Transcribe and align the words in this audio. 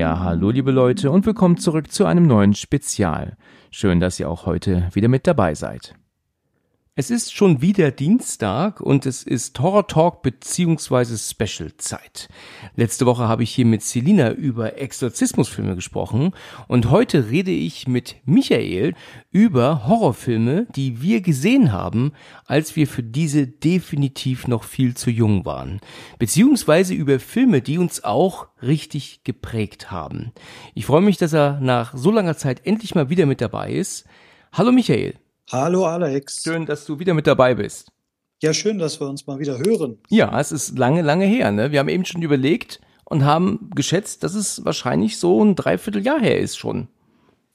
Ja, 0.00 0.18
hallo 0.20 0.48
liebe 0.48 0.70
Leute 0.70 1.10
und 1.10 1.26
willkommen 1.26 1.58
zurück 1.58 1.92
zu 1.92 2.06
einem 2.06 2.26
neuen 2.26 2.54
Spezial. 2.54 3.36
Schön, 3.70 4.00
dass 4.00 4.18
ihr 4.18 4.30
auch 4.30 4.46
heute 4.46 4.88
wieder 4.94 5.08
mit 5.08 5.26
dabei 5.26 5.54
seid. 5.54 5.94
Es 7.00 7.08
ist 7.08 7.34
schon 7.34 7.62
wieder 7.62 7.92
Dienstag 7.92 8.82
und 8.82 9.06
es 9.06 9.22
ist 9.22 9.58
Horror 9.58 9.86
Talk 9.86 10.20
beziehungsweise 10.20 11.16
Special 11.16 11.74
Zeit. 11.78 12.28
Letzte 12.76 13.06
Woche 13.06 13.26
habe 13.26 13.42
ich 13.42 13.54
hier 13.54 13.64
mit 13.64 13.80
Selina 13.80 14.32
über 14.32 14.76
Exorzismusfilme 14.76 15.76
gesprochen 15.76 16.32
und 16.68 16.90
heute 16.90 17.30
rede 17.30 17.52
ich 17.52 17.88
mit 17.88 18.16
Michael 18.26 18.92
über 19.30 19.88
Horrorfilme, 19.88 20.66
die 20.76 21.00
wir 21.00 21.22
gesehen 21.22 21.72
haben, 21.72 22.12
als 22.44 22.76
wir 22.76 22.86
für 22.86 23.02
diese 23.02 23.46
definitiv 23.46 24.46
noch 24.46 24.64
viel 24.64 24.94
zu 24.94 25.08
jung 25.08 25.46
waren. 25.46 25.80
Beziehungsweise 26.18 26.92
über 26.92 27.18
Filme, 27.18 27.62
die 27.62 27.78
uns 27.78 28.04
auch 28.04 28.48
richtig 28.60 29.24
geprägt 29.24 29.90
haben. 29.90 30.32
Ich 30.74 30.84
freue 30.84 31.00
mich, 31.00 31.16
dass 31.16 31.32
er 31.32 31.60
nach 31.60 31.96
so 31.96 32.10
langer 32.10 32.36
Zeit 32.36 32.66
endlich 32.66 32.94
mal 32.94 33.08
wieder 33.08 33.24
mit 33.24 33.40
dabei 33.40 33.72
ist. 33.72 34.04
Hallo 34.52 34.70
Michael. 34.70 35.14
Hallo 35.52 35.84
Alex. 35.84 36.44
Schön, 36.44 36.64
dass 36.64 36.84
du 36.84 37.00
wieder 37.00 37.12
mit 37.12 37.26
dabei 37.26 37.56
bist. 37.56 37.90
Ja, 38.40 38.54
schön, 38.54 38.78
dass 38.78 39.00
wir 39.00 39.08
uns 39.08 39.26
mal 39.26 39.40
wieder 39.40 39.58
hören. 39.58 39.98
Ja, 40.08 40.38
es 40.38 40.52
ist 40.52 40.78
lange, 40.78 41.02
lange 41.02 41.24
her. 41.24 41.50
Ne? 41.50 41.72
Wir 41.72 41.80
haben 41.80 41.88
eben 41.88 42.04
schon 42.04 42.22
überlegt 42.22 42.80
und 43.04 43.24
haben 43.24 43.68
geschätzt, 43.74 44.22
dass 44.22 44.36
es 44.36 44.64
wahrscheinlich 44.64 45.18
so 45.18 45.44
ein 45.44 45.56
Dreivierteljahr 45.56 46.20
her 46.20 46.38
ist 46.38 46.56
schon. 46.56 46.86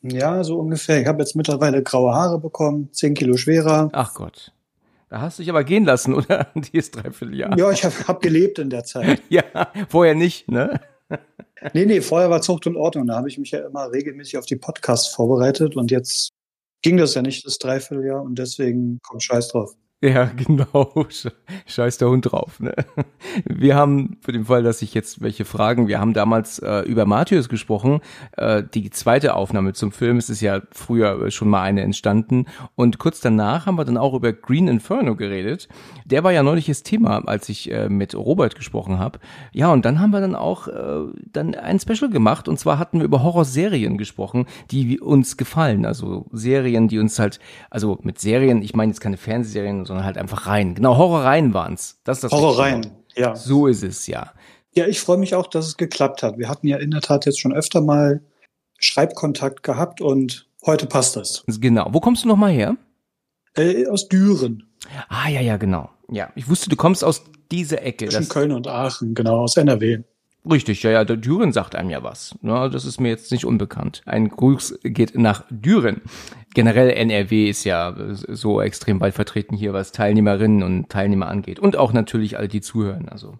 Ja, 0.01 0.43
so 0.43 0.59
ungefähr. 0.59 0.99
Ich 0.99 1.07
habe 1.07 1.19
jetzt 1.19 1.37
mittlerweile 1.37 1.81
graue 1.83 2.13
Haare 2.13 2.37
bekommen, 2.37 2.89
zehn 2.91 3.13
Kilo 3.13 3.37
schwerer. 3.37 3.87
Ach 3.93 4.13
Gott. 4.13 4.51
Da 5.07 5.21
hast 5.21 5.39
du 5.39 5.43
dich 5.43 5.49
aber 5.49 5.63
gehen 5.63 5.85
lassen, 5.85 6.13
oder? 6.15 6.47
Die 6.53 6.77
ist 6.77 6.97
Dreivierteljahr. 6.97 7.57
Ja, 7.57 7.71
ich 7.71 7.85
habe 7.85 7.95
hab 8.09 8.21
gelebt 8.21 8.59
in 8.59 8.69
der 8.69 8.83
Zeit. 8.83 9.21
ja, 9.29 9.43
vorher 9.87 10.15
nicht, 10.15 10.51
ne? 10.51 10.81
nee, 11.73 11.85
nee, 11.85 12.01
vorher 12.01 12.29
war 12.29 12.41
Zucht 12.41 12.67
und 12.67 12.75
Ordnung. 12.75 13.07
Da 13.07 13.15
habe 13.15 13.29
ich 13.29 13.37
mich 13.37 13.51
ja 13.51 13.65
immer 13.65 13.89
regelmäßig 13.89 14.37
auf 14.37 14.45
die 14.45 14.57
Podcasts 14.57 15.07
vorbereitet 15.07 15.77
und 15.77 15.91
jetzt 15.91 16.33
ging 16.85 16.97
das 16.97 17.15
ja 17.15 17.23
nicht, 17.23 17.45
das 17.45 17.57
Dreivierteljahr, 17.57 18.21
und 18.21 18.37
deswegen 18.39 18.99
kommt 19.03 19.23
Scheiß 19.23 19.49
drauf. 19.49 19.75
Ja, 20.03 20.25
genau. 20.25 21.07
Scheiß 21.65 21.97
der 21.97 22.09
Hund 22.09 22.31
drauf. 22.31 22.59
Ne? 22.59 22.73
Wir 23.45 23.75
haben, 23.75 24.17
für 24.21 24.31
den 24.31 24.45
Fall, 24.45 24.61
dass 24.63 24.79
sich 24.79 24.93
jetzt 24.93 25.21
welche 25.21 25.45
fragen, 25.45 25.87
wir 25.87 25.99
haben 25.99 26.13
damals 26.13 26.59
äh, 26.59 26.81
über 26.81 27.05
Matthäus 27.05 27.49
gesprochen. 27.49 28.01
Äh, 28.37 28.63
die 28.73 28.89
zweite 28.89 29.35
Aufnahme 29.35 29.73
zum 29.73 29.91
Film, 29.91 30.17
es 30.17 30.29
ist 30.29 30.41
ja 30.41 30.61
früher 30.71 31.31
schon 31.31 31.49
mal 31.49 31.61
eine 31.61 31.81
entstanden. 31.81 32.45
Und 32.75 32.99
kurz 32.99 33.19
danach 33.19 33.65
haben 33.65 33.77
wir 33.77 33.85
dann 33.85 33.97
auch 33.97 34.13
über 34.13 34.31
Green 34.33 34.67
Inferno 34.67 35.15
geredet. 35.15 35.67
Der 36.05 36.23
war 36.23 36.31
ja 36.31 36.43
neulich 36.43 36.67
das 36.67 36.83
Thema, 36.83 37.27
als 37.27 37.49
ich 37.49 37.71
äh, 37.71 37.89
mit 37.89 38.15
Robert 38.15 38.55
gesprochen 38.55 38.99
habe. 38.99 39.19
Ja, 39.53 39.71
und 39.71 39.85
dann 39.85 39.99
haben 39.99 40.11
wir 40.11 40.21
dann 40.21 40.35
auch 40.35 40.67
äh, 40.67 41.05
dann 41.31 41.55
ein 41.55 41.79
Special 41.79 42.09
gemacht. 42.09 42.47
Und 42.47 42.59
zwar 42.59 42.79
hatten 42.79 42.99
wir 42.99 43.05
über 43.05 43.23
Horrorserien 43.23 43.97
gesprochen, 43.97 44.45
die 44.71 44.99
uns 44.99 45.37
gefallen. 45.37 45.85
Also 45.85 46.25
Serien, 46.31 46.87
die 46.87 46.99
uns 46.99 47.17
halt, 47.17 47.39
also 47.69 47.97
mit 48.03 48.19
Serien, 48.19 48.61
ich 48.61 48.75
meine 48.75 48.91
jetzt 48.91 49.01
keine 49.01 49.17
Fernsehserien, 49.17 49.84
sondern 49.85 50.05
halt 50.05 50.17
einfach 50.17 50.47
rein. 50.47 50.75
Genau, 50.75 50.97
Horrorreihen 50.97 51.53
waren's. 51.53 51.99
Das 52.03 52.17
ist 52.17 52.25
das 52.25 52.31
Horrorreihen, 52.31 52.87
ja. 53.15 53.35
So 53.35 53.67
ist 53.67 53.83
es, 53.83 54.07
ja. 54.07 54.31
Ja, 54.73 54.87
ich 54.87 54.99
freue 54.99 55.17
mich 55.17 55.35
auch, 55.35 55.47
dass 55.47 55.67
es 55.67 55.77
geklappt 55.77 56.21
hat. 56.21 56.37
Wir 56.37 56.49
hatten 56.49 56.67
ja 56.67 56.77
in 56.77 56.91
der 56.91 57.01
Tat 57.01 57.25
jetzt 57.25 57.39
schon 57.39 57.53
öfter 57.53 57.81
mal 57.81 58.21
Schreibkontakt 58.77 59.63
gehabt 59.63 60.01
und 60.01 60.49
heute 60.65 60.85
passt 60.85 61.15
das. 61.15 61.43
Genau. 61.47 61.87
Wo 61.91 61.99
kommst 61.99 62.23
du 62.23 62.27
nochmal 62.27 62.51
her? 62.51 62.75
Äh, 63.55 63.87
aus 63.87 64.09
Düren. 64.09 64.67
Ah, 65.07 65.29
ja, 65.29 65.39
ja, 65.39 65.57
genau. 65.57 65.89
Ja, 66.11 66.29
ich 66.35 66.49
wusste, 66.49 66.69
du 66.69 66.75
kommst 66.75 67.03
aus 67.03 67.23
dieser 67.51 67.81
Ecke. 67.83 68.09
Zwischen 68.09 68.29
Köln 68.29 68.51
und 68.51 68.67
Aachen, 68.67 69.15
genau, 69.15 69.43
aus 69.43 69.57
NRW. 69.57 70.03
Richtig, 70.49 70.83
ja, 70.83 70.91
ja, 70.91 71.03
der 71.05 71.17
Düren 71.17 71.51
sagt 71.51 71.75
einem 71.75 71.89
ja 71.89 72.03
was. 72.03 72.37
Ja, 72.43 72.69
das 72.69 72.85
ist 72.85 72.99
mir 72.99 73.09
jetzt 73.09 73.31
nicht 73.31 73.45
unbekannt. 73.45 74.03
Ein 74.05 74.29
Gruß 74.29 74.79
geht 74.83 75.17
nach 75.17 75.43
Düren. 75.49 76.01
Generell 76.53 76.91
NRW 76.91 77.49
ist 77.49 77.63
ja 77.63 77.95
so 78.11 78.61
extrem 78.61 78.99
weit 79.01 79.15
vertreten 79.15 79.55
hier, 79.55 79.73
was 79.73 79.91
Teilnehmerinnen 79.91 80.61
und 80.61 80.89
Teilnehmer 80.89 81.27
angeht. 81.27 81.59
Und 81.59 81.77
auch 81.77 81.93
natürlich 81.93 82.37
alle, 82.37 82.47
die 82.47 82.61
zuhören. 82.61 83.09
Also 83.09 83.39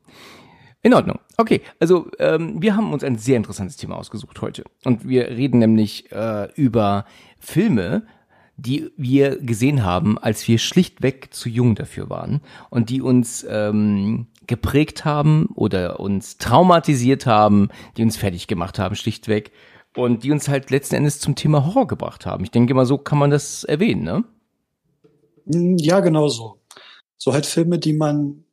in 0.82 0.94
Ordnung. 0.94 1.20
Okay, 1.38 1.62
also 1.80 2.10
ähm, 2.20 2.62
wir 2.62 2.76
haben 2.76 2.92
uns 2.94 3.04
ein 3.04 3.18
sehr 3.18 3.38
interessantes 3.38 3.78
Thema 3.78 3.98
ausgesucht 3.98 4.42
heute. 4.42 4.64
Und 4.84 5.08
wir 5.08 5.30
reden 5.30 5.60
nämlich 5.60 6.12
äh, 6.12 6.52
über 6.56 7.06
Filme, 7.40 8.06
die 8.58 8.92
wir 8.96 9.38
gesehen 9.38 9.84
haben, 9.84 10.18
als 10.18 10.48
wir 10.48 10.60
schlichtweg 10.60 11.34
zu 11.34 11.50
jung 11.50 11.76
dafür 11.76 12.10
waren 12.10 12.42
und 12.70 12.90
die 12.90 13.02
uns 13.02 13.46
ähm, 13.50 14.28
geprägt 14.48 15.06
haben 15.06 15.48
oder 15.56 16.00
uns 16.00 16.38
traumatisiert 16.38 17.26
haben, 17.26 17.70
die 17.98 18.04
uns 18.04 18.18
fertig 18.18 18.48
gemacht 18.48 18.80
haben, 18.80 18.96
schlichtweg. 18.96 19.52
Und 19.96 20.24
die 20.24 20.32
uns 20.32 20.50
halt 20.50 20.72
letzten 20.72 20.96
Endes 20.96 21.20
zum 21.20 21.36
Thema 21.36 21.66
Horror 21.66 21.88
gebracht 21.88 22.26
haben. 22.26 22.44
Ich 22.44 22.52
denke 22.52 22.74
mal, 22.74 22.86
so 22.86 22.98
kann 22.98 23.18
man 23.18 23.30
das 23.30 23.64
erwähnen, 23.64 24.04
ne? 24.04 24.24
Hm, 25.50 25.78
ja, 25.78 26.02
genau 26.02 26.28
so. 26.28 26.60
So 27.18 27.34
halt 27.34 27.46
Filme, 27.46 27.80
die 27.80 27.94
man, 27.94 28.44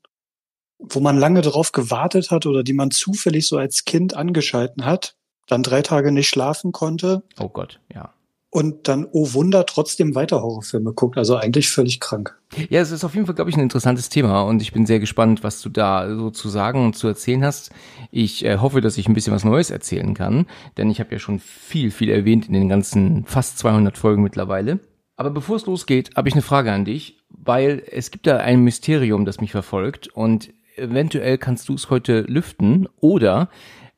wo 0.78 1.00
man 1.00 1.18
lange 1.18 1.40
drauf 1.40 1.72
gewartet 1.72 2.30
hat 2.30 2.46
oder 2.46 2.62
die 2.62 2.74
man 2.74 2.92
zufällig 2.92 3.48
so 3.48 3.56
als 3.56 3.84
Kind 3.84 4.14
angeschalten 4.14 4.84
hat, 4.84 5.16
dann 5.48 5.64
drei 5.64 5.82
Tage 5.82 6.12
nicht 6.12 6.28
schlafen 6.28 6.70
konnte. 6.70 7.24
Oh 7.40 7.48
Gott, 7.48 7.80
ja 7.92 8.14
und 8.52 8.86
dann, 8.86 9.08
oh 9.12 9.32
Wunder, 9.32 9.64
trotzdem 9.64 10.14
weiter 10.14 10.42
Horrorfilme 10.42 10.92
guckt. 10.92 11.16
Also 11.16 11.36
eigentlich 11.36 11.70
völlig 11.70 12.00
krank. 12.00 12.38
Ja, 12.68 12.82
es 12.82 12.90
ist 12.90 13.02
auf 13.02 13.14
jeden 13.14 13.24
Fall, 13.24 13.34
glaube 13.34 13.48
ich, 13.48 13.56
ein 13.56 13.62
interessantes 13.62 14.10
Thema 14.10 14.42
und 14.42 14.60
ich 14.60 14.74
bin 14.74 14.84
sehr 14.84 15.00
gespannt, 15.00 15.42
was 15.42 15.62
du 15.62 15.70
da 15.70 16.14
so 16.14 16.30
zu 16.30 16.50
sagen 16.50 16.84
und 16.84 16.94
zu 16.94 17.08
erzählen 17.08 17.42
hast. 17.42 17.70
Ich 18.10 18.44
äh, 18.44 18.58
hoffe, 18.58 18.82
dass 18.82 18.98
ich 18.98 19.08
ein 19.08 19.14
bisschen 19.14 19.32
was 19.32 19.44
Neues 19.44 19.70
erzählen 19.70 20.12
kann, 20.12 20.44
denn 20.76 20.90
ich 20.90 21.00
habe 21.00 21.12
ja 21.12 21.18
schon 21.18 21.38
viel, 21.38 21.90
viel 21.90 22.10
erwähnt 22.10 22.46
in 22.46 22.52
den 22.52 22.68
ganzen 22.68 23.24
fast 23.24 23.58
200 23.58 23.96
Folgen 23.96 24.22
mittlerweile. 24.22 24.80
Aber 25.16 25.30
bevor 25.30 25.56
es 25.56 25.64
losgeht, 25.64 26.10
habe 26.14 26.28
ich 26.28 26.34
eine 26.34 26.42
Frage 26.42 26.72
an 26.72 26.84
dich, 26.84 27.16
weil 27.30 27.82
es 27.90 28.10
gibt 28.10 28.26
da 28.26 28.36
ein 28.36 28.60
Mysterium, 28.60 29.24
das 29.24 29.40
mich 29.40 29.52
verfolgt 29.52 30.08
und 30.08 30.52
eventuell 30.76 31.38
kannst 31.38 31.70
du 31.70 31.74
es 31.74 31.88
heute 31.88 32.20
lüften 32.20 32.86
oder 33.00 33.48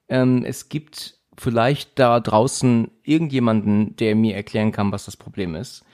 ähm, 0.08 0.44
es 0.44 0.68
gibt 0.68 1.13
vielleicht 1.36 1.98
da 1.98 2.20
draußen 2.20 2.90
irgendjemanden, 3.02 3.96
der 3.96 4.14
mir 4.14 4.34
erklären 4.34 4.72
kann, 4.72 4.92
was 4.92 5.04
das 5.04 5.16
Problem 5.16 5.54
ist. 5.54 5.84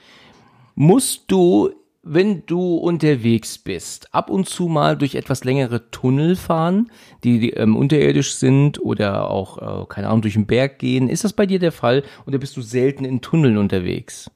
Musst 0.75 1.23
du, 1.27 1.71
wenn 2.03 2.45
du 2.45 2.75
unterwegs 2.75 3.57
bist, 3.57 4.13
ab 4.13 4.29
und 4.29 4.47
zu 4.47 4.67
mal 4.67 4.97
durch 4.97 5.15
etwas 5.15 5.43
längere 5.43 5.91
Tunnel 5.91 6.35
fahren, 6.35 6.91
die, 7.23 7.39
die 7.39 7.51
ähm, 7.51 7.75
unterirdisch 7.75 8.35
sind 8.35 8.81
oder 8.81 9.29
auch, 9.29 9.83
äh, 9.83 9.85
keine 9.87 10.07
Ahnung, 10.07 10.21
durch 10.21 10.33
den 10.33 10.47
Berg 10.47 10.79
gehen? 10.79 11.09
Ist 11.09 11.23
das 11.23 11.33
bei 11.33 11.45
dir 11.45 11.59
der 11.59 11.71
Fall 11.71 12.03
oder 12.25 12.37
bist 12.37 12.57
du 12.57 12.61
selten 12.61 13.05
in 13.05 13.21
Tunneln 13.21 13.57
unterwegs? 13.57 14.31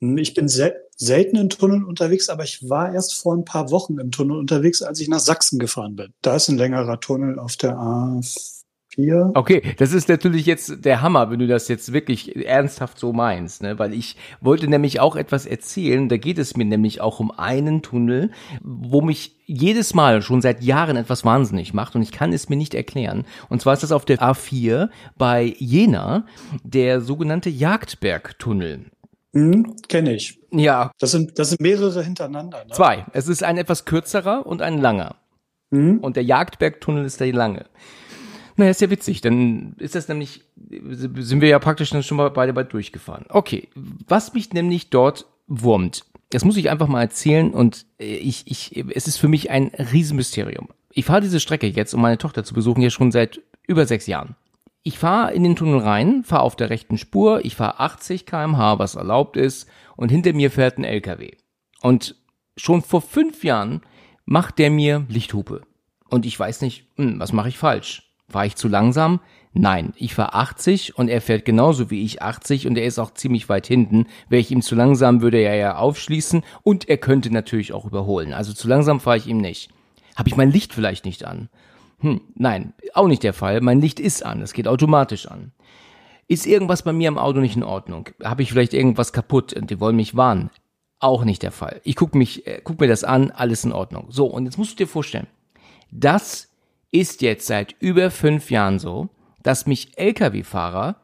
Ich 0.00 0.34
bin 0.34 0.48
sel 0.48 0.74
selten 0.98 1.36
in 1.36 1.50
Tunneln 1.50 1.84
unterwegs, 1.84 2.28
aber 2.28 2.44
ich 2.44 2.68
war 2.68 2.92
erst 2.92 3.14
vor 3.14 3.34
ein 3.34 3.44
paar 3.44 3.70
Wochen 3.70 3.98
im 3.98 4.10
Tunnel 4.10 4.38
unterwegs, 4.38 4.82
als 4.82 5.00
ich 5.00 5.08
nach 5.08 5.20
Sachsen 5.20 5.58
gefahren 5.58 5.94
bin. 5.94 6.12
Da 6.22 6.36
ist 6.36 6.48
ein 6.48 6.56
längerer 6.56 7.00
Tunnel 7.00 7.38
auf 7.38 7.56
der 7.56 7.76
A 7.76 8.20
4. 8.96 9.32
Okay, 9.34 9.62
das 9.78 9.92
ist 9.92 10.08
natürlich 10.08 10.46
jetzt 10.46 10.84
der 10.84 11.02
Hammer, 11.02 11.30
wenn 11.30 11.38
du 11.38 11.46
das 11.46 11.68
jetzt 11.68 11.92
wirklich 11.92 12.34
ernsthaft 12.46 12.98
so 12.98 13.12
meinst, 13.12 13.62
ne? 13.62 13.78
Weil 13.78 13.94
ich 13.94 14.16
wollte 14.40 14.68
nämlich 14.68 15.00
auch 15.00 15.16
etwas 15.16 15.46
erzählen. 15.46 16.08
Da 16.08 16.16
geht 16.16 16.38
es 16.38 16.56
mir 16.56 16.64
nämlich 16.64 17.00
auch 17.00 17.20
um 17.20 17.30
einen 17.30 17.82
Tunnel, 17.82 18.30
wo 18.62 19.00
mich 19.00 19.36
jedes 19.46 19.94
Mal 19.94 20.22
schon 20.22 20.42
seit 20.42 20.62
Jahren 20.64 20.96
etwas 20.96 21.24
wahnsinnig 21.24 21.72
macht 21.72 21.94
und 21.94 22.02
ich 22.02 22.10
kann 22.10 22.32
es 22.32 22.48
mir 22.48 22.56
nicht 22.56 22.74
erklären. 22.74 23.24
Und 23.48 23.62
zwar 23.62 23.74
ist 23.74 23.82
das 23.82 23.92
auf 23.92 24.04
der 24.04 24.18
A4 24.18 24.88
bei 25.16 25.54
Jena, 25.58 26.26
der 26.64 27.00
sogenannte 27.00 27.50
Jagdbergtunnel. 27.50 28.86
Hm, 29.32 29.76
Kenne 29.88 30.14
ich. 30.14 30.40
Ja. 30.50 30.90
Das 30.98 31.10
sind, 31.10 31.38
das 31.38 31.50
sind 31.50 31.60
mehrere 31.60 32.02
hintereinander. 32.02 32.64
Ne? 32.64 32.72
Zwei. 32.72 33.04
Es 33.12 33.28
ist 33.28 33.44
ein 33.44 33.58
etwas 33.58 33.84
kürzerer 33.84 34.46
und 34.46 34.62
ein 34.62 34.78
langer. 34.78 35.16
Mhm. 35.70 35.98
Und 35.98 36.16
der 36.16 36.24
Jagdbergtunnel 36.24 37.04
ist 37.04 37.20
der 37.20 37.32
lange. 37.32 37.66
Naja, 38.56 38.70
ist 38.70 38.80
ja 38.80 38.90
witzig, 38.90 39.20
dann 39.20 39.74
ist 39.78 39.94
das 39.94 40.08
nämlich, 40.08 40.44
sind 41.18 41.40
wir 41.40 41.48
ja 41.48 41.58
praktisch 41.58 41.90
dann 41.90 42.02
schon 42.02 42.16
mal 42.16 42.30
beide 42.30 42.52
bald 42.54 42.72
durchgefahren. 42.72 43.26
Okay, 43.28 43.68
was 43.74 44.32
mich 44.32 44.52
nämlich 44.52 44.88
dort 44.88 45.26
wurmt, 45.46 46.06
das 46.30 46.44
muss 46.44 46.56
ich 46.56 46.70
einfach 46.70 46.88
mal 46.88 47.02
erzählen 47.02 47.52
und 47.52 47.86
äh, 47.98 48.16
ich, 48.16 48.44
ich, 48.46 48.84
es 48.94 49.06
ist 49.06 49.18
für 49.18 49.28
mich 49.28 49.50
ein 49.50 49.68
Riesenmysterium. 49.68 50.68
Ich 50.90 51.04
fahre 51.04 51.20
diese 51.20 51.40
Strecke 51.40 51.66
jetzt, 51.66 51.94
um 51.94 52.00
meine 52.00 52.18
Tochter 52.18 52.44
zu 52.44 52.54
besuchen, 52.54 52.82
ja 52.82 52.90
schon 52.90 53.12
seit 53.12 53.40
über 53.66 53.86
sechs 53.86 54.06
Jahren. 54.06 54.36
Ich 54.82 54.98
fahre 54.98 55.34
in 55.34 55.42
den 55.42 55.56
Tunnel 55.56 55.80
rein, 55.80 56.24
fahre 56.24 56.42
auf 56.42 56.56
der 56.56 56.70
rechten 56.70 56.96
Spur, 56.96 57.44
ich 57.44 57.56
fahre 57.56 57.80
80 57.80 58.24
kmh, 58.24 58.78
was 58.78 58.94
erlaubt 58.94 59.36
ist, 59.36 59.68
und 59.96 60.10
hinter 60.10 60.32
mir 60.32 60.50
fährt 60.50 60.78
ein 60.78 60.84
LKW. 60.84 61.32
Und 61.82 62.16
schon 62.56 62.82
vor 62.82 63.02
fünf 63.02 63.44
Jahren 63.44 63.82
macht 64.24 64.58
der 64.58 64.70
mir 64.70 65.04
Lichthupe. 65.08 65.62
Und 66.08 66.24
ich 66.24 66.38
weiß 66.38 66.60
nicht, 66.62 66.86
hm, 66.96 67.18
was 67.18 67.32
mache 67.32 67.48
ich 67.48 67.58
falsch? 67.58 68.05
War 68.28 68.46
ich 68.46 68.56
zu 68.56 68.68
langsam? 68.68 69.20
Nein, 69.52 69.94
ich 69.96 70.14
fahre 70.14 70.34
80 70.34 70.98
und 70.98 71.08
er 71.08 71.22
fährt 71.22 71.46
genauso 71.46 71.90
wie 71.90 72.04
ich 72.04 72.20
80 72.20 72.66
und 72.66 72.76
er 72.76 72.84
ist 72.84 72.98
auch 72.98 73.14
ziemlich 73.14 73.48
weit 73.48 73.66
hinten. 73.66 74.06
Wäre 74.28 74.40
ich 74.40 74.50
ihm 74.50 74.60
zu 74.60 74.74
langsam, 74.74 75.22
würde 75.22 75.38
er 75.38 75.54
ja 75.54 75.76
aufschließen 75.78 76.42
und 76.62 76.88
er 76.90 76.98
könnte 76.98 77.32
natürlich 77.32 77.72
auch 77.72 77.86
überholen. 77.86 78.34
Also 78.34 78.52
zu 78.52 78.68
langsam 78.68 79.00
fahre 79.00 79.16
ich 79.16 79.26
ihm 79.26 79.38
nicht. 79.38 79.70
Habe 80.14 80.28
ich 80.28 80.36
mein 80.36 80.50
Licht 80.50 80.74
vielleicht 80.74 81.06
nicht 81.06 81.24
an? 81.24 81.48
Hm, 82.00 82.20
nein, 82.34 82.74
auch 82.92 83.08
nicht 83.08 83.22
der 83.22 83.32
Fall. 83.32 83.62
Mein 83.62 83.80
Licht 83.80 83.98
ist 83.98 84.26
an, 84.26 84.42
es 84.42 84.52
geht 84.52 84.68
automatisch 84.68 85.26
an. 85.26 85.52
Ist 86.28 86.46
irgendwas 86.46 86.82
bei 86.82 86.92
mir 86.92 87.08
am 87.08 87.18
Auto 87.18 87.40
nicht 87.40 87.56
in 87.56 87.62
Ordnung? 87.62 88.10
Habe 88.22 88.42
ich 88.42 88.50
vielleicht 88.50 88.74
irgendwas 88.74 89.12
kaputt 89.12 89.54
und 89.54 89.70
die 89.70 89.80
wollen 89.80 89.96
mich 89.96 90.16
warnen? 90.16 90.50
Auch 90.98 91.24
nicht 91.24 91.42
der 91.42 91.52
Fall. 91.52 91.80
Ich 91.84 91.96
guck 91.96 92.14
mich, 92.14 92.46
äh, 92.46 92.60
guck 92.62 92.80
mir 92.80 92.88
das 92.88 93.04
an, 93.04 93.30
alles 93.30 93.64
in 93.64 93.72
Ordnung. 93.72 94.06
So, 94.10 94.26
und 94.26 94.44
jetzt 94.44 94.58
musst 94.58 94.72
du 94.72 94.76
dir 94.76 94.88
vorstellen, 94.88 95.28
das 95.90 96.48
ist 96.90 97.22
jetzt 97.22 97.46
seit 97.46 97.74
über 97.80 98.10
fünf 98.10 98.50
Jahren 98.50 98.78
so, 98.78 99.08
dass 99.42 99.66
mich 99.66 99.96
Lkw-Fahrer 99.96 100.96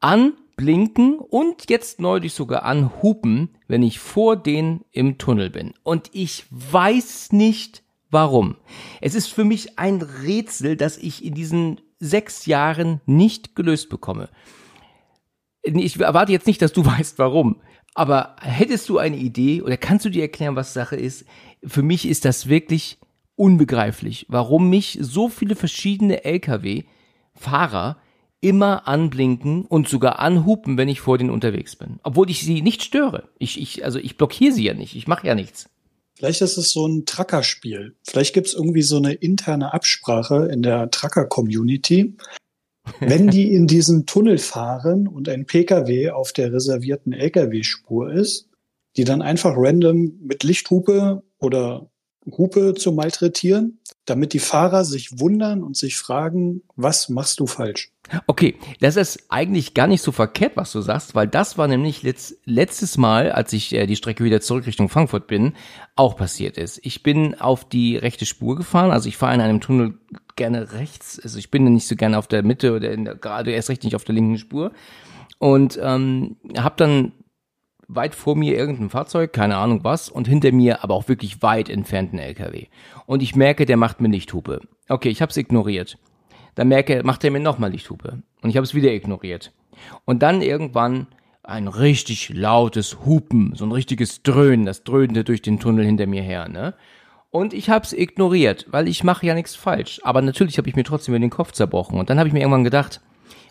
anblinken 0.00 1.18
und 1.18 1.70
jetzt 1.70 2.00
neulich 2.00 2.34
sogar 2.34 2.64
anhupen, 2.64 3.56
wenn 3.68 3.82
ich 3.82 3.98
vor 3.98 4.36
denen 4.36 4.84
im 4.92 5.18
Tunnel 5.18 5.50
bin. 5.50 5.74
Und 5.82 6.10
ich 6.12 6.44
weiß 6.50 7.32
nicht 7.32 7.82
warum. 8.10 8.56
Es 9.00 9.14
ist 9.14 9.28
für 9.28 9.44
mich 9.44 9.78
ein 9.78 10.02
Rätsel, 10.02 10.76
das 10.76 10.98
ich 10.98 11.24
in 11.24 11.34
diesen 11.34 11.80
sechs 11.98 12.46
Jahren 12.46 13.00
nicht 13.06 13.54
gelöst 13.54 13.88
bekomme. 13.88 14.28
Ich 15.62 16.00
erwarte 16.00 16.32
jetzt 16.32 16.46
nicht, 16.46 16.62
dass 16.62 16.72
du 16.72 16.84
weißt, 16.84 17.18
warum. 17.18 17.62
Aber 17.94 18.36
hättest 18.40 18.88
du 18.88 18.98
eine 18.98 19.16
Idee 19.16 19.62
oder 19.62 19.76
kannst 19.76 20.04
du 20.04 20.10
dir 20.10 20.22
erklären, 20.22 20.56
was 20.56 20.74
Sache 20.74 20.96
ist? 20.96 21.24
Für 21.64 21.82
mich 21.82 22.08
ist 22.08 22.24
das 22.24 22.48
wirklich 22.48 22.98
unbegreiflich, 23.40 24.26
warum 24.28 24.68
mich 24.68 24.98
so 25.00 25.30
viele 25.30 25.56
verschiedene 25.56 26.24
Lkw 26.24 26.84
Fahrer 27.34 27.96
immer 28.42 28.86
anblinken 28.86 29.64
und 29.64 29.88
sogar 29.88 30.18
anhupen, 30.18 30.76
wenn 30.76 30.88
ich 30.88 31.00
vor 31.00 31.16
denen 31.16 31.30
unterwegs 31.30 31.74
bin. 31.76 32.00
Obwohl 32.02 32.30
ich 32.30 32.42
sie 32.44 32.60
nicht 32.60 32.82
störe. 32.82 33.28
Ich, 33.38 33.60
ich, 33.60 33.84
also 33.84 33.98
ich 33.98 34.18
blockiere 34.18 34.52
sie 34.52 34.64
ja 34.64 34.74
nicht. 34.74 34.94
Ich 34.94 35.08
mache 35.08 35.26
ja 35.26 35.34
nichts. 35.34 35.70
Vielleicht 36.16 36.42
ist 36.42 36.58
es 36.58 36.70
so 36.70 36.86
ein 36.86 37.06
Tracker-Spiel. 37.06 37.96
Vielleicht 38.06 38.34
gibt 38.34 38.48
es 38.48 38.54
irgendwie 38.54 38.82
so 38.82 38.98
eine 38.98 39.14
interne 39.14 39.72
Absprache 39.72 40.48
in 40.52 40.62
der 40.62 40.90
Tracker-Community. 40.90 42.16
Wenn 42.98 43.28
die 43.28 43.54
in 43.54 43.66
diesen 43.66 44.04
Tunnel 44.04 44.36
fahren 44.36 45.08
und 45.08 45.28
ein 45.30 45.46
Pkw 45.46 46.10
auf 46.10 46.32
der 46.32 46.52
reservierten 46.52 47.14
Lkw-Spur 47.14 48.12
ist, 48.12 48.48
die 48.96 49.04
dann 49.04 49.22
einfach 49.22 49.54
random 49.56 50.18
mit 50.20 50.42
Lichthupe 50.42 51.22
oder 51.38 51.89
Hupe 52.26 52.74
zu 52.74 52.92
malträtieren, 52.92 53.78
damit 54.04 54.32
die 54.32 54.40
Fahrer 54.40 54.84
sich 54.84 55.20
wundern 55.20 55.62
und 55.62 55.76
sich 55.76 55.96
fragen, 55.96 56.62
was 56.76 57.08
machst 57.08 57.40
du 57.40 57.46
falsch? 57.46 57.90
Okay, 58.26 58.56
das 58.80 58.96
ist 58.96 59.26
eigentlich 59.28 59.72
gar 59.72 59.86
nicht 59.86 60.02
so 60.02 60.10
verkehrt, 60.10 60.56
was 60.56 60.72
du 60.72 60.80
sagst, 60.80 61.14
weil 61.14 61.28
das 61.28 61.58
war 61.58 61.68
nämlich 61.68 62.02
letzt, 62.02 62.38
letztes 62.44 62.98
Mal, 62.98 63.30
als 63.30 63.52
ich 63.52 63.72
äh, 63.72 63.86
die 63.86 63.96
Strecke 63.96 64.24
wieder 64.24 64.40
zurück 64.40 64.66
Richtung 64.66 64.88
Frankfurt 64.88 65.28
bin, 65.28 65.54
auch 65.96 66.16
passiert 66.16 66.58
ist. 66.58 66.80
Ich 66.82 67.02
bin 67.02 67.40
auf 67.40 67.68
die 67.68 67.96
rechte 67.96 68.26
Spur 68.26 68.56
gefahren, 68.56 68.90
also 68.90 69.08
ich 69.08 69.16
fahre 69.16 69.34
in 69.34 69.40
einem 69.40 69.60
Tunnel 69.60 69.94
gerne 70.36 70.72
rechts, 70.72 71.20
also 71.22 71.38
ich 71.38 71.50
bin 71.50 71.64
nicht 71.72 71.86
so 71.86 71.94
gerne 71.94 72.18
auf 72.18 72.26
der 72.26 72.42
Mitte 72.42 72.72
oder 72.72 72.96
der, 72.96 73.14
gerade 73.14 73.52
erst 73.52 73.70
recht 73.70 73.84
nicht 73.84 73.94
auf 73.94 74.04
der 74.04 74.14
linken 74.14 74.38
Spur 74.38 74.72
und 75.38 75.78
ähm, 75.80 76.36
habe 76.56 76.74
dann 76.76 77.12
weit 77.94 78.14
vor 78.14 78.36
mir 78.36 78.56
irgendein 78.56 78.90
Fahrzeug, 78.90 79.32
keine 79.32 79.56
Ahnung 79.56 79.84
was, 79.84 80.08
und 80.08 80.28
hinter 80.28 80.52
mir 80.52 80.84
aber 80.84 80.94
auch 80.94 81.08
wirklich 81.08 81.42
weit 81.42 81.68
entfernten 81.68 82.18
LKW. 82.18 82.66
Und 83.06 83.22
ich 83.22 83.34
merke, 83.34 83.66
der 83.66 83.76
macht 83.76 84.00
mir 84.00 84.08
Lichthupe. 84.08 84.60
Okay, 84.88 85.08
ich 85.08 85.20
habe 85.22 85.30
es 85.30 85.36
ignoriert. 85.36 85.98
Dann 86.54 86.68
merke, 86.68 87.02
macht 87.04 87.24
er 87.24 87.30
mir 87.30 87.40
nochmal 87.40 87.70
Lichthupe. 87.70 88.22
Und 88.42 88.50
ich 88.50 88.56
habe 88.56 88.64
es 88.64 88.74
wieder 88.74 88.92
ignoriert. 88.92 89.52
Und 90.04 90.22
dann 90.22 90.42
irgendwann 90.42 91.08
ein 91.42 91.68
richtig 91.68 92.28
lautes 92.30 93.04
Hupen, 93.04 93.54
so 93.54 93.64
ein 93.64 93.72
richtiges 93.72 94.22
Dröhnen, 94.22 94.66
das 94.66 94.84
dröhnte 94.84 95.24
durch 95.24 95.42
den 95.42 95.58
Tunnel 95.58 95.84
hinter 95.84 96.06
mir 96.06 96.22
her, 96.22 96.48
ne? 96.48 96.74
Und 97.30 97.54
ich 97.54 97.70
hab's 97.70 97.92
ignoriert, 97.92 98.66
weil 98.70 98.88
ich 98.88 99.04
mache 99.04 99.24
ja 99.24 99.34
nichts 99.34 99.54
falsch. 99.54 100.00
Aber 100.02 100.20
natürlich 100.20 100.58
habe 100.58 100.68
ich 100.68 100.74
mir 100.74 100.82
trotzdem 100.82 101.14
über 101.14 101.20
den 101.20 101.30
Kopf 101.30 101.52
zerbrochen. 101.52 101.98
Und 101.98 102.10
dann 102.10 102.18
habe 102.18 102.28
ich 102.28 102.32
mir 102.32 102.40
irgendwann 102.40 102.64
gedacht, 102.64 103.00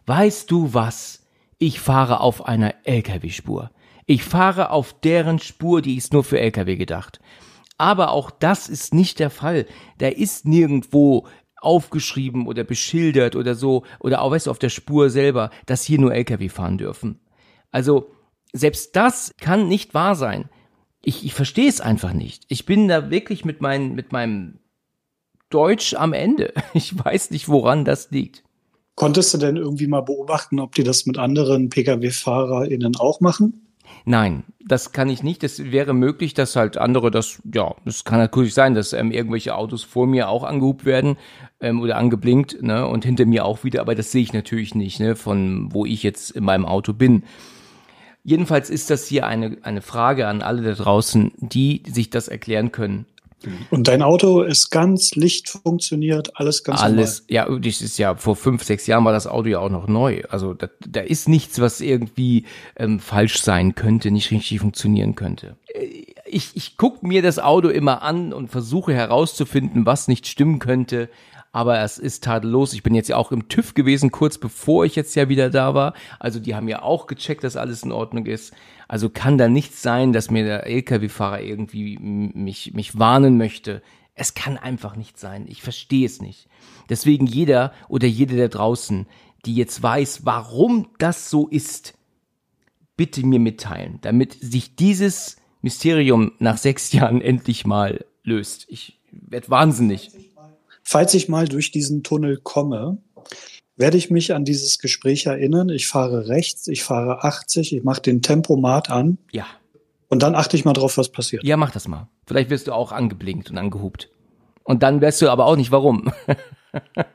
weißt 0.06 0.52
du 0.52 0.74
was? 0.74 1.26
Ich 1.60 1.80
fahre 1.80 2.20
auf 2.20 2.46
einer 2.46 2.74
LKW-Spur. 2.84 3.72
Ich 4.10 4.24
fahre 4.24 4.72
auf 4.72 5.00
deren 5.02 5.38
Spur, 5.38 5.84
die 5.84 5.96
ist 5.96 6.14
nur 6.14 6.24
für 6.24 6.40
Lkw 6.40 6.78
gedacht. 6.78 7.20
Aber 7.78 8.10
auch 8.10 8.32
das 8.32 8.68
ist 8.68 8.92
nicht 8.92 9.20
der 9.20 9.30
Fall. 9.30 9.68
Da 10.00 10.08
ist 10.08 10.48
nirgendwo 10.48 11.28
aufgeschrieben 11.58 12.48
oder 12.48 12.64
beschildert 12.64 13.36
oder 13.36 13.54
so, 13.54 13.84
oder 14.00 14.24
auch 14.24 14.32
weißt 14.32 14.48
du, 14.48 14.52
auf 14.52 14.58
der 14.58 14.70
Spur 14.70 15.12
selber, 15.12 15.52
dass 15.68 15.84
hier 15.84 16.00
nur 16.00 16.12
Lkw 16.12 16.50
fahren 16.50 16.80
dürfen. 16.80 17.20
Also, 17.70 18.10
selbst 18.52 18.96
das 18.96 19.36
kann 19.38 19.68
nicht 19.68 19.94
wahr 19.94 20.16
sein. 20.16 20.50
Ich, 21.04 21.24
ich 21.24 21.36
verstehe 21.36 21.70
es 21.70 21.80
einfach 21.80 22.14
nicht. 22.14 22.46
Ich 22.48 22.66
bin 22.66 22.88
da 22.88 23.12
wirklich 23.12 23.46
mit, 23.46 23.62
mein, 23.62 23.94
mit 23.94 24.12
meinem 24.12 24.58
Deutsch 25.52 25.94
am 25.94 26.14
Ende. 26.14 26.52
Ich 26.74 26.98
weiß 26.98 27.30
nicht, 27.30 27.48
woran 27.48 27.86
das 27.86 28.10
liegt. 28.10 28.44
Konntest 28.96 29.36
du 29.36 29.38
denn 29.38 29.56
irgendwie 29.56 29.86
mal 29.86 30.02
beobachten, 30.02 30.60
ob 30.60 30.74
die 30.74 30.84
das 30.84 31.06
mit 31.06 31.20
anderen 31.20 31.70
Pkw-FahrerInnen 31.70 32.96
auch 32.96 33.20
machen? 33.20 33.69
Nein, 34.10 34.44
das 34.66 34.92
kann 34.92 35.08
ich 35.08 35.22
nicht. 35.22 35.44
Das 35.44 35.72
wäre 35.72 35.94
möglich, 35.94 36.34
dass 36.34 36.56
halt 36.56 36.78
andere 36.78 37.12
das, 37.12 37.44
ja, 37.54 37.76
es 37.86 38.06
kann 38.06 38.18
natürlich 38.18 38.56
sein, 38.56 38.74
dass 38.74 38.92
ähm, 38.92 39.12
irgendwelche 39.12 39.54
Autos 39.54 39.84
vor 39.84 40.08
mir 40.08 40.30
auch 40.30 40.44
angehubt 40.44 40.84
werden 40.84 41.16
ähm, 41.60 41.80
oder 41.80 41.96
angeblinkt, 41.96 42.60
ne, 42.64 42.88
und 42.88 43.06
hinter 43.06 43.28
mir 43.28 43.46
auch 43.46 43.64
wieder, 43.64 43.82
aber 43.82 43.94
das 43.94 44.12
sehe 44.12 44.24
ich 44.24 44.34
natürlich 44.34 44.74
nicht, 44.74 45.00
ne, 45.00 45.16
von 45.16 45.72
wo 45.72 45.86
ich 45.86 46.02
jetzt 46.02 46.32
in 46.32 46.44
meinem 46.44 46.66
Auto 46.66 46.94
bin. 46.94 47.22
Jedenfalls 48.24 48.72
ist 48.72 48.90
das 48.90 49.06
hier 49.06 49.28
eine, 49.28 49.58
eine 49.62 49.84
Frage 49.84 50.28
an 50.28 50.42
alle 50.42 50.64
da 50.64 50.74
draußen, 50.74 51.32
die 51.38 51.84
sich 51.86 52.10
das 52.10 52.30
erklären 52.30 52.72
können. 52.72 53.06
Und 53.70 53.88
dein 53.88 54.02
Auto 54.02 54.42
ist 54.42 54.70
ganz 54.70 55.16
Licht 55.16 55.50
funktioniert, 55.50 56.32
alles 56.36 56.64
ganz 56.64 56.82
Alles, 56.82 57.24
normal. 57.30 57.52
ja, 57.52 57.60
das 57.60 57.82
ist 57.82 57.98
ja 57.98 58.16
vor 58.16 58.36
fünf, 58.36 58.64
sechs 58.64 58.88
Jahren 58.88 59.06
war 59.06 59.14
das 59.14 59.28
Auto 59.28 59.48
ja 59.48 59.60
auch 59.60 59.70
noch 59.70 59.88
neu. 59.88 60.24
Also 60.30 60.54
da, 60.54 60.70
da 60.86 61.02
ist 61.02 61.30
nichts, 61.30 61.60
was 61.62 61.82
irgendwie 61.82 62.46
ähm, 62.76 63.00
falsch 63.00 63.42
sein 63.42 63.76
könnte, 63.76 64.12
nicht 64.12 64.32
richtig 64.32 64.60
funktionieren 64.60 65.16
könnte. 65.16 65.56
Äh, 65.74 66.06
ich, 66.26 66.52
ich 66.56 66.78
gucke 66.78 67.06
mir 67.08 67.22
das 67.22 67.40
Auto 67.40 67.70
immer 67.70 68.02
an 68.04 68.34
und 68.34 68.50
versuche 68.50 68.94
herauszufinden, 68.94 69.86
was 69.86 70.08
nicht 70.08 70.28
stimmen 70.28 70.60
könnte 70.60 71.10
aber 71.52 71.80
es 71.80 71.98
ist 71.98 72.24
tadellos. 72.24 72.74
Ich 72.74 72.84
bin 72.84 72.94
jetzt 72.94 73.10
ja 73.10 73.18
auch 73.18 73.32
im 73.32 73.48
TÜV 73.48 73.74
gewesen, 73.74 74.12
kurz 74.12 74.38
bevor 74.38 74.86
ich 74.86 74.96
jetzt 74.96 75.16
ja 75.16 75.30
wieder 75.30 75.50
da 75.50 75.74
war. 75.74 75.94
Also 76.20 76.40
die 76.40 76.56
haben 76.56 76.68
ja 76.68 76.82
auch 76.82 77.08
gecheckt, 77.08 77.44
dass 77.44 77.58
alles 77.58 77.84
in 77.84 77.92
Ordnung 77.92 78.26
ist. 78.26 78.54
Also 78.88 79.10
kann 79.10 79.38
da 79.38 79.48
nichts 79.48 79.82
sein, 79.82 80.14
dass 80.14 80.30
mir 80.30 80.44
der 80.44 80.68
LKW-Fahrer 80.68 81.42
irgendwie 81.42 81.98
mich, 81.98 82.74
mich 82.74 83.00
warnen 83.00 83.38
möchte. 83.38 83.82
Es 84.14 84.34
kann 84.34 84.58
einfach 84.58 84.96
nicht 84.96 85.18
sein. 85.18 85.46
Ich 85.48 85.62
verstehe 85.62 86.06
es 86.06 86.22
nicht. 86.22 86.48
Deswegen 86.90 87.26
jeder 87.26 87.74
oder 87.88 88.08
jede 88.08 88.38
da 88.38 88.48
draußen, 88.48 89.08
die 89.46 89.56
jetzt 89.56 89.82
weiß, 89.82 90.26
warum 90.26 90.90
das 90.98 91.30
so 91.30 91.48
ist, 91.48 91.94
bitte 92.98 93.26
mir 93.26 93.40
mitteilen, 93.40 94.00
damit 94.02 94.34
sich 94.42 94.76
dieses 94.76 95.38
Mysterium 95.62 96.34
nach 96.40 96.58
sechs 96.58 96.92
Jahren 96.92 97.22
endlich 97.22 97.66
mal 97.66 98.06
löst. 98.24 98.66
Ich 98.70 99.00
werde 99.12 99.50
wahnsinnig. 99.50 100.12
Falls 100.92 101.14
ich 101.14 101.30
mal 101.30 101.48
durch 101.48 101.70
diesen 101.70 102.02
Tunnel 102.02 102.38
komme, 102.38 102.98
werde 103.76 103.96
ich 103.96 104.10
mich 104.10 104.34
an 104.34 104.44
dieses 104.44 104.80
Gespräch 104.80 105.28
erinnern. 105.28 105.70
Ich 105.70 105.88
fahre 105.88 106.30
rechts, 106.30 106.68
ich 106.68 106.84
fahre 106.84 107.24
80, 107.24 107.76
ich 107.76 107.84
mache 107.84 108.02
den 108.02 108.24
Tempomat 108.24 108.90
an. 108.90 109.20
Ja. 109.32 109.46
Und 110.08 110.24
dann 110.24 110.34
achte 110.34 110.58
ich 110.58 110.66
mal 110.66 110.74
drauf, 110.74 110.98
was 110.98 111.10
passiert. 111.10 111.44
Ja, 111.44 111.58
mach 111.58 111.70
das 111.70 111.88
mal. 111.88 112.10
Vielleicht 112.26 112.50
wirst 112.50 112.66
du 112.66 112.72
auch 112.74 112.92
angeblinkt 112.92 113.52
und 113.52 113.60
angehupt. 113.60 114.10
Und 114.64 114.82
dann 114.82 115.00
weißt 115.00 115.22
du 115.22 115.30
aber 115.30 115.46
auch 115.46 115.58
nicht, 115.58 115.70
warum. 115.70 116.12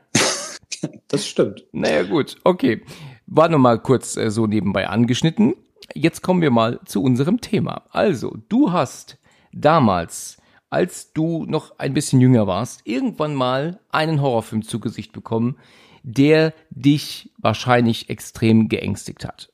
das 1.09 1.27
stimmt. 1.27 1.65
Naja, 1.73 2.03
gut, 2.03 2.37
okay. 2.45 2.81
War 3.27 3.49
nur 3.49 3.59
mal 3.59 3.77
kurz 3.77 4.15
äh, 4.15 4.31
so 4.31 4.47
nebenbei 4.47 4.87
angeschnitten. 4.87 5.53
Jetzt 5.93 6.21
kommen 6.21 6.41
wir 6.41 6.49
mal 6.49 6.79
zu 6.85 7.03
unserem 7.03 7.41
Thema. 7.41 7.83
Also, 7.89 8.37
du 8.47 8.71
hast 8.71 9.17
damals 9.51 10.37
als 10.69 11.13
du 11.13 11.45
noch 11.45 11.79
ein 11.79 11.93
bisschen 11.93 12.21
jünger 12.21 12.47
warst, 12.47 12.81
irgendwann 12.85 13.35
mal 13.35 13.79
einen 13.89 14.21
Horrorfilm 14.21 14.63
zu 14.63 14.79
Gesicht 14.79 15.13
bekommen, 15.13 15.57
der 16.03 16.53
dich 16.69 17.31
wahrscheinlich 17.37 18.09
extrem 18.09 18.67
geängstigt 18.69 19.25
hat. 19.25 19.51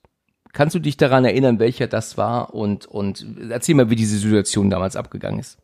Kannst 0.53 0.75
du 0.75 0.79
dich 0.79 0.97
daran 0.97 1.23
erinnern, 1.23 1.59
welcher 1.59 1.87
das 1.87 2.17
war 2.17 2.53
und, 2.53 2.85
und 2.85 3.25
erzähl 3.49 3.75
mal, 3.75 3.89
wie 3.89 3.95
diese 3.95 4.17
Situation 4.17 4.69
damals 4.69 4.95
abgegangen 4.95 5.39
ist? 5.39 5.57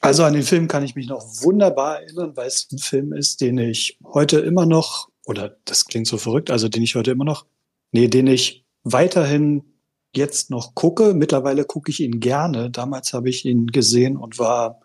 Also 0.00 0.24
an 0.24 0.32
den 0.32 0.44
Film 0.44 0.68
kann 0.68 0.84
ich 0.84 0.94
mich 0.94 1.08
noch 1.08 1.22
wunderbar 1.42 2.00
erinnern, 2.00 2.36
weil 2.36 2.46
es 2.46 2.68
ein 2.72 2.78
Film 2.78 3.12
ist, 3.12 3.40
den 3.40 3.58
ich 3.58 3.98
heute 4.04 4.38
immer 4.40 4.66
noch, 4.66 5.10
oder 5.26 5.56
das 5.64 5.86
klingt 5.86 6.06
so 6.06 6.16
verrückt, 6.16 6.50
also 6.50 6.68
den 6.68 6.82
ich 6.82 6.94
heute 6.94 7.10
immer 7.10 7.24
noch, 7.24 7.44
nee, 7.92 8.08
den 8.08 8.26
ich 8.26 8.64
weiterhin 8.84 9.64
jetzt 10.14 10.50
noch 10.50 10.74
gucke. 10.74 11.14
Mittlerweile 11.14 11.64
gucke 11.64 11.90
ich 11.90 12.00
ihn 12.00 12.20
gerne. 12.20 12.70
Damals 12.70 13.12
habe 13.12 13.28
ich 13.28 13.44
ihn 13.44 13.66
gesehen 13.68 14.16
und 14.16 14.38
war, 14.38 14.80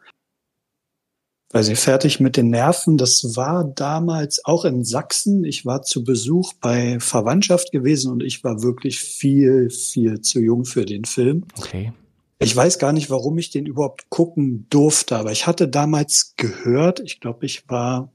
weiß 1.52 1.70
ich, 1.70 1.80
fertig 1.80 2.20
mit 2.20 2.38
den 2.38 2.50
Nerven. 2.50 2.98
Das 2.98 3.36
war 3.36 3.64
damals 3.64 4.44
auch 4.46 4.66
in 4.66 4.84
Sachsen. 4.84 5.44
Ich 5.44 5.66
war 5.66 5.82
zu 5.82 6.04
Besuch 6.04 6.54
bei 6.62 7.00
Verwandtschaft 7.00 7.72
gewesen 7.72 8.12
und 8.12 8.24
ich 8.24 8.44
war 8.44 8.62
wirklich 8.62 9.00
viel, 9.00 9.70
viel 9.70 10.22
zu 10.22 10.40
jung 10.40 10.66
für 10.66 10.86
den 10.86 11.06
Film. 11.06 11.46
Okay. 11.58 11.94
Ich 12.40 12.56
weiß 12.56 12.80
gar 12.80 12.92
nicht, 12.92 13.10
warum 13.10 13.38
ich 13.38 13.50
den 13.50 13.66
überhaupt 13.66 14.10
gucken 14.10 14.68
durfte, 14.70 15.16
aber 15.16 15.32
ich 15.32 15.48
hatte 15.48 15.70
damals 15.70 16.34
gehört, 16.36 17.00
ich 17.00 17.22
glaube, 17.22 17.46
ich 17.46 17.70
war 17.70 18.12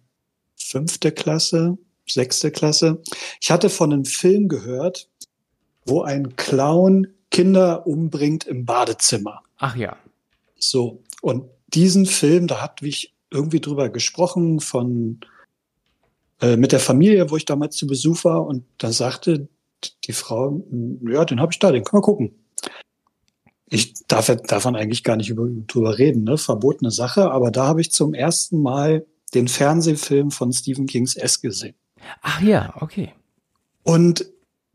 fünfte 0.57 1.11
Klasse, 1.11 1.79
sechste 2.07 2.51
Klasse. 2.51 3.03
Ich 3.41 3.51
hatte 3.51 3.71
von 3.71 3.93
einem 3.93 4.05
Film 4.05 4.49
gehört, 4.49 5.09
wo 5.85 6.03
ein 6.03 6.37
Clown 6.37 7.09
Kinder 7.31 7.87
umbringt 7.87 8.47
im 8.47 8.65
Badezimmer. 8.65 9.43
Ach 9.59 9.77
ja. 9.77 9.97
So. 10.59 11.03
Und 11.23 11.45
diesen 11.69 12.07
Film, 12.07 12.47
da 12.47 12.61
hat 12.61 12.83
ich 12.83 13.15
irgendwie 13.31 13.61
drüber 13.61 13.89
gesprochen 13.89 14.61
von, 14.61 15.21
äh, 16.41 16.57
mit 16.57 16.73
der 16.73 16.81
Familie, 16.81 17.31
wo 17.31 17.37
ich 17.37 17.45
damals 17.45 17.77
zu 17.77 17.87
Besuch 17.87 18.25
war. 18.25 18.47
Und 18.47 18.65
da 18.79 18.91
sagte 18.91 19.49
die 20.05 20.13
Frau, 20.13 20.63
ja, 21.09 21.25
den 21.25 21.41
habe 21.41 21.53
ich 21.53 21.59
da, 21.59 21.71
den 21.71 21.85
können 21.85 22.03
wir 22.03 22.05
gucken 22.05 22.35
ich 23.71 23.95
darf 24.09 24.27
davon 24.47 24.77
eigentlich 24.77 25.05
gar 25.05 25.17
nicht 25.17 25.31
über, 25.31 25.47
drüber 25.67 25.97
reden, 25.97 26.25
ne? 26.25 26.37
verbotene 26.37 26.91
Sache, 26.91 27.31
aber 27.31 27.51
da 27.51 27.67
habe 27.67 27.81
ich 27.81 27.93
zum 27.93 28.15
ersten 28.15 28.61
Mal 28.61 29.07
den 29.33 29.47
Fernsehfilm 29.47 30.33
von 30.33 30.53
Stephen 30.53 30.87
Kings 30.87 31.15
S 31.15 31.41
gesehen. 31.41 31.77
Ach 32.21 32.43
ja, 32.43 32.75
okay. 32.81 33.15
Und 33.85 34.27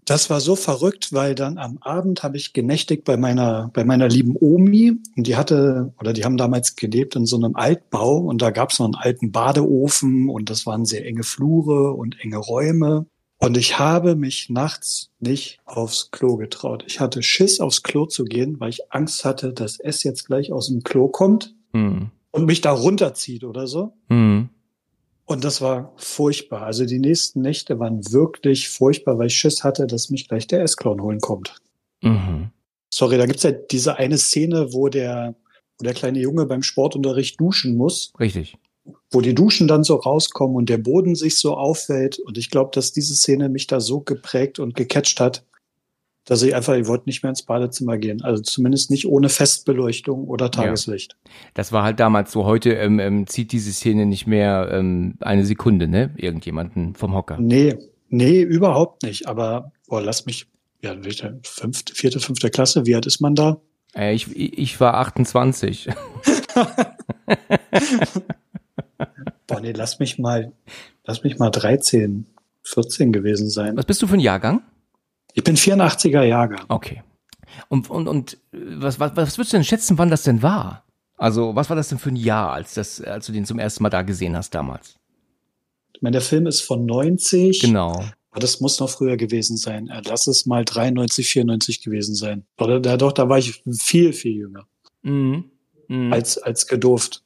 das 0.06 0.30
war 0.30 0.40
so 0.40 0.56
verrückt, 0.56 1.14
weil 1.14 1.34
dann 1.34 1.58
am 1.58 1.80
Abend 1.82 2.22
habe 2.22 2.38
ich 2.38 2.54
genächtigt 2.54 3.04
bei 3.04 3.18
meiner, 3.18 3.72
bei 3.74 3.84
meiner 3.84 4.08
lieben 4.08 4.36
Omi. 4.40 4.94
Und 5.18 5.28
die 5.28 5.36
hatte, 5.36 5.94
oder 6.00 6.14
die 6.14 6.24
haben 6.24 6.38
damals 6.38 6.76
gelebt 6.76 7.16
in 7.16 7.26
so 7.26 7.38
einem 7.38 7.56
Altbau 7.56 8.18
und 8.18 8.42
da 8.42 8.52
gab 8.52 8.70
es 8.70 8.80
noch 8.80 8.86
einen 8.86 8.96
alten 8.96 9.32
Badeofen 9.32 10.30
und 10.30 10.52
das 10.52 10.68
waren 10.68 10.86
sehr 10.86 11.06
enge 11.06 11.24
Flure 11.24 11.92
und 11.94 12.20
enge 12.22 12.38
Räume. 12.38 13.08
Und 13.40 13.58
ich 13.58 13.80
habe 13.80 14.16
mich 14.16 14.50
nachts 14.50 15.12
nicht 15.20 15.60
aufs 15.66 16.12
Klo 16.12 16.38
getraut. 16.38 16.84
Ich 16.88 17.00
hatte 17.00 17.22
Schiss, 17.22 17.60
aufs 17.60 17.84
Klo 17.84 18.06
zu 18.06 18.24
gehen, 18.26 18.60
weil 18.60 18.70
ich 18.70 18.92
Angst 18.92 19.26
hatte, 19.26 19.54
dass 19.54 19.80
es 19.80 20.04
jetzt 20.04 20.26
gleich 20.26 20.54
aus 20.54 20.68
dem 20.68 20.84
Klo 20.84 21.08
kommt 21.08 21.54
hm. 21.74 22.12
und 22.32 22.46
mich 22.46 22.62
da 22.62 22.72
runterzieht 22.72 23.44
oder 23.44 23.68
so. 23.68 23.94
Hm. 24.10 24.50
Und 25.26 25.44
das 25.44 25.60
war 25.62 25.94
furchtbar. 25.98 26.62
Also 26.62 26.86
die 26.86 27.00
nächsten 27.00 27.42
Nächte 27.42 27.80
waren 27.80 28.12
wirklich 28.12 28.70
furchtbar, 28.70 29.18
weil 29.18 29.28
ich 29.28 29.36
Schiss 29.36 29.64
hatte, 29.64 29.88
dass 29.88 30.10
mich 30.10 30.28
gleich 30.28 30.48
der 30.48 30.62
S-Clown 30.62 31.02
holen 31.02 31.20
kommt. 31.20 31.56
Mhm. 32.02 32.52
Sorry, 32.92 33.18
da 33.18 33.26
gibt's 33.26 33.44
ja 33.44 33.52
diese 33.52 33.98
eine 33.98 34.18
Szene, 34.18 34.74
wo 34.74 34.88
der, 34.88 35.36
wo 35.80 35.84
der 35.84 35.94
kleine 35.94 36.20
Junge 36.20 36.46
beim 36.46 36.62
Sportunterricht 36.62 37.40
duschen 37.40 37.76
muss. 37.76 38.14
Richtig 38.20 38.58
wo 39.12 39.22
die 39.22 39.34
Duschen 39.34 39.68
dann 39.68 39.84
so 39.84 39.96
rauskommen 39.96 40.56
und 40.56 40.70
der 40.70 40.78
Boden 40.78 41.16
sich 41.16 41.38
so 41.38 41.56
aufwellt. 41.56 42.20
Und 42.20 42.38
ich 42.38 42.50
glaube, 42.50 42.72
dass 42.74 42.92
diese 42.92 43.16
Szene 43.16 43.50
mich 43.50 43.68
da 43.68 43.80
so 43.80 44.02
geprägt 44.02 44.60
und 44.60 44.76
gecatcht 44.76 45.20
hat, 45.20 45.44
dass 46.26 46.42
ich 46.42 46.56
einfach, 46.56 46.76
ich 46.76 46.88
wollte 46.88 47.06
nicht 47.06 47.24
mehr 47.24 47.30
ins 47.30 47.44
Badezimmer 47.44 47.98
gehen. 47.98 48.24
Also 48.24 48.42
zumindest 48.42 48.90
nicht 48.90 49.08
ohne 49.08 49.30
Festbeleuchtung 49.30 50.28
oder 50.28 50.50
Tageslicht. 50.52 51.16
Ja. 51.24 51.32
Das 51.54 51.72
war 51.72 51.84
halt 51.84 52.00
damals 52.00 52.32
so. 52.32 52.46
Heute 52.46 52.74
ähm, 52.74 53.00
ähm, 53.00 53.28
zieht 53.28 53.52
diese 53.52 53.72
Szene 53.72 54.06
nicht 54.08 54.26
mehr 54.26 54.70
ähm, 54.72 55.16
eine 55.22 55.46
Sekunde, 55.46 55.88
ne? 55.88 56.14
Irgendjemanden 56.18 56.96
vom 56.96 57.14
Hocker. 57.14 57.38
Nee, 57.40 57.78
nee, 58.10 58.42
überhaupt 58.42 59.04
nicht. 59.04 59.28
Aber 59.28 59.72
boah, 59.88 60.02
lass 60.02 60.26
mich, 60.26 60.48
ja, 60.82 60.96
fünfte, 61.44 61.94
vierte, 61.94 62.20
fünfte 62.20 62.50
Klasse, 62.50 62.86
wie 62.88 62.96
alt 62.96 63.06
ist 63.06 63.22
man 63.22 63.36
da? 63.36 63.62
Äh, 63.96 64.16
ich, 64.16 64.36
ich 64.36 64.80
war 64.80 64.96
28. 64.96 65.90
Boah, 69.48 69.62
nee, 69.62 69.74
lass 69.74 70.00
mich 70.00 70.18
mal, 70.18 70.52
lass 71.06 71.24
mich 71.24 71.38
mal 71.38 71.52
13, 71.52 72.26
14 72.64 73.14
gewesen 73.14 73.50
sein. 73.50 73.78
Was 73.78 73.86
bist 73.86 74.02
du 74.02 74.08
für 74.08 74.16
ein 74.16 74.20
Jahrgang? 74.20 74.64
Ich 75.36 75.44
bin 75.44 75.58
84er 75.58 76.24
Jahrgang. 76.24 76.66
Okay. 76.70 77.04
Und, 77.68 77.90
und, 77.90 78.08
und 78.08 78.38
was, 78.52 79.00
was, 79.00 79.16
was 79.16 79.38
würdest 79.38 79.54
du 79.54 79.58
denn 79.58 79.64
schätzen, 79.64 79.98
wann 79.98 80.10
das 80.10 80.24
denn 80.24 80.42
war? 80.42 80.86
Also, 81.18 81.56
was 81.56 81.70
war 81.70 81.76
das 81.76 81.90
denn 81.90 82.00
für 82.00 82.10
ein 82.10 82.16
Jahr, 82.16 82.52
als, 82.52 82.74
das, 82.74 83.02
als 83.02 83.28
du 83.28 83.32
den 83.32 83.46
zum 83.46 83.60
ersten 83.60 83.84
Mal 83.84 83.90
da 83.90 84.02
gesehen 84.02 84.36
hast 84.36 84.56
damals? 84.56 84.96
Ich 85.94 86.02
meine, 86.02 86.14
der 86.14 86.22
Film 86.22 86.48
ist 86.48 86.62
von 86.62 86.86
90. 86.86 87.62
Genau. 87.62 88.04
Aber 88.32 88.40
das 88.40 88.60
muss 88.60 88.80
noch 88.80 88.90
früher 88.90 89.18
gewesen 89.18 89.56
sein. 89.56 89.90
Lass 90.06 90.28
es 90.28 90.46
mal 90.46 90.66
93, 90.66 91.28
94 91.28 91.84
gewesen 91.84 92.16
sein. 92.16 92.46
Oder 92.58 92.80
da 92.80 92.98
doch, 92.98 93.12
da 93.12 93.30
war 93.30 93.38
ich 93.38 93.62
viel, 93.80 94.12
viel 94.14 94.36
jünger. 94.36 94.68
Mhm. 95.04 95.52
Mhm. 95.88 96.12
Als, 96.12 96.38
als 96.38 96.68
gedurft. 96.68 97.24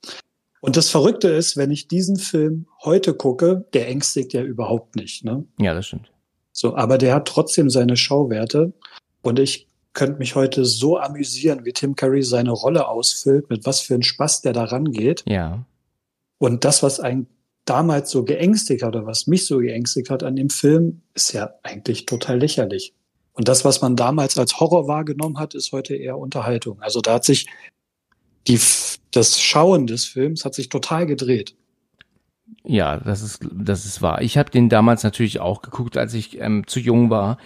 Und 0.62 0.78
das 0.78 0.89
Verrückte 0.89 1.30
ist, 1.30 1.58
wenn 1.58 1.72
ich 1.72 1.88
diesen 1.88 2.18
Film 2.18 2.68
heute 2.84 3.13
gucke, 3.13 3.66
der 3.74 3.88
ängstigt 3.88 4.34
ja 4.34 4.44
überhaupt 4.44 4.96
nicht. 4.96 5.24
Ne? 5.24 5.46
Ja, 5.60 5.74
das 5.74 5.88
stimmt. 5.88 6.12
So, 6.60 6.75
aber 6.75 6.98
der 6.98 7.16
hat 7.16 7.25
trotzdem 7.25 7.70
seine 7.70 7.96
Schauwerte. 7.96 8.74
Und 9.22 9.39
ich 9.39 9.70
könnte 9.94 10.20
mich 10.20 10.36
heute 10.36 10.66
so 10.66 10.98
amüsieren, 10.98 11.63
wie 11.63 11.72
Tim 11.72 11.96
Curry 11.96 12.22
seine 12.22 12.51
Rolle 12.51 12.89
ausfüllt, 12.89 13.50
mit 13.50 13.66
was 13.66 13.80
für 13.80 13.96
ein 13.96 14.04
Spaß 14.04 14.42
der 14.42 14.51
da 14.51 14.66
rangeht. 14.66 15.24
Ja. 15.25 15.63
Und 16.38 16.66
das, 16.66 16.84
was 16.84 17.00
einen 17.00 17.28
damals 17.63 18.12
so 18.12 18.25
geängstigt 18.25 18.84
hat 18.84 18.94
oder 18.94 19.06
was 19.06 19.25
mich 19.25 19.46
so 19.46 19.60
geängstigt 19.60 20.10
hat 20.10 20.22
an 20.22 20.36
dem 20.36 20.50
Film, 20.50 21.01
ist 21.13 21.32
ja 21.32 21.54
eigentlich 21.63 22.06
total 22.06 22.39
lächerlich. 22.39 22.94
Und 23.32 23.48
das, 23.48 23.63
was 23.63 23.82
man 23.82 23.96
damals 23.96 24.38
als 24.38 24.60
Horror 24.60 24.86
wahrgenommen 24.89 25.39
hat, 25.39 25.56
ist 25.56 25.72
heute 25.72 25.96
eher 25.96 26.18
Unterhaltung. 26.18 26.82
Also 26.82 27.00
da 27.00 27.13
hat 27.13 27.24
sich 27.24 27.48
die, 28.50 28.60
das 29.12 29.39
Schauen 29.39 29.88
des 29.88 30.04
Films 30.04 30.44
hat 30.44 30.56
sich 30.56 30.68
total 30.68 31.06
gedreht. 31.06 31.56
Ja, 32.63 32.98
das 32.98 33.22
ist, 33.22 33.48
das 33.51 33.86
ist 33.86 34.01
wahr. 34.01 34.22
Ich 34.22 34.38
habe 34.38 34.51
den 34.51 34.70
damals 34.70 35.03
natürlich 35.03 35.39
auch 35.39 35.62
geguckt, 35.62 35.98
als 35.98 36.13
ich 36.13 36.39
ähm, 36.39 36.68
zu 36.68 36.79
jung 36.79 37.10
war. 37.10 37.38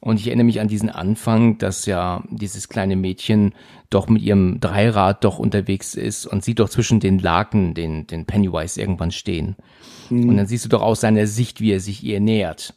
Und 0.00 0.20
ich 0.20 0.28
erinnere 0.28 0.44
mich 0.44 0.60
an 0.60 0.68
diesen 0.68 0.88
Anfang, 0.88 1.58
dass 1.58 1.86
ja 1.86 2.22
dieses 2.30 2.68
kleine 2.68 2.96
Mädchen 2.96 3.52
doch 3.90 4.08
mit 4.08 4.22
ihrem 4.22 4.60
Dreirad 4.60 5.24
doch 5.24 5.38
unterwegs 5.38 5.94
ist 5.94 6.26
und 6.26 6.44
sieht 6.44 6.60
doch 6.60 6.68
zwischen 6.68 7.00
den 7.00 7.18
Laken 7.18 7.74
den, 7.74 8.06
den 8.06 8.24
Pennywise 8.24 8.80
irgendwann 8.80 9.10
stehen. 9.10 9.56
Mhm. 10.08 10.28
Und 10.28 10.36
dann 10.36 10.46
siehst 10.46 10.64
du 10.64 10.68
doch 10.68 10.82
aus 10.82 11.00
seiner 11.00 11.26
Sicht, 11.26 11.60
wie 11.60 11.72
er 11.72 11.80
sich 11.80 12.04
ihr 12.04 12.20
nähert. 12.20 12.74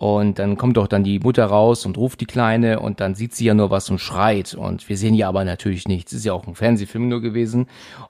Und 0.00 0.38
dann 0.38 0.56
kommt 0.56 0.78
doch 0.78 0.86
dann 0.86 1.04
die 1.04 1.18
Mutter 1.18 1.44
raus 1.44 1.84
und 1.84 1.98
ruft 1.98 2.22
die 2.22 2.26
Kleine 2.26 2.80
und 2.80 3.00
dann 3.00 3.14
sieht 3.14 3.34
sie 3.34 3.44
ja 3.44 3.52
nur 3.52 3.68
was 3.68 3.90
und 3.90 3.98
schreit. 3.98 4.54
Und 4.54 4.88
wir 4.88 4.96
sehen 4.96 5.12
ja 5.12 5.28
aber 5.28 5.44
natürlich 5.44 5.86
nichts. 5.88 6.14
Ist 6.14 6.24
ja 6.24 6.32
auch 6.32 6.46
ein 6.46 6.54
Fernsehfilm 6.54 7.06
nur 7.10 7.20
gewesen. 7.20 7.66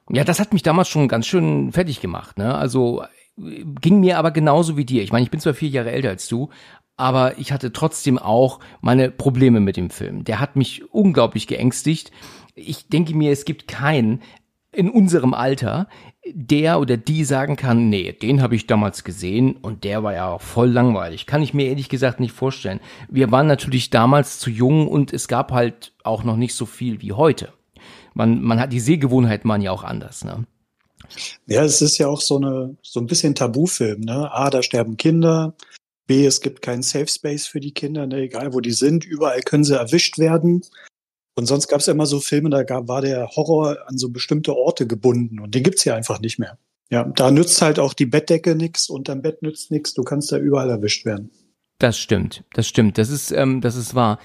Ja, 0.09 0.23
das 0.23 0.39
hat 0.39 0.53
mich 0.53 0.63
damals 0.63 0.87
schon 0.87 1.09
ganz 1.09 1.27
schön 1.27 1.73
fertig 1.73 2.01
gemacht. 2.01 2.39
Ne? 2.39 2.55
Also 2.55 3.03
ging 3.37 3.99
mir 3.99 4.19
aber 4.19 4.31
genauso 4.31 4.77
wie 4.77 4.85
dir. 4.85 5.03
Ich 5.03 5.11
meine, 5.11 5.25
ich 5.25 5.33
bin 5.33 5.41
zwar 5.41 5.53
vier 5.53 5.69
Jahre 5.69 5.91
älter 5.91 6.11
als 6.11 6.29
du, 6.29 6.51
aber 6.97 7.39
ich 7.39 7.51
hatte 7.51 7.73
trotzdem 7.73 8.19
auch 8.19 8.61
meine 8.81 9.11
Probleme 9.11 9.59
mit 9.59 9.77
dem 9.77 9.91
Film. 9.91 10.23
Der 10.23 10.39
hat 10.39 10.55
mich 10.55 10.85
unglaublich 10.95 11.49
geängstigt. 11.49 12.13
Ich 12.55 12.87
denke 12.87 13.17
mir, 13.17 13.33
es 13.33 13.45
gibt 13.45 13.67
keinen 13.67 14.23
in 14.73 14.91
unserem 14.91 15.35
Alter, 15.35 15.89
der 16.33 16.81
oder 16.81 16.97
die 16.97 17.25
sagen 17.25 17.57
kann, 17.57 17.89
nee, 17.89 18.13
den 18.13 18.43
habe 18.43 18.55
ich 18.55 18.67
damals 18.67 19.05
gesehen 19.05 19.57
und 19.57 19.85
der 19.85 20.03
war 20.03 20.15
ja 20.15 20.29
auch 20.29 20.43
voll 20.43 20.71
langweilig. 20.71 21.27
Kann 21.27 21.43
ich 21.43 21.55
mir 21.55 21.67
ehrlich 21.67 21.89
gesagt 21.89 22.21
nicht 22.21 22.33
vorstellen. 22.33 22.81
Wir 23.09 23.33
waren 23.33 23.47
natürlich 23.47 23.91
damals 23.91 24.39
zu 24.39 24.51
jung 24.51 24.87
und 24.87 25.13
es 25.13 25.29
gab 25.29 25.51
halt 25.51 25.93
auch 26.05 26.23
noch 26.25 26.37
nicht 26.37 26.55
so 26.55 26.67
viel 26.67 27.01
wie 27.03 27.13
heute. 27.13 27.53
Man, 28.15 28.43
man 28.43 28.61
hat 28.61 28.73
die 28.73 28.81
Sehgewohnheiten 28.81 29.49
waren 29.49 29.63
ja 29.63 29.73
auch 29.73 29.85
anders, 29.85 30.25
ne? 30.25 30.45
Ja, 31.47 31.65
es 31.65 31.83
ist 31.83 31.99
ja 31.99 32.07
auch 32.07 32.21
so 32.21 32.37
eine 32.37 32.77
so 32.83 33.01
ein 33.01 33.07
bisschen 33.07 33.35
Tabufilm, 33.35 34.01
ne? 34.01 34.31
A, 34.33 34.51
da 34.51 34.63
sterben 34.63 34.97
Kinder. 34.97 35.55
B, 36.07 36.27
es 36.27 36.41
gibt 36.41 36.61
keinen 36.61 36.83
Safe 36.83 37.07
Space 37.07 37.47
für 37.47 37.61
die 37.61 37.73
Kinder, 37.73 38.05
ne? 38.05 38.23
egal 38.23 38.53
wo 38.53 38.59
die 38.59 38.73
sind, 38.73 39.05
überall 39.05 39.43
können 39.43 39.63
sie 39.63 39.79
erwischt 39.79 40.19
werden. 40.19 40.63
Und 41.35 41.47
sonst 41.47 41.69
gab 41.69 41.81
es 41.81 41.87
ja 41.87 41.93
immer 41.93 42.07
so 42.07 42.21
Filme, 42.21 42.51
da 42.51 42.63
gab, 42.63 42.89
war 42.89 43.03
der 43.03 43.29
Horror 43.29 43.79
an 43.87 43.99
so 43.99 44.11
bestimmte 44.11 44.57
Orte 44.57 44.87
gebunden 44.87 45.41
und 45.41 45.55
den 45.55 45.63
gibt's 45.63 45.83
hier 45.83 45.95
einfach 45.95 46.21
nicht 46.21 46.39
mehr. 46.39 46.59
Ja, 46.91 47.05
da 47.05 47.31
nützt 47.31 47.63
halt 47.63 47.79
auch 47.79 47.95
die 47.95 48.07
Bettdecke 48.07 48.57
und 48.89 49.09
dein 49.09 49.23
Bett 49.23 49.43
nützt 49.43 49.71
nix. 49.71 49.95
Du 49.95 50.03
kannst 50.03 50.33
da 50.33 50.39
überall 50.39 50.71
erwischt 50.71 51.07
werden. 51.07 51.31
Das 51.79 51.99
stimmt, 51.99 52.45
das 52.53 52.67
stimmt. 52.67 52.99
Das 52.99 53.11
ist, 53.11 53.31
ähm, 53.31 53.61
das 53.61 53.77
ist 53.77 53.95
wahr. 53.95 54.19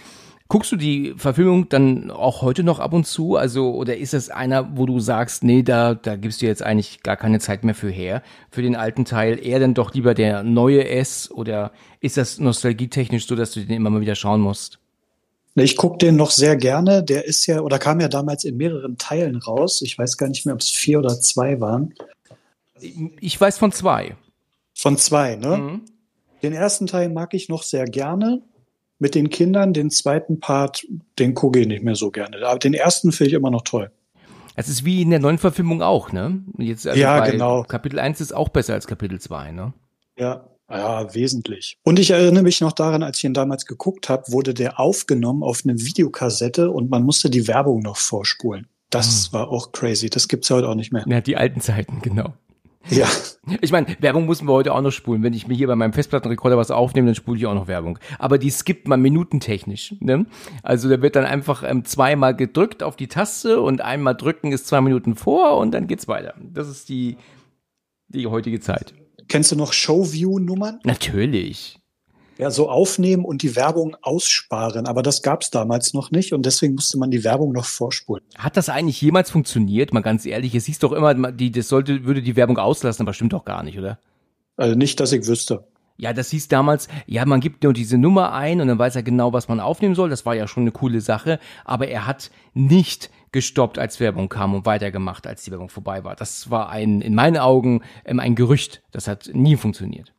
Guckst 0.48 0.72
du 0.72 0.76
die 0.76 1.16
Verfilmung 1.18 1.70
dann 1.70 2.12
auch 2.12 2.44
heute 2.44 2.64
noch 2.64 2.80
ab 2.80 2.94
und 2.94 3.08
zu? 3.08 3.36
Also, 3.36 3.74
oder 3.74 3.98
ist 3.98 4.14
das 4.14 4.30
einer, 4.30 4.78
wo 4.78 4.86
du 4.86 5.00
sagst, 5.00 5.44
nee, 5.44 5.64
da, 5.64 5.96
da 5.96 6.18
gibst 6.18 6.42
du 6.42 6.46
jetzt 6.46 6.62
eigentlich 6.62 7.02
gar 7.02 7.18
keine 7.18 7.40
Zeit 7.40 7.64
mehr 7.64 7.74
für 7.74 7.90
her, 7.90 8.22
für 8.52 8.62
den 8.62 8.76
alten 8.76 9.06
Teil, 9.06 9.44
eher 9.44 9.60
dann 9.60 9.74
doch 9.74 9.94
lieber 9.96 10.14
der 10.14 10.44
neue 10.44 10.88
S 10.88 11.32
oder 11.32 11.72
ist 12.00 12.18
das 12.18 12.40
nostalgietechnisch 12.40 13.26
so, 13.26 13.36
dass 13.36 13.52
du 13.52 13.62
den 13.62 13.76
immer 13.76 13.90
mal 13.90 14.02
wieder 14.02 14.14
schauen 14.14 14.42
musst? 14.42 14.80
Ich 15.56 15.78
gucke 15.78 15.98
den 15.98 16.18
noch 16.18 16.32
sehr 16.32 16.58
gerne. 16.58 17.02
Der 17.04 17.26
ist 17.26 17.46
ja, 17.46 17.62
oder 17.62 17.80
kam 17.80 18.02
ja 18.02 18.10
damals 18.10 18.44
in 18.44 18.58
mehreren 18.58 18.98
Teilen 18.98 19.38
raus. 19.38 19.82
Ich 19.82 19.98
weiß 19.98 20.18
gar 20.18 20.28
nicht 20.28 20.46
mehr, 20.46 20.54
ob 20.54 20.62
es 20.62 20.70
vier 20.70 21.00
oder 21.00 21.20
zwei 21.22 21.62
waren. 21.62 21.94
Ich 22.82 23.40
weiß 23.40 23.58
von 23.58 23.72
zwei. 23.72 24.18
Von 24.74 24.98
zwei, 24.98 25.38
ne? 25.38 25.58
Mhm. 25.58 25.82
Den 26.44 26.52
ersten 26.54 26.88
Teil 26.88 27.10
mag 27.10 27.34
ich 27.34 27.48
noch 27.48 27.64
sehr 27.64 27.86
gerne. 27.86 28.42
Mit 29.00 29.16
den 29.16 29.30
Kindern, 29.30 29.74
den 29.74 29.92
zweiten 29.92 30.40
Part, 30.40 30.86
den 31.20 31.34
gucke 31.34 31.60
ich 31.60 31.68
nicht 31.68 31.84
mehr 31.84 31.96
so 31.96 32.12
gerne. 32.12 32.46
Aber 32.46 32.60
den 32.60 32.74
ersten 32.74 33.14
finde 33.14 33.30
ich 33.30 33.34
immer 33.34 33.52
noch 33.52 33.64
toll. 33.64 33.92
Es 34.56 34.70
ist 34.70 34.86
wie 34.86 35.02
in 35.02 35.10
der 35.10 35.20
neuen 35.20 35.38
Verfilmung 35.38 35.82
auch, 35.82 36.12
ne? 36.12 36.44
Jetzt, 36.58 36.88
also 36.88 37.00
ja, 37.00 37.26
genau. 37.26 37.64
Kapitel 37.64 38.00
1 38.00 38.22
ist 38.22 38.34
auch 38.34 38.50
besser 38.50 38.74
als 38.74 38.88
Kapitel 38.88 39.20
2, 39.20 39.52
ne? 39.52 39.74
Ja, 40.18 40.46
ja, 40.70 41.14
wesentlich. 41.14 41.78
Und 41.84 42.00
ich 42.00 42.12
erinnere 42.12 42.44
mich 42.44 42.62
noch 42.62 42.72
daran, 42.72 43.04
als 43.04 43.18
ich 43.20 43.24
ihn 43.26 43.34
damals 43.34 43.66
geguckt 43.66 44.10
habe, 44.10 44.32
wurde 44.32 44.54
der 44.54 44.80
aufgenommen 44.80 45.44
auf 45.44 45.62
eine 45.64 45.78
Videokassette 45.80 46.72
und 46.72 46.90
man 46.90 47.04
musste 47.04 47.30
die 47.30 47.48
Werbung 47.48 47.82
noch 47.82 47.98
vorspulen. 47.98 48.68
Das 48.90 49.28
hm. 49.28 49.34
war 49.34 49.50
auch 49.50 49.72
crazy. 49.72 50.10
Das 50.10 50.28
gibt's 50.28 50.50
ja 50.50 50.58
heute 50.58 50.70
auch 50.70 50.76
nicht 50.76 50.92
mehr. 50.92 51.06
Ja, 51.08 51.22
die 51.22 51.38
alten 51.38 51.62
Zeiten, 51.62 52.02
genau. 52.02 52.34
Ja. 52.90 53.08
Ich 53.62 53.72
meine, 53.72 53.88
Werbung 54.00 54.26
müssen 54.26 54.48
wir 54.48 54.54
heute 54.54 54.74
auch 54.74 54.82
noch 54.82 54.92
spulen. 54.92 55.24
Wenn 55.24 55.34
ich 55.34 55.48
mir 55.48 55.56
hier 55.56 55.68
bei 55.68 55.76
meinem 55.76 55.94
Festplattenrekorder 55.94 56.58
was 56.58 56.72
aufnehme, 56.72 57.08
dann 57.08 57.16
spule 57.16 57.38
ich 57.38 57.46
auch 57.46 57.54
noch 57.54 57.68
Werbung. 57.68 58.00
Aber 58.20 58.38
die 58.38 58.50
skippt 58.50 58.88
man 58.88 59.02
minutentechnisch. 59.02 59.96
Ne? 60.00 60.26
Also 60.64 60.90
da 60.90 61.02
wird 61.02 61.16
dann 61.16 61.26
einfach 61.26 61.64
ähm, 61.64 61.86
zweimal 61.86 62.36
gedrückt 62.36 62.84
auf 62.84 62.96
die 62.96 63.08
Taste 63.08 63.62
und 63.62 63.82
einmal 63.82 64.16
drücken 64.16 64.52
ist 64.52 64.68
zwei 64.68 64.82
Minuten 64.82 65.16
vor 65.16 65.58
und 65.58 65.72
dann 65.72 65.88
geht's 65.88 66.08
weiter. 66.08 66.34
Das 66.40 66.68
ist 66.68 66.90
die, 66.90 67.18
die 68.08 68.28
heutige 68.28 68.60
Zeit. 68.60 68.94
Kennst 69.28 69.52
du 69.52 69.56
noch 69.56 69.74
Showview-Nummern? 69.74 70.80
Natürlich 70.84 71.80
ja, 72.38 72.52
so 72.52 72.70
aufnehmen 72.70 73.24
und 73.26 73.42
die 73.42 73.56
Werbung 73.56 73.96
aussparen. 74.02 74.88
Aber 74.88 75.04
das 75.04 75.22
gab 75.22 75.42
es 75.42 75.52
damals 75.52 75.94
noch 75.94 76.12
nicht 76.12 76.34
und 76.34 76.46
deswegen 76.46 76.76
musste 76.76 76.98
man 76.98 77.12
die 77.12 77.24
Werbung 77.24 77.52
noch 77.52 77.66
vorspulen. 77.66 78.24
Hat 78.38 78.58
das 78.58 78.70
eigentlich 78.70 79.02
jemals 79.02 79.32
funktioniert? 79.32 79.94
Mal 79.94 80.02
ganz 80.02 80.26
ehrlich, 80.26 80.56
es 80.56 80.66
hieß 80.66 80.80
doch 80.80 80.92
immer, 80.92 81.32
die, 81.32 81.52
das 81.52 81.70
sollte, 81.70 82.06
würde 82.06 82.22
die 82.22 82.36
Werbung 82.36 82.58
auslassen, 82.58 83.04
aber 83.04 83.14
stimmt 83.14 83.34
doch 83.34 83.46
gar 83.46 83.64
nicht, 83.64 83.78
oder? 83.78 84.00
Also 84.58 84.76
nicht, 84.76 85.00
dass 85.00 85.12
ich 85.12 85.28
wüsste. 85.28 85.66
Ja, 85.98 86.12
das 86.12 86.30
hieß 86.30 86.50
damals, 86.50 86.90
ja, 87.06 87.26
man 87.26 87.40
gibt 87.40 87.64
nur 87.64 87.72
diese 87.72 87.98
Nummer 87.98 88.34
ein 88.34 88.60
und 88.60 88.68
dann 88.68 88.78
weiß 88.78 88.98
er 88.98 89.04
genau, 89.04 89.32
was 89.32 89.48
man 89.48 89.62
aufnehmen 89.62 89.96
soll. 89.96 90.10
Das 90.10 90.26
war 90.26 90.36
ja 90.36 90.46
schon 90.46 90.64
eine 90.64 90.72
coole 90.72 91.00
Sache. 91.00 91.40
Aber 91.64 91.88
er 91.88 92.06
hat 92.06 92.32
nicht 92.54 93.10
gestoppt, 93.36 93.78
als 93.78 94.00
Werbung 94.00 94.30
kam 94.30 94.56
und 94.56 94.66
weitergemacht, 94.66 95.28
als 95.28 95.44
die 95.44 95.52
Werbung 95.52 95.70
vorbei 95.70 96.04
war. 96.06 96.16
Das 96.16 96.50
war 96.50 96.70
ein, 96.70 97.02
in 97.02 97.14
meinen 97.14 97.38
Augen, 97.38 97.84
ähm, 98.06 98.20
ein 98.20 98.34
Gerücht. 98.34 98.82
Das 98.92 99.08
hat 99.08 99.30
nie 99.34 99.58
funktioniert. 99.58 100.14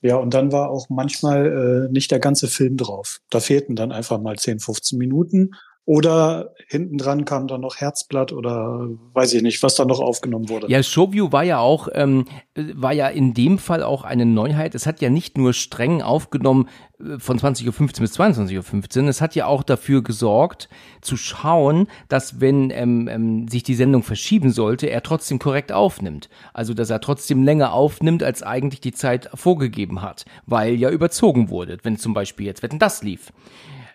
Ja, 0.00 0.16
und 0.16 0.34
dann 0.34 0.50
war 0.50 0.70
auch 0.70 0.88
manchmal 0.88 1.86
äh, 1.88 1.92
nicht 1.92 2.10
der 2.10 2.18
ganze 2.18 2.48
Film 2.48 2.76
drauf. 2.78 3.20
Da 3.30 3.40
fehlten 3.40 3.76
dann 3.76 3.92
einfach 3.92 4.20
mal 4.20 4.36
10, 4.36 4.58
15 4.58 4.98
Minuten. 4.98 5.50
Oder 5.84 6.54
hinten 6.68 6.96
dran 6.96 7.24
kam 7.24 7.48
dann 7.48 7.60
noch 7.60 7.76
Herzblatt 7.76 8.32
oder 8.32 8.88
weiß 9.14 9.34
ich 9.34 9.42
nicht, 9.42 9.60
was 9.64 9.74
da 9.74 9.84
noch 9.84 9.98
aufgenommen 9.98 10.48
wurde. 10.48 10.68
Ja, 10.68 10.80
Showview 10.80 11.32
war 11.32 11.42
ja 11.42 11.58
auch, 11.58 11.88
ähm, 11.92 12.26
war 12.54 12.92
ja 12.92 13.08
in 13.08 13.34
dem 13.34 13.58
Fall 13.58 13.82
auch 13.82 14.04
eine 14.04 14.24
Neuheit. 14.24 14.76
Es 14.76 14.86
hat 14.86 15.00
ja 15.00 15.10
nicht 15.10 15.36
nur 15.36 15.52
streng 15.52 16.00
aufgenommen 16.00 16.68
äh, 17.00 17.18
von 17.18 17.36
20.15 17.36 17.66
Uhr 17.66 18.00
bis 18.00 18.16
22.15 18.16 19.02
Uhr. 19.02 19.08
Es 19.08 19.20
hat 19.20 19.34
ja 19.34 19.46
auch 19.46 19.64
dafür 19.64 20.04
gesorgt, 20.04 20.68
zu 21.00 21.16
schauen, 21.16 21.88
dass 22.08 22.40
wenn 22.40 22.70
ähm, 22.70 23.08
ähm, 23.08 23.48
sich 23.48 23.64
die 23.64 23.74
Sendung 23.74 24.04
verschieben 24.04 24.52
sollte, 24.52 24.86
er 24.86 25.02
trotzdem 25.02 25.40
korrekt 25.40 25.72
aufnimmt. 25.72 26.28
Also, 26.54 26.74
dass 26.74 26.90
er 26.90 27.00
trotzdem 27.00 27.42
länger 27.42 27.72
aufnimmt, 27.72 28.22
als 28.22 28.44
eigentlich 28.44 28.80
die 28.80 28.92
Zeit 28.92 29.30
vorgegeben 29.34 30.00
hat, 30.00 30.26
weil 30.46 30.76
ja 30.76 30.90
überzogen 30.90 31.50
wurde, 31.50 31.78
wenn 31.82 31.98
zum 31.98 32.14
Beispiel 32.14 32.46
jetzt 32.46 32.62
Wetten 32.62 32.78
das 32.78 33.02
lief. 33.02 33.32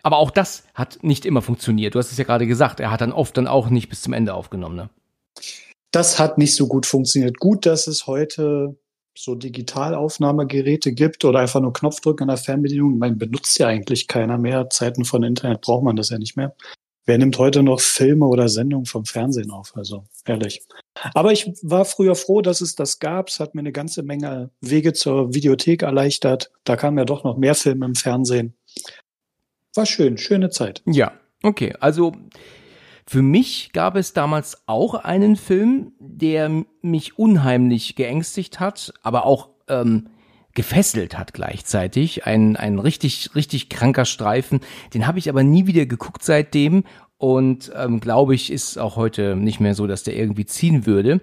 Aber 0.02 0.18
auch 0.18 0.30
das 0.30 0.64
hat 0.74 1.02
nicht 1.02 1.26
immer 1.26 1.42
funktioniert. 1.42 1.94
Du 1.94 1.98
hast 1.98 2.12
es 2.12 2.18
ja 2.18 2.24
gerade 2.24 2.46
gesagt, 2.46 2.80
er 2.80 2.90
hat 2.90 3.00
dann 3.00 3.12
oft 3.12 3.36
dann 3.36 3.46
auch 3.46 3.70
nicht 3.70 3.88
bis 3.88 4.02
zum 4.02 4.12
Ende 4.12 4.34
aufgenommen. 4.34 4.76
Ne? 4.76 4.90
Das 5.90 6.18
hat 6.18 6.38
nicht 6.38 6.54
so 6.54 6.66
gut 6.68 6.86
funktioniert. 6.86 7.38
Gut, 7.38 7.66
dass 7.66 7.86
es 7.86 8.06
heute 8.06 8.76
so 9.16 9.34
Digitalaufnahmegeräte 9.34 10.92
gibt 10.92 11.24
oder 11.24 11.40
einfach 11.40 11.60
nur 11.60 11.72
Knopfdrücken 11.72 12.24
an 12.24 12.36
der 12.36 12.44
Fernbedienung. 12.44 12.98
Man 12.98 13.18
benutzt 13.18 13.58
ja 13.58 13.66
eigentlich 13.66 14.06
keiner 14.06 14.38
mehr. 14.38 14.70
Zeiten 14.70 15.04
von 15.04 15.22
Internet 15.22 15.62
braucht 15.62 15.82
man 15.82 15.96
das 15.96 16.10
ja 16.10 16.18
nicht 16.18 16.36
mehr. 16.36 16.54
Wer 17.04 17.16
nimmt 17.16 17.38
heute 17.38 17.62
noch 17.62 17.80
Filme 17.80 18.26
oder 18.26 18.50
Sendungen 18.50 18.84
vom 18.84 19.06
Fernsehen 19.06 19.50
auf? 19.50 19.72
Also 19.74 20.04
ehrlich. 20.26 20.62
Aber 21.14 21.32
ich 21.32 21.50
war 21.62 21.86
früher 21.86 22.14
froh, 22.14 22.42
dass 22.42 22.60
es 22.60 22.74
das 22.74 22.98
gab. 22.98 23.28
Es 23.28 23.40
hat 23.40 23.54
mir 23.54 23.60
eine 23.60 23.72
ganze 23.72 24.02
Menge 24.02 24.50
Wege 24.60 24.92
zur 24.92 25.34
Videothek 25.34 25.82
erleichtert. 25.82 26.52
Da 26.64 26.76
kamen 26.76 26.98
ja 26.98 27.06
doch 27.06 27.24
noch 27.24 27.38
mehr 27.38 27.54
Filme 27.54 27.86
im 27.86 27.94
Fernsehen 27.94 28.54
war 29.78 29.86
schön, 29.86 30.18
schöne 30.18 30.50
Zeit. 30.50 30.82
Ja, 30.84 31.12
okay. 31.42 31.74
Also 31.80 32.12
für 33.06 33.22
mich 33.22 33.70
gab 33.72 33.96
es 33.96 34.12
damals 34.12 34.64
auch 34.66 34.92
einen 34.94 35.36
Film, 35.36 35.92
der 35.98 36.50
mich 36.82 37.18
unheimlich 37.18 37.96
geängstigt 37.96 38.60
hat, 38.60 38.92
aber 39.02 39.24
auch 39.24 39.48
ähm, 39.68 40.10
gefesselt 40.54 41.16
hat 41.16 41.32
gleichzeitig. 41.32 42.26
Ein, 42.26 42.56
ein 42.56 42.78
richtig, 42.78 43.30
richtig 43.34 43.70
kranker 43.70 44.04
Streifen. 44.04 44.60
Den 44.92 45.06
habe 45.06 45.18
ich 45.18 45.30
aber 45.30 45.42
nie 45.42 45.66
wieder 45.66 45.86
geguckt 45.86 46.22
seitdem 46.22 46.84
und 47.16 47.72
ähm, 47.74 48.00
glaube 48.00 48.34
ich, 48.34 48.52
ist 48.52 48.78
auch 48.78 48.96
heute 48.96 49.36
nicht 49.36 49.60
mehr 49.60 49.74
so, 49.74 49.86
dass 49.86 50.02
der 50.02 50.16
irgendwie 50.16 50.46
ziehen 50.46 50.84
würde. 50.84 51.20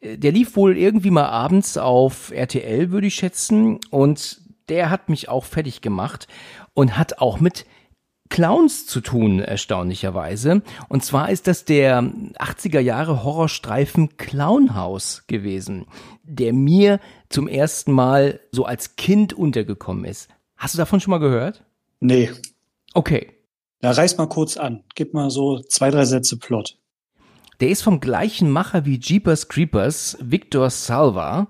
Äh, 0.00 0.18
der 0.18 0.32
lief 0.32 0.56
wohl 0.56 0.76
irgendwie 0.76 1.10
mal 1.10 1.26
abends 1.26 1.76
auf 1.76 2.32
RTL, 2.32 2.90
würde 2.90 3.08
ich 3.08 3.14
schätzen, 3.14 3.78
und 3.90 4.40
der 4.68 4.90
hat 4.90 5.08
mich 5.08 5.28
auch 5.28 5.44
fertig 5.44 5.80
gemacht 5.80 6.26
und 6.74 6.98
hat 6.98 7.18
auch 7.18 7.40
mit 7.40 7.66
Clowns 8.28 8.86
zu 8.86 9.00
tun, 9.00 9.40
erstaunlicherweise. 9.40 10.62
Und 10.88 11.04
zwar 11.04 11.30
ist 11.30 11.46
das 11.46 11.64
der 11.64 12.02
80er 12.02 12.80
Jahre 12.80 13.24
Horrorstreifen 13.24 14.16
Clownhaus 14.16 15.24
gewesen, 15.26 15.86
der 16.22 16.52
mir 16.52 17.00
zum 17.28 17.48
ersten 17.48 17.92
Mal 17.92 18.40
so 18.50 18.64
als 18.64 18.96
Kind 18.96 19.32
untergekommen 19.32 20.04
ist. 20.04 20.28
Hast 20.56 20.74
du 20.74 20.78
davon 20.78 21.00
schon 21.00 21.10
mal 21.10 21.18
gehört? 21.18 21.64
Nee. 22.00 22.30
Okay. 22.94 23.32
Ja, 23.82 23.90
reiß 23.90 24.16
mal 24.16 24.26
kurz 24.26 24.56
an. 24.56 24.84
Gib 24.94 25.14
mal 25.14 25.30
so 25.30 25.60
zwei, 25.60 25.90
drei 25.90 26.04
Sätze 26.04 26.38
Plot. 26.38 26.78
Der 27.60 27.68
ist 27.68 27.82
vom 27.82 28.00
gleichen 28.00 28.50
Macher 28.50 28.84
wie 28.84 28.98
Jeepers 28.98 29.48
Creepers, 29.48 30.18
Victor 30.20 30.68
Salva. 30.70 31.48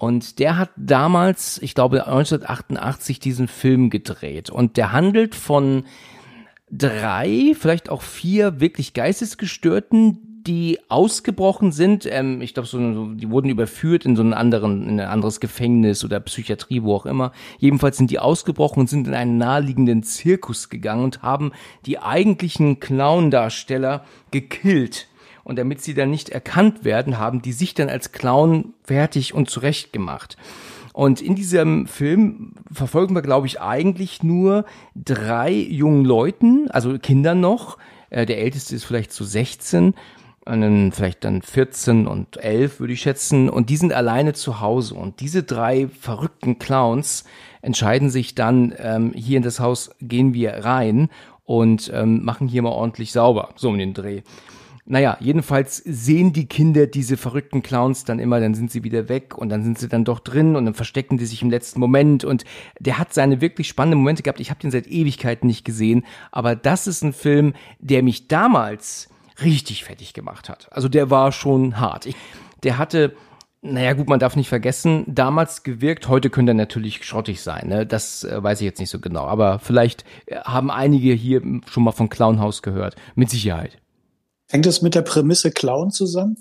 Und 0.00 0.38
der 0.38 0.56
hat 0.56 0.70
damals, 0.78 1.60
ich 1.60 1.74
glaube 1.74 2.06
1988, 2.06 3.20
diesen 3.20 3.48
Film 3.48 3.90
gedreht. 3.90 4.48
Und 4.48 4.78
der 4.78 4.92
handelt 4.92 5.34
von 5.34 5.84
drei, 6.70 7.54
vielleicht 7.54 7.90
auch 7.90 8.00
vier 8.00 8.60
wirklich 8.60 8.94
Geistesgestörten, 8.94 10.42
die 10.46 10.78
ausgebrochen 10.88 11.70
sind. 11.70 12.06
Ähm, 12.10 12.40
ich 12.40 12.54
glaube, 12.54 12.66
so, 12.66 13.12
die 13.12 13.28
wurden 13.28 13.50
überführt 13.50 14.06
in 14.06 14.16
so 14.16 14.22
einen 14.22 14.32
anderen, 14.32 14.88
in 14.88 14.98
ein 15.00 15.06
anderes 15.06 15.38
Gefängnis 15.38 16.02
oder 16.02 16.18
Psychiatrie, 16.20 16.82
wo 16.82 16.94
auch 16.94 17.04
immer. 17.04 17.32
Jedenfalls 17.58 17.98
sind 17.98 18.10
die 18.10 18.20
ausgebrochen 18.20 18.80
und 18.80 18.88
sind 18.88 19.06
in 19.06 19.12
einen 19.12 19.36
naheliegenden 19.36 20.02
Zirkus 20.02 20.70
gegangen 20.70 21.04
und 21.04 21.20
haben 21.20 21.52
die 21.84 21.98
eigentlichen 21.98 22.80
Clown-Darsteller 22.80 24.06
gekillt. 24.30 25.09
Und 25.44 25.58
damit 25.58 25.82
sie 25.82 25.94
dann 25.94 26.10
nicht 26.10 26.28
erkannt 26.28 26.84
werden, 26.84 27.18
haben 27.18 27.42
die 27.42 27.52
sich 27.52 27.74
dann 27.74 27.88
als 27.88 28.12
Clown 28.12 28.74
fertig 28.84 29.34
und 29.34 29.50
zurecht 29.50 29.92
gemacht. 29.92 30.36
Und 30.92 31.20
in 31.20 31.34
diesem 31.34 31.86
Film 31.86 32.52
verfolgen 32.70 33.14
wir, 33.14 33.22
glaube 33.22 33.46
ich, 33.46 33.60
eigentlich 33.60 34.22
nur 34.22 34.64
drei 34.94 35.52
jungen 35.52 36.04
Leuten, 36.04 36.70
also 36.70 36.98
Kindern 36.98 37.40
noch. 37.40 37.78
Äh, 38.10 38.26
der 38.26 38.38
älteste 38.38 38.74
ist 38.74 38.84
vielleicht 38.84 39.12
zu 39.12 39.24
so 39.24 39.30
16, 39.30 39.94
einen 40.44 40.90
vielleicht 40.90 41.24
dann 41.24 41.42
14 41.42 42.06
und 42.06 42.38
11 42.38 42.80
würde 42.80 42.92
ich 42.94 43.02
schätzen. 43.02 43.48
Und 43.48 43.70
die 43.70 43.76
sind 43.76 43.92
alleine 43.92 44.32
zu 44.32 44.60
Hause. 44.60 44.94
Und 44.94 45.20
diese 45.20 45.42
drei 45.42 45.88
verrückten 45.88 46.58
Clowns 46.58 47.24
entscheiden 47.62 48.10
sich 48.10 48.34
dann, 48.34 48.74
ähm, 48.78 49.12
hier 49.14 49.36
in 49.36 49.42
das 49.42 49.60
Haus 49.60 49.90
gehen 50.00 50.34
wir 50.34 50.64
rein 50.64 51.08
und 51.44 51.90
ähm, 51.94 52.24
machen 52.24 52.48
hier 52.48 52.62
mal 52.62 52.70
ordentlich 52.70 53.12
sauber, 53.12 53.50
so 53.56 53.68
um 53.68 53.78
den 53.78 53.94
Dreh. 53.94 54.22
Naja, 54.90 55.16
jedenfalls 55.20 55.76
sehen 55.76 56.32
die 56.32 56.46
Kinder 56.46 56.88
diese 56.88 57.16
verrückten 57.16 57.62
Clowns 57.62 58.04
dann 58.04 58.18
immer, 58.18 58.40
dann 58.40 58.54
sind 58.54 58.72
sie 58.72 58.82
wieder 58.82 59.08
weg 59.08 59.38
und 59.38 59.48
dann 59.48 59.62
sind 59.62 59.78
sie 59.78 59.86
dann 59.86 60.04
doch 60.04 60.18
drin 60.18 60.56
und 60.56 60.64
dann 60.64 60.74
verstecken 60.74 61.16
die 61.16 61.26
sich 61.26 61.42
im 61.42 61.50
letzten 61.50 61.78
Moment 61.78 62.24
und 62.24 62.42
der 62.80 62.98
hat 62.98 63.14
seine 63.14 63.40
wirklich 63.40 63.68
spannenden 63.68 64.00
Momente 64.00 64.24
gehabt. 64.24 64.40
Ich 64.40 64.50
habe 64.50 64.58
den 64.58 64.72
seit 64.72 64.88
Ewigkeiten 64.88 65.46
nicht 65.46 65.64
gesehen, 65.64 66.04
aber 66.32 66.56
das 66.56 66.88
ist 66.88 67.04
ein 67.04 67.12
Film, 67.12 67.54
der 67.78 68.02
mich 68.02 68.26
damals 68.26 69.08
richtig 69.40 69.84
fertig 69.84 70.12
gemacht 70.12 70.48
hat. 70.48 70.66
Also 70.72 70.88
der 70.88 71.08
war 71.08 71.30
schon 71.30 71.78
hart. 71.78 72.06
Ich, 72.06 72.16
der 72.64 72.76
hatte 72.76 73.14
naja, 73.62 73.92
gut, 73.92 74.08
man 74.08 74.18
darf 74.18 74.34
nicht 74.34 74.48
vergessen, 74.48 75.04
damals 75.06 75.62
gewirkt, 75.62 76.08
heute 76.08 76.30
könnte 76.30 76.50
er 76.52 76.54
natürlich 76.54 77.04
schrottig 77.04 77.42
sein, 77.42 77.68
ne? 77.68 77.86
Das 77.86 78.24
äh, 78.24 78.42
weiß 78.42 78.60
ich 78.60 78.64
jetzt 78.64 78.80
nicht 78.80 78.88
so 78.88 78.98
genau. 78.98 79.26
Aber 79.26 79.58
vielleicht 79.58 80.04
äh, 80.26 80.36
haben 80.36 80.70
einige 80.70 81.12
hier 81.12 81.42
schon 81.70 81.84
mal 81.84 81.92
von 81.92 82.08
Clownhaus 82.08 82.62
gehört. 82.62 82.96
Mit 83.14 83.28
Sicherheit. 83.30 83.79
Hängt 84.50 84.66
es 84.66 84.82
mit 84.82 84.94
der 84.94 85.02
Prämisse 85.02 85.50
Clown 85.50 85.90
zusammen? 85.90 86.36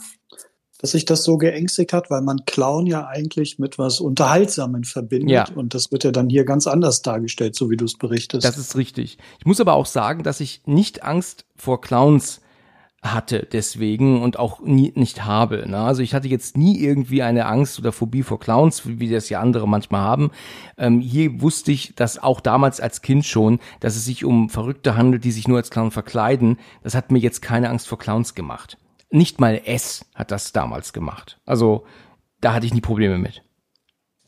dass 0.80 0.92
sich 0.92 1.04
das 1.04 1.24
so 1.26 1.38
geängstigt 1.38 1.92
hat, 1.92 2.10
weil 2.10 2.22
man 2.22 2.46
Clown 2.46 2.88
ja 2.88 3.06
eigentlich 3.06 3.60
mit 3.60 3.78
was 3.78 4.00
Unterhaltsamen 4.00 4.86
verbindet. 4.86 5.30
Ja. 5.30 5.46
Und 5.54 5.74
das 5.74 5.92
wird 5.92 6.06
ja 6.06 6.12
dann 6.12 6.30
hier 6.30 6.46
ganz 6.46 6.68
anders 6.68 7.02
dargestellt, 7.02 7.56
so 7.56 7.70
wie 7.70 7.76
du 7.76 7.84
es 7.84 7.98
berichtest. 7.98 8.46
Das 8.46 8.58
ist 8.58 8.78
richtig. 8.78 9.18
Ich 9.40 9.46
muss 9.46 9.60
aber 9.60 9.74
auch 9.74 9.86
sagen, 9.86 10.24
dass 10.24 10.40
ich 10.40 10.62
nicht 10.66 11.04
Angst 11.04 11.46
vor 11.58 11.82
Clowns 11.82 12.40
hatte 13.02 13.48
deswegen 13.52 14.22
und 14.22 14.38
auch 14.38 14.60
nie, 14.60 14.92
nicht 14.96 15.26
habe. 15.26 15.66
Ne? 15.68 15.78
Also 15.78 16.02
ich 16.02 16.14
hatte 16.14 16.28
jetzt 16.28 16.58
nie 16.58 16.80
irgendwie 16.80 17.24
eine 17.24 17.46
Angst 17.46 17.80
oder 17.80 17.92
Phobie 17.92 18.24
vor 18.24 18.40
Clowns, 18.40 18.84
wie 18.86 19.10
das 19.10 19.30
ja 19.30 19.40
andere 19.40 19.68
manchmal 19.68 20.02
haben. 20.02 20.32
Ähm, 20.78 21.00
hier 21.00 21.42
wusste 21.42 21.72
ich, 21.72 21.96
dass 21.96 22.22
auch 22.22 22.42
damals 22.42 22.82
als 22.82 23.02
Kind 23.02 23.26
schon, 23.26 23.60
dass 23.80 23.96
es 23.96 24.06
sich 24.06 24.26
um 24.26 24.50
Verrückte 24.50 24.98
handelt, 24.98 25.24
die 25.24 25.32
sich 25.32 25.48
nur 25.48 25.58
als 25.58 25.70
Clown 25.70 25.92
verkleiden. 25.92 26.58
Das 26.84 26.96
hat 26.96 27.12
mir 27.12 27.20
jetzt 27.20 27.42
keine 27.42 27.70
Angst 27.70 27.88
vor 27.88 28.00
Clowns 28.00 28.36
gemacht. 28.36 28.78
Nicht 29.12 29.40
mal 29.40 29.62
S 29.66 30.06
hat 30.14 30.32
das 30.32 30.52
damals 30.52 30.94
gemacht. 30.94 31.40
Also 31.46 31.86
da 32.42 32.54
hatte 32.54 32.66
ich 32.66 32.74
nie 32.74 32.82
Probleme 32.82 33.18
mit. 33.18 33.44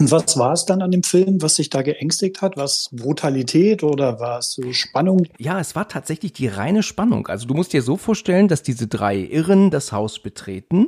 Und 0.02 0.10
was 0.10 0.36
war 0.36 0.54
es 0.54 0.66
dann 0.66 0.82
an 0.82 0.90
dem 0.90 1.04
Film, 1.04 1.44
was 1.44 1.58
sich 1.58 1.70
da 1.70 1.84
geängstigt 1.84 2.42
hat? 2.42 2.58
Was 2.58 2.90
Brutalität 2.92 3.84
oder 3.84 4.20
war 4.20 4.40
es 4.40 4.60
Spannung? 4.72 5.28
Ja, 5.38 5.60
es 5.60 5.76
war 5.76 5.88
tatsächlich 5.88 6.34
die 6.34 6.48
reine 6.48 6.82
Spannung. 6.82 7.28
Also 7.28 7.46
du 7.46 7.54
musst 7.54 7.72
dir 7.72 7.84
so 7.84 7.98
vorstellen, 7.98 8.48
dass 8.48 8.64
diese 8.64 8.88
drei 8.88 9.20
Irren 9.20 9.70
das 9.70 9.92
Haus 9.92 10.18
betreten 10.18 10.88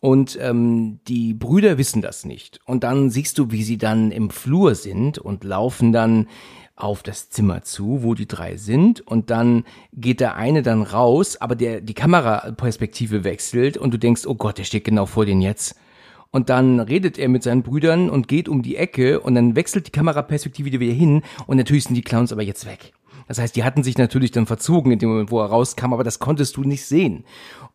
und 0.00 0.38
ähm, 0.42 1.00
die 1.08 1.32
Brüder 1.32 1.78
wissen 1.78 2.02
das 2.02 2.26
nicht. 2.26 2.60
Und 2.66 2.84
dann 2.84 3.08
siehst 3.08 3.38
du, 3.38 3.50
wie 3.50 3.62
sie 3.62 3.78
dann 3.78 4.10
im 4.10 4.28
Flur 4.28 4.74
sind 4.74 5.16
und 5.16 5.42
laufen 5.42 5.94
dann 5.94 6.28
auf 6.76 7.02
das 7.02 7.30
Zimmer 7.30 7.62
zu, 7.62 8.02
wo 8.02 8.12
die 8.12 8.28
drei 8.28 8.58
sind 8.58 9.00
und 9.00 9.30
dann 9.30 9.64
geht 9.94 10.20
der 10.20 10.36
eine 10.36 10.60
dann 10.60 10.82
raus, 10.82 11.38
aber 11.40 11.56
der 11.56 11.80
die 11.80 11.94
Kameraperspektive 11.94 13.24
wechselt 13.24 13.78
und 13.78 13.94
du 13.94 13.98
denkst, 13.98 14.26
oh 14.26 14.34
Gott, 14.34 14.58
der 14.58 14.64
steht 14.64 14.84
genau 14.84 15.06
vor 15.06 15.24
denen 15.24 15.40
jetzt. 15.40 15.76
Und 16.32 16.48
dann 16.48 16.78
redet 16.78 17.18
er 17.18 17.28
mit 17.28 17.42
seinen 17.42 17.62
Brüdern 17.62 18.08
und 18.08 18.28
geht 18.28 18.48
um 18.48 18.62
die 18.62 18.76
Ecke 18.76 19.20
und 19.20 19.34
dann 19.34 19.56
wechselt 19.56 19.88
die 19.88 19.92
Kameraperspektive 19.92 20.70
wieder 20.80 20.92
hin 20.92 21.22
und 21.46 21.56
natürlich 21.56 21.84
sind 21.84 21.94
die 21.94 22.02
Clowns 22.02 22.32
aber 22.32 22.42
jetzt 22.42 22.66
weg. 22.66 22.92
Das 23.30 23.38
heißt, 23.38 23.54
die 23.54 23.62
hatten 23.62 23.84
sich 23.84 23.96
natürlich 23.96 24.32
dann 24.32 24.46
verzogen 24.46 24.90
in 24.90 24.98
dem 24.98 25.08
Moment, 25.08 25.30
wo 25.30 25.40
er 25.40 25.46
rauskam, 25.46 25.92
aber 25.92 26.02
das 26.02 26.18
konntest 26.18 26.56
du 26.56 26.64
nicht 26.64 26.84
sehen. 26.84 27.24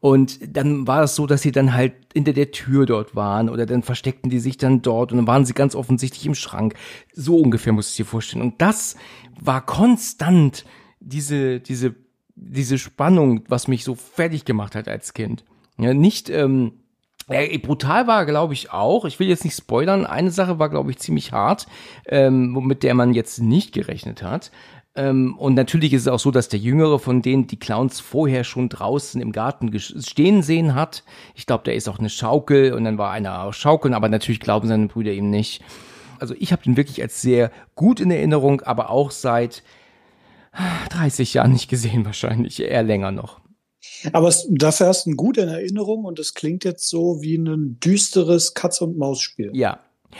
Und 0.01 0.39
dann 0.45 0.85
war 0.85 1.03
es 1.03 1.15
so, 1.15 1.27
dass 1.27 1.43
sie 1.43 1.53
dann 1.53 1.73
halt 1.73 1.93
hinter 2.13 2.33
der 2.33 2.51
Tür 2.51 2.85
dort 2.85 3.15
waren 3.15 3.47
oder 3.49 3.65
dann 3.65 3.81
versteckten 3.81 4.29
die 4.29 4.39
sich 4.39 4.57
dann 4.57 4.81
dort 4.81 5.13
und 5.13 5.17
dann 5.17 5.27
waren 5.27 5.45
sie 5.45 5.53
ganz 5.53 5.73
offensichtlich 5.73 6.25
im 6.25 6.35
Schrank. 6.35 6.75
So 7.13 7.37
ungefähr 7.37 7.71
muss 7.71 7.89
ich 7.91 7.95
dir 7.95 8.05
vorstellen. 8.05 8.41
Und 8.41 8.61
das 8.61 8.97
war 9.39 9.65
konstant 9.65 10.65
diese, 10.99 11.61
diese, 11.61 11.95
diese 12.35 12.77
Spannung, 12.77 13.45
was 13.47 13.69
mich 13.69 13.85
so 13.85 13.95
fertig 13.95 14.43
gemacht 14.43 14.75
hat 14.75 14.89
als 14.89 15.13
Kind. 15.13 15.45
Ja, 15.77 15.93
nicht, 15.93 16.29
ähm, 16.29 16.73
ja, 17.29 17.57
brutal 17.57 18.07
war, 18.07 18.25
glaube 18.25 18.53
ich, 18.53 18.71
auch. 18.71 19.05
Ich 19.05 19.19
will 19.19 19.27
jetzt 19.27 19.43
nicht 19.43 19.57
spoilern. 19.57 20.05
Eine 20.05 20.31
Sache 20.31 20.59
war, 20.59 20.69
glaube 20.69 20.91
ich, 20.91 20.99
ziemlich 20.99 21.31
hart, 21.31 21.65
ähm, 22.07 22.53
mit 22.65 22.83
der 22.83 22.93
man 22.93 23.13
jetzt 23.13 23.41
nicht 23.41 23.73
gerechnet 23.73 24.21
hat. 24.21 24.51
Ähm, 24.95 25.35
und 25.37 25.55
natürlich 25.55 25.93
ist 25.93 26.03
es 26.03 26.07
auch 26.07 26.19
so, 26.19 26.31
dass 26.31 26.49
der 26.49 26.59
Jüngere 26.59 26.99
von 26.99 27.21
denen 27.21 27.47
die 27.47 27.59
Clowns 27.59 27.99
vorher 27.99 28.43
schon 28.43 28.69
draußen 28.69 29.19
im 29.21 29.31
Garten 29.31 29.77
stehen 29.79 30.41
sehen 30.41 30.75
hat. 30.75 31.03
Ich 31.33 31.45
glaube, 31.45 31.63
da 31.65 31.71
ist 31.71 31.89
auch 31.89 31.99
eine 31.99 32.09
Schaukel 32.09 32.73
und 32.73 32.85
dann 32.85 32.97
war 32.97 33.11
einer 33.11 33.43
aus 33.43 33.57
Schaukeln, 33.57 33.93
aber 33.93 34.07
natürlich 34.07 34.39
glauben 34.39 34.67
seine 34.67 34.87
Brüder 34.87 35.11
ihm 35.11 35.29
nicht. 35.29 35.63
Also 36.19 36.33
ich 36.39 36.53
habe 36.53 36.63
den 36.63 36.77
wirklich 36.77 37.01
als 37.01 37.21
sehr 37.21 37.51
gut 37.75 37.99
in 37.99 38.09
Erinnerung, 38.09 38.61
aber 38.61 38.89
auch 38.89 39.11
seit 39.11 39.63
30 40.91 41.33
Jahren 41.33 41.51
nicht 41.51 41.69
gesehen 41.69 42.05
wahrscheinlich, 42.05 42.61
eher 42.61 42.83
länger 42.83 43.11
noch. 43.11 43.41
Aber 44.13 44.27
es, 44.27 44.47
dafür 44.49 44.87
hast 44.87 45.05
du 45.05 45.11
ihn 45.11 45.15
gut 45.15 45.37
in 45.37 45.49
Erinnerung 45.49 46.05
und 46.05 46.19
es 46.19 46.33
klingt 46.33 46.63
jetzt 46.63 46.89
so 46.89 47.21
wie 47.21 47.37
ein 47.37 47.79
düsteres 47.79 48.53
Katz-und-Maus-Spiel. 48.53 49.51
Ja, 49.53 49.79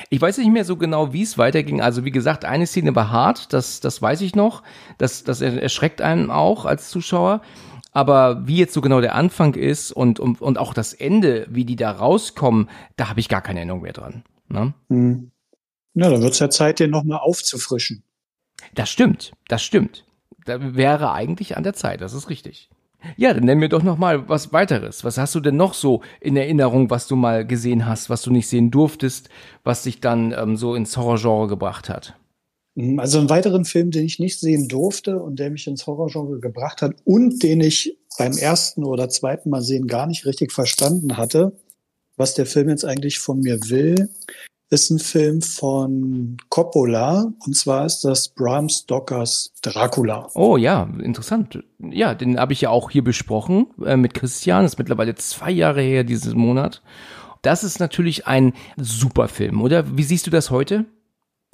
ich 0.09 0.21
weiß 0.21 0.37
nicht 0.37 0.51
mehr 0.51 0.65
so 0.65 0.75
genau, 0.75 1.13
wie 1.13 1.21
es 1.21 1.37
weiterging. 1.37 1.81
Also 1.81 2.05
wie 2.05 2.11
gesagt, 2.11 2.45
eine 2.45 2.67
Szene 2.67 2.95
war 2.95 3.11
hart, 3.11 3.53
das, 3.53 3.79
das 3.79 4.01
weiß 4.01 4.21
ich 4.21 4.35
noch. 4.35 4.63
Das, 4.97 5.23
das 5.23 5.41
erschreckt 5.41 6.01
einen 6.01 6.31
auch 6.31 6.65
als 6.65 6.89
Zuschauer. 6.89 7.41
Aber 7.91 8.45
wie 8.45 8.57
jetzt 8.57 8.73
so 8.73 8.81
genau 8.81 8.99
der 8.99 9.15
Anfang 9.15 9.53
ist 9.53 9.93
und, 9.93 10.19
und, 10.19 10.41
und 10.41 10.57
auch 10.57 10.73
das 10.73 10.93
Ende, 10.93 11.47
wie 11.49 11.63
die 11.63 11.77
da 11.77 11.91
rauskommen, 11.91 12.69
da 12.97 13.07
habe 13.07 13.21
ich 13.21 13.29
gar 13.29 13.41
keine 13.41 13.59
Erinnerung 13.59 13.83
mehr 13.83 13.93
dran. 13.93 14.23
Ne? 14.49 14.73
Hm. 14.89 15.31
Ja, 15.93 16.09
dann 16.09 16.21
wird 16.21 16.33
es 16.33 16.39
ja 16.39 16.49
Zeit, 16.49 16.79
den 16.79 16.89
nochmal 16.89 17.19
aufzufrischen. 17.19 18.03
Das 18.73 18.89
stimmt, 18.89 19.31
das 19.47 19.63
stimmt. 19.63 20.05
Da 20.43 20.75
wäre 20.75 21.13
eigentlich 21.13 21.55
an 21.55 21.63
der 21.63 21.73
Zeit, 21.73 22.01
das 22.01 22.13
ist 22.13 22.29
richtig. 22.29 22.69
Ja, 23.17 23.33
dann 23.33 23.45
nenn 23.45 23.59
mir 23.59 23.69
doch 23.69 23.83
noch 23.83 23.97
mal 23.97 24.27
was 24.29 24.53
weiteres. 24.53 25.03
Was 25.03 25.17
hast 25.17 25.35
du 25.35 25.39
denn 25.39 25.55
noch 25.55 25.73
so 25.73 26.01
in 26.21 26.37
Erinnerung, 26.37 26.89
was 26.89 27.07
du 27.07 27.15
mal 27.15 27.45
gesehen 27.45 27.85
hast, 27.85 28.09
was 28.09 28.21
du 28.21 28.31
nicht 28.31 28.47
sehen 28.47 28.71
durftest, 28.71 29.29
was 29.63 29.83
dich 29.83 30.01
dann 30.01 30.33
ähm, 30.37 30.57
so 30.57 30.75
ins 30.75 30.95
Horrorgenre 30.97 31.47
gebracht 31.47 31.89
hat? 31.89 32.15
Hm, 32.77 32.99
also 32.99 33.19
einen 33.19 33.29
weiteren 33.29 33.65
Film, 33.65 33.91
den 33.91 34.05
ich 34.05 34.19
nicht 34.19 34.39
sehen 34.39 34.67
durfte 34.67 35.19
und 35.21 35.39
der 35.39 35.49
mich 35.49 35.67
ins 35.67 35.87
Horrorgenre 35.87 36.39
gebracht 36.39 36.81
hat 36.81 36.95
und 37.05 37.41
den 37.43 37.61
ich 37.61 37.97
beim 38.17 38.33
ersten 38.37 38.83
oder 38.83 39.09
zweiten 39.09 39.49
Mal 39.49 39.61
sehen 39.61 39.87
gar 39.87 40.07
nicht 40.07 40.25
richtig 40.25 40.51
verstanden 40.51 41.17
hatte, 41.17 41.53
was 42.17 42.33
der 42.33 42.45
Film 42.45 42.69
jetzt 42.69 42.85
eigentlich 42.85 43.19
von 43.19 43.39
mir 43.39 43.59
will, 43.69 44.09
ist 44.69 44.89
ein 44.89 44.99
Film 44.99 45.41
von 45.41 46.37
Coppola 46.49 47.31
und 47.45 47.55
zwar 47.55 47.85
ist 47.85 48.01
das 48.01 48.29
Bram 48.29 48.67
Stokers 48.69 49.51
Dracula. 49.61 50.29
Oh 50.33 50.57
ja, 50.57 50.89
interessant. 51.01 51.63
Ja, 51.79 52.13
den 52.15 52.39
habe 52.39 52.53
ich 52.53 52.61
ja 52.61 52.69
auch 52.69 52.89
hier 52.89 53.03
besprochen 53.03 53.67
äh, 53.85 53.95
mit 53.95 54.13
Christian. 54.13 54.63
Das 54.63 54.73
ist 54.73 54.79
mittlerweile 54.79 55.15
zwei 55.15 55.51
Jahre 55.51 55.81
her 55.81 56.03
dieses 56.03 56.33
Monat. 56.33 56.81
Das 57.41 57.63
ist 57.63 57.79
natürlich 57.79 58.25
ein 58.25 58.53
super 58.75 59.27
Film, 59.27 59.61
oder? 59.61 59.97
Wie 59.97 60.03
siehst 60.03 60.25
du 60.25 60.31
das 60.31 60.49
heute? 60.49 60.85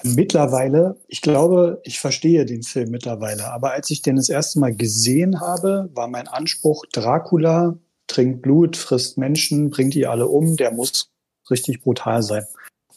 Mittlerweile, 0.04 0.98
ich 1.08 1.22
glaube, 1.22 1.82
ich 1.84 2.00
verstehe 2.00 2.46
den 2.46 2.64
Film 2.64 2.90
mittlerweile, 2.90 3.52
aber 3.52 3.72
als 3.72 3.92
ich 3.92 4.02
den 4.02 4.16
das 4.16 4.30
erste 4.30 4.60
Mal 4.60 4.76
gesehen 4.76 5.42
habe, 5.42 5.90
war 5.94 6.08
mein 6.08 6.28
Anspruch, 6.28 6.86
Dracula 6.92 7.78
trinkt 8.08 8.42
Blut, 8.42 8.78
frisst 8.78 9.18
Menschen, 9.18 9.70
bringt 9.70 9.94
die 9.94 10.08
alle 10.08 10.28
um, 10.28 10.56
der 10.56 10.72
muss 10.72 11.12
richtig 11.50 11.82
brutal 11.82 12.24
sein. 12.24 12.44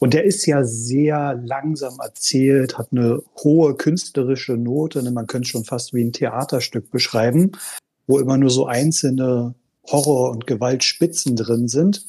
Und 0.05 0.12
der 0.12 0.25
ist 0.25 0.45
ja 0.45 0.62
sehr 0.64 1.40
langsam 1.47 1.99
erzählt, 1.99 2.77
hat 2.77 2.88
eine 2.93 3.23
hohe 3.43 3.75
künstlerische 3.75 4.53
Note. 4.53 5.03
Ne? 5.03 5.11
Man 5.11 5.27
könnte 5.27 5.49
schon 5.49 5.64
fast 5.64 5.95
wie 5.95 6.05
ein 6.05 6.12
Theaterstück 6.12 6.90
beschreiben, 6.90 7.53
wo 8.07 8.19
immer 8.19 8.37
nur 8.37 8.51
so 8.51 8.67
einzelne 8.67 9.55
Horror- 9.90 10.31
und 10.31 10.47
Gewaltspitzen 10.47 11.37
drin 11.37 11.69
sind. 11.69 12.05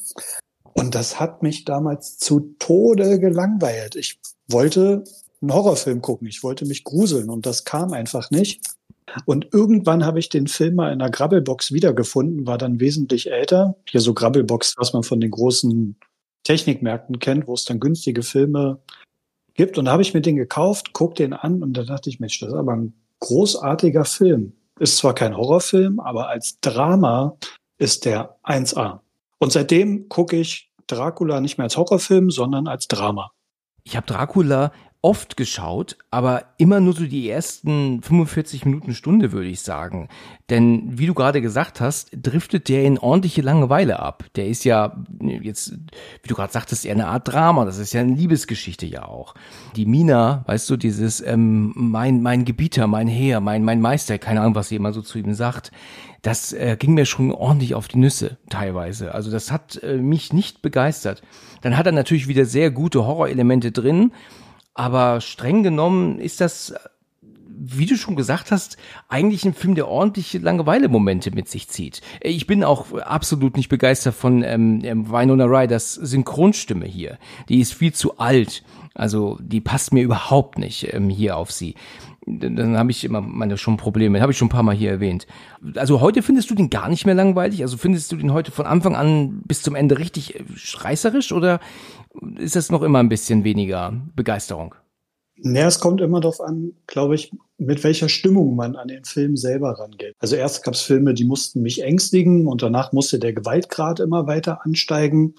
Und 0.74 0.94
das 0.94 1.18
hat 1.18 1.42
mich 1.42 1.64
damals 1.64 2.18
zu 2.18 2.54
Tode 2.58 3.18
gelangweilt. 3.18 3.96
Ich 3.96 4.20
wollte 4.46 5.04
einen 5.40 5.54
Horrorfilm 5.54 6.02
gucken. 6.02 6.28
Ich 6.28 6.42
wollte 6.42 6.66
mich 6.66 6.84
gruseln 6.84 7.30
und 7.30 7.46
das 7.46 7.64
kam 7.64 7.94
einfach 7.94 8.30
nicht. 8.30 8.60
Und 9.24 9.54
irgendwann 9.54 10.04
habe 10.04 10.18
ich 10.18 10.28
den 10.28 10.48
Film 10.48 10.74
mal 10.74 10.92
in 10.92 11.00
einer 11.00 11.10
Grabbelbox 11.10 11.72
wiedergefunden, 11.72 12.46
war 12.46 12.58
dann 12.58 12.78
wesentlich 12.78 13.30
älter. 13.30 13.74
Hier 13.88 14.02
so 14.02 14.12
Grabbelbox, 14.12 14.74
was 14.76 14.92
man 14.92 15.02
von 15.02 15.18
den 15.18 15.30
großen 15.30 15.96
Technikmärkten 16.46 17.18
kennt, 17.18 17.46
wo 17.46 17.54
es 17.54 17.64
dann 17.64 17.80
günstige 17.80 18.22
Filme 18.22 18.80
gibt. 19.54 19.78
Und 19.78 19.86
da 19.86 19.92
habe 19.92 20.02
ich 20.02 20.14
mir 20.14 20.20
den 20.20 20.36
gekauft, 20.36 20.92
guck 20.92 21.14
den 21.16 21.32
an 21.32 21.62
und 21.62 21.72
da 21.74 21.82
dachte 21.82 22.08
ich, 22.08 22.20
Mensch, 22.20 22.38
das 22.40 22.50
ist 22.50 22.54
aber 22.54 22.72
ein 22.72 22.94
großartiger 23.20 24.04
Film. 24.04 24.52
Ist 24.78 24.98
zwar 24.98 25.14
kein 25.14 25.36
Horrorfilm, 25.36 26.00
aber 26.00 26.28
als 26.28 26.60
Drama 26.60 27.36
ist 27.78 28.04
der 28.04 28.36
1A. 28.44 29.00
Und 29.38 29.52
seitdem 29.52 30.08
gucke 30.08 30.36
ich 30.36 30.70
Dracula 30.86 31.40
nicht 31.40 31.58
mehr 31.58 31.64
als 31.64 31.76
Horrorfilm, 31.76 32.30
sondern 32.30 32.68
als 32.68 32.86
Drama. 32.86 33.30
Ich 33.84 33.96
habe 33.96 34.06
Dracula 34.06 34.72
oft 35.06 35.36
geschaut, 35.36 35.96
aber 36.10 36.46
immer 36.58 36.80
nur 36.80 36.92
so 36.92 37.06
die 37.06 37.30
ersten 37.30 38.02
45 38.02 38.64
Minuten 38.64 38.92
Stunde, 38.92 39.30
würde 39.30 39.48
ich 39.48 39.60
sagen. 39.60 40.08
Denn 40.50 40.98
wie 40.98 41.06
du 41.06 41.14
gerade 41.14 41.40
gesagt 41.40 41.80
hast, 41.80 42.10
driftet 42.12 42.68
der 42.68 42.82
in 42.82 42.98
ordentliche 42.98 43.40
Langeweile 43.40 44.00
ab. 44.00 44.24
Der 44.34 44.48
ist 44.48 44.64
ja 44.64 44.96
jetzt, 45.20 45.74
wie 46.22 46.28
du 46.28 46.34
gerade 46.34 46.52
sagtest, 46.52 46.84
eher 46.84 46.94
eine 46.94 47.06
Art 47.06 47.28
Drama. 47.28 47.64
Das 47.64 47.78
ist 47.78 47.92
ja 47.92 48.00
eine 48.00 48.14
Liebesgeschichte 48.14 48.84
ja 48.84 49.04
auch. 49.04 49.36
Die 49.76 49.86
Mina, 49.86 50.42
weißt 50.48 50.68
du, 50.70 50.76
dieses 50.76 51.20
ähm, 51.20 51.72
mein 51.76 52.20
mein 52.20 52.44
Gebieter, 52.44 52.88
mein 52.88 53.06
Herr, 53.06 53.40
mein 53.40 53.62
mein 53.62 53.80
Meister, 53.80 54.18
keine 54.18 54.40
Ahnung, 54.40 54.56
was 54.56 54.72
immer 54.72 54.92
so 54.92 55.02
zu 55.02 55.18
ihm 55.18 55.34
sagt. 55.34 55.70
Das 56.22 56.52
äh, 56.52 56.76
ging 56.76 56.94
mir 56.94 57.06
schon 57.06 57.30
ordentlich 57.30 57.76
auf 57.76 57.86
die 57.86 57.98
Nüsse 57.98 58.38
teilweise. 58.50 59.14
Also 59.14 59.30
das 59.30 59.52
hat 59.52 59.80
äh, 59.84 59.98
mich 59.98 60.32
nicht 60.32 60.62
begeistert. 60.62 61.22
Dann 61.60 61.76
hat 61.76 61.86
er 61.86 61.92
natürlich 61.92 62.26
wieder 62.26 62.44
sehr 62.44 62.72
gute 62.72 63.06
Horrorelemente 63.06 63.70
drin 63.70 64.10
aber 64.76 65.20
streng 65.20 65.62
genommen 65.62 66.20
ist 66.20 66.40
das 66.40 66.74
wie 67.58 67.86
du 67.86 67.96
schon 67.96 68.16
gesagt 68.16 68.50
hast, 68.50 68.76
eigentlich 69.08 69.44
ein 69.44 69.54
Film, 69.54 69.74
der 69.74 69.88
ordentliche 69.88 70.38
Langeweile-Momente 70.38 71.30
mit 71.30 71.48
sich 71.48 71.68
zieht. 71.68 72.02
Ich 72.20 72.46
bin 72.46 72.62
auch 72.62 72.92
absolut 72.92 73.56
nicht 73.56 73.68
begeistert 73.68 74.14
von 74.14 74.42
ähm, 74.42 74.82
ähm 74.84 75.10
Winona 75.10 75.44
Ryders 75.44 75.94
Synchronstimme 75.94 76.86
hier. 76.86 77.18
Die 77.48 77.60
ist 77.60 77.74
viel 77.74 77.92
zu 77.92 78.18
alt. 78.18 78.62
Also 78.94 79.38
die 79.40 79.60
passt 79.60 79.92
mir 79.92 80.02
überhaupt 80.02 80.58
nicht 80.58 80.92
ähm, 80.92 81.08
hier 81.08 81.36
auf 81.36 81.50
sie. 81.50 81.74
Dann, 82.28 82.76
habe 82.76 82.90
ich 82.90 83.04
immer 83.04 83.20
meine 83.20 83.56
schon 83.56 83.76
Probleme. 83.76 84.20
Habe 84.20 84.32
ich 84.32 84.38
schon 84.38 84.46
ein 84.46 84.50
paar 84.50 84.64
Mal 84.64 84.74
hier 84.74 84.90
erwähnt. 84.90 85.28
Also 85.76 86.00
heute 86.00 86.22
findest 86.22 86.50
du 86.50 86.56
den 86.56 86.70
gar 86.70 86.88
nicht 86.88 87.06
mehr 87.06 87.14
langweilig? 87.14 87.62
Also 87.62 87.76
findest 87.76 88.10
du 88.10 88.16
den 88.16 88.32
heute 88.32 88.50
von 88.50 88.66
Anfang 88.66 88.96
an 88.96 89.42
bis 89.44 89.62
zum 89.62 89.76
Ende 89.76 89.98
richtig 89.98 90.34
äh, 90.34 90.42
reißerisch 90.74 91.30
oder 91.30 91.60
ist 92.36 92.56
das 92.56 92.72
noch 92.72 92.82
immer 92.82 92.98
ein 92.98 93.08
bisschen 93.08 93.44
weniger 93.44 93.92
Begeisterung? 94.16 94.74
Naja, 95.38 95.68
es 95.68 95.78
kommt 95.78 96.00
immer 96.00 96.20
darauf 96.20 96.40
an, 96.40 96.72
glaube 96.86 97.14
ich, 97.14 97.30
mit 97.58 97.84
welcher 97.84 98.08
Stimmung 98.08 98.56
man 98.56 98.74
an 98.74 98.88
den 98.88 99.04
Film 99.04 99.36
selber 99.36 99.78
rangeht. 99.78 100.14
Also 100.18 100.34
erst 100.34 100.64
gab 100.64 100.74
es 100.74 100.80
Filme, 100.80 101.14
die 101.14 101.24
mussten 101.24 101.62
mich 101.62 101.82
ängstigen 101.82 102.48
und 102.48 102.62
danach 102.62 102.92
musste 102.92 103.18
der 103.18 103.34
Gewaltgrad 103.34 104.00
immer 104.00 104.26
weiter 104.26 104.64
ansteigen. 104.64 105.34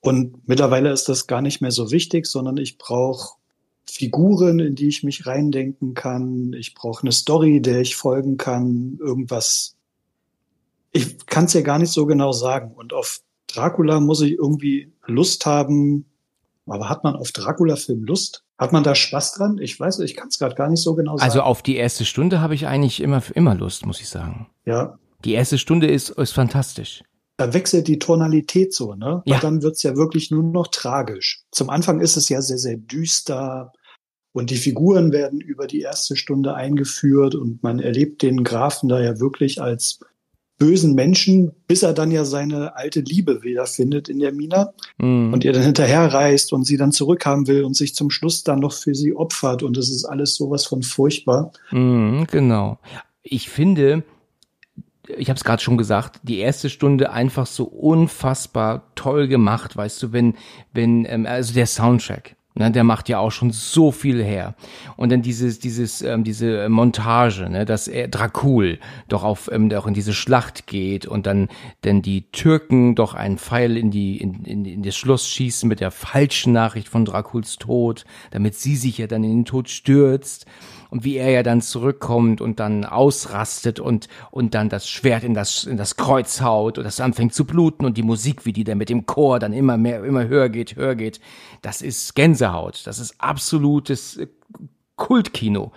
Und 0.00 0.48
mittlerweile 0.48 0.90
ist 0.90 1.08
das 1.08 1.26
gar 1.26 1.42
nicht 1.42 1.60
mehr 1.60 1.70
so 1.70 1.90
wichtig, 1.90 2.26
sondern 2.26 2.56
ich 2.56 2.78
brauche 2.78 3.36
Figuren, 3.86 4.58
in 4.58 4.74
die 4.74 4.88
ich 4.88 5.02
mich 5.02 5.26
reindenken 5.26 5.94
kann. 5.94 6.52
Ich 6.54 6.74
brauche 6.74 7.02
eine 7.02 7.12
Story, 7.12 7.60
der 7.60 7.80
ich 7.80 7.96
folgen 7.96 8.36
kann. 8.36 8.98
Irgendwas. 9.00 9.76
Ich 10.92 11.26
kann 11.26 11.44
es 11.44 11.52
ja 11.52 11.60
gar 11.60 11.78
nicht 11.78 11.92
so 11.92 12.06
genau 12.06 12.32
sagen. 12.32 12.72
Und 12.74 12.92
auf 12.92 13.20
Dracula 13.46 14.00
muss 14.00 14.20
ich 14.20 14.32
irgendwie 14.32 14.92
Lust 15.06 15.46
haben. 15.46 16.06
Aber 16.66 16.88
hat 16.88 17.04
man 17.04 17.14
auf 17.14 17.32
Dracula-Film 17.32 18.04
Lust? 18.04 18.42
Hat 18.56 18.72
man 18.72 18.84
da 18.84 18.94
Spaß 18.94 19.34
dran? 19.34 19.58
Ich 19.58 19.78
weiß, 19.78 19.98
ich 20.00 20.16
kann 20.16 20.28
es 20.28 20.38
gerade 20.38 20.54
gar 20.54 20.68
nicht 20.68 20.82
so 20.82 20.94
genau 20.94 21.16
sagen. 21.16 21.28
Also 21.28 21.42
auf 21.42 21.62
die 21.62 21.76
erste 21.76 22.04
Stunde 22.04 22.40
habe 22.40 22.54
ich 22.54 22.66
eigentlich 22.66 23.00
immer, 23.00 23.22
immer 23.34 23.54
Lust, 23.54 23.84
muss 23.84 24.00
ich 24.00 24.08
sagen. 24.08 24.46
Ja. 24.64 24.98
Die 25.24 25.32
erste 25.32 25.58
Stunde 25.58 25.88
ist, 25.88 26.10
ist 26.10 26.32
fantastisch. 26.32 27.02
Da 27.36 27.52
wechselt 27.52 27.88
die 27.88 27.98
Tonalität 27.98 28.72
so, 28.72 28.94
ne? 28.94 29.22
Ja. 29.24 29.36
Und 29.36 29.44
dann 29.44 29.62
wird's 29.62 29.82
ja 29.82 29.96
wirklich 29.96 30.30
nur 30.30 30.42
noch 30.42 30.68
tragisch. 30.68 31.42
Zum 31.50 31.68
Anfang 31.68 32.00
ist 32.00 32.16
es 32.16 32.28
ja 32.28 32.40
sehr, 32.40 32.58
sehr 32.58 32.76
düster 32.76 33.72
und 34.32 34.50
die 34.50 34.56
Figuren 34.56 35.12
werden 35.12 35.40
über 35.40 35.66
die 35.66 35.80
erste 35.80 36.16
Stunde 36.16 36.54
eingeführt 36.54 37.34
und 37.34 37.62
man 37.62 37.78
erlebt 37.78 38.22
den 38.22 38.44
Grafen 38.44 38.88
da 38.88 39.00
ja 39.00 39.20
wirklich 39.20 39.62
als 39.62 40.00
bösen 40.58 40.94
Menschen, 40.94 41.52
bis 41.66 41.82
er 41.82 41.94
dann 41.94 42.10
ja 42.10 42.24
seine 42.24 42.76
alte 42.76 43.00
Liebe 43.00 43.42
wiederfindet 43.42 44.08
in 44.08 44.18
der 44.18 44.32
Mina 44.32 44.72
mm. 44.98 45.32
und 45.32 45.44
ihr 45.44 45.52
dann 45.52 45.62
hinterherreist 45.62 46.52
und 46.52 46.64
sie 46.64 46.76
dann 46.76 46.92
zurückhaben 46.92 47.46
will 47.46 47.64
und 47.64 47.74
sich 47.74 47.94
zum 47.94 48.10
Schluss 48.10 48.44
dann 48.44 48.60
noch 48.60 48.72
für 48.72 48.94
sie 48.94 49.14
opfert 49.14 49.62
und 49.62 49.76
das 49.76 49.88
ist 49.88 50.04
alles 50.04 50.34
sowas 50.34 50.64
von 50.64 50.82
furchtbar. 50.82 51.52
Mm, 51.70 52.24
genau. 52.30 52.78
Ich 53.22 53.50
finde, 53.50 54.04
ich 55.08 55.28
habe 55.28 55.36
es 55.36 55.44
gerade 55.44 55.62
schon 55.62 55.76
gesagt, 55.76 56.20
die 56.22 56.38
erste 56.38 56.70
Stunde 56.70 57.10
einfach 57.10 57.46
so 57.46 57.64
unfassbar 57.64 58.90
toll 58.94 59.28
gemacht, 59.28 59.76
weißt 59.76 60.02
du, 60.02 60.12
wenn, 60.12 60.34
wenn, 60.72 61.04
ähm, 61.06 61.26
also 61.26 61.54
der 61.54 61.66
Soundtrack. 61.66 62.36
Ne, 62.56 62.70
der 62.70 62.84
macht 62.84 63.08
ja 63.08 63.18
auch 63.18 63.32
schon 63.32 63.50
so 63.50 63.90
viel 63.90 64.22
her. 64.22 64.54
Und 64.96 65.10
dann 65.10 65.22
dieses, 65.22 65.58
dieses, 65.58 66.02
ähm, 66.02 66.22
diese 66.22 66.68
Montage, 66.68 67.50
ne, 67.50 67.64
dass 67.64 67.88
er 67.88 68.06
Dracul 68.06 68.78
doch 69.08 69.24
auf, 69.24 69.50
ähm, 69.52 69.72
auch 69.72 69.88
in 69.88 69.94
diese 69.94 70.14
Schlacht 70.14 70.68
geht 70.68 71.04
und 71.04 71.26
dann, 71.26 71.48
denn 71.82 72.00
die 72.00 72.30
Türken 72.30 72.94
doch 72.94 73.14
einen 73.14 73.38
Pfeil 73.38 73.76
in 73.76 73.90
die, 73.90 74.18
in, 74.18 74.44
in, 74.44 74.64
in 74.66 74.82
das 74.84 74.94
Schloss 74.94 75.28
schießen 75.28 75.68
mit 75.68 75.80
der 75.80 75.90
falschen 75.90 76.52
Nachricht 76.52 76.88
von 76.88 77.04
Draculs 77.04 77.56
Tod, 77.56 78.04
damit 78.30 78.54
sie 78.54 78.76
sich 78.76 78.98
ja 78.98 79.08
dann 79.08 79.24
in 79.24 79.38
den 79.38 79.44
Tod 79.46 79.68
stürzt 79.68 80.46
und 80.94 81.02
wie 81.02 81.16
er 81.16 81.28
ja 81.28 81.42
dann 81.42 81.60
zurückkommt 81.60 82.40
und 82.40 82.60
dann 82.60 82.84
ausrastet 82.84 83.80
und, 83.80 84.06
und 84.30 84.54
dann 84.54 84.68
das 84.68 84.88
Schwert 84.88 85.24
in 85.24 85.34
das, 85.34 85.64
in 85.64 85.76
das 85.76 85.96
Kreuz 85.96 86.40
haut 86.40 86.78
und 86.78 86.84
das 86.84 87.00
anfängt 87.00 87.34
zu 87.34 87.44
bluten 87.44 87.84
und 87.84 87.96
die 87.96 88.04
Musik, 88.04 88.46
wie 88.46 88.52
die 88.52 88.62
dann 88.62 88.78
mit 88.78 88.90
dem 88.90 89.04
Chor 89.04 89.40
dann 89.40 89.52
immer 89.52 89.76
mehr, 89.76 90.04
immer 90.04 90.28
höher 90.28 90.48
geht, 90.48 90.76
höher 90.76 90.94
geht. 90.94 91.18
Das 91.62 91.82
ist 91.82 92.14
Gänsehaut. 92.14 92.86
Das 92.86 93.00
ist 93.00 93.16
absolutes 93.18 94.18
äh, 94.18 94.28
Kultkino. 94.94 95.72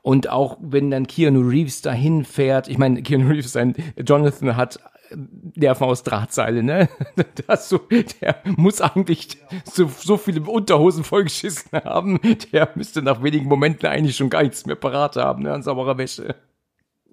Und 0.00 0.30
auch 0.30 0.56
wenn 0.62 0.90
dann 0.90 1.06
Keanu 1.06 1.46
Reeves 1.46 1.82
dahin 1.82 2.24
fährt, 2.24 2.68
ich 2.68 2.78
meine, 2.78 3.02
Keanu 3.02 3.28
Reeves, 3.28 3.52
sein 3.52 3.74
Jonathan 4.06 4.56
hat 4.56 4.80
Nerven 5.54 5.84
aus 5.84 6.02
Drahtseile, 6.02 6.62
ne? 6.62 6.88
Das 7.46 7.68
so, 7.68 7.80
der 8.20 8.42
muss 8.44 8.80
eigentlich 8.80 9.38
so, 9.64 9.88
so 9.88 10.16
viele 10.16 10.40
Unterhosen 10.42 11.04
vollgeschissen 11.04 11.70
haben. 11.72 12.20
Der 12.52 12.70
müsste 12.74 13.02
nach 13.02 13.22
wenigen 13.22 13.46
Momenten 13.46 13.88
eigentlich 13.88 14.16
schon 14.16 14.30
gar 14.30 14.42
nichts 14.42 14.66
mehr 14.66 14.76
parat 14.76 15.16
haben, 15.16 15.42
ne? 15.42 15.52
An 15.52 15.62
sauberer 15.62 15.98
Wäsche. 15.98 16.34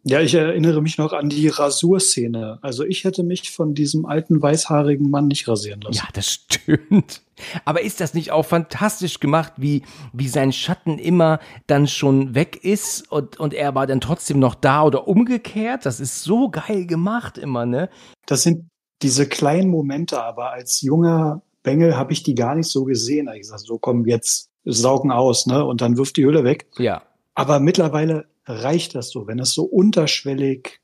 Ja, 0.06 0.20
ich 0.20 0.34
erinnere 0.34 0.82
mich 0.82 0.98
noch 0.98 1.14
an 1.14 1.30
die 1.30 1.48
Rasurszene. 1.48 2.60
Also 2.62 2.84
ich 2.84 3.06
hätte 3.06 3.24
mich 3.24 3.52
von 3.52 3.74
diesem 3.74 4.06
alten 4.06 4.42
weißhaarigen 4.42 5.10
Mann 5.10 5.28
nicht 5.28 5.48
rasieren 5.48 5.80
lassen. 5.82 5.98
Ja, 5.98 6.08
das 6.12 6.30
stimmt. 6.32 7.22
Aber 7.64 7.82
ist 7.82 8.02
das 8.02 8.14
nicht 8.14 8.32
auch 8.32 8.46
fantastisch 8.46 9.20
gemacht, 9.20 9.54
wie, 9.58 9.84
wie 10.12 10.28
sein 10.28 10.52
Schatten 10.52 11.00
immer 11.00 11.40
dann 11.68 11.88
schon 11.88 12.36
weg 12.36 12.64
ist 12.64 13.10
und, 13.12 13.40
und 13.40 13.54
er 13.54 13.76
war 13.76 13.88
dann 13.88 14.02
trotzdem 14.02 14.40
noch 14.40 14.56
da 14.56 14.84
oder 14.84 15.08
umgekehrt? 15.08 15.86
Das 15.86 16.02
ist 16.02 16.24
so 16.24 16.50
geil 16.50 16.86
gemacht 16.86 17.38
immer, 17.38 17.66
ne? 17.66 17.90
Das 18.26 18.44
sind 18.44 18.68
diese 19.02 19.28
kleinen 19.28 19.70
Momente, 19.70 20.22
aber 20.22 20.52
als 20.52 20.82
junger 20.82 21.42
Bengel 21.64 21.96
habe 21.96 22.12
ich 22.12 22.24
die 22.24 22.36
gar 22.36 22.56
nicht 22.56 22.68
so 22.68 22.84
gesehen. 22.84 23.30
Ich 23.34 23.42
gesagt, 23.42 23.62
so 23.62 23.78
komm, 23.78 24.06
jetzt 24.06 24.50
saugen 24.66 25.12
aus, 25.12 25.48
ne? 25.48 25.64
Und 25.64 25.82
dann 25.82 25.98
wirft 25.98 26.18
die 26.18 26.26
Hülle 26.26 26.44
weg. 26.44 26.68
Ja. 26.78 27.04
Aber 27.36 27.60
mittlerweile 27.60 28.26
reicht 28.46 28.96
das 28.96 29.10
so, 29.10 29.28
wenn 29.28 29.38
das 29.38 29.54
so 29.54 29.64
unterschwellig 29.64 30.82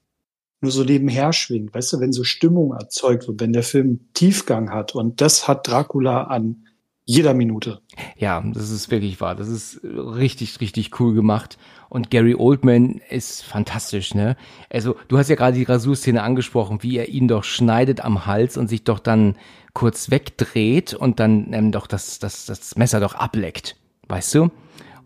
nur 0.61 0.71
so 0.71 0.83
nebenher 0.83 1.31
schwingt, 1.31 1.73
weißt 1.73 1.93
du, 1.93 1.99
wenn 1.99 2.11
so 2.11 2.23
Stimmung 2.23 2.73
erzeugt 2.73 3.27
wird, 3.27 3.39
wenn 3.39 3.53
der 3.53 3.63
Film 3.63 4.01
Tiefgang 4.13 4.71
hat 4.71 4.93
und 4.93 5.21
das 5.21 5.47
hat 5.47 5.67
Dracula 5.67 6.23
an 6.23 6.65
jeder 7.05 7.33
Minute. 7.33 7.81
Ja, 8.17 8.43
das 8.53 8.69
ist 8.69 8.91
wirklich 8.91 9.19
wahr. 9.19 9.33
Das 9.33 9.47
ist 9.47 9.79
richtig, 9.83 10.61
richtig 10.61 10.99
cool 10.99 11.15
gemacht. 11.15 11.57
Und 11.89 12.11
Gary 12.11 12.35
Oldman 12.35 13.01
ist 13.09 13.43
fantastisch, 13.43 14.13
ne? 14.13 14.37
Also, 14.69 14.95
du 15.07 15.17
hast 15.17 15.27
ja 15.27 15.35
gerade 15.35 15.57
die 15.57 15.63
Rasurszene 15.63 16.21
angesprochen, 16.21 16.83
wie 16.83 16.97
er 16.97 17.09
ihn 17.09 17.27
doch 17.27 17.43
schneidet 17.43 18.01
am 18.01 18.27
Hals 18.27 18.57
und 18.57 18.67
sich 18.67 18.83
doch 18.83 18.99
dann 18.99 19.37
kurz 19.73 20.11
wegdreht 20.11 20.93
und 20.93 21.19
dann 21.19 21.51
ähm, 21.51 21.71
doch 21.71 21.87
das, 21.87 22.19
das, 22.19 22.45
das 22.45 22.75
Messer 22.75 22.99
doch 22.99 23.15
ableckt. 23.15 23.75
Weißt 24.07 24.35
du? 24.35 24.51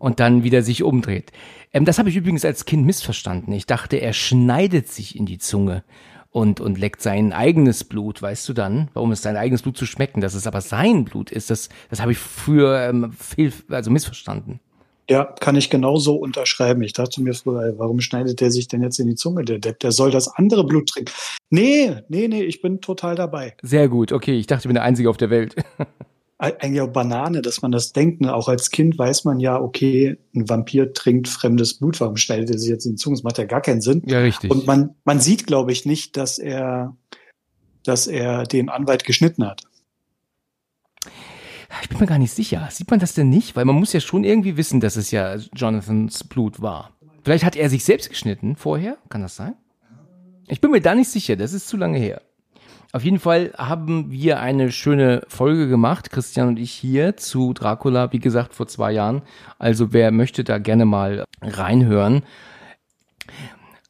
Und 0.04 0.20
dann 0.20 0.42
wieder 0.44 0.62
sich 0.62 0.82
umdreht. 0.82 1.32
Ähm, 1.72 1.86
das 1.86 1.98
habe 1.98 2.10
ich 2.10 2.16
übrigens 2.16 2.44
als 2.44 2.66
Kind 2.66 2.84
missverstanden. 2.84 3.54
Ich 3.54 3.64
dachte, 3.64 3.96
er 3.96 4.12
schneidet 4.12 4.86
sich 4.86 5.16
in 5.16 5.24
die 5.24 5.38
Zunge 5.38 5.82
und, 6.28 6.60
und 6.60 6.78
leckt 6.78 7.00
sein 7.00 7.32
eigenes 7.32 7.84
Blut, 7.84 8.20
weißt 8.20 8.46
du 8.50 8.52
dann, 8.52 8.90
warum 8.92 9.12
es 9.12 9.22
sein 9.22 9.38
eigenes 9.38 9.62
Blut 9.62 9.78
zu 9.78 9.86
schmecken, 9.86 10.20
dass 10.20 10.34
es 10.34 10.46
aber 10.46 10.60
sein 10.60 11.06
Blut 11.06 11.30
ist, 11.30 11.48
das, 11.48 11.70
das 11.88 12.02
habe 12.02 12.12
ich 12.12 12.18
früher 12.18 12.86
ähm, 12.86 13.14
viel, 13.18 13.50
also 13.70 13.90
missverstanden. 13.90 14.60
Ja, 15.08 15.24
kann 15.24 15.56
ich 15.56 15.70
genauso 15.70 16.16
unterschreiben. 16.16 16.82
Ich 16.82 16.92
dachte 16.92 17.22
mir 17.22 17.32
früher, 17.32 17.72
warum 17.78 18.02
schneidet 18.02 18.42
der 18.42 18.50
sich 18.50 18.68
denn 18.68 18.82
jetzt 18.82 18.98
in 18.98 19.06
die 19.06 19.14
Zunge, 19.14 19.42
der 19.42 19.58
Depp? 19.58 19.80
Der 19.80 19.92
soll 19.92 20.10
das 20.10 20.28
andere 20.28 20.64
Blut 20.66 20.90
trinken. 20.90 21.12
Nee, 21.48 21.96
nee, 22.10 22.28
nee, 22.28 22.42
ich 22.42 22.60
bin 22.60 22.82
total 22.82 23.14
dabei. 23.14 23.56
Sehr 23.62 23.88
gut, 23.88 24.12
okay. 24.12 24.38
Ich 24.38 24.48
dachte, 24.48 24.64
ich 24.64 24.68
bin 24.68 24.74
der 24.74 24.84
Einzige 24.84 25.08
auf 25.08 25.16
der 25.16 25.30
Welt. 25.30 25.56
eigentlich 26.38 26.80
auch 26.80 26.92
Banane, 26.92 27.42
dass 27.42 27.62
man 27.62 27.70
das 27.70 27.92
denkt. 27.92 28.20
Ne? 28.20 28.34
Auch 28.34 28.48
als 28.48 28.70
Kind 28.70 28.98
weiß 28.98 29.24
man 29.24 29.40
ja, 29.40 29.60
okay, 29.60 30.18
ein 30.34 30.48
Vampir 30.48 30.92
trinkt 30.92 31.28
fremdes 31.28 31.78
Blut. 31.78 32.00
Warum 32.00 32.16
schneidet 32.16 32.50
er 32.50 32.58
sich 32.58 32.68
jetzt 32.68 32.86
in 32.86 32.92
die 32.92 32.96
Zunge? 32.96 33.16
Das 33.16 33.22
macht 33.22 33.38
ja 33.38 33.44
gar 33.44 33.60
keinen 33.60 33.80
Sinn. 33.80 34.02
Ja, 34.06 34.20
richtig. 34.20 34.50
Und 34.50 34.66
man, 34.66 34.94
man 35.04 35.20
sieht, 35.20 35.46
glaube 35.46 35.72
ich, 35.72 35.86
nicht, 35.86 36.16
dass 36.16 36.38
er, 36.38 36.96
dass 37.84 38.06
er 38.06 38.44
den 38.44 38.68
Anwalt 38.68 39.04
geschnitten 39.04 39.46
hat. 39.46 39.62
Ich 41.82 41.88
bin 41.88 41.98
mir 41.98 42.06
gar 42.06 42.18
nicht 42.18 42.32
sicher. 42.32 42.68
Sieht 42.70 42.90
man 42.90 43.00
das 43.00 43.14
denn 43.14 43.28
nicht? 43.28 43.56
Weil 43.56 43.64
man 43.64 43.74
muss 43.74 43.92
ja 43.92 44.00
schon 44.00 44.24
irgendwie 44.24 44.56
wissen, 44.56 44.80
dass 44.80 44.96
es 44.96 45.10
ja 45.10 45.36
Jonathans 45.54 46.24
Blut 46.24 46.62
war. 46.62 46.92
Vielleicht 47.24 47.44
hat 47.44 47.56
er 47.56 47.68
sich 47.68 47.84
selbst 47.84 48.10
geschnitten 48.10 48.56
vorher. 48.56 48.98
Kann 49.08 49.22
das 49.22 49.36
sein? 49.36 49.54
Ich 50.46 50.60
bin 50.60 50.70
mir 50.70 50.80
da 50.80 50.94
nicht 50.94 51.10
sicher. 51.10 51.36
Das 51.36 51.52
ist 51.52 51.68
zu 51.68 51.76
lange 51.76 51.98
her. 51.98 52.22
Auf 52.94 53.02
jeden 53.02 53.18
Fall 53.18 53.52
haben 53.58 54.12
wir 54.12 54.38
eine 54.38 54.70
schöne 54.70 55.22
Folge 55.26 55.66
gemacht, 55.66 56.12
Christian 56.12 56.46
und 56.46 56.60
ich 56.60 56.70
hier 56.70 57.16
zu 57.16 57.52
Dracula, 57.52 58.12
wie 58.12 58.20
gesagt, 58.20 58.54
vor 58.54 58.68
zwei 58.68 58.92
Jahren. 58.92 59.22
Also 59.58 59.92
wer 59.92 60.12
möchte 60.12 60.44
da 60.44 60.58
gerne 60.58 60.84
mal 60.84 61.24
reinhören. 61.42 62.22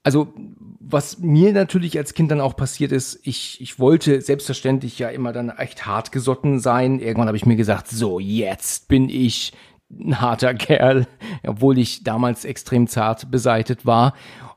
Also 0.02 0.32
was 0.80 1.18
mir 1.18 1.52
natürlich 1.52 1.98
als 1.98 2.14
Kind 2.14 2.30
dann 2.30 2.40
auch 2.40 2.56
passiert 2.56 2.92
ist, 2.92 3.20
ich, 3.24 3.60
ich 3.60 3.78
wollte 3.78 4.22
selbstverständlich 4.22 4.98
ja 4.98 5.10
immer 5.10 5.34
dann 5.34 5.50
echt 5.50 5.84
hart 5.84 6.10
gesotten 6.10 6.58
sein. 6.58 6.98
Irgendwann 6.98 7.26
habe 7.28 7.36
ich 7.36 7.44
mir 7.44 7.56
gesagt, 7.56 7.88
so 7.88 8.18
jetzt 8.18 8.88
bin 8.88 9.10
ich 9.10 9.52
ein 9.90 10.18
harter 10.18 10.54
Kerl, 10.54 11.06
obwohl 11.46 11.76
ich 11.76 12.04
damals 12.04 12.46
extrem 12.46 12.86
zart 12.86 13.30
beseitet 13.30 13.84
war. 13.84 14.14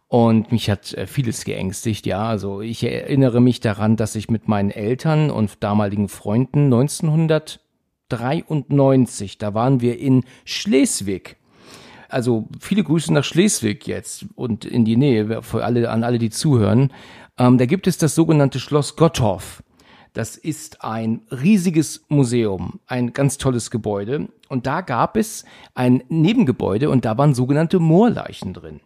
Und 0.10 0.54
mich 0.54 0.70
hat 0.70 0.94
äh, 0.94 1.06
vieles 1.06 1.44
geängstigt, 1.44 2.06
ja. 2.06 2.26
Also 2.28 2.62
ich 2.62 2.82
erinnere 2.84 3.42
mich 3.42 3.60
daran, 3.60 3.98
dass 3.98 4.16
ich 4.16 4.30
mit 4.30 4.48
meinen 4.48 4.72
Eltern 4.72 5.30
und 5.30 5.62
damaligen 5.64 6.08
Freunden 6.08 6.74
1993, 6.74 9.38
da 9.38 9.54
waren 9.54 9.82
wir 9.82 10.00
in 10.00 10.24
Schleswig, 10.46 11.36
also 12.10 12.48
viele 12.60 12.84
Grüße 12.84 13.14
nach 13.14 13.26
Schleswig 13.26 13.88
jetzt 13.88 14.26
und 14.36 14.66
in 14.66 14.86
die 14.86 14.96
Nähe, 14.96 15.44
für 15.44 15.66
alle, 15.66 15.90
an 15.90 16.04
alle, 16.04 16.20
die 16.20 16.30
zuhören. 16.30 16.94
Ähm, 17.38 17.58
da 17.58 17.66
gibt 17.66 17.88
es 17.88 17.98
das 17.98 18.16
sogenannte 18.16 18.60
Schloss 18.60 18.96
Gottorf. 18.96 19.64
Das 20.14 20.38
ist 20.38 20.84
ein 20.84 21.22
riesiges 21.30 22.06
Museum, 22.08 22.80
ein 22.88 23.14
ganz 23.14 23.38
tolles 23.38 23.70
Gebäude. 23.70 24.30
Und 24.48 24.66
da 24.66 24.82
gab 24.82 25.18
es 25.18 25.46
ein 25.76 26.04
Nebengebäude 26.10 26.90
und 26.90 27.06
da 27.06 27.18
waren 27.18 27.36
sogenannte 27.36 27.80
Moorleichen 27.80 28.54
drin. 28.54 28.80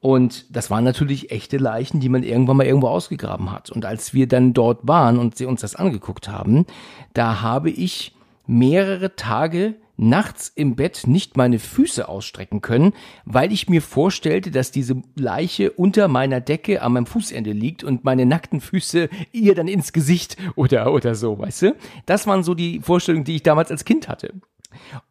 Und 0.00 0.54
das 0.54 0.70
waren 0.70 0.84
natürlich 0.84 1.30
echte 1.30 1.56
Leichen, 1.56 2.00
die 2.00 2.08
man 2.08 2.22
irgendwann 2.22 2.58
mal 2.58 2.66
irgendwo 2.66 2.88
ausgegraben 2.88 3.50
hat. 3.50 3.70
Und 3.70 3.84
als 3.84 4.14
wir 4.14 4.28
dann 4.28 4.52
dort 4.52 4.86
waren 4.86 5.18
und 5.18 5.36
sie 5.36 5.46
uns 5.46 5.62
das 5.62 5.74
angeguckt 5.74 6.28
haben, 6.28 6.66
da 7.14 7.40
habe 7.40 7.70
ich 7.70 8.14
mehrere 8.46 9.16
Tage 9.16 9.74
nachts 9.96 10.52
im 10.54 10.76
Bett 10.76 11.06
nicht 11.06 11.36
meine 11.36 11.58
Füße 11.58 12.08
ausstrecken 12.08 12.60
können, 12.60 12.92
weil 13.24 13.52
ich 13.52 13.68
mir 13.68 13.82
vorstellte, 13.82 14.50
dass 14.50 14.70
diese 14.70 15.02
Leiche 15.14 15.72
unter 15.72 16.08
meiner 16.08 16.40
Decke 16.40 16.82
an 16.82 16.92
meinem 16.92 17.06
Fußende 17.06 17.52
liegt 17.52 17.82
und 17.82 18.04
meine 18.04 18.26
nackten 18.26 18.60
Füße 18.60 19.08
ihr 19.32 19.54
dann 19.54 19.68
ins 19.68 19.92
Gesicht 19.92 20.36
oder, 20.54 20.92
oder 20.92 21.14
so, 21.14 21.38
weißt 21.38 21.62
du? 21.62 21.76
Das 22.04 22.26
waren 22.26 22.42
so 22.42 22.54
die 22.54 22.80
Vorstellungen, 22.80 23.24
die 23.24 23.36
ich 23.36 23.42
damals 23.42 23.70
als 23.70 23.84
Kind 23.84 24.08
hatte. 24.08 24.34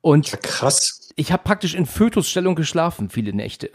Und 0.02 0.32
ja, 0.32 0.38
krass. 0.38 1.10
Ich 1.16 1.32
habe 1.32 1.44
praktisch 1.44 1.76
in 1.76 1.86
Fötusstellung 1.86 2.56
geschlafen, 2.56 3.10
viele 3.10 3.34
Nächte. 3.34 3.72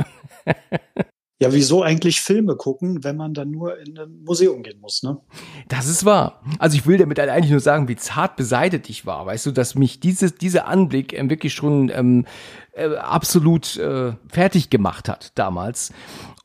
Ja, 1.42 1.54
wieso 1.54 1.82
eigentlich 1.82 2.20
Filme 2.20 2.54
gucken, 2.54 3.02
wenn 3.02 3.16
man 3.16 3.32
dann 3.32 3.50
nur 3.50 3.78
in 3.78 3.98
ein 3.98 4.22
Museum 4.24 4.62
gehen 4.62 4.78
muss, 4.78 5.02
ne? 5.02 5.22
Das 5.68 5.86
ist 5.88 6.04
wahr. 6.04 6.42
Also 6.58 6.76
ich 6.76 6.86
will 6.86 6.98
damit 6.98 7.18
eigentlich 7.18 7.50
nur 7.50 7.60
sagen, 7.60 7.88
wie 7.88 7.96
zart 7.96 8.36
beseitigt 8.36 8.90
ich 8.90 9.06
war. 9.06 9.24
Weißt 9.24 9.46
du, 9.46 9.50
dass 9.50 9.74
mich 9.74 10.00
dieses, 10.00 10.34
dieser 10.34 10.66
Anblick 10.66 11.14
ähm, 11.14 11.30
wirklich 11.30 11.54
schon 11.54 11.90
ähm, 11.94 12.26
äh, 12.72 12.94
absolut 12.94 13.78
äh, 13.78 14.12
fertig 14.28 14.68
gemacht 14.68 15.08
hat 15.08 15.32
damals. 15.38 15.94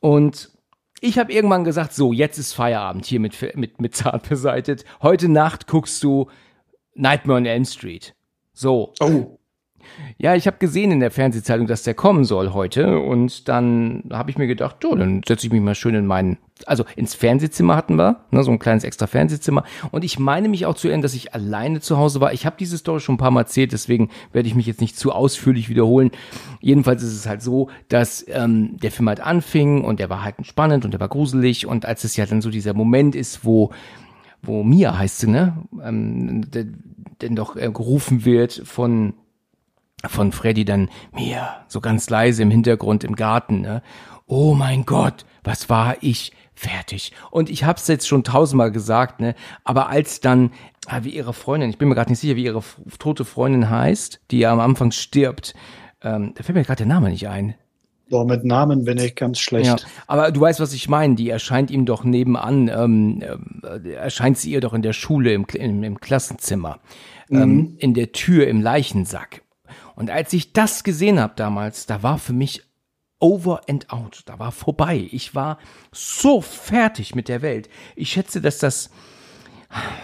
Und 0.00 0.50
ich 1.02 1.18
habe 1.18 1.30
irgendwann 1.30 1.64
gesagt, 1.64 1.92
so, 1.92 2.14
jetzt 2.14 2.38
ist 2.38 2.54
Feierabend 2.54 3.04
hier 3.04 3.20
mit, 3.20 3.54
mit, 3.54 3.78
mit 3.78 3.94
zart 3.94 4.26
beseitigt. 4.26 4.86
Heute 5.02 5.28
Nacht 5.28 5.66
guckst 5.66 6.02
du 6.02 6.30
Nightmare 6.94 7.36
on 7.36 7.44
Elm 7.44 7.66
Street. 7.66 8.14
So. 8.54 8.94
Oh. 9.00 9.38
Ja, 10.18 10.34
ich 10.34 10.46
habe 10.46 10.58
gesehen 10.58 10.92
in 10.92 11.00
der 11.00 11.10
Fernsehzeitung, 11.10 11.66
dass 11.66 11.82
der 11.82 11.94
kommen 11.94 12.24
soll 12.24 12.52
heute 12.52 12.98
und 13.00 13.48
dann 13.48 14.04
habe 14.10 14.30
ich 14.30 14.38
mir 14.38 14.46
gedacht, 14.46 14.76
so, 14.82 14.94
dann 14.94 15.22
setze 15.26 15.46
ich 15.46 15.52
mich 15.52 15.60
mal 15.60 15.74
schön 15.74 15.94
in 15.94 16.06
meinen, 16.06 16.38
also 16.64 16.84
ins 16.96 17.14
Fernsehzimmer 17.14 17.76
hatten 17.76 17.96
wir, 17.96 18.24
ne, 18.30 18.42
so 18.42 18.50
ein 18.50 18.58
kleines 18.58 18.84
extra 18.84 19.06
Fernsehzimmer 19.06 19.64
und 19.90 20.04
ich 20.04 20.18
meine 20.18 20.48
mich 20.48 20.66
auch 20.66 20.74
zu 20.74 20.88
erinnern, 20.88 21.02
dass 21.02 21.14
ich 21.14 21.34
alleine 21.34 21.80
zu 21.80 21.98
Hause 21.98 22.20
war. 22.20 22.32
Ich 22.32 22.46
habe 22.46 22.56
diese 22.58 22.78
Story 22.78 23.00
schon 23.00 23.16
ein 23.16 23.18
paar 23.18 23.30
Mal 23.30 23.42
erzählt, 23.42 23.72
deswegen 23.72 24.10
werde 24.32 24.48
ich 24.48 24.54
mich 24.54 24.66
jetzt 24.66 24.80
nicht 24.80 24.98
zu 24.98 25.12
ausführlich 25.12 25.68
wiederholen. 25.68 26.10
Jedenfalls 26.60 27.02
ist 27.02 27.14
es 27.14 27.26
halt 27.26 27.42
so, 27.42 27.68
dass 27.88 28.24
ähm, 28.28 28.78
der 28.78 28.90
Film 28.90 29.08
halt 29.08 29.20
anfing 29.20 29.84
und 29.84 30.00
der 30.00 30.08
war 30.08 30.24
halt 30.24 30.36
spannend 30.42 30.84
und 30.84 30.92
der 30.92 31.00
war 31.00 31.08
gruselig 31.08 31.66
und 31.66 31.84
als 31.84 32.04
es 32.04 32.16
ja 32.16 32.26
dann 32.26 32.40
so 32.40 32.50
dieser 32.50 32.74
Moment 32.74 33.14
ist, 33.14 33.44
wo 33.44 33.70
wo 34.42 34.62
Mia 34.62 34.96
heißt 34.96 35.18
sie, 35.18 35.30
ne? 35.30 35.64
Ähm, 35.82 36.42
denn 36.50 37.36
doch 37.36 37.56
äh, 37.56 37.70
gerufen 37.72 38.24
wird 38.24 38.62
von 38.64 39.14
von 40.08 40.32
Freddy 40.32 40.64
dann 40.64 40.88
mir 41.12 41.48
so 41.68 41.80
ganz 41.80 42.08
leise 42.10 42.42
im 42.42 42.50
Hintergrund 42.50 43.04
im 43.04 43.16
Garten, 43.16 43.60
ne? 43.60 43.82
Oh 44.26 44.54
mein 44.54 44.84
Gott, 44.84 45.24
was 45.44 45.68
war 45.70 45.96
ich 46.00 46.32
fertig? 46.54 47.12
Und 47.30 47.48
ich 47.48 47.64
hab's 47.64 47.86
jetzt 47.86 48.08
schon 48.08 48.24
tausendmal 48.24 48.72
gesagt, 48.72 49.20
ne? 49.20 49.34
Aber 49.62 49.88
als 49.88 50.20
dann 50.20 50.50
ah, 50.86 51.00
wie 51.02 51.10
ihre 51.10 51.32
Freundin, 51.32 51.70
ich 51.70 51.78
bin 51.78 51.88
mir 51.88 51.94
gerade 51.94 52.10
nicht 52.10 52.20
sicher, 52.20 52.36
wie 52.36 52.44
ihre 52.44 52.62
tote 52.98 53.24
Freundin 53.24 53.70
heißt, 53.70 54.20
die 54.30 54.38
ja 54.38 54.52
am 54.52 54.60
Anfang 54.60 54.90
stirbt, 54.90 55.54
ähm, 56.02 56.32
da 56.34 56.42
fällt 56.42 56.56
mir 56.56 56.64
gerade 56.64 56.78
der 56.78 56.86
Name 56.86 57.10
nicht 57.10 57.28
ein. 57.28 57.54
Boah, 58.08 58.24
mit 58.24 58.44
Namen 58.44 58.84
bin 58.84 58.98
ich 58.98 59.16
ganz 59.16 59.40
schlecht. 59.40 59.66
Ja, 59.66 59.76
aber 60.06 60.30
du 60.30 60.40
weißt, 60.40 60.60
was 60.60 60.72
ich 60.72 60.88
meine. 60.88 61.16
Die 61.16 61.28
erscheint 61.28 61.72
ihm 61.72 61.86
doch 61.86 62.04
nebenan, 62.04 62.68
ähm, 62.68 63.22
äh, 63.64 63.94
erscheint 63.94 64.38
sie 64.38 64.52
ihr 64.52 64.60
doch 64.60 64.74
in 64.74 64.82
der 64.82 64.92
Schule 64.92 65.32
im, 65.32 65.44
im, 65.52 65.82
im 65.82 65.98
Klassenzimmer, 65.98 66.78
ähm, 67.30 67.36
mhm. 67.36 67.42
ähm, 67.42 67.76
in 67.78 67.94
der 67.94 68.12
Tür 68.12 68.46
im 68.46 68.62
Leichensack. 68.62 69.42
Und 69.96 70.10
als 70.10 70.32
ich 70.32 70.52
das 70.52 70.84
gesehen 70.84 71.18
habe 71.18 71.32
damals, 71.34 71.86
da 71.86 72.02
war 72.02 72.18
für 72.18 72.34
mich 72.34 72.62
over 73.18 73.62
and 73.68 73.90
out. 73.90 74.22
Da 74.26 74.38
war 74.38 74.52
vorbei. 74.52 75.08
Ich 75.10 75.34
war 75.34 75.58
so 75.90 76.40
fertig 76.40 77.14
mit 77.14 77.28
der 77.28 77.42
Welt. 77.42 77.68
Ich 77.96 78.10
schätze, 78.10 78.40
dass 78.40 78.58
das 78.58 78.90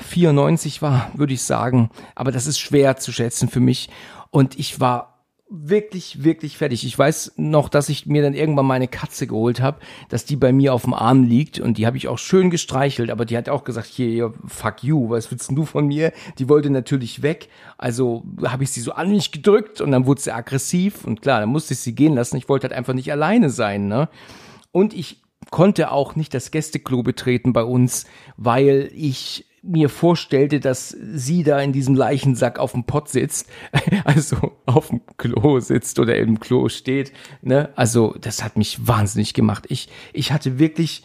94 0.09 0.83
war, 0.83 1.11
würde 1.15 1.35
ich 1.35 1.43
sagen. 1.43 1.91
Aber 2.15 2.33
das 2.33 2.47
ist 2.47 2.59
schwer 2.59 2.97
zu 2.97 3.13
schätzen 3.13 3.49
für 3.49 3.61
mich. 3.61 3.91
Und 4.31 4.59
ich 4.59 4.81
war 4.81 5.12
wirklich, 5.55 6.25
wirklich 6.25 6.57
fertig. 6.57 6.87
Ich 6.87 6.99
weiß 6.99 7.35
noch, 7.37 7.69
dass 7.69 7.91
ich 7.91 8.07
mir 8.07 8.23
dann 8.23 8.33
irgendwann 8.33 8.65
meine 8.65 8.89
Katze 8.89 9.27
geholt 9.27 9.61
habe, 9.61 9.81
dass 10.09 10.25
die 10.25 10.37
bei 10.37 10.51
mir 10.51 10.73
auf 10.73 10.85
dem 10.85 10.95
Arm 10.95 11.25
liegt 11.25 11.61
und 11.61 11.77
die 11.77 11.87
habe 11.87 11.99
ich 11.99 12.09
auch 12.09 12.19
schön 12.19 12.49
gestreichelt, 12.49 13.11
aber 13.11 13.27
die 13.27 13.37
hat 13.37 13.51
auch 13.51 13.65
gesagt, 13.65 13.89
hier, 13.89 14.33
fuck 14.47 14.83
you, 14.83 15.11
was 15.11 15.31
willst 15.31 15.51
du 15.51 15.65
von 15.67 15.87
mir? 15.87 16.13
Die 16.39 16.49
wollte 16.49 16.71
natürlich 16.71 17.21
weg, 17.23 17.49
also 17.77 18.25
habe 18.43 18.65
ich 18.65 18.71
sie 18.71 18.81
so 18.81 18.93
an 18.93 19.11
mich 19.11 19.31
gedrückt 19.31 19.83
und 19.83 19.91
dann 19.91 20.07
wurde 20.07 20.23
sie 20.23 20.35
aggressiv 20.35 21.05
und 21.05 21.21
klar, 21.21 21.41
dann 21.41 21.51
musste 21.51 21.75
ich 21.75 21.81
sie 21.81 21.95
gehen 21.95 22.15
lassen. 22.15 22.39
Ich 22.39 22.49
wollte 22.49 22.69
halt 22.69 22.77
einfach 22.77 22.95
nicht 22.95 23.13
alleine 23.13 23.51
sein, 23.51 23.89
ne? 23.89 24.09
Und 24.71 24.95
ich 24.95 25.21
konnte 25.51 25.91
auch 25.91 26.17
nicht 26.17 26.33
das 26.33 26.51
Gästeklo 26.51 27.03
betreten 27.03 27.53
bei 27.53 27.65
uns, 27.65 28.07
weil 28.39 28.91
ich 28.95 29.47
mir 29.63 29.89
vorstellte, 29.89 30.59
dass 30.59 30.91
sie 30.91 31.45
da 31.45 31.61
in 31.61 31.73
diesem 31.73 31.95
Leichensack 31.95 32.59
auf 32.59 32.73
dem 32.73 32.85
Pott 32.85 33.09
sitzt, 33.09 33.49
also 34.05 34.53
auf 34.67 34.89
dem 34.89 35.01
Klo 35.17 35.61
sitzt 35.61 35.99
oder 35.99 36.17
im 36.17 36.41
Klo 36.41 36.69
steht, 36.69 37.13
ne? 37.43 37.71
Also, 37.77 38.15
das 38.21 38.43
hat 38.43 38.57
mich 38.57 38.87
wahnsinnig 38.87 39.35
gemacht. 39.35 39.65
Ich, 39.69 39.89
ich 40.13 40.33
hatte 40.33 40.59
wirklich, 40.59 41.05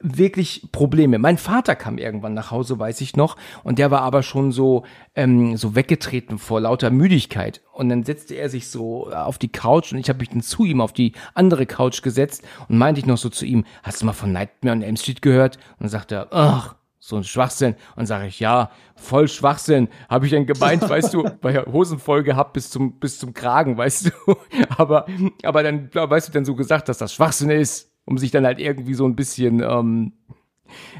wirklich 0.00 0.68
Probleme. 0.72 1.18
Mein 1.18 1.38
Vater 1.38 1.76
kam 1.76 1.98
irgendwann 1.98 2.34
nach 2.34 2.50
Hause, 2.50 2.78
weiß 2.78 3.00
ich 3.00 3.16
noch, 3.16 3.36
und 3.62 3.78
der 3.78 3.90
war 3.92 4.02
aber 4.02 4.24
schon 4.24 4.50
so, 4.50 4.84
ähm, 5.14 5.56
so 5.56 5.74
weggetreten 5.76 6.38
vor 6.38 6.60
lauter 6.60 6.90
Müdigkeit. 6.90 7.62
Und 7.72 7.88
dann 7.88 8.02
setzte 8.02 8.34
er 8.34 8.48
sich 8.48 8.68
so 8.68 9.10
auf 9.12 9.38
die 9.38 9.48
Couch 9.48 9.92
und 9.92 9.98
ich 9.98 10.08
habe 10.08 10.18
mich 10.18 10.30
dann 10.30 10.42
zu 10.42 10.64
ihm 10.64 10.80
auf 10.80 10.92
die 10.92 11.12
andere 11.34 11.66
Couch 11.66 12.02
gesetzt 12.02 12.42
und 12.68 12.78
meinte 12.78 13.00
ich 13.00 13.06
noch 13.06 13.18
so 13.18 13.28
zu 13.28 13.46
ihm, 13.46 13.64
hast 13.84 14.02
du 14.02 14.06
mal 14.06 14.12
von 14.12 14.32
Nightmare 14.32 14.76
on 14.76 14.82
Elm 14.82 14.96
Street 14.96 15.22
gehört? 15.22 15.56
Und 15.56 15.82
dann 15.82 15.88
sagte 15.88 16.14
er, 16.16 16.28
ach, 16.32 16.75
so 17.06 17.16
ein 17.16 17.24
Schwachsinn. 17.24 17.76
Und 17.94 18.06
sage 18.06 18.26
ich, 18.26 18.40
ja, 18.40 18.70
voll 18.96 19.28
Schwachsinn. 19.28 19.88
Habe 20.08 20.26
ich 20.26 20.32
dann 20.32 20.44
gemeint, 20.44 20.82
weißt 20.88 21.14
du, 21.14 21.24
weil 21.40 21.56
ich 21.56 21.66
Hosen 21.72 22.00
voll 22.00 22.24
gehabt 22.24 22.52
bis 22.52 22.68
zum, 22.68 22.98
bis 22.98 23.20
zum 23.20 23.32
Kragen, 23.32 23.76
weißt 23.76 24.06
du. 24.06 24.10
Aber, 24.76 25.06
aber 25.42 25.62
dann, 25.62 25.88
weißt 25.92 26.28
du, 26.28 26.32
dann 26.32 26.44
so 26.44 26.54
gesagt, 26.54 26.88
dass 26.88 26.98
das 26.98 27.14
Schwachsinn 27.14 27.50
ist, 27.50 27.90
um 28.04 28.18
sich 28.18 28.30
dann 28.30 28.44
halt 28.44 28.58
irgendwie 28.58 28.94
so 28.94 29.06
ein 29.06 29.16
bisschen, 29.16 29.62
ähm, 29.62 30.12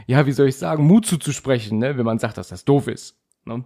ja, 0.07 0.27
wie 0.27 0.33
soll 0.33 0.49
ich 0.49 0.57
sagen, 0.57 0.87
Mut 0.87 1.07
zuzusprechen, 1.07 1.79
ne, 1.79 1.99
wenn 1.99 2.05
man 2.05 2.19
sagt, 2.19 2.39
dass 2.39 2.49
das 2.49 2.65
doof 2.65 2.87
ist. 2.87 3.17
Ne? 3.45 3.65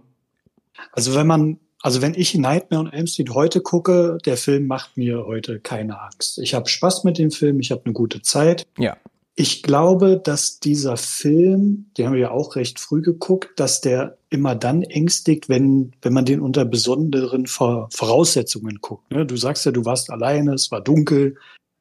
Also 0.91 1.15
wenn 1.15 1.27
man, 1.27 1.59
also 1.81 2.01
wenn 2.01 2.13
ich 2.15 2.35
Nightmare 2.35 2.83
on 2.83 2.91
Elm 2.91 3.07
Street 3.07 3.29
heute 3.29 3.61
gucke, 3.61 4.17
der 4.25 4.37
Film 4.37 4.67
macht 4.67 4.97
mir 4.97 5.25
heute 5.25 5.59
keine 5.59 6.01
Angst. 6.01 6.39
Ich 6.39 6.53
habe 6.53 6.67
Spaß 6.67 7.03
mit 7.03 7.17
dem 7.17 7.31
Film, 7.31 7.59
ich 7.59 7.71
habe 7.71 7.81
eine 7.85 7.93
gute 7.93 8.21
Zeit. 8.21 8.67
Ja. 8.77 8.97
Ich 9.35 9.63
glaube, 9.63 10.21
dass 10.21 10.59
dieser 10.59 10.97
Film, 10.97 11.89
den 11.97 12.07
haben 12.07 12.13
wir 12.13 12.19
ja 12.19 12.31
auch 12.31 12.55
recht 12.55 12.79
früh 12.79 13.01
geguckt, 13.01 13.59
dass 13.59 13.79
der 13.79 14.17
immer 14.29 14.55
dann 14.55 14.83
ängstigt, 14.83 15.47
wenn, 15.47 15.93
wenn 16.01 16.13
man 16.13 16.25
den 16.25 16.41
unter 16.41 16.65
besonderen 16.65 17.47
Voraussetzungen 17.47 18.79
guckt. 18.81 19.09
Ne? 19.11 19.25
Du 19.25 19.37
sagst 19.37 19.65
ja, 19.65 19.71
du 19.71 19.85
warst 19.85 20.09
alleine, 20.09 20.53
es 20.53 20.69
war 20.71 20.81
dunkel, 20.81 21.37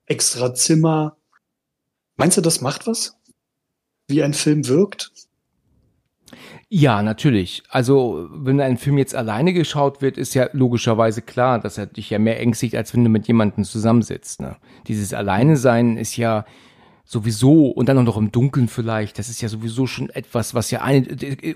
extra 0.07 0.55
Zimmer. 0.55 1.17
Meinst 2.17 2.37
du, 2.37 2.41
das 2.41 2.61
macht 2.61 2.87
was? 2.87 3.17
Wie 4.07 4.23
ein 4.23 4.35
Film 4.35 4.69
wirkt? 4.69 5.13
Ja, 6.69 7.03
natürlich. 7.03 7.65
Also, 7.69 8.29
wenn 8.31 8.61
ein 8.61 8.79
Film 8.79 8.97
jetzt 8.97 9.17
alleine 9.17 9.53
geschaut 9.53 10.03
wird, 10.03 10.17
ist 10.17 10.35
ja 10.35 10.49
logischerweise 10.53 11.21
klar, 11.21 11.59
dass 11.59 11.79
er 11.79 11.87
dich 11.87 12.11
ja 12.11 12.21
mehr 12.21 12.39
ängstigt, 12.39 12.77
als 12.77 12.95
wenn 12.95 13.03
du 13.03 13.11
mit 13.11 13.27
jemandem 13.27 13.65
zusammensitzt. 13.65 14.41
Ne? 14.41 14.57
Dieses 14.87 15.13
Alleine 15.13 15.57
sein 15.57 15.97
ist 15.97 16.17
ja, 16.17 16.45
sowieso 17.11 17.67
und 17.67 17.89
dann 17.89 17.99
auch 17.99 18.05
noch 18.05 18.17
im 18.17 18.31
Dunkeln 18.31 18.69
vielleicht, 18.69 19.19
das 19.19 19.29
ist 19.29 19.41
ja 19.41 19.49
sowieso 19.49 19.89
schon 19.89 20.11
etwas, 20.11 20.55
was 20.55 20.71
ja 20.71 20.83
eine 20.83 21.05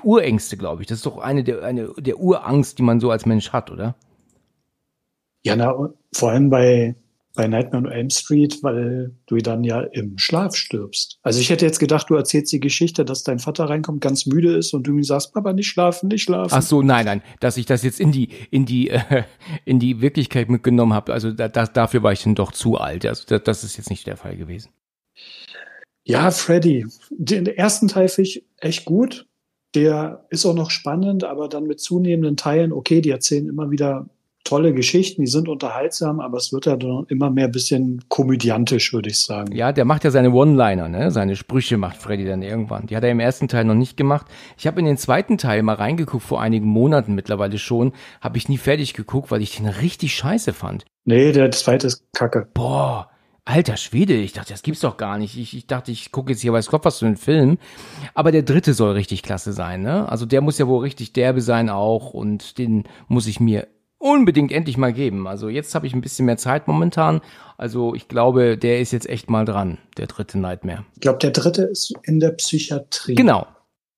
Urängste, 0.03 0.57
glaube 0.57 0.83
ich. 0.83 0.89
Das 0.89 0.99
ist 0.99 1.07
doch 1.07 1.19
eine 1.19 1.45
der 1.45 1.63
eine 1.63 1.93
der 1.97 2.19
Urangst, 2.19 2.79
die 2.79 2.83
man 2.83 2.99
so 2.99 3.13
als 3.13 3.25
Mensch 3.25 3.53
hat, 3.53 3.71
oder? 3.71 3.95
Ja, 5.45 5.55
na, 5.55 5.73
vor 6.13 6.33
allem 6.33 6.51
bei 6.51 6.97
bei 7.37 7.47
Nightmare 7.47 7.85
on 7.85 7.91
Elm 7.91 8.11
Street, 8.11 8.63
weil 8.63 9.15
du 9.27 9.37
dann 9.37 9.63
ja 9.63 9.81
im 9.81 10.19
Schlaf 10.19 10.57
stirbst. 10.57 11.19
Also 11.23 11.41
ich 11.41 11.51
hätte 11.51 11.65
jetzt 11.65 11.79
gedacht, 11.79 12.11
du 12.11 12.15
erzählst 12.15 12.53
die 12.53 12.61
Geschichte, 12.61 13.05
dass 13.05 13.23
dein 13.23 13.39
Vater 13.39 13.69
reinkommt, 13.69 14.01
ganz 14.01 14.27
müde 14.27 14.57
ist 14.57 14.73
und 14.73 14.87
du 14.87 14.93
ihm 14.93 15.05
sagst, 15.05 15.35
Papa, 15.35 15.53
nicht 15.53 15.69
schlafen, 15.69 16.09
nicht 16.09 16.23
schlafen. 16.23 16.53
Ach 16.53 16.63
so, 16.63 16.83
nein, 16.83 17.05
nein, 17.05 17.23
dass 17.39 17.57
ich 17.57 17.67
das 17.67 17.85
jetzt 17.85 18.01
in 18.01 18.11
die 18.11 18.29
in 18.51 18.67
die 18.67 18.91
äh, 18.91 19.23
in 19.65 19.79
die 19.79 20.01
Wirklichkeit 20.01 20.49
mitgenommen 20.49 20.95
habe. 20.95 21.13
Also 21.13 21.31
da, 21.31 21.47
da, 21.47 21.67
dafür 21.67 22.03
war 22.03 22.13
ich 22.13 22.25
dann 22.25 22.35
doch 22.35 22.51
zu 22.51 22.77
alt. 22.77 23.07
Also 23.07 23.23
das, 23.29 23.45
das 23.45 23.63
ist 23.63 23.77
jetzt 23.77 23.91
nicht 23.91 24.09
der 24.09 24.17
Fall 24.17 24.37
gewesen. 24.37 24.71
Ja, 26.05 26.31
Freddy. 26.31 26.87
Den 27.11 27.47
ersten 27.47 27.89
Teil 27.89 28.09
finde 28.09 28.29
ich 28.29 28.45
echt 28.59 28.85
gut. 28.85 29.27
Der 29.75 30.27
ist 30.31 30.47
auch 30.47 30.55
noch 30.55 30.71
spannend, 30.71 31.25
aber 31.25 31.49
dann 31.49 31.67
mit 31.67 31.81
zunehmenden 31.81 32.37
Teilen, 32.37 32.73
okay, 32.73 33.01
die 33.01 33.11
erzählen 33.11 33.49
immer 33.49 33.71
wieder 33.71 34.07
tolle 34.45 34.75
Geschichten, 34.75 35.23
die 35.23 35.27
sind 35.27 35.49
unterhaltsam, 35.49 36.21
aber 36.21 36.37
es 36.37 36.53
wird 36.53 36.67
ja 36.67 36.77
dann 36.77 37.07
immer 37.09 37.31
mehr 37.31 37.49
bisschen 37.49 38.05
komödiantisch, 38.09 38.93
würde 38.93 39.09
ich 39.09 39.19
sagen. 39.19 39.55
Ja, 39.55 39.73
der 39.73 39.87
macht 39.87 40.05
ja 40.05 40.11
seine 40.11 40.31
One-Liner, 40.31 40.89
ne? 40.89 41.11
Seine 41.11 41.35
Sprüche 41.35 41.79
macht 41.79 41.97
Freddy 41.97 42.27
dann 42.27 42.43
irgendwann. 42.43 42.87
Die 42.87 42.95
hat 42.95 43.05
er 43.05 43.11
im 43.11 43.21
ersten 43.21 43.49
Teil 43.49 43.65
noch 43.65 43.75
nicht 43.75 43.97
gemacht. 43.97 44.27
Ich 44.59 44.67
habe 44.67 44.79
in 44.81 44.87
den 44.87 44.99
zweiten 44.99 45.39
Teil 45.39 45.63
mal 45.63 45.77
reingeguckt, 45.77 46.23
vor 46.23 46.43
einigen 46.43 46.67
Monaten 46.67 47.15
mittlerweile 47.15 47.59
schon. 47.59 47.93
Habe 48.21 48.37
ich 48.37 48.49
nie 48.49 48.59
fertig 48.59 48.93
geguckt, 48.93 49.31
weil 49.31 49.41
ich 49.41 49.57
den 49.57 49.67
richtig 49.67 50.15
scheiße 50.15 50.53
fand. 50.53 50.85
Nee, 51.07 51.33
der 51.33 51.51
zweite 51.51 51.87
ist 51.87 52.05
kacke. 52.13 52.47
Boah, 52.53 53.09
Alter 53.47 53.77
Schwede, 53.77 54.15
ich 54.15 54.33
dachte, 54.33 54.53
das 54.53 54.63
gibt's 54.63 54.81
doch 54.81 54.97
gar 54.97 55.19
nicht. 55.19 55.37
Ich, 55.37 55.55
ich 55.55 55.67
dachte, 55.67 55.93
ich 55.93 56.13
gucke 56.13 56.33
jetzt 56.33 56.41
hier 56.41 56.55
weiß 56.55 56.69
Gott 56.69 56.85
was 56.85 57.01
für 57.01 57.07
einen 57.07 57.19
Film. 57.19 57.59
Aber 58.15 58.33
der 58.33 58.43
dritte 58.43 58.73
soll 58.73 58.93
richtig 58.93 59.23
klasse 59.23 59.53
sein, 59.53 59.83
ne? 59.83 60.09
Also 60.09 60.25
der 60.25 60.41
muss 60.41 60.59
ja 60.59 60.67
wohl 60.67 60.81
richtig 60.81 61.13
derbe 61.13 61.43
sein 61.43 61.69
auch 61.69 62.15
und 62.15 62.57
den 62.57 62.85
muss 63.07 63.27
ich 63.27 63.41
mir 63.41 63.69
unbedingt 63.99 64.51
endlich 64.51 64.79
mal 64.79 64.95
geben. 64.95 65.27
Also 65.27 65.51
jetzt 65.51 65.75
habe 65.75 65.87
ich 65.87 65.95
ein 65.95 66.01
bisschen 66.01 66.25
mehr 66.25 66.39
Zeit 66.39 66.69
momentan. 66.69 67.21
Also 67.59 67.95
ich 67.95 68.09
glaube, 68.09 68.57
der 68.57 68.81
ist 68.81 68.93
jetzt 68.93 69.09
echt 69.09 69.29
mal 69.29 69.45
dran, 69.45 69.79
der 69.99 70.07
dritte 70.07 70.39
Nightmare. 70.39 70.85
Ich 70.95 71.01
glaube, 71.01 71.19
der 71.19 71.31
dritte 71.31 71.65
ist 71.65 71.93
in 72.05 72.21
der 72.21 72.31
Psychiatrie. 72.31 73.15
Genau. 73.15 73.47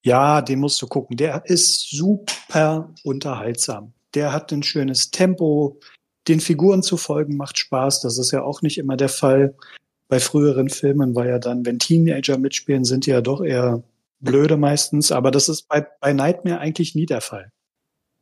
Ja, 0.04 0.42
den 0.42 0.60
musst 0.60 0.80
du 0.82 0.86
gucken. 0.86 1.16
Der 1.16 1.44
ist 1.46 1.90
super 1.90 2.92
unterhaltsam. 3.04 3.92
Der 4.14 4.32
hat 4.32 4.52
ein 4.52 4.62
schönes 4.62 5.10
Tempo. 5.10 5.80
Den 6.28 6.40
Figuren 6.40 6.82
zu 6.82 6.96
folgen 6.96 7.36
macht 7.36 7.58
Spaß. 7.58 8.00
Das 8.00 8.18
ist 8.18 8.32
ja 8.32 8.42
auch 8.42 8.62
nicht 8.62 8.78
immer 8.78 8.96
der 8.96 9.08
Fall. 9.08 9.54
Bei 10.08 10.20
früheren 10.20 10.68
Filmen 10.68 11.14
war 11.14 11.26
ja 11.26 11.38
dann, 11.38 11.66
wenn 11.66 11.78
Teenager 11.78 12.38
mitspielen, 12.38 12.84
sind 12.84 13.06
die 13.06 13.10
ja 13.10 13.20
doch 13.20 13.42
eher 13.42 13.82
blöde 14.20 14.56
meistens. 14.56 15.12
Aber 15.12 15.30
das 15.30 15.48
ist 15.48 15.68
bei, 15.68 15.86
bei 16.00 16.12
Nightmare 16.12 16.58
eigentlich 16.58 16.94
nie 16.94 17.06
der 17.06 17.20
Fall. 17.20 17.50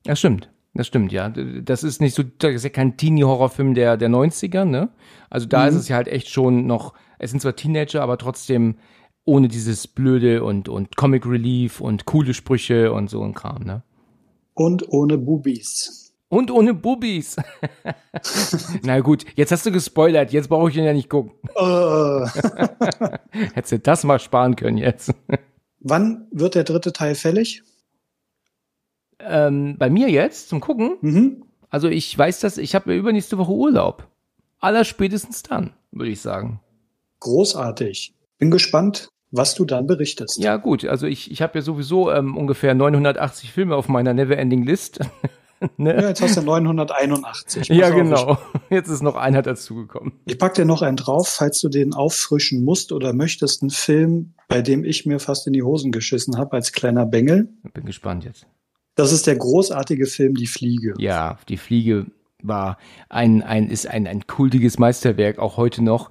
Ja, 0.06 0.16
stimmt. 0.16 0.50
Das 0.74 0.88
stimmt, 0.88 1.12
ja. 1.12 1.28
Das 1.28 1.84
ist 1.84 2.00
nicht 2.00 2.14
so, 2.14 2.24
das 2.24 2.54
ist 2.54 2.64
ja 2.64 2.70
kein 2.70 2.96
Teenie-Horrorfilm 2.96 3.74
der, 3.74 3.96
der 3.96 4.08
90er, 4.08 4.64
ne? 4.64 4.90
Also 5.30 5.46
da 5.46 5.62
mhm. 5.62 5.68
ist 5.68 5.74
es 5.76 5.88
ja 5.88 5.96
halt 5.96 6.08
echt 6.08 6.28
schon 6.28 6.66
noch, 6.66 6.94
es 7.18 7.30
sind 7.30 7.40
zwar 7.40 7.54
Teenager, 7.54 8.02
aber 8.02 8.18
trotzdem 8.18 8.76
ohne 9.24 9.48
dieses 9.48 9.86
blöde 9.86 10.42
und, 10.42 10.68
und 10.68 10.96
Comic 10.96 11.26
Relief 11.26 11.80
und 11.80 12.06
coole 12.06 12.34
Sprüche 12.34 12.92
und 12.92 13.08
so 13.08 13.22
ein 13.22 13.34
Kram, 13.34 13.62
ne? 13.62 13.82
Und 14.54 14.88
ohne 14.88 15.16
Bubis. 15.16 16.03
Und 16.28 16.50
ohne 16.50 16.74
Bubis. 16.74 17.36
Na 18.82 19.00
gut, 19.00 19.24
jetzt 19.36 19.52
hast 19.52 19.66
du 19.66 19.70
gespoilert, 19.70 20.32
jetzt 20.32 20.48
brauche 20.48 20.70
ich 20.70 20.76
ihn 20.76 20.84
ja 20.84 20.92
nicht 20.92 21.10
gucken. 21.10 21.32
Uh. 21.54 22.26
Hättest 23.54 23.72
du 23.72 23.78
das 23.78 24.04
mal 24.04 24.18
sparen 24.18 24.56
können 24.56 24.78
jetzt. 24.78 25.12
Wann 25.80 26.26
wird 26.30 26.54
der 26.54 26.64
dritte 26.64 26.92
Teil 26.92 27.14
fällig? 27.14 27.62
Ähm, 29.20 29.76
bei 29.78 29.90
mir 29.90 30.10
jetzt 30.10 30.48
zum 30.48 30.60
Gucken. 30.60 30.96
Mhm. 31.00 31.44
Also 31.70 31.88
ich 31.88 32.16
weiß 32.16 32.40
dass 32.40 32.58
ich 32.58 32.74
habe 32.74 32.94
übernächste 32.94 33.38
Woche 33.38 33.52
Urlaub. 33.52 34.08
Aller 34.60 34.84
spätestens 34.84 35.42
dann, 35.42 35.74
würde 35.92 36.10
ich 36.10 36.20
sagen. 36.20 36.60
Großartig. 37.20 38.14
Bin 38.38 38.50
gespannt, 38.50 39.08
was 39.30 39.54
du 39.54 39.64
dann 39.64 39.86
berichtest. 39.86 40.38
Ja 40.38 40.56
gut, 40.56 40.84
also 40.84 41.06
ich, 41.06 41.30
ich 41.30 41.42
habe 41.42 41.58
ja 41.58 41.62
sowieso 41.62 42.10
ähm, 42.10 42.36
ungefähr 42.36 42.74
980 42.74 43.52
Filme 43.52 43.76
auf 43.76 43.88
meiner 43.88 44.14
Neverending 44.14 44.62
List. 44.62 45.00
ne? 45.76 45.94
Ja, 45.94 46.08
jetzt 46.08 46.22
hast 46.22 46.36
du 46.36 46.42
981. 46.42 47.68
ja, 47.68 47.90
genau. 47.90 48.38
Jetzt 48.70 48.88
ist 48.88 49.02
noch 49.02 49.16
einer 49.16 49.42
dazugekommen. 49.42 50.12
Ich 50.24 50.38
pack 50.38 50.54
dir 50.54 50.64
noch 50.64 50.82
einen 50.82 50.96
drauf, 50.96 51.28
falls 51.28 51.60
du 51.60 51.68
den 51.68 51.94
auffrischen 51.94 52.64
musst 52.64 52.92
oder 52.92 53.12
möchtest. 53.12 53.62
Einen 53.62 53.70
Film, 53.70 54.34
bei 54.48 54.62
dem 54.62 54.84
ich 54.84 55.06
mir 55.06 55.20
fast 55.20 55.46
in 55.46 55.52
die 55.52 55.62
Hosen 55.62 55.92
geschissen 55.92 56.38
habe 56.38 56.52
als 56.52 56.72
kleiner 56.72 57.06
Bengel. 57.06 57.48
Bin 57.72 57.84
gespannt 57.84 58.24
jetzt. 58.24 58.46
Das 58.94 59.12
ist 59.12 59.26
der 59.26 59.36
großartige 59.36 60.06
Film 60.06 60.34
Die 60.34 60.46
Fliege. 60.46 60.94
Ja, 60.98 61.38
Die 61.48 61.56
Fliege 61.56 62.06
war 62.46 62.78
ein, 63.08 63.42
ein, 63.42 63.68
ist 63.68 63.86
ein, 63.88 64.06
ein 64.06 64.26
kultiges 64.26 64.78
Meisterwerk, 64.78 65.38
auch 65.38 65.56
heute 65.56 65.82
noch. 65.82 66.10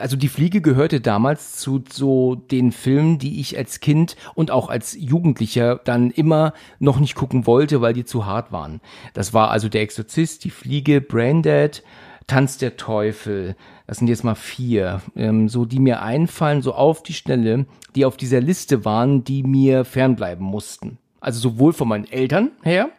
Also 0.00 0.16
die 0.16 0.28
Fliege 0.28 0.60
gehörte 0.60 1.00
damals 1.00 1.56
zu 1.56 1.82
so 1.90 2.36
den 2.36 2.70
Filmen, 2.70 3.18
die 3.18 3.40
ich 3.40 3.56
als 3.56 3.80
Kind 3.80 4.16
und 4.34 4.50
auch 4.50 4.68
als 4.68 4.96
Jugendlicher 4.98 5.80
dann 5.84 6.10
immer 6.10 6.52
noch 6.78 7.00
nicht 7.00 7.14
gucken 7.14 7.46
wollte, 7.46 7.80
weil 7.80 7.92
die 7.92 8.04
zu 8.04 8.26
hart 8.26 8.52
waren. 8.52 8.80
Das 9.14 9.34
war 9.34 9.50
also 9.50 9.68
der 9.68 9.82
Exorzist, 9.82 10.44
die 10.44 10.50
Fliege, 10.50 11.00
Braindead, 11.00 11.82
Tanz 12.28 12.58
der 12.58 12.76
Teufel. 12.76 13.56
Das 13.86 13.98
sind 13.98 14.08
jetzt 14.08 14.22
mal 14.22 14.34
vier, 14.34 15.00
ähm, 15.16 15.48
so 15.48 15.64
die 15.64 15.80
mir 15.80 16.02
einfallen, 16.02 16.62
so 16.62 16.74
auf 16.74 17.02
die 17.02 17.14
Schnelle, 17.14 17.66
die 17.96 18.04
auf 18.04 18.16
dieser 18.16 18.40
Liste 18.40 18.84
waren, 18.84 19.24
die 19.24 19.42
mir 19.42 19.84
fernbleiben 19.84 20.44
mussten. 20.44 20.98
Also 21.20 21.40
sowohl 21.40 21.72
von 21.72 21.88
meinen 21.88 22.04
Eltern 22.04 22.52
her, 22.62 22.90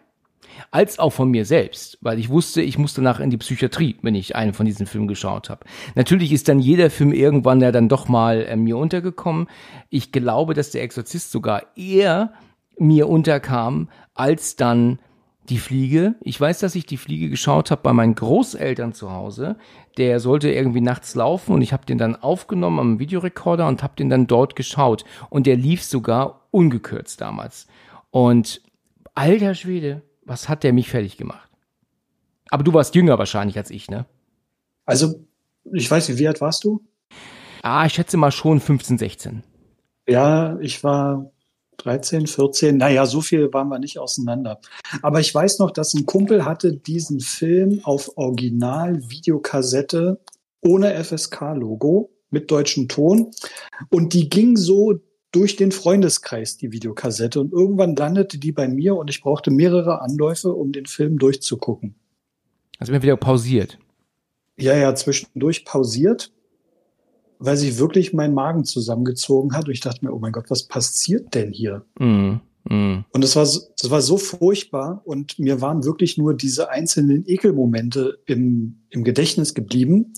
als 0.71 0.99
auch 0.99 1.11
von 1.11 1.29
mir 1.29 1.45
selbst, 1.45 1.97
weil 2.01 2.19
ich 2.19 2.29
wusste, 2.29 2.61
ich 2.61 2.77
musste 2.77 3.01
nachher 3.01 3.23
in 3.23 3.29
die 3.29 3.37
Psychiatrie, 3.37 3.97
wenn 4.01 4.15
ich 4.15 4.35
einen 4.35 4.53
von 4.53 4.65
diesen 4.65 4.85
Filmen 4.85 5.07
geschaut 5.07 5.49
habe. 5.49 5.65
Natürlich 5.95 6.31
ist 6.31 6.47
dann 6.47 6.59
jeder 6.59 6.89
Film 6.89 7.13
irgendwann 7.13 7.61
ja 7.61 7.71
dann 7.71 7.89
doch 7.89 8.07
mal 8.07 8.41
äh, 8.43 8.55
mir 8.55 8.77
untergekommen. 8.77 9.47
Ich 9.89 10.11
glaube, 10.11 10.53
dass 10.53 10.71
der 10.71 10.83
Exorzist 10.83 11.31
sogar 11.31 11.63
eher 11.75 12.33
mir 12.77 13.09
unterkam 13.09 13.89
als 14.13 14.55
dann 14.55 14.99
die 15.49 15.57
Fliege. 15.57 16.15
Ich 16.21 16.39
weiß, 16.39 16.59
dass 16.59 16.75
ich 16.75 16.85
die 16.85 16.97
Fliege 16.97 17.29
geschaut 17.29 17.71
habe 17.71 17.81
bei 17.81 17.93
meinen 17.93 18.15
Großeltern 18.15 18.93
zu 18.93 19.11
Hause. 19.11 19.57
Der 19.97 20.19
sollte 20.19 20.51
irgendwie 20.51 20.81
nachts 20.81 21.15
laufen 21.15 21.53
und 21.53 21.61
ich 21.61 21.73
habe 21.73 21.85
den 21.85 21.97
dann 21.97 22.15
aufgenommen 22.15 22.79
am 22.79 22.99
Videorekorder 22.99 23.67
und 23.67 23.83
habe 23.83 23.95
den 23.97 24.09
dann 24.09 24.27
dort 24.27 24.55
geschaut. 24.55 25.03
Und 25.29 25.47
der 25.47 25.55
lief 25.55 25.83
sogar 25.83 26.47
ungekürzt 26.51 27.21
damals. 27.21 27.67
Und 28.11 28.61
alter 29.15 29.55
Schwede, 29.55 30.03
was 30.29 30.47
hat 30.47 30.63
der 30.63 30.73
mich 30.73 30.89
fertig 30.89 31.17
gemacht? 31.17 31.49
Aber 32.49 32.63
du 32.63 32.73
warst 32.73 32.95
jünger 32.95 33.17
wahrscheinlich 33.17 33.57
als 33.57 33.71
ich, 33.71 33.89
ne? 33.89 34.05
Also, 34.85 35.25
ich 35.73 35.89
weiß 35.89 36.09
nicht, 36.09 36.19
wie 36.19 36.27
alt 36.27 36.41
warst 36.41 36.63
du? 36.63 36.83
Ah, 37.61 37.85
ich 37.85 37.93
schätze 37.93 38.17
mal 38.17 38.31
schon 38.31 38.59
15, 38.59 38.97
16. 38.97 39.43
Ja, 40.07 40.57
ich 40.59 40.83
war 40.83 41.31
13, 41.77 42.27
14. 42.27 42.77
Naja, 42.77 43.05
so 43.05 43.21
viel 43.21 43.53
waren 43.53 43.69
wir 43.69 43.79
nicht 43.79 43.99
auseinander. 43.99 44.59
Aber 45.01 45.19
ich 45.19 45.33
weiß 45.33 45.59
noch, 45.59 45.71
dass 45.71 45.93
ein 45.93 46.05
Kumpel 46.05 46.45
hatte 46.45 46.73
diesen 46.73 47.19
Film 47.19 47.81
auf 47.83 48.17
Original-Videokassette 48.17 50.19
ohne 50.61 51.03
FSK-Logo 51.03 52.09
mit 52.29 52.51
deutschem 52.51 52.87
Ton. 52.87 53.31
Und 53.89 54.13
die 54.13 54.29
ging 54.29 54.57
so 54.57 54.99
durch 55.31 55.55
den 55.55 55.71
Freundeskreis, 55.71 56.57
die 56.57 56.71
Videokassette. 56.71 57.39
Und 57.39 57.51
irgendwann 57.51 57.95
landete 57.95 58.37
die 58.37 58.51
bei 58.51 58.67
mir 58.67 58.95
und 58.95 59.09
ich 59.09 59.21
brauchte 59.21 59.51
mehrere 59.51 60.01
Anläufe, 60.01 60.53
um 60.53 60.71
den 60.71 60.85
Film 60.85 61.19
durchzugucken. 61.19 61.95
Also 62.79 62.91
immer 62.91 63.03
wieder 63.03 63.17
pausiert. 63.17 63.77
Ja, 64.57 64.75
ja, 64.75 64.93
zwischendurch 64.95 65.65
pausiert, 65.65 66.31
weil 67.37 67.57
sich 67.57 67.77
wirklich 67.77 68.13
mein 68.13 68.33
Magen 68.33 68.65
zusammengezogen 68.65 69.53
hat. 69.55 69.67
Und 69.67 69.73
ich 69.73 69.81
dachte 69.81 70.03
mir, 70.03 70.13
oh 70.13 70.19
mein 70.19 70.31
Gott, 70.31 70.49
was 70.49 70.67
passiert 70.67 71.33
denn 71.35 71.51
hier? 71.51 71.85
Mm, 71.99 72.37
mm. 72.65 73.05
Und 73.11 73.23
das 73.23 73.35
war, 73.35 73.43
das 73.43 73.89
war 73.89 74.01
so 74.01 74.17
furchtbar 74.17 75.01
und 75.05 75.39
mir 75.39 75.61
waren 75.61 75.85
wirklich 75.85 76.17
nur 76.17 76.33
diese 76.33 76.69
einzelnen 76.69 77.23
Ekelmomente 77.27 78.19
im, 78.25 78.79
im 78.89 79.03
Gedächtnis 79.03 79.53
geblieben. 79.53 80.13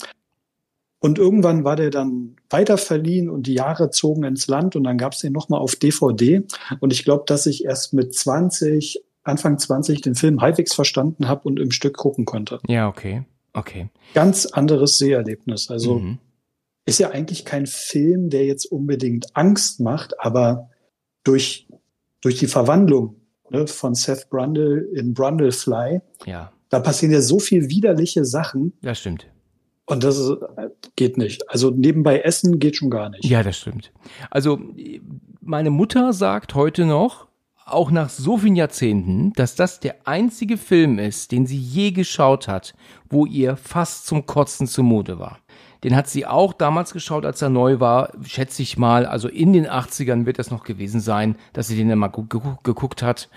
Und 1.04 1.18
irgendwann 1.18 1.64
war 1.64 1.76
der 1.76 1.90
dann 1.90 2.36
weiter 2.52 2.78
verliehen 2.78 3.28
und 3.28 3.48
die 3.48 3.56
Jahre 3.56 3.90
zogen 3.90 4.24
ins 4.24 4.48
Land 4.48 4.76
und 4.76 4.84
dann 4.84 5.00
gab 5.00 5.14
es 5.14 5.20
den 5.20 5.34
nochmal 5.34 5.60
auf 5.60 5.76
DVD. 5.76 6.44
Und 6.80 6.94
ich 6.94 7.04
glaube, 7.04 7.24
dass 7.26 7.48
ich 7.48 7.66
erst 7.66 7.94
mit 7.94 8.14
20, 8.14 9.04
Anfang 9.24 9.58
20 9.58 10.02
den 10.02 10.14
Film 10.14 10.42
halbwegs 10.42 10.76
verstanden 10.76 11.28
habe 11.28 11.50
und 11.50 11.60
im 11.60 11.72
Stück 11.72 11.98
gucken 11.98 12.26
konnte. 12.26 12.60
Ja, 12.68 12.88
okay. 12.88 13.24
Okay. 13.54 13.90
Ganz 14.14 14.46
anderes 14.46 15.00
Seherlebnis. 15.00 15.72
Also 15.72 16.00
mhm. 16.00 16.20
ist 16.86 17.00
ja 17.00 17.10
eigentlich 17.10 17.46
kein 17.46 17.66
Film, 17.66 18.30
der 18.30 18.46
jetzt 18.46 18.66
unbedingt 18.66 19.36
Angst 19.36 19.80
macht, 19.80 20.20
aber 20.20 20.70
durch, 21.24 21.68
durch 22.22 22.38
die 22.38 22.48
Verwandlung 22.48 23.16
ne, 23.50 23.66
von 23.66 23.96
Seth 23.96 24.30
Brundle 24.30 24.82
in 24.94 25.16
Brundlefly, 25.16 26.02
ja. 26.28 26.52
da 26.70 26.80
passieren 26.80 27.12
ja 27.12 27.22
so 27.22 27.40
viel 27.40 27.70
widerliche 27.70 28.24
Sachen. 28.24 28.74
Das 28.84 29.00
stimmt 29.00 29.26
und 29.92 30.04
das 30.04 30.18
ist, 30.18 30.38
geht 30.96 31.18
nicht. 31.18 31.50
Also 31.50 31.70
nebenbei 31.70 32.22
essen 32.22 32.60
geht 32.60 32.78
schon 32.78 32.90
gar 32.90 33.10
nicht. 33.10 33.26
Ja, 33.26 33.44
das 33.44 33.58
stimmt. 33.58 33.92
Also 34.30 34.60
meine 35.42 35.70
Mutter 35.70 36.14
sagt 36.14 36.56
heute 36.56 36.86
noch, 36.86 37.28
auch 37.66 37.92
nach 37.92 38.10
so 38.10 38.38
vielen 38.38 38.56
Jahrzehnten, 38.56 39.34
dass 39.34 39.56
das 39.56 39.80
der 39.80 40.08
einzige 40.08 40.58
Film 40.58 40.98
ist, 40.98 41.32
den 41.32 41.46
sie 41.46 41.58
je 41.58 41.92
geschaut 41.92 42.48
hat, 42.48 42.74
wo 43.10 43.26
ihr 43.26 43.56
fast 43.56 44.06
zum 44.08 44.26
Kotzen 44.26 44.68
zumute 44.68 45.20
war. 45.20 45.40
Den 45.84 45.96
hat 45.96 46.08
sie 46.08 46.26
auch 46.26 46.54
damals 46.54 46.94
geschaut, 46.94 47.26
als 47.26 47.42
er 47.42 47.50
neu 47.50 47.80
war, 47.80 48.14
schätze 48.24 48.62
ich 48.62 48.78
mal. 48.78 49.06
Also 49.06 49.28
in 49.28 49.52
den 49.52 49.68
80ern 49.68 50.26
wird 50.26 50.40
das 50.40 50.52
noch 50.52 50.64
gewesen 50.64 51.02
sein, 51.02 51.36
dass 51.54 51.68
sie 51.68 51.76
den 51.76 51.90
dann 51.90 52.00
mal 52.00 52.12
geguckt 52.12 53.04
hat 53.04 53.30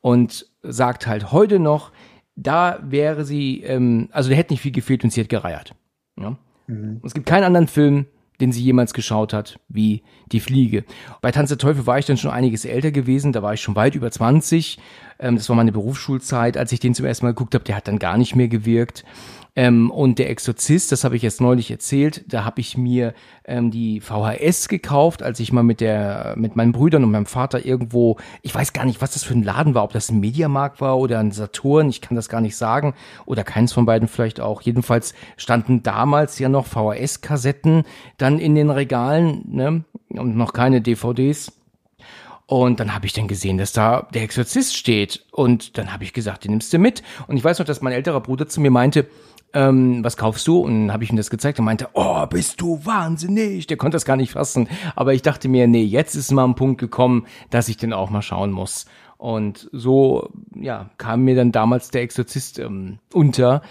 und 0.00 0.46
sagt 0.62 1.06
halt 1.06 1.32
heute 1.32 1.58
noch, 1.58 1.92
da 2.36 2.78
wäre 2.82 3.24
sie, 3.24 3.62
ähm, 3.62 4.08
also 4.12 4.28
der 4.28 4.38
hätte 4.38 4.52
nicht 4.52 4.62
viel 4.62 4.72
gefehlt 4.72 5.02
und 5.02 5.10
sie 5.10 5.20
hätte 5.20 5.28
gereiert. 5.28 5.74
Ja? 6.20 6.36
Mhm. 6.66 7.00
Es 7.04 7.14
gibt 7.14 7.26
keinen 7.26 7.44
anderen 7.44 7.68
Film, 7.68 8.06
den 8.40 8.52
sie 8.52 8.62
jemals 8.62 8.94
geschaut 8.94 9.32
hat, 9.32 9.58
wie 9.68 10.02
Die 10.30 10.40
Fliege. 10.40 10.84
Bei 11.20 11.32
Tanz 11.32 11.48
der 11.48 11.58
Teufel 11.58 11.86
war 11.86 11.98
ich 11.98 12.06
dann 12.06 12.16
schon 12.16 12.30
einiges 12.30 12.64
älter 12.64 12.92
gewesen, 12.92 13.32
da 13.32 13.42
war 13.42 13.54
ich 13.54 13.60
schon 13.60 13.74
weit 13.74 13.94
über 13.94 14.10
20. 14.10 14.78
Ähm, 15.18 15.36
das 15.36 15.48
war 15.48 15.56
meine 15.56 15.72
Berufsschulzeit, 15.72 16.56
als 16.56 16.70
ich 16.72 16.80
den 16.80 16.94
zum 16.94 17.06
ersten 17.06 17.26
Mal 17.26 17.32
geguckt 17.32 17.54
habe. 17.54 17.64
Der 17.64 17.76
hat 17.76 17.88
dann 17.88 17.98
gar 17.98 18.16
nicht 18.16 18.36
mehr 18.36 18.48
gewirkt. 18.48 19.04
Ähm, 19.56 19.90
und 19.90 20.18
der 20.18 20.30
Exorzist, 20.30 20.92
das 20.92 21.04
habe 21.04 21.16
ich 21.16 21.22
jetzt 21.22 21.40
neulich 21.40 21.70
erzählt, 21.70 22.24
da 22.32 22.44
habe 22.44 22.60
ich 22.60 22.76
mir 22.76 23.14
ähm, 23.44 23.70
die 23.70 24.00
VHS 24.00 24.68
gekauft, 24.68 25.22
als 25.22 25.40
ich 25.40 25.52
mal 25.52 25.62
mit 25.62 25.80
der 25.80 26.34
mit 26.36 26.54
meinen 26.54 26.72
Brüdern 26.72 27.02
und 27.02 27.10
meinem 27.10 27.26
Vater 27.26 27.64
irgendwo, 27.64 28.18
ich 28.42 28.54
weiß 28.54 28.72
gar 28.72 28.84
nicht, 28.84 29.00
was 29.00 29.12
das 29.12 29.24
für 29.24 29.34
ein 29.34 29.42
Laden 29.42 29.74
war, 29.74 29.84
ob 29.84 29.92
das 29.92 30.10
ein 30.10 30.20
Mediamarkt 30.20 30.80
war 30.80 30.98
oder 30.98 31.18
ein 31.18 31.32
Saturn, 31.32 31.88
ich 31.88 32.00
kann 32.00 32.14
das 32.14 32.28
gar 32.28 32.40
nicht 32.40 32.56
sagen 32.56 32.94
oder 33.26 33.42
keins 33.42 33.72
von 33.72 33.86
beiden 33.86 34.08
vielleicht 34.08 34.40
auch. 34.40 34.62
Jedenfalls 34.62 35.14
standen 35.36 35.82
damals 35.82 36.38
ja 36.38 36.48
noch 36.48 36.66
VHS-Kassetten 36.66 37.84
dann 38.16 38.38
in 38.38 38.54
den 38.54 38.70
Regalen 38.70 39.42
ne? 39.48 39.84
und 40.10 40.36
noch 40.36 40.52
keine 40.52 40.80
DVDs. 40.80 41.52
Und 42.46 42.80
dann 42.80 42.94
habe 42.94 43.04
ich 43.04 43.12
dann 43.12 43.28
gesehen, 43.28 43.58
dass 43.58 43.72
da 43.72 44.08
der 44.14 44.22
Exorzist 44.22 44.74
steht. 44.74 45.26
Und 45.32 45.76
dann 45.76 45.92
habe 45.92 46.04
ich 46.04 46.14
gesagt, 46.14 46.44
den 46.44 46.52
nimmst 46.52 46.72
du 46.72 46.78
mit. 46.78 47.02
Und 47.26 47.36
ich 47.36 47.44
weiß 47.44 47.58
noch, 47.58 47.66
dass 47.66 47.82
mein 47.82 47.92
älterer 47.92 48.22
Bruder 48.22 48.48
zu 48.48 48.62
mir 48.62 48.70
meinte, 48.70 49.06
ähm, 49.54 50.04
was 50.04 50.16
kaufst 50.16 50.46
du? 50.46 50.58
Und 50.58 50.92
habe 50.92 51.04
ich 51.04 51.10
ihm 51.10 51.16
das 51.16 51.30
gezeigt 51.30 51.58
und 51.58 51.64
meinte, 51.64 51.88
oh, 51.94 52.26
bist 52.26 52.60
du 52.60 52.84
wahnsinnig. 52.84 53.66
Der 53.66 53.76
konnte 53.76 53.96
das 53.96 54.04
gar 54.04 54.16
nicht 54.16 54.32
fassen. 54.32 54.68
Aber 54.94 55.14
ich 55.14 55.22
dachte 55.22 55.48
mir, 55.48 55.66
nee, 55.66 55.82
jetzt 55.82 56.14
ist 56.14 56.32
mal 56.32 56.44
ein 56.44 56.54
Punkt 56.54 56.80
gekommen, 56.80 57.26
dass 57.50 57.68
ich 57.68 57.76
den 57.76 57.92
auch 57.92 58.10
mal 58.10 58.22
schauen 58.22 58.50
muss. 58.50 58.86
Und 59.16 59.68
so, 59.72 60.30
ja, 60.54 60.90
kam 60.98 61.24
mir 61.24 61.34
dann 61.34 61.52
damals 61.52 61.90
der 61.90 62.02
Exorzist 62.02 62.58
ähm, 62.58 62.98
unter. 63.12 63.62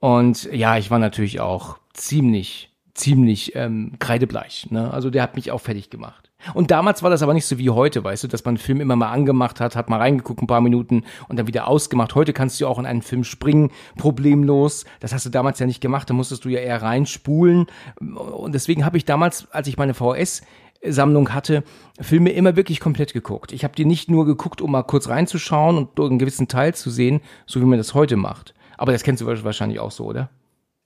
Und 0.00 0.44
ja, 0.52 0.78
ich 0.78 0.90
war 0.90 0.98
natürlich 0.98 1.40
auch 1.40 1.78
ziemlich, 1.92 2.70
ziemlich 2.94 3.54
ähm, 3.54 3.92
kreidebleich. 3.98 4.68
Ne? 4.70 4.90
Also 4.92 5.10
der 5.10 5.22
hat 5.22 5.36
mich 5.36 5.50
auch 5.50 5.60
fertig 5.60 5.90
gemacht. 5.90 6.25
Und 6.54 6.70
damals 6.70 7.02
war 7.02 7.10
das 7.10 7.22
aber 7.22 7.34
nicht 7.34 7.46
so 7.46 7.58
wie 7.58 7.70
heute, 7.70 8.04
weißt 8.04 8.24
du, 8.24 8.28
dass 8.28 8.44
man 8.44 8.52
einen 8.52 8.58
Film 8.58 8.80
immer 8.80 8.96
mal 8.96 9.10
angemacht 9.10 9.60
hat, 9.60 9.76
hat 9.76 9.90
mal 9.90 9.98
reingeguckt 9.98 10.42
ein 10.42 10.46
paar 10.46 10.60
Minuten 10.60 11.04
und 11.28 11.38
dann 11.38 11.46
wieder 11.46 11.68
ausgemacht. 11.68 12.14
Heute 12.14 12.32
kannst 12.32 12.60
du 12.60 12.66
auch 12.66 12.78
in 12.78 12.86
einen 12.86 13.02
Film 13.02 13.24
springen, 13.24 13.70
problemlos. 13.96 14.84
Das 15.00 15.12
hast 15.12 15.26
du 15.26 15.30
damals 15.30 15.58
ja 15.58 15.66
nicht 15.66 15.80
gemacht, 15.80 16.10
da 16.10 16.14
musstest 16.14 16.44
du 16.44 16.48
ja 16.48 16.60
eher 16.60 16.82
reinspulen. 16.82 17.66
Und 18.00 18.54
deswegen 18.54 18.84
habe 18.84 18.96
ich 18.96 19.04
damals, 19.04 19.50
als 19.52 19.68
ich 19.68 19.76
meine 19.76 19.94
VHS 19.94 20.42
Sammlung 20.84 21.32
hatte, 21.32 21.64
Filme 22.00 22.30
immer 22.30 22.56
wirklich 22.56 22.80
komplett 22.80 23.12
geguckt. 23.12 23.52
Ich 23.52 23.64
habe 23.64 23.74
die 23.74 23.84
nicht 23.84 24.10
nur 24.10 24.26
geguckt, 24.26 24.60
um 24.60 24.70
mal 24.70 24.82
kurz 24.82 25.08
reinzuschauen 25.08 25.78
und 25.78 25.98
einen 25.98 26.18
gewissen 26.18 26.48
Teil 26.48 26.74
zu 26.74 26.90
sehen, 26.90 27.20
so 27.46 27.60
wie 27.60 27.64
man 27.64 27.78
das 27.78 27.94
heute 27.94 28.16
macht. 28.16 28.54
Aber 28.78 28.92
das 28.92 29.02
kennst 29.02 29.22
du 29.22 29.26
wahrscheinlich 29.26 29.80
auch 29.80 29.90
so, 29.90 30.04
oder? 30.04 30.28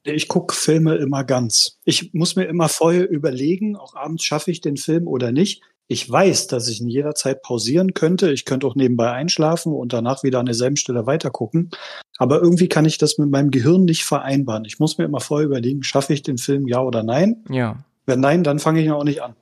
Ich 0.03 0.29
gucke 0.29 0.55
Filme 0.55 0.97
immer 0.97 1.25
ganz. 1.25 1.79
Ich 1.85 2.15
muss 2.15 2.37
mir 2.37 2.45
immer 2.45 2.69
vorher 2.69 3.09
überlegen, 3.11 3.77
auch 3.77 3.95
abends 3.95 4.25
schaffe 4.25 4.51
ich 4.51 4.61
den 4.61 4.77
Film 4.77 5.07
oder 5.07 5.33
nicht. 5.33 5.63
Ich 5.89 6.09
weiß, 6.09 6.47
dass 6.47 6.69
ich 6.69 6.81
ihn 6.81 6.89
jederzeit 6.89 7.43
pausieren 7.43 7.95
könnte. 7.95 8.31
Ich 8.31 8.45
könnte 8.45 8.67
auch 8.67 8.77
nebenbei 8.77 9.11
einschlafen 9.11 9.73
und 9.73 9.93
danach 9.93 10.23
wieder 10.23 10.39
an 10.39 10.47
derselben 10.47 10.77
Stelle 10.77 11.07
weitergucken. 11.07 11.71
Aber 12.17 12.41
irgendwie 12.41 12.69
kann 12.69 12.85
ich 12.85 12.97
das 12.97 13.19
mit 13.19 13.29
meinem 13.29 13.51
Gehirn 13.51 13.87
nicht 13.87 14.05
vereinbaren. 14.05 14.65
Ich 14.65 14.79
muss 14.79 14.99
mir 14.99 15.05
immer 15.05 15.21
vorher 15.21 15.47
überlegen, 15.47 15.83
schaffe 15.83 16.13
ich 16.13 16.23
den 16.23 16.39
Film 16.39 16.69
ja 16.69 16.81
oder 16.81 17.03
nein? 17.03 17.45
Ja. 17.51 17.85
Wenn 18.07 18.21
nein, 18.21 18.45
dann 18.45 18.61
fange 18.61 18.81
ich 18.81 18.87
ihn 18.87 18.93
auch 18.93 19.05
nicht 19.05 19.23
an. 19.23 19.35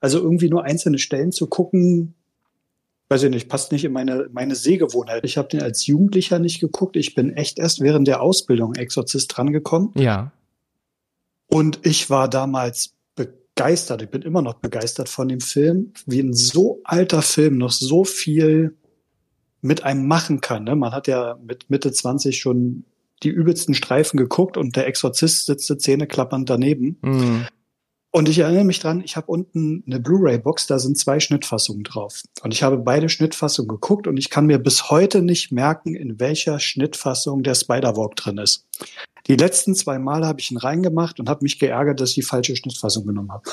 Also 0.00 0.18
irgendwie 0.18 0.50
nur 0.50 0.64
einzelne 0.64 0.98
Stellen 0.98 1.32
zu 1.32 1.46
gucken, 1.46 2.14
weiß 3.08 3.24
ich 3.24 3.30
nicht, 3.30 3.48
passt 3.48 3.72
nicht 3.72 3.84
in 3.84 3.92
meine, 3.92 4.28
meine 4.32 4.54
Sehgewohnheit. 4.54 5.24
Ich 5.24 5.36
habe 5.36 5.48
den 5.48 5.62
als 5.62 5.86
Jugendlicher 5.86 6.38
nicht 6.38 6.60
geguckt. 6.60 6.96
Ich 6.96 7.14
bin 7.14 7.32
echt 7.32 7.58
erst 7.58 7.80
während 7.80 8.08
der 8.08 8.22
Ausbildung 8.22 8.74
Exorzist 8.74 9.36
drangekommen. 9.36 9.90
Ja. 9.96 10.32
Und 11.46 11.80
ich 11.84 12.10
war 12.10 12.28
damals 12.28 12.94
begeistert. 13.14 14.02
Ich 14.02 14.10
bin 14.10 14.22
immer 14.22 14.42
noch 14.42 14.54
begeistert 14.54 15.08
von 15.08 15.28
dem 15.28 15.40
Film, 15.40 15.92
wie 16.06 16.20
ein 16.20 16.32
so 16.32 16.80
alter 16.84 17.22
Film 17.22 17.58
noch 17.58 17.70
so 17.70 18.04
viel 18.04 18.76
mit 19.60 19.82
einem 19.82 20.06
machen 20.06 20.40
kann. 20.40 20.64
Ne? 20.64 20.76
Man 20.76 20.92
hat 20.92 21.06
ja 21.06 21.38
mit 21.42 21.70
Mitte 21.70 21.92
20 21.92 22.38
schon 22.38 22.84
die 23.22 23.30
übelsten 23.30 23.74
Streifen 23.74 24.18
geguckt 24.18 24.56
und 24.56 24.76
der 24.76 24.86
Exorzist 24.86 25.46
sitzt 25.46 25.80
Zähne 25.80 26.06
klappernd 26.06 26.50
daneben. 26.50 26.98
Mhm. 27.02 27.46
Und 28.14 28.28
ich 28.28 28.38
erinnere 28.38 28.62
mich 28.62 28.78
dran, 28.78 29.02
ich 29.04 29.16
habe 29.16 29.26
unten 29.26 29.82
eine 29.88 29.98
Blu-ray-Box, 29.98 30.68
da 30.68 30.78
sind 30.78 30.96
zwei 30.96 31.18
Schnittfassungen 31.18 31.82
drauf. 31.82 32.22
Und 32.44 32.54
ich 32.54 32.62
habe 32.62 32.76
beide 32.76 33.08
Schnittfassungen 33.08 33.66
geguckt 33.66 34.06
und 34.06 34.18
ich 34.18 34.30
kann 34.30 34.46
mir 34.46 34.60
bis 34.60 34.88
heute 34.88 35.20
nicht 35.20 35.50
merken, 35.50 35.96
in 35.96 36.20
welcher 36.20 36.60
Schnittfassung 36.60 37.42
der 37.42 37.56
Spider-Walk 37.56 38.14
drin 38.14 38.38
ist. 38.38 38.68
Die 39.26 39.34
letzten 39.34 39.74
zwei 39.74 39.98
Male 39.98 40.28
habe 40.28 40.38
ich 40.38 40.52
ihn 40.52 40.58
reingemacht 40.58 41.18
und 41.18 41.28
habe 41.28 41.42
mich 41.42 41.58
geärgert, 41.58 42.00
dass 42.00 42.10
ich 42.10 42.14
die 42.14 42.22
falsche 42.22 42.54
Schnittfassung 42.54 43.04
genommen 43.04 43.32
habe. 43.32 43.50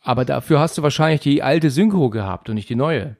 Aber 0.00 0.24
dafür 0.24 0.58
hast 0.58 0.76
du 0.76 0.82
wahrscheinlich 0.82 1.20
die 1.20 1.44
alte 1.44 1.70
Synchro 1.70 2.10
gehabt 2.10 2.48
und 2.48 2.56
nicht 2.56 2.68
die 2.68 2.74
neue. 2.74 3.16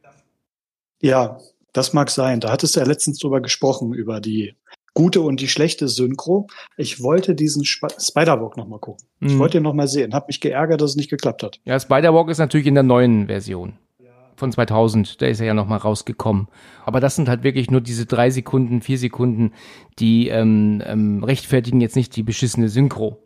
Ja, 1.00 1.38
das 1.72 1.92
mag 1.92 2.10
sein. 2.10 2.40
Da 2.40 2.50
hattest 2.50 2.74
du 2.74 2.80
ja 2.80 2.86
letztens 2.86 3.20
drüber 3.20 3.40
gesprochen, 3.40 3.94
über 3.94 4.20
die 4.20 4.56
gute 4.94 5.20
und 5.20 5.40
die 5.40 5.48
schlechte 5.48 5.88
Synchro. 5.88 6.46
Ich 6.76 7.02
wollte 7.02 7.34
diesen 7.34 7.62
Sp 7.64 7.88
Spider-Walk 7.98 8.56
nochmal 8.56 8.78
gucken. 8.78 9.06
Mhm. 9.20 9.28
Ich 9.28 9.38
wollte 9.38 9.58
ihn 9.58 9.62
nochmal 9.62 9.88
sehen. 9.88 10.14
Hab 10.14 10.28
mich 10.28 10.40
geärgert, 10.40 10.80
dass 10.80 10.90
es 10.90 10.96
nicht 10.96 11.10
geklappt 11.10 11.42
hat. 11.42 11.60
Ja, 11.64 11.78
Spider-Walk 11.78 12.28
ist 12.30 12.38
natürlich 12.38 12.66
in 12.66 12.74
der 12.74 12.82
neuen 12.82 13.26
Version. 13.26 13.74
Von 14.34 14.50
2000, 14.50 15.22
da 15.22 15.26
ist 15.26 15.40
er 15.40 15.46
ja 15.46 15.54
nochmal 15.54 15.78
rausgekommen. 15.78 16.48
Aber 16.84 16.98
das 16.98 17.14
sind 17.14 17.28
halt 17.28 17.44
wirklich 17.44 17.70
nur 17.70 17.80
diese 17.80 18.06
drei 18.06 18.30
Sekunden, 18.30 18.80
vier 18.80 18.98
Sekunden, 18.98 19.52
die 19.98 20.28
ähm, 20.28 20.82
ähm, 20.84 21.22
rechtfertigen 21.22 21.80
jetzt 21.80 21.94
nicht 21.94 22.16
die 22.16 22.24
beschissene 22.24 22.68
Synchro. 22.68 23.21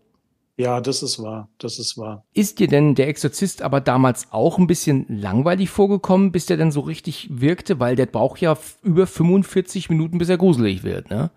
Ja, 0.59 0.80
das 0.80 1.02
ist 1.02 1.22
wahr, 1.22 1.50
das 1.59 1.78
ist 1.78 1.98
wahr. 1.98 2.24
Ist 2.32 2.59
dir 2.61 2.66
denn 2.66 2.94
der 2.94 3.09
Exorzist 3.09 3.61
aber 3.61 3.80
damals 3.80 4.28
auch 4.32 4.59
ein 4.59 4.66
bisschen 4.66 5.04
langweilig 5.09 5.68
vorgekommen, 5.68 6.32
bis 6.32 6.46
der 6.46 6.57
denn 6.57 6.70
so 6.70 6.80
richtig 6.80 7.28
wirkte? 7.30 7.78
Weil 7.78 7.94
der 7.94 8.07
braucht 8.07 8.40
ja 8.40 8.57
über 8.82 9.07
45 9.07 9.90
Minuten, 9.90 10.16
bis 10.16 10.30
er 10.30 10.38
gruselig 10.38 10.82
wird, 10.82 11.11
ne? 11.11 11.30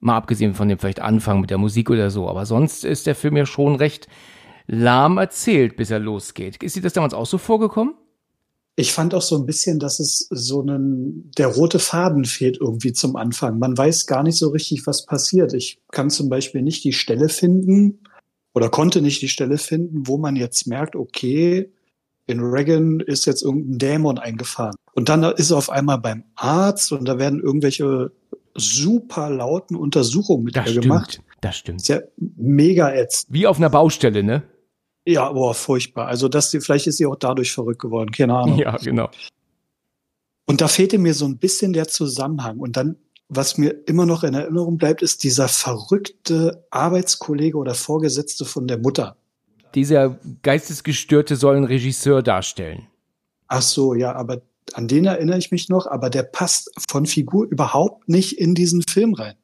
Mal 0.00 0.16
abgesehen 0.16 0.54
von 0.54 0.68
dem 0.68 0.78
vielleicht 0.78 1.00
Anfang 1.00 1.40
mit 1.40 1.50
der 1.50 1.58
Musik 1.58 1.90
oder 1.90 2.10
so. 2.10 2.28
Aber 2.28 2.46
sonst 2.46 2.84
ist 2.84 3.06
der 3.06 3.14
Film 3.14 3.36
ja 3.36 3.44
schon 3.44 3.74
recht 3.74 4.08
lahm 4.66 5.18
erzählt, 5.18 5.76
bis 5.76 5.90
er 5.90 5.98
losgeht. 5.98 6.62
Ist 6.62 6.76
dir 6.76 6.82
das 6.82 6.94
damals 6.94 7.14
auch 7.14 7.26
so 7.26 7.36
vorgekommen? 7.36 7.94
Ich 8.76 8.92
fand 8.92 9.14
auch 9.14 9.22
so 9.22 9.36
ein 9.36 9.46
bisschen, 9.46 9.78
dass 9.78 10.00
es 10.00 10.26
so 10.30 10.62
einen, 10.62 11.30
der 11.38 11.48
rote 11.48 11.78
Faden 11.78 12.24
fehlt 12.24 12.58
irgendwie 12.60 12.92
zum 12.92 13.14
Anfang. 13.14 13.58
Man 13.58 13.76
weiß 13.76 14.06
gar 14.06 14.22
nicht 14.22 14.36
so 14.36 14.48
richtig, 14.48 14.86
was 14.86 15.06
passiert. 15.06 15.52
Ich 15.52 15.80
kann 15.92 16.10
zum 16.10 16.28
Beispiel 16.28 16.62
nicht 16.62 16.82
die 16.82 16.92
Stelle 16.92 17.28
finden, 17.28 18.00
oder 18.54 18.70
konnte 18.70 19.02
nicht 19.02 19.20
die 19.20 19.28
Stelle 19.28 19.58
finden, 19.58 20.06
wo 20.06 20.16
man 20.16 20.36
jetzt 20.36 20.66
merkt, 20.66 20.96
okay, 20.96 21.70
in 22.26 22.40
Reagan 22.40 23.00
ist 23.00 23.26
jetzt 23.26 23.42
irgendein 23.42 23.78
Dämon 23.78 24.18
eingefahren. 24.18 24.76
Und 24.94 25.08
dann 25.08 25.24
ist 25.24 25.50
er 25.50 25.58
auf 25.58 25.68
einmal 25.68 25.98
beim 25.98 26.24
Arzt 26.36 26.92
und 26.92 27.04
da 27.06 27.18
werden 27.18 27.40
irgendwelche 27.40 28.12
super 28.54 29.28
lauten 29.28 29.76
Untersuchungen 29.76 30.44
mit 30.44 30.56
das 30.56 30.66
ihr 30.66 30.70
stimmt, 30.72 30.84
gemacht. 30.84 31.20
Das 31.40 31.56
stimmt. 31.56 31.82
Ist 31.82 31.88
ja 31.88 32.00
mega 32.16 32.94
ätzend. 32.94 33.34
Wie 33.34 33.46
auf 33.46 33.58
einer 33.58 33.68
Baustelle, 33.68 34.22
ne? 34.22 34.44
Ja, 35.04 35.30
boah, 35.32 35.52
furchtbar. 35.52 36.06
Also 36.06 36.28
das, 36.28 36.50
vielleicht 36.50 36.86
ist 36.86 36.96
sie 36.96 37.06
auch 37.06 37.16
dadurch 37.16 37.52
verrückt 37.52 37.82
geworden, 37.82 38.10
keine 38.10 38.34
Ahnung. 38.34 38.58
Ja, 38.58 38.76
genau. 38.76 39.10
Und 40.46 40.60
da 40.60 40.68
fehlte 40.68 40.98
mir 40.98 41.14
so 41.14 41.26
ein 41.26 41.38
bisschen 41.38 41.72
der 41.72 41.88
Zusammenhang. 41.88 42.58
Und 42.58 42.76
dann 42.76 42.96
was 43.28 43.58
mir 43.58 43.74
immer 43.86 44.06
noch 44.06 44.22
in 44.24 44.34
Erinnerung 44.34 44.76
bleibt, 44.76 45.02
ist 45.02 45.22
dieser 45.24 45.48
verrückte 45.48 46.66
Arbeitskollege 46.70 47.56
oder 47.56 47.74
Vorgesetzte 47.74 48.44
von 48.44 48.66
der 48.66 48.78
Mutter. 48.78 49.16
Dieser 49.74 50.18
Geistesgestörte 50.42 51.36
soll 51.36 51.56
einen 51.56 51.64
Regisseur 51.64 52.22
darstellen. 52.22 52.86
Ach 53.48 53.62
so, 53.62 53.94
ja, 53.94 54.14
aber 54.14 54.42
an 54.72 54.88
den 54.88 55.04
erinnere 55.04 55.38
ich 55.38 55.50
mich 55.50 55.68
noch, 55.68 55.86
aber 55.86 56.10
der 56.10 56.22
passt 56.22 56.70
von 56.88 57.06
Figur 57.06 57.46
überhaupt 57.46 58.08
nicht 58.08 58.38
in 58.38 58.54
diesen 58.54 58.82
Film 58.82 59.14
rein. 59.14 59.34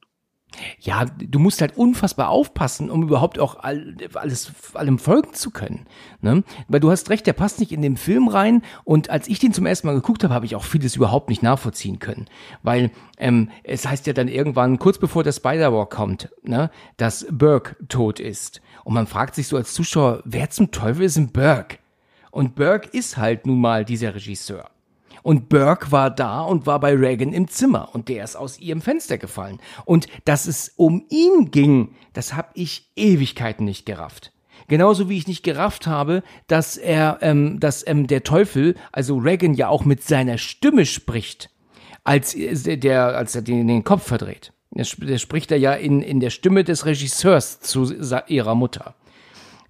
Ja, 0.80 1.05
du 1.05 1.38
musst 1.38 1.61
halt 1.61 1.76
unfassbar 1.76 2.28
aufpassen, 2.28 2.90
um 2.90 3.03
überhaupt 3.03 3.38
auch 3.38 3.57
all, 3.62 3.96
alles, 4.14 4.53
allem 4.74 4.98
folgen 4.98 5.32
zu 5.32 5.51
können. 5.51 5.86
Ne? 6.20 6.42
Weil 6.68 6.80
du 6.80 6.90
hast 6.90 7.11
recht, 7.11 7.26
der 7.26 7.32
passt 7.32 7.61
nicht 7.61 7.72
in 7.72 7.82
den 7.82 7.96
Film 7.96 8.28
rein. 8.28 8.62
Und 8.84 9.11
als 9.11 9.28
ich 9.28 9.38
den 9.38 9.53
zum 9.53 9.66
ersten 9.66 9.86
Mal 9.86 9.94
geguckt 9.94 10.24
habe, 10.24 10.34
habe 10.34 10.46
ich 10.46 10.57
auch 10.57 10.64
vieles 10.64 10.96
überhaupt 10.96 11.28
nicht 11.28 11.42
nachvollziehen 11.42 11.98
können. 11.98 12.26
Weil 12.62 12.90
ähm, 13.18 13.51
es 13.62 13.86
heißt 13.86 14.07
ja 14.07 14.12
dann 14.12 14.28
irgendwann, 14.28 14.78
kurz 14.78 14.98
bevor 14.98 15.22
der 15.22 15.32
Spider-Walk 15.32 15.90
kommt, 15.90 16.30
ne, 16.42 16.70
dass 16.96 17.26
Burke 17.30 17.76
tot 17.88 18.20
ist. 18.20 18.61
Und 18.84 18.94
man 18.94 19.07
fragt 19.07 19.34
sich 19.34 19.46
so 19.48 19.57
als 19.57 19.74
Zuschauer, 19.74 20.22
wer 20.24 20.51
zum 20.51 20.70
Teufel 20.70 21.05
ist 21.05 21.16
ein 21.16 21.32
Burke? 21.32 21.78
Und 22.30 22.55
Burke 22.55 22.88
ist 22.96 23.16
halt 23.16 23.46
nun 23.46 23.61
mal 23.61 23.84
dieser 23.84 24.14
Regisseur. 24.14 24.70
Und 25.22 25.48
Burke 25.48 25.92
war 25.92 26.10
da 26.10 26.42
und 26.42 26.66
war 26.66 26.80
bei 26.80 26.94
Reagan 26.94 27.32
im 27.32 27.48
Zimmer 27.48 27.90
und 27.92 28.08
der 28.08 28.24
ist 28.24 28.36
aus 28.36 28.58
ihrem 28.58 28.80
Fenster 28.80 29.18
gefallen. 29.18 29.58
Und 29.84 30.06
dass 30.24 30.46
es 30.46 30.72
um 30.76 31.04
ihn 31.10 31.50
ging, 31.50 31.94
das 32.12 32.34
habe 32.34 32.48
ich 32.54 32.90
Ewigkeiten 32.96 33.64
nicht 33.64 33.86
gerafft. 33.86 34.32
Genauso 34.68 35.08
wie 35.08 35.16
ich 35.16 35.26
nicht 35.26 35.42
gerafft 35.42 35.86
habe, 35.86 36.22
dass 36.46 36.76
er, 36.76 37.18
ähm, 37.22 37.58
dass 37.58 37.84
ähm, 37.86 38.06
der 38.06 38.22
Teufel, 38.22 38.76
also 38.92 39.18
Reagan 39.18 39.54
ja 39.54 39.68
auch 39.68 39.84
mit 39.84 40.04
seiner 40.04 40.38
Stimme 40.38 40.86
spricht, 40.86 41.50
als 42.04 42.34
äh, 42.34 42.76
der, 42.76 43.16
als 43.16 43.34
er 43.34 43.42
den, 43.42 43.66
den 43.66 43.84
Kopf 43.84 44.06
verdreht. 44.06 44.52
Der, 44.70 44.84
spricht 45.18 45.50
er 45.50 45.58
ja 45.58 45.72
in, 45.72 46.00
in 46.00 46.20
der 46.20 46.30
Stimme 46.30 46.62
des 46.62 46.86
Regisseurs 46.86 47.58
zu 47.58 47.92
ihrer 48.28 48.54
Mutter. 48.54 48.94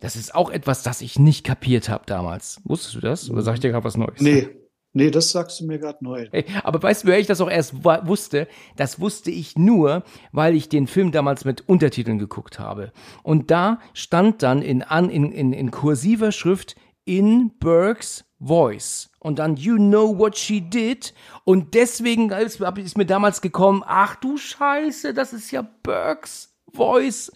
Das 0.01 0.17
ist 0.17 0.35
auch 0.35 0.51
etwas, 0.51 0.83
das 0.83 1.01
ich 1.01 1.19
nicht 1.19 1.45
kapiert 1.45 1.89
habe 1.89 2.05
damals. 2.07 2.61
Wusstest 2.65 2.97
du 2.97 3.01
das? 3.01 3.31
Oder 3.31 3.43
sag 3.43 3.55
ich 3.55 3.61
dir 3.61 3.71
gerade 3.71 3.85
was 3.85 3.97
Neues? 3.97 4.21
Nee, 4.21 4.49
Nee, 4.93 5.11
das 5.11 5.31
sagst 5.31 5.61
du 5.61 5.67
mir 5.67 5.79
gerade 5.79 6.03
neu. 6.03 6.29
Aber 6.65 6.83
weißt 6.83 7.05
du, 7.05 7.09
wer 7.09 7.19
ich 7.21 7.29
das 7.29 7.41
auch 7.41 7.51
erst 7.51 7.85
wusste? 7.85 8.49
Das 8.77 9.01
wusste 9.01 9.31
ich 9.31 9.57
nur, 9.57 10.03
weil 10.33 10.57
ich 10.57 10.69
den 10.69 10.89
Film 10.89 11.13
damals 11.13 11.45
mit 11.45 11.69
Untertiteln 11.69 12.19
geguckt 12.19 12.59
habe. 12.59 12.93
Und 13.23 13.51
da 13.53 13.79
stand 13.95 14.43
dann 14.43 14.63
in, 14.63 14.81
in, 14.81 15.31
in, 15.31 15.53
in 15.53 15.71
kursiver 15.71 16.33
Schrift 16.33 16.75
in 17.05 17.53
Burke's 17.59 18.25
Voice. 18.41 19.11
Und 19.21 19.39
dann 19.39 19.57
You 19.57 19.77
Know 19.77 20.19
What 20.19 20.37
She 20.37 20.61
Did. 20.61 21.15
Und 21.45 21.75
deswegen 21.75 22.31
ist 22.31 22.99
mir 22.99 23.07
damals 23.07 23.43
gekommen, 23.43 23.85
ach 23.87 24.17
du 24.17 24.37
Scheiße, 24.39 25.15
das 25.15 25.33
ist 25.33 25.51
ja 25.51 25.63
Burke's 25.83 26.50
Voice. 26.73 27.33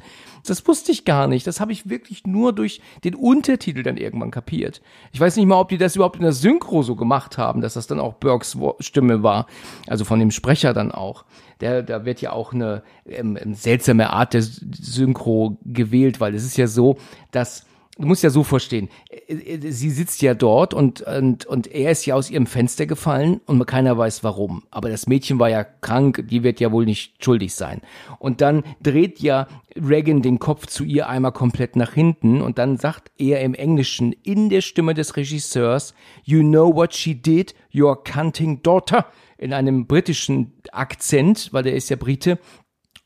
Das 0.47 0.66
wusste 0.68 0.93
ich 0.93 1.05
gar 1.05 1.26
nicht. 1.26 1.47
Das 1.47 1.61
habe 1.61 1.72
ich 1.72 1.89
wirklich 1.89 2.26
nur 2.26 2.53
durch 2.53 2.82
den 3.03 3.14
Untertitel 3.14 3.82
dann 3.82 3.97
irgendwann 3.97 4.30
kapiert. 4.30 4.82
Ich 5.12 5.20
weiß 5.20 5.37
nicht 5.37 5.47
mal, 5.47 5.59
ob 5.59 5.70
die 5.70 5.78
das 5.78 5.97
überhaupt 5.97 6.16
in 6.16 6.22
der 6.22 6.32
Synchro 6.32 6.82
so 6.82 6.97
gemacht 6.97 7.39
haben, 7.39 7.62
dass 7.62 7.74
das 7.74 7.87
dann 7.87 7.99
auch 7.99 8.14
Burks 8.14 8.57
Stimme 8.80 9.22
war. 9.22 9.47
Also 9.87 10.05
von 10.05 10.18
dem 10.18 10.30
Sprecher 10.30 10.74
dann 10.74 10.93
auch. 10.93 11.24
Der, 11.61 11.82
da 11.82 12.05
wird 12.05 12.20
ja 12.20 12.32
auch 12.32 12.53
eine 12.53 12.82
ähm, 13.07 13.39
seltsame 13.55 14.11
Art 14.11 14.35
der 14.35 14.43
Synchro 14.43 15.57
gewählt, 15.64 16.20
weil 16.20 16.35
es 16.35 16.45
ist 16.45 16.59
ja 16.59 16.66
so, 16.66 16.99
dass 17.30 17.64
du 17.99 18.07
musst 18.07 18.22
ja 18.22 18.30
so 18.30 18.42
verstehen, 18.42 18.88
äh, 19.11 19.34
äh, 19.34 19.70
sie 19.70 19.90
sitzt 19.90 20.22
ja 20.22 20.34
dort 20.34 20.74
und, 20.74 21.03
und, 21.03 21.47
und 21.47 21.66
er 21.68 21.92
ist 21.92 22.07
ja 22.07 22.14
aus 22.14 22.30
ihrem 22.30 22.47
Fenster 22.47 22.86
gefallen 22.86 23.40
und 23.47 23.64
keiner 23.66 23.97
weiß 23.97 24.24
warum. 24.24 24.64
Aber 24.70 24.88
das 24.88 25.07
Mädchen 25.07 25.38
war 25.38 25.49
ja 25.49 25.64
krank, 25.64 26.24
die 26.28 26.42
wird 26.42 26.61
ja 26.61 26.72
wohl 26.72 26.84
nicht 26.84 27.22
schuldig 27.22 27.55
sein. 27.55 27.80
Und 28.18 28.40
dann 28.40 28.64
dreht 28.82 29.20
ja 29.20 29.47
Reagan 29.76 30.22
den 30.22 30.38
Kopf 30.38 30.66
zu 30.66 30.84
ihr 30.84 31.09
einmal 31.09 31.32
komplett 31.32 31.76
nach 31.76 31.92
hinten 31.92 32.40
und 32.40 32.59
dann 32.59 32.76
sagt 32.76 33.11
er 33.18 33.40
im 33.40 33.55
Englischen 33.55 34.12
in 34.12 34.49
der 34.49 34.61
Stimme 34.61 34.95
des 34.95 35.16
Regisseurs, 35.16 35.95
You 36.24 36.42
know 36.42 36.74
what 36.74 36.95
she 36.95 37.14
did, 37.14 37.55
your 37.74 38.03
cunting 38.03 38.62
daughter, 38.62 39.07
in 39.36 39.53
einem 39.53 39.86
britischen 39.86 40.53
Akzent, 40.72 41.53
weil 41.53 41.64
der 41.64 41.74
ist 41.74 41.90
ja 41.90 41.97
Brite, 41.97 42.38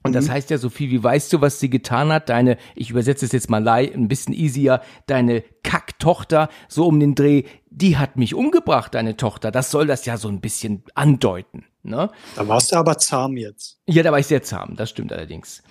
und 0.09 0.15
das 0.15 0.27
mhm. 0.27 0.33
heißt 0.33 0.51
ja 0.51 0.59
so 0.59 0.71
viel 0.71 0.91
wie, 0.91 1.03
weißt 1.03 1.33
du, 1.33 1.41
was 1.41 1.61
sie 1.61 1.71
getan 1.71 2.13
hat? 2.13 2.29
Deine, 2.29 2.57
ich 2.75 2.91
übersetze 2.91 3.27
es 3.27 3.33
jetzt 3.33 3.51
mal 3.51 3.67
ein 3.69 4.09
bisschen 4.09 4.35
easier, 4.35 4.81
deine 5.07 5.43
Kacktochter, 5.63 6.49
so 6.67 6.87
um 6.87 6.99
den 6.99 7.15
Dreh, 7.15 7.45
die 7.71 7.97
hat 7.99 8.17
mich 8.17 8.35
umgebracht, 8.35 8.95
deine 8.95 9.17
Tochter. 9.17 9.51
Das 9.51 9.71
soll 9.71 9.87
das 9.87 10.07
ja 10.07 10.17
so 10.17 10.29
ein 10.29 10.41
bisschen 10.41 10.83
andeuten. 10.95 11.65
Ne? 11.83 12.11
Da 12.37 12.49
warst 12.49 12.73
du 12.73 12.77
aber 12.77 12.99
zahm 12.99 13.37
jetzt. 13.37 13.79
Ja, 13.87 14.03
da 14.03 14.11
war 14.11 14.19
ich 14.19 14.27
sehr 14.27 14.43
zahm, 14.43 14.77
das 14.77 14.91
stimmt 14.91 15.13
allerdings. 15.13 15.63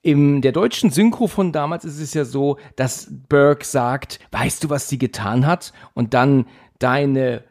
In 0.00 0.40
der 0.42 0.52
deutschen 0.52 0.90
Synchro 0.90 1.28
von 1.28 1.52
damals 1.52 1.84
ist 1.84 2.00
es 2.00 2.12
ja 2.14 2.24
so, 2.24 2.58
dass 2.74 3.08
Burke 3.28 3.64
sagt, 3.64 4.18
weißt 4.32 4.64
du, 4.64 4.70
was 4.70 4.88
sie 4.88 4.98
getan 4.98 5.46
hat? 5.46 5.72
Und 5.94 6.14
dann 6.14 6.46
deine 6.80 7.44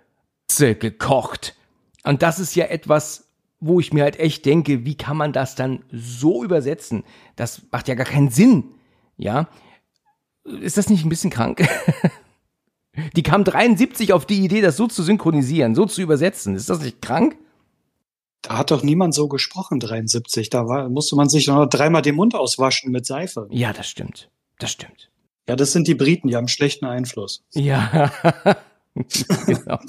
gekocht. 0.57 1.55
Und 2.03 2.21
das 2.23 2.39
ist 2.39 2.55
ja 2.55 2.65
etwas, 2.65 3.30
wo 3.61 3.79
ich 3.79 3.93
mir 3.93 4.03
halt 4.03 4.19
echt 4.19 4.45
denke, 4.45 4.85
wie 4.85 4.95
kann 4.95 5.15
man 5.15 5.31
das 5.31 5.55
dann 5.55 5.83
so 5.91 6.43
übersetzen? 6.43 7.03
Das 7.35 7.61
macht 7.71 7.87
ja 7.87 7.95
gar 7.95 8.07
keinen 8.07 8.29
Sinn. 8.29 8.65
Ja. 9.17 9.47
Ist 10.43 10.77
das 10.77 10.89
nicht 10.89 11.05
ein 11.05 11.09
bisschen 11.09 11.29
krank? 11.29 11.67
die 13.15 13.23
kam 13.23 13.43
73 13.43 14.13
auf 14.13 14.25
die 14.25 14.43
Idee, 14.43 14.61
das 14.61 14.77
so 14.77 14.87
zu 14.87 15.03
synchronisieren, 15.03 15.75
so 15.75 15.85
zu 15.85 16.01
übersetzen. 16.01 16.55
Ist 16.55 16.69
das 16.69 16.81
nicht 16.81 17.01
krank? 17.01 17.37
Da 18.41 18.57
hat 18.57 18.71
doch 18.71 18.81
niemand 18.81 19.13
so 19.13 19.27
gesprochen, 19.27 19.79
73. 19.79 20.49
Da 20.49 20.67
war, 20.67 20.89
musste 20.89 21.15
man 21.15 21.29
sich 21.29 21.45
noch 21.45 21.67
dreimal 21.67 22.01
den 22.01 22.15
Mund 22.15 22.33
auswaschen 22.33 22.91
mit 22.91 23.05
Seife. 23.05 23.47
Ja, 23.51 23.71
das 23.71 23.87
stimmt. 23.87 24.31
Das 24.57 24.71
stimmt. 24.71 25.11
Ja, 25.47 25.55
das 25.55 25.71
sind 25.71 25.87
die 25.87 25.95
Briten, 25.95 26.27
die 26.27 26.35
haben 26.35 26.47
schlechten 26.47 26.85
Einfluss. 26.85 27.43
Ja, 27.53 28.11
genau. 29.45 29.79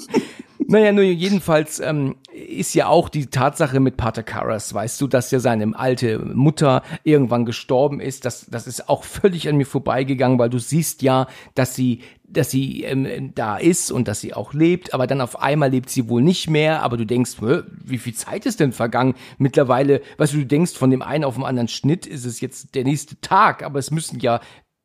Naja, 0.67 0.91
nur 0.91 1.03
jedenfalls 1.03 1.79
ähm, 1.79 2.15
ist 2.33 2.73
ja 2.73 2.87
auch 2.87 3.09
die 3.09 3.27
Tatsache 3.27 3.79
mit 3.79 3.97
Pater 3.97 4.23
Karras, 4.23 4.73
weißt 4.73 4.99
du, 5.01 5.07
dass 5.07 5.31
ja 5.31 5.39
seine 5.39 5.77
alte 5.77 6.19
Mutter 6.19 6.83
irgendwann 7.03 7.45
gestorben 7.45 7.99
ist, 7.99 8.25
das, 8.25 8.45
das 8.49 8.67
ist 8.67 8.89
auch 8.89 9.03
völlig 9.03 9.47
an 9.49 9.57
mir 9.57 9.65
vorbeigegangen, 9.65 10.39
weil 10.39 10.49
du 10.49 10.59
siehst 10.59 11.01
ja, 11.01 11.27
dass 11.55 11.75
sie 11.75 12.01
dass 12.33 12.49
sie 12.49 12.83
ähm, 12.83 13.31
da 13.35 13.57
ist 13.57 13.91
und 13.91 14.07
dass 14.07 14.21
sie 14.21 14.33
auch 14.33 14.53
lebt, 14.53 14.93
aber 14.93 15.07
dann 15.07 15.21
auf 15.21 15.39
einmal 15.39 15.69
lebt 15.69 15.89
sie 15.89 16.09
wohl 16.09 16.21
nicht 16.21 16.49
mehr, 16.49 16.81
aber 16.81 16.97
du 16.97 17.05
denkst, 17.05 17.35
wie 17.39 17.97
viel 17.97 18.13
Zeit 18.13 18.45
ist 18.45 18.59
denn 18.59 18.71
vergangen? 18.71 19.13
Mittlerweile, 19.37 20.01
weißt 20.17 20.33
du, 20.33 20.37
du 20.37 20.45
denkst, 20.45 20.73
von 20.73 20.89
dem 20.89 21.01
einen 21.01 21.23
auf 21.23 21.35
den 21.35 21.43
anderen 21.43 21.67
Schnitt 21.67 22.07
ist 22.07 22.25
es 22.25 22.41
jetzt 22.41 22.73
der 22.75 22.83
nächste 22.83 23.19
Tag, 23.21 23.63
aber 23.63 23.77
es 23.77 23.91
müssen 23.91 24.19
ja 24.19 24.41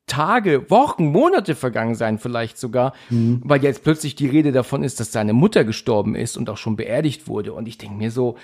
Tage, 0.09 0.69
Wochen, 0.71 1.07
Monate 1.07 1.55
vergangen 1.55 1.95
sein, 1.95 2.19
vielleicht 2.19 2.59
sogar, 2.59 2.95
mhm. 3.11 3.41
weil 3.45 3.63
jetzt 3.63 3.85
plötzlich 3.85 4.17
die 4.17 4.27
Rede 4.27 4.51
davon 4.51 4.83
ist, 4.83 4.99
dass 4.99 5.13
seine 5.13 5.33
Mutter 5.33 5.65
gestorben 5.65 6.17
ist 6.17 6.37
und 6.37 6.51
auch 6.51 6.57
schon 6.57 6.77
beerdigt 6.77 7.29
wurde. 7.29 7.53
Und 7.53 7.69
ich 7.69 7.79
denke 7.79 7.97
mir 7.97 8.11
so, 8.11 8.37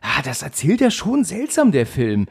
ah, 0.00 0.22
das 0.24 0.42
erzählt 0.42 0.80
er 0.80 0.90
schon 0.90 1.24
seltsam, 1.24 1.70
der 1.70 1.86
Film. 1.86 2.26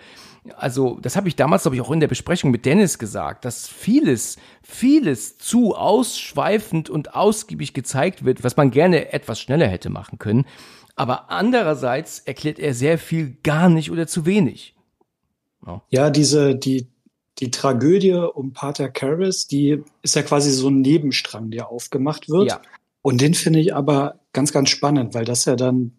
Also, 0.58 1.00
das 1.02 1.16
habe 1.16 1.30
ich 1.30 1.38
damals, 1.38 1.62
glaube 1.62 1.78
ich, 1.78 1.82
auch 1.82 1.92
in 1.92 2.02
der 2.02 2.10
Besprechung 2.10 2.52
mit 2.52 2.66
Dennis 2.66 3.00
gesagt, 3.00 3.46
dass 3.46 3.70
vieles, 3.70 4.38
vieles 4.62 5.38
zu 5.38 5.74
ausschweifend 5.74 6.90
und 6.90 7.16
ausgiebig 7.16 7.74
gezeigt 7.74 8.26
wird, 8.26 8.44
was 8.44 8.58
man 8.58 8.70
gerne 8.70 9.14
etwas 9.14 9.40
schneller 9.40 9.68
hätte 9.68 9.90
machen 9.90 10.20
können. 10.20 10.46
Aber 10.96 11.32
andererseits 11.32 12.20
erklärt 12.20 12.60
er 12.60 12.74
sehr 12.74 12.98
viel 12.98 13.38
gar 13.44 13.70
nicht 13.70 13.90
oder 13.90 14.06
zu 14.06 14.26
wenig. 14.26 14.76
Ja, 15.66 15.82
ja 15.90 16.10
diese, 16.10 16.56
die, 16.56 16.88
die 17.40 17.52
Tragödie 17.52 18.14
um 18.14 18.54
Pater 18.54 18.90
Karras, 18.90 19.48
die 19.48 19.82
ist 20.02 20.16
ja 20.16 20.22
quasi 20.22 20.52
so 20.52 20.70
ein 20.70 20.82
Nebenstrang, 20.82 21.52
der 21.52 21.70
aufgemacht 21.70 22.30
wird. 22.30 22.50
Ja. 22.50 22.62
Und 23.02 23.22
den 23.22 23.34
finde 23.34 23.60
ich 23.60 23.76
aber 23.76 24.20
ganz, 24.34 24.54
ganz 24.54 24.70
spannend, 24.70 25.14
weil 25.14 25.26
das 25.26 25.46
ja 25.46 25.56
dann 25.56 25.94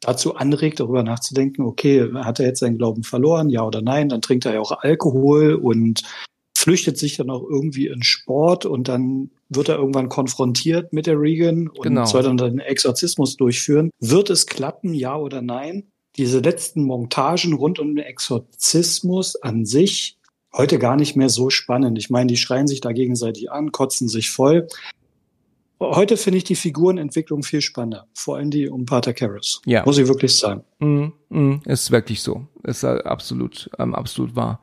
dazu 0.00 0.34
anregt, 0.34 0.80
darüber 0.80 1.02
nachzudenken, 1.02 1.62
okay, 1.62 2.10
hat 2.14 2.40
er 2.40 2.46
jetzt 2.46 2.60
seinen 2.60 2.78
Glauben 2.78 3.04
verloren, 3.04 3.48
ja 3.48 3.64
oder 3.64 3.82
nein? 3.82 4.08
Dann 4.08 4.20
trinkt 4.20 4.44
er 4.44 4.54
ja 4.54 4.60
auch 4.60 4.72
Alkohol 4.72 5.54
und 5.54 6.02
flüchtet 6.56 6.98
sich 6.98 7.16
dann 7.16 7.30
auch 7.30 7.42
irgendwie 7.42 7.86
in 7.86 8.02
Sport 8.02 8.66
und 8.66 8.88
dann 8.88 9.30
wird 9.48 9.68
er 9.68 9.76
irgendwann 9.76 10.08
konfrontiert 10.08 10.92
mit 10.92 11.06
der 11.06 11.20
Regan 11.20 11.68
und 11.68 11.82
genau. 11.82 12.04
soll 12.04 12.22
dann 12.22 12.36
den 12.36 12.58
Exorzismus 12.58 13.36
durchführen. 13.36 13.90
Wird 14.00 14.30
es 14.30 14.46
klappen, 14.46 14.94
ja 14.94 15.16
oder 15.16 15.42
nein? 15.42 15.84
Diese 16.16 16.40
letzten 16.40 16.84
Montagen 16.84 17.52
rund 17.54 17.78
um 17.78 17.94
den 17.94 18.04
Exorzismus 18.04 19.36
an 19.36 19.64
sich 19.64 20.18
heute 20.54 20.78
gar 20.78 20.96
nicht 20.96 21.16
mehr 21.16 21.28
so 21.28 21.50
spannend. 21.50 21.98
Ich 21.98 22.10
meine, 22.10 22.26
die 22.26 22.36
schreien 22.36 22.66
sich 22.66 22.80
da 22.80 22.92
gegenseitig 22.92 23.50
an, 23.50 23.72
kotzen 23.72 24.08
sich 24.08 24.30
voll. 24.30 24.68
Heute 25.80 26.16
finde 26.16 26.38
ich 26.38 26.44
die 26.44 26.54
Figurenentwicklung 26.54 27.42
viel 27.42 27.60
spannender, 27.60 28.06
vor 28.14 28.36
allem 28.36 28.50
die 28.50 28.68
um 28.68 28.86
Pater 28.86 29.12
Karras. 29.12 29.60
Ja. 29.66 29.84
Muss 29.84 29.98
ich 29.98 30.06
wirklich 30.06 30.36
sagen. 30.36 30.62
Mm, 30.78 31.06
mm, 31.28 31.62
ist 31.64 31.90
wirklich 31.90 32.22
so. 32.22 32.46
Ist 32.62 32.84
absolut, 32.84 33.68
ähm, 33.78 33.94
absolut 33.94 34.36
wahr. 34.36 34.60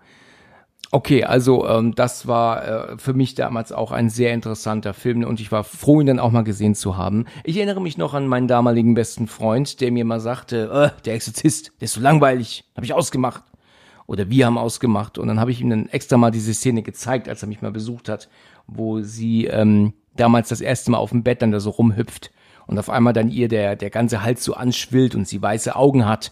Okay, 0.92 1.24
also 1.24 1.68
ähm, 1.68 1.94
das 1.94 2.26
war 2.26 2.94
äh, 2.94 2.98
für 2.98 3.14
mich 3.14 3.36
damals 3.36 3.72
auch 3.72 3.92
ein 3.92 4.10
sehr 4.10 4.34
interessanter 4.34 4.94
Film 4.94 5.24
und 5.24 5.40
ich 5.40 5.52
war 5.52 5.64
froh, 5.64 6.02
ihn 6.02 6.08
dann 6.08 6.20
auch 6.20 6.32
mal 6.32 6.44
gesehen 6.44 6.74
zu 6.74 6.98
haben. 6.98 7.26
Ich 7.44 7.58
erinnere 7.58 7.82
mich 7.82 7.98
noch 7.98 8.14
an 8.14 8.26
meinen 8.26 8.48
damaligen 8.48 8.96
besten 8.96 9.28
Freund, 9.28 9.82
der 9.82 9.92
mir 9.92 10.06
mal 10.06 10.20
sagte, 10.20 10.94
äh, 10.98 11.02
der 11.04 11.14
Exorzist, 11.14 11.74
der 11.80 11.86
ist 11.86 11.94
so 11.94 12.02
langweilig, 12.02 12.64
habe 12.76 12.86
ich 12.86 12.94
ausgemacht 12.94 13.44
oder 14.10 14.28
wir 14.28 14.48
haben 14.48 14.58
ausgemacht. 14.58 15.20
Und 15.20 15.28
dann 15.28 15.40
habe 15.40 15.52
ich 15.52 15.62
ihm 15.62 15.70
dann 15.70 15.88
extra 15.88 16.18
mal 16.18 16.32
diese 16.32 16.52
Szene 16.52 16.82
gezeigt, 16.82 17.30
als 17.30 17.44
er 17.44 17.48
mich 17.48 17.62
mal 17.62 17.72
besucht 17.72 18.10
hat, 18.10 18.28
wo 18.66 19.02
sie 19.02 19.46
ähm, 19.46 19.94
damals 20.16 20.50
das 20.50 20.62
erste 20.62 20.90
Mal 20.90 20.98
auf 20.98 21.12
dem 21.12 21.22
Bett 21.22 21.44
dann 21.44 21.52
da 21.52 21.60
so 21.60 21.70
rumhüpft 21.70 22.32
und 22.66 22.80
auf 22.80 22.90
einmal 22.90 23.14
dann 23.14 23.30
ihr 23.30 23.48
der, 23.48 23.76
der 23.76 23.92
ganze 23.92 24.24
Hals 24.24 24.44
so 24.44 24.56
anschwillt 24.56 25.14
und 25.14 25.28
sie 25.28 25.40
weiße 25.40 25.76
Augen 25.76 26.08
hat. 26.08 26.32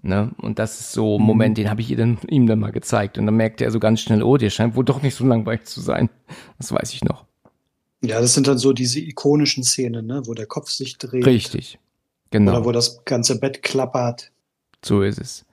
Ne? 0.00 0.30
Und 0.38 0.58
das 0.58 0.80
ist 0.80 0.92
so 0.92 1.16
ein 1.16 1.20
mhm. 1.20 1.26
Moment, 1.26 1.58
den 1.58 1.68
habe 1.68 1.82
ich 1.82 1.90
ihr 1.90 1.98
dann, 1.98 2.16
ihm 2.26 2.46
dann 2.46 2.58
mal 2.58 2.72
gezeigt. 2.72 3.18
Und 3.18 3.26
dann 3.26 3.36
merkte 3.36 3.64
er 3.64 3.70
so 3.70 3.80
ganz 3.80 4.00
schnell, 4.00 4.22
oh, 4.22 4.38
der 4.38 4.48
scheint 4.48 4.74
wohl 4.74 4.84
doch 4.86 5.02
nicht 5.02 5.14
so 5.14 5.26
langweilig 5.26 5.66
zu 5.66 5.82
sein. 5.82 6.08
Das 6.56 6.72
weiß 6.72 6.94
ich 6.94 7.04
noch. 7.04 7.26
Ja, 8.02 8.18
das 8.18 8.32
sind 8.32 8.46
dann 8.46 8.56
so 8.56 8.72
diese 8.72 9.00
ikonischen 9.00 9.62
Szenen, 9.62 10.06
ne? 10.06 10.22
wo 10.24 10.32
der 10.32 10.46
Kopf 10.46 10.70
sich 10.70 10.96
dreht. 10.96 11.26
Richtig, 11.26 11.78
genau. 12.30 12.52
Oder 12.52 12.64
wo 12.64 12.72
das 12.72 13.04
ganze 13.04 13.38
Bett 13.38 13.62
klappert. 13.62 14.30
So 14.82 15.02
ist 15.02 15.18
es. 15.18 15.44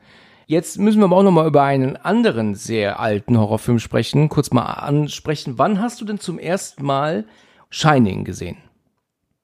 Jetzt 0.47 0.77
müssen 0.79 0.99
wir 0.99 1.05
aber 1.05 1.17
auch 1.17 1.23
noch 1.23 1.31
mal 1.31 1.47
über 1.47 1.63
einen 1.63 1.95
anderen 1.95 2.55
sehr 2.55 2.99
alten 2.99 3.37
Horrorfilm 3.37 3.79
sprechen. 3.79 4.29
Kurz 4.29 4.51
mal 4.51 4.65
ansprechen. 4.65 5.57
Wann 5.57 5.79
hast 5.79 6.01
du 6.01 6.05
denn 6.05 6.19
zum 6.19 6.39
ersten 6.39 6.83
Mal 6.83 7.25
Shining 7.69 8.23
gesehen? 8.23 8.57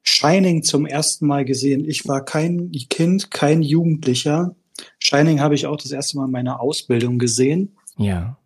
Shining 0.04 0.64
zum 0.64 0.86
ersten 0.86 1.28
Mal 1.28 1.46
gesehen. 1.46 1.84
Ich 1.86 2.08
war 2.08 2.24
kein 2.24 2.72
Kind, 2.90 3.32
kein 3.32 3.62
Jugendlicher. 3.62 4.56
Shining 5.00 5.42
habe 5.42 5.56
ich 5.56 5.68
auch 5.68 5.78
das 5.78 5.92
erste 5.92 6.18
Mal 6.18 6.26
in 6.26 6.32
meiner 6.32 6.62
Ausbildung 6.62 7.20
gesehen. 7.20 7.76
Ja. 7.98 8.38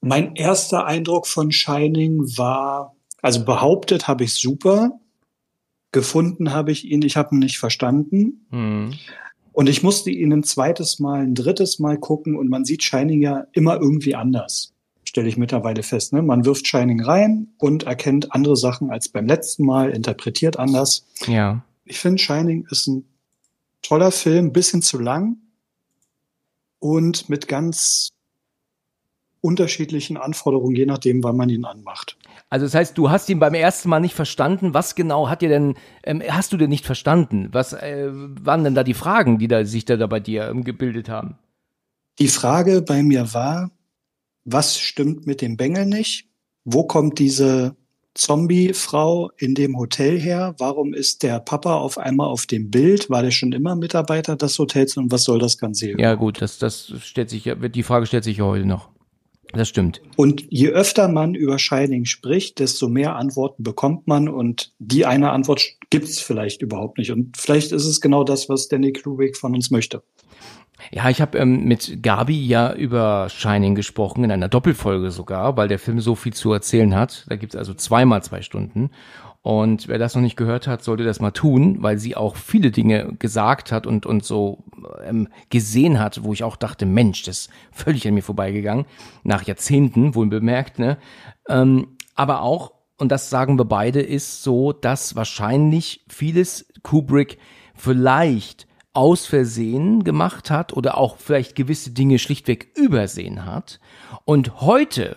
Mein 0.00 0.34
erster 0.36 0.86
Eindruck 0.86 1.26
von 1.26 1.52
Shining 1.52 2.20
war, 2.38 2.94
also 3.20 3.44
behauptet 3.44 4.08
habe 4.08 4.24
ich 4.24 4.34
super, 4.34 4.92
gefunden 5.92 6.52
habe 6.52 6.70
ich 6.70 6.84
ihn, 6.84 7.02
ich 7.02 7.16
habe 7.16 7.34
ihn 7.34 7.40
nicht 7.40 7.58
verstanden. 7.58 8.46
Mhm. 8.50 8.94
Und 9.58 9.68
ich 9.68 9.82
musste 9.82 10.12
ihn 10.12 10.32
ein 10.32 10.44
zweites 10.44 11.00
Mal, 11.00 11.22
ein 11.22 11.34
drittes 11.34 11.80
Mal 11.80 11.98
gucken 11.98 12.36
und 12.36 12.48
man 12.48 12.64
sieht 12.64 12.84
Shining 12.84 13.20
ja 13.20 13.48
immer 13.54 13.80
irgendwie 13.80 14.14
anders. 14.14 14.72
Stelle 15.02 15.26
ich 15.26 15.36
mittlerweile 15.36 15.82
fest. 15.82 16.12
Ne? 16.12 16.22
Man 16.22 16.44
wirft 16.44 16.68
Shining 16.68 17.02
rein 17.02 17.48
und 17.58 17.82
erkennt 17.82 18.32
andere 18.32 18.56
Sachen 18.56 18.92
als 18.92 19.08
beim 19.08 19.26
letzten 19.26 19.66
Mal, 19.66 19.90
interpretiert 19.90 20.60
anders. 20.60 21.04
Ja. 21.26 21.64
ich 21.84 21.98
finde 21.98 22.22
Shining 22.22 22.68
ist 22.70 22.86
ein 22.86 23.04
toller 23.82 24.12
Film, 24.12 24.52
bisschen 24.52 24.80
zu 24.80 25.00
lang 25.00 25.38
und 26.78 27.28
mit 27.28 27.48
ganz 27.48 28.10
unterschiedlichen 29.40 30.18
Anforderungen, 30.18 30.76
je 30.76 30.86
nachdem, 30.86 31.24
wann 31.24 31.36
man 31.36 31.48
ihn 31.48 31.64
anmacht. 31.64 32.16
Also 32.50 32.64
das 32.64 32.74
heißt, 32.74 32.96
du 32.96 33.10
hast 33.10 33.28
ihn 33.28 33.38
beim 33.38 33.54
ersten 33.54 33.88
Mal 33.90 34.00
nicht 34.00 34.14
verstanden. 34.14 34.72
Was 34.72 34.94
genau 34.94 35.28
hat 35.28 35.42
dir 35.42 35.50
denn, 35.50 35.74
ähm, 36.02 36.22
hast 36.28 36.52
du 36.52 36.56
denn 36.56 36.70
nicht 36.70 36.86
verstanden? 36.86 37.48
Was 37.52 37.74
äh, 37.74 38.08
waren 38.10 38.64
denn 38.64 38.74
da 38.74 38.84
die 38.84 38.94
Fragen, 38.94 39.38
die 39.38 39.48
da, 39.48 39.64
sich 39.64 39.84
da, 39.84 39.96
da 39.96 40.06
bei 40.06 40.20
dir 40.20 40.48
ähm, 40.48 40.64
gebildet 40.64 41.08
haben? 41.08 41.38
Die 42.18 42.28
Frage 42.28 42.80
bei 42.82 43.02
mir 43.02 43.34
war, 43.34 43.70
was 44.44 44.78
stimmt 44.78 45.26
mit 45.26 45.42
dem 45.42 45.56
Bengel 45.56 45.84
nicht? 45.84 46.26
Wo 46.64 46.84
kommt 46.84 47.18
diese 47.18 47.76
Zombie-Frau 48.14 49.30
in 49.36 49.54
dem 49.54 49.76
Hotel 49.78 50.18
her? 50.18 50.54
Warum 50.58 50.94
ist 50.94 51.22
der 51.22 51.40
Papa 51.40 51.74
auf 51.74 51.98
einmal 51.98 52.28
auf 52.28 52.46
dem 52.46 52.70
Bild? 52.70 53.10
War 53.10 53.22
der 53.22 53.30
schon 53.30 53.52
immer 53.52 53.76
Mitarbeiter 53.76 54.36
des 54.36 54.58
Hotels 54.58 54.96
und 54.96 55.12
was 55.12 55.24
soll 55.24 55.38
das 55.38 55.58
Ganze? 55.58 55.92
Ja 56.00 56.14
gut, 56.14 56.40
das, 56.40 56.58
das 56.58 56.92
stellt 57.02 57.28
sich, 57.28 57.44
die 57.44 57.82
Frage 57.82 58.06
stellt 58.06 58.24
sich 58.24 58.38
ja 58.38 58.44
heute 58.44 58.64
noch. 58.64 58.88
Das 59.52 59.68
stimmt. 59.68 60.02
Und 60.16 60.44
je 60.50 60.68
öfter 60.68 61.08
man 61.08 61.34
über 61.34 61.58
Shining 61.58 62.04
spricht, 62.04 62.58
desto 62.58 62.88
mehr 62.88 63.16
Antworten 63.16 63.62
bekommt 63.62 64.06
man 64.06 64.28
und 64.28 64.72
die 64.78 65.06
eine 65.06 65.30
Antwort 65.30 65.64
gibt's 65.90 66.20
vielleicht 66.20 66.60
überhaupt 66.60 66.98
nicht. 66.98 67.10
Und 67.12 67.36
vielleicht 67.36 67.72
ist 67.72 67.86
es 67.86 68.00
genau 68.00 68.24
das, 68.24 68.48
was 68.48 68.68
Danny 68.68 68.92
Klubeck 68.92 69.36
von 69.36 69.54
uns 69.54 69.70
möchte. 69.70 70.02
Ja, 70.92 71.10
ich 71.10 71.20
habe 71.20 71.38
ähm, 71.38 71.64
mit 71.64 72.02
Gabi 72.02 72.46
ja 72.46 72.72
über 72.72 73.28
Shining 73.30 73.74
gesprochen, 73.74 74.24
in 74.24 74.30
einer 74.30 74.48
Doppelfolge 74.48 75.10
sogar, 75.10 75.56
weil 75.56 75.68
der 75.68 75.78
Film 75.78 76.00
so 76.00 76.14
viel 76.14 76.32
zu 76.32 76.52
erzählen 76.52 76.94
hat. 76.94 77.24
Da 77.28 77.36
gibt's 77.36 77.56
also 77.56 77.74
zweimal 77.74 78.22
zwei 78.22 78.42
Stunden. 78.42 78.90
Und 79.42 79.88
wer 79.88 79.98
das 79.98 80.14
noch 80.14 80.22
nicht 80.22 80.36
gehört 80.36 80.66
hat, 80.66 80.82
sollte 80.82 81.04
das 81.04 81.20
mal 81.20 81.30
tun, 81.30 81.78
weil 81.80 81.98
sie 81.98 82.16
auch 82.16 82.36
viele 82.36 82.70
Dinge 82.70 83.14
gesagt 83.18 83.72
hat 83.72 83.86
und, 83.86 84.04
und 84.04 84.24
so 84.24 84.64
ähm, 85.04 85.28
gesehen 85.48 86.00
hat, 86.00 86.24
wo 86.24 86.32
ich 86.32 86.42
auch 86.42 86.56
dachte, 86.56 86.86
Mensch, 86.86 87.22
das 87.22 87.38
ist 87.38 87.50
völlig 87.70 88.06
an 88.06 88.14
mir 88.14 88.22
vorbeigegangen. 88.22 88.84
Nach 89.22 89.44
Jahrzehnten, 89.44 90.14
wohl 90.14 90.26
bemerkt, 90.26 90.78
ne? 90.78 90.98
Ähm, 91.48 91.96
aber 92.14 92.42
auch, 92.42 92.72
und 92.98 93.12
das 93.12 93.30
sagen 93.30 93.58
wir 93.58 93.64
beide, 93.64 94.00
ist 94.00 94.42
so, 94.42 94.72
dass 94.72 95.14
wahrscheinlich 95.14 96.04
vieles 96.08 96.66
Kubrick 96.82 97.38
vielleicht 97.74 98.66
aus 98.92 99.26
Versehen 99.26 100.02
gemacht 100.02 100.50
hat 100.50 100.72
oder 100.72 100.98
auch 100.98 101.18
vielleicht 101.18 101.54
gewisse 101.54 101.92
Dinge 101.92 102.18
schlichtweg 102.18 102.76
übersehen 102.76 103.46
hat 103.46 103.78
und 104.24 104.60
heute 104.60 105.16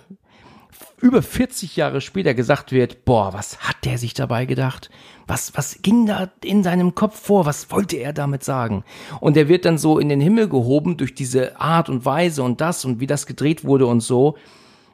über 1.01 1.21
40 1.21 1.75
Jahre 1.75 2.01
später 2.01 2.33
gesagt 2.33 2.71
wird, 2.71 3.05
boah, 3.05 3.33
was 3.33 3.59
hat 3.59 3.77
der 3.85 3.97
sich 3.97 4.13
dabei 4.13 4.45
gedacht? 4.45 4.89
Was, 5.27 5.55
was 5.55 5.81
ging 5.81 6.05
da 6.05 6.31
in 6.43 6.63
seinem 6.63 6.95
Kopf 6.95 7.19
vor? 7.19 7.45
Was 7.45 7.71
wollte 7.71 7.97
er 7.97 8.13
damit 8.13 8.43
sagen? 8.43 8.83
Und 9.19 9.37
er 9.37 9.47
wird 9.47 9.65
dann 9.65 9.77
so 9.77 9.99
in 9.99 10.09
den 10.09 10.21
Himmel 10.21 10.47
gehoben 10.47 10.97
durch 10.97 11.13
diese 11.15 11.59
Art 11.59 11.89
und 11.89 12.05
Weise 12.05 12.43
und 12.43 12.61
das 12.61 12.85
und 12.85 12.99
wie 12.99 13.07
das 13.07 13.25
gedreht 13.25 13.63
wurde 13.63 13.85
und 13.87 14.01
so. 14.01 14.37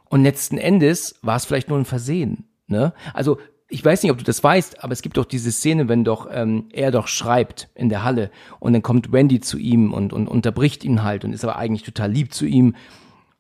Und 0.10 0.24
letzten 0.24 0.58
Endes 0.58 1.20
war 1.22 1.36
es 1.36 1.46
vielleicht 1.46 1.70
nur 1.70 1.78
ein 1.78 1.86
Versehen. 1.86 2.46
Ne? 2.68 2.94
Also 3.14 3.38
ich 3.70 3.84
weiß 3.84 4.04
nicht, 4.04 4.12
ob 4.12 4.18
du 4.18 4.24
das 4.24 4.44
weißt, 4.44 4.84
aber 4.84 4.94
es 4.94 5.02
gibt 5.02 5.18
doch 5.18 5.26
diese 5.26 5.52
Szene, 5.52 5.90
wenn 5.90 6.06
doch 6.06 6.28
ähm, 6.32 6.68
er 6.72 6.92
doch 6.92 7.08
schreibt 7.08 7.70
in 7.76 7.90
der 7.90 8.04
Halle 8.04 8.32
und 8.60 8.74
dann 8.74 8.82
kommt 8.82 9.12
Wendy 9.12 9.42
zu 9.42 9.58
ihm 9.58 9.94
und, 9.94 10.14
und 10.14 10.28
unterbricht 10.28 10.86
ihn 10.86 11.04
halt 11.04 11.26
und 11.26 11.34
ist 11.34 11.44
aber 11.44 11.58
eigentlich 11.58 11.84
total 11.84 12.12
lieb 12.12 12.34
zu 12.34 12.46
ihm. 12.46 12.76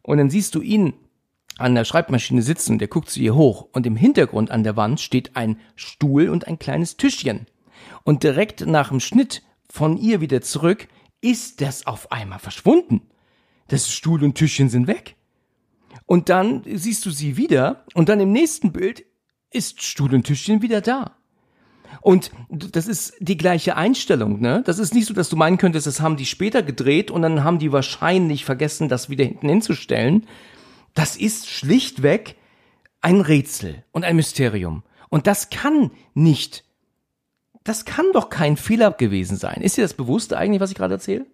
Und 0.01 0.18
dann 0.18 0.30
siehst 0.30 0.55
du 0.55 0.61
ihn 0.61 0.93
an 1.58 1.76
der 1.76 1.86
Schreibmaschine 1.86 2.41
sitzen 2.41 2.74
und 2.74 2.82
er 2.82 2.88
guckt 2.88 3.10
zu 3.10 3.20
ihr 3.20 3.36
hoch 3.36 3.68
und 3.72 3.86
im 3.86 3.95
Hintergrund 3.95 4.51
an 4.51 4.64
der 4.64 4.76
Wand 4.76 4.99
steht 4.99 5.36
ein 5.36 5.60
Stuhl 5.76 6.30
und 6.30 6.47
ein 6.47 6.60
kleines 6.60 6.97
Tischchen. 6.97 7.47
Und 8.03 8.24
direkt 8.24 8.66
nach 8.66 8.89
dem 8.89 8.99
Schnitt 8.99 9.43
von 9.70 9.97
ihr 9.97 10.22
wieder 10.22 10.41
zurück 10.41 10.88
ist 11.22 11.62
das 11.62 11.88
auf 11.88 12.12
einmal 12.12 12.39
verschwunden. 12.39 13.01
Das 13.68 13.91
Stuhl 13.91 14.24
und 14.24 14.36
Tischchen 14.36 14.70
sind 14.70 14.88
weg. 14.88 15.16
Und 16.05 16.30
dann 16.30 16.64
siehst 16.66 17.05
du 17.05 17.12
sie 17.12 17.38
wieder 17.38 17.86
und 17.93 18.08
dann 18.10 18.20
im 18.20 18.32
nächsten 18.32 18.72
Bild 18.72 19.05
ist 19.51 19.82
Stuhl 19.82 20.14
und 20.14 20.24
Tischchen 20.24 20.62
wieder 20.62 20.82
da. 20.82 21.18
Und 22.01 22.32
das 22.49 22.88
ist 22.88 23.14
die 23.20 23.38
gleiche 23.38 23.76
Einstellung, 23.76 24.39
ne? 24.39 24.62
Das 24.66 24.80
ist 24.80 24.93
nicht 24.93 25.08
so, 25.08 25.14
dass 25.14 25.30
du 25.30 25.36
meinen 25.36 25.58
könntest, 25.58 25.88
das 25.88 25.99
haben 25.99 26.18
die 26.18 26.26
später 26.26 26.62
gedreht 26.62 27.12
und 27.12 27.22
dann 27.22 27.43
haben 27.43 27.60
die 27.60 27.72
wahrscheinlich 27.72 28.45
vergessen, 28.45 28.88
das 28.88 29.10
wieder 29.10 29.26
hinten 29.26 29.49
hinzustellen. 29.49 30.26
Das 30.97 31.15
ist 31.15 31.47
schlichtweg 31.47 32.37
ein 33.01 33.21
Rätsel 33.21 33.83
und 33.91 34.03
ein 34.03 34.15
Mysterium. 34.15 34.81
Und 35.09 35.27
das 35.27 35.51
kann 35.51 35.91
nicht, 36.15 36.63
das 37.63 37.85
kann 37.85 38.07
doch 38.13 38.29
kein 38.29 38.57
Fehler 38.57 38.89
gewesen 38.89 39.37
sein. 39.37 39.61
Ist 39.61 39.77
dir 39.77 39.83
das 39.83 39.93
bewusst 39.93 40.33
eigentlich, 40.33 40.59
was 40.59 40.71
ich 40.71 40.75
gerade 40.75 40.95
erzähle? 40.95 41.27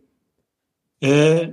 Äh, 1.00 1.48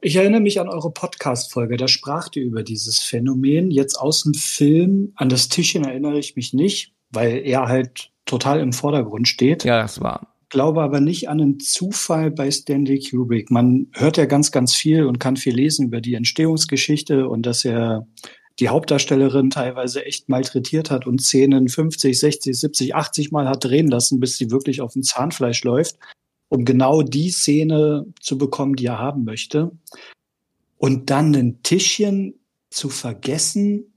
ich 0.00 0.14
erinnere 0.14 0.40
mich 0.40 0.60
an 0.60 0.68
eure 0.68 0.92
Podcast-Folge, 0.92 1.76
da 1.76 1.88
spracht 1.88 2.36
ihr 2.36 2.44
über 2.44 2.62
dieses 2.62 3.00
Phänomen. 3.00 3.72
Jetzt 3.72 3.96
aus 3.96 4.22
dem 4.22 4.34
Film, 4.34 5.10
an 5.16 5.28
das 5.28 5.48
Tischchen 5.48 5.84
erinnere 5.84 6.20
ich 6.20 6.36
mich 6.36 6.54
nicht, 6.54 6.94
weil 7.10 7.38
er 7.38 7.66
halt 7.66 8.12
total 8.24 8.60
im 8.60 8.72
Vordergrund 8.72 9.26
steht. 9.26 9.64
Ja, 9.64 9.82
das 9.82 10.00
war. 10.00 10.37
Glaube 10.50 10.82
aber 10.82 11.00
nicht 11.00 11.28
an 11.28 11.40
einen 11.40 11.60
Zufall 11.60 12.30
bei 12.30 12.50
Stanley 12.50 13.00
Kubrick. 13.00 13.50
Man 13.50 13.88
hört 13.92 14.16
ja 14.16 14.24
ganz, 14.24 14.50
ganz 14.50 14.74
viel 14.74 15.04
und 15.04 15.20
kann 15.20 15.36
viel 15.36 15.54
lesen 15.54 15.86
über 15.86 16.00
die 16.00 16.14
Entstehungsgeschichte 16.14 17.28
und 17.28 17.44
dass 17.44 17.64
er 17.64 18.06
die 18.58 18.68
Hauptdarstellerin 18.68 19.50
teilweise 19.50 20.04
echt 20.04 20.28
malträtiert 20.28 20.90
hat 20.90 21.06
und 21.06 21.20
Szenen 21.20 21.68
50, 21.68 22.18
60, 22.18 22.58
70, 22.58 22.94
80 22.94 23.30
Mal 23.30 23.48
hat 23.48 23.64
drehen 23.64 23.88
lassen, 23.88 24.20
bis 24.20 24.36
sie 24.36 24.50
wirklich 24.50 24.80
auf 24.80 24.94
dem 24.94 25.02
Zahnfleisch 25.02 25.62
läuft 25.64 25.96
um 26.48 26.64
genau 26.64 27.02
die 27.02 27.30
Szene 27.30 28.06
zu 28.20 28.38
bekommen, 28.38 28.74
die 28.74 28.86
er 28.86 28.98
haben 28.98 29.24
möchte. 29.24 29.70
Und 30.78 31.10
dann 31.10 31.34
ein 31.34 31.62
Tischchen 31.62 32.34
zu 32.70 32.88
vergessen. 32.88 33.92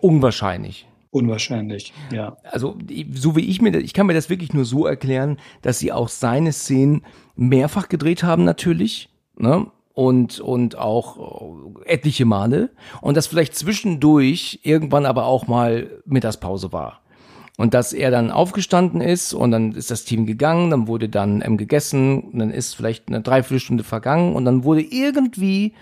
Unwahrscheinlich. 0.00 0.86
Unwahrscheinlich, 1.12 1.92
ja. 2.12 2.36
Also, 2.44 2.78
so 3.12 3.34
wie 3.34 3.40
ich 3.40 3.60
mir, 3.60 3.76
ich 3.78 3.94
kann 3.94 4.06
mir 4.06 4.14
das 4.14 4.30
wirklich 4.30 4.52
nur 4.52 4.64
so 4.64 4.86
erklären, 4.86 5.38
dass 5.60 5.80
sie 5.80 5.90
auch 5.90 6.08
seine 6.08 6.52
Szenen 6.52 7.04
mehrfach 7.34 7.88
gedreht 7.88 8.22
haben, 8.22 8.44
natürlich, 8.44 9.08
ne? 9.36 9.66
Und, 9.92 10.38
und 10.38 10.78
auch 10.78 11.76
etliche 11.84 12.24
Male. 12.24 12.70
Und 13.00 13.16
das 13.16 13.26
vielleicht 13.26 13.56
zwischendurch 13.56 14.60
irgendwann 14.62 15.04
aber 15.04 15.26
auch 15.26 15.48
mal 15.48 15.90
Mittagspause 16.06 16.72
war. 16.72 17.00
Und 17.56 17.74
dass 17.74 17.92
er 17.92 18.10
dann 18.10 18.30
aufgestanden 18.30 19.02
ist 19.02 19.34
und 19.34 19.50
dann 19.50 19.72
ist 19.72 19.90
das 19.90 20.04
Team 20.04 20.24
gegangen, 20.24 20.70
dann 20.70 20.86
wurde 20.86 21.10
dann 21.10 21.42
ähm, 21.44 21.58
gegessen, 21.58 22.38
dann 22.38 22.50
ist 22.50 22.74
vielleicht 22.74 23.08
eine 23.08 23.20
Dreiviertelstunde 23.20 23.84
vergangen 23.84 24.34
und 24.34 24.46
dann 24.46 24.64
wurde 24.64 24.80
irgendwie 24.80 25.74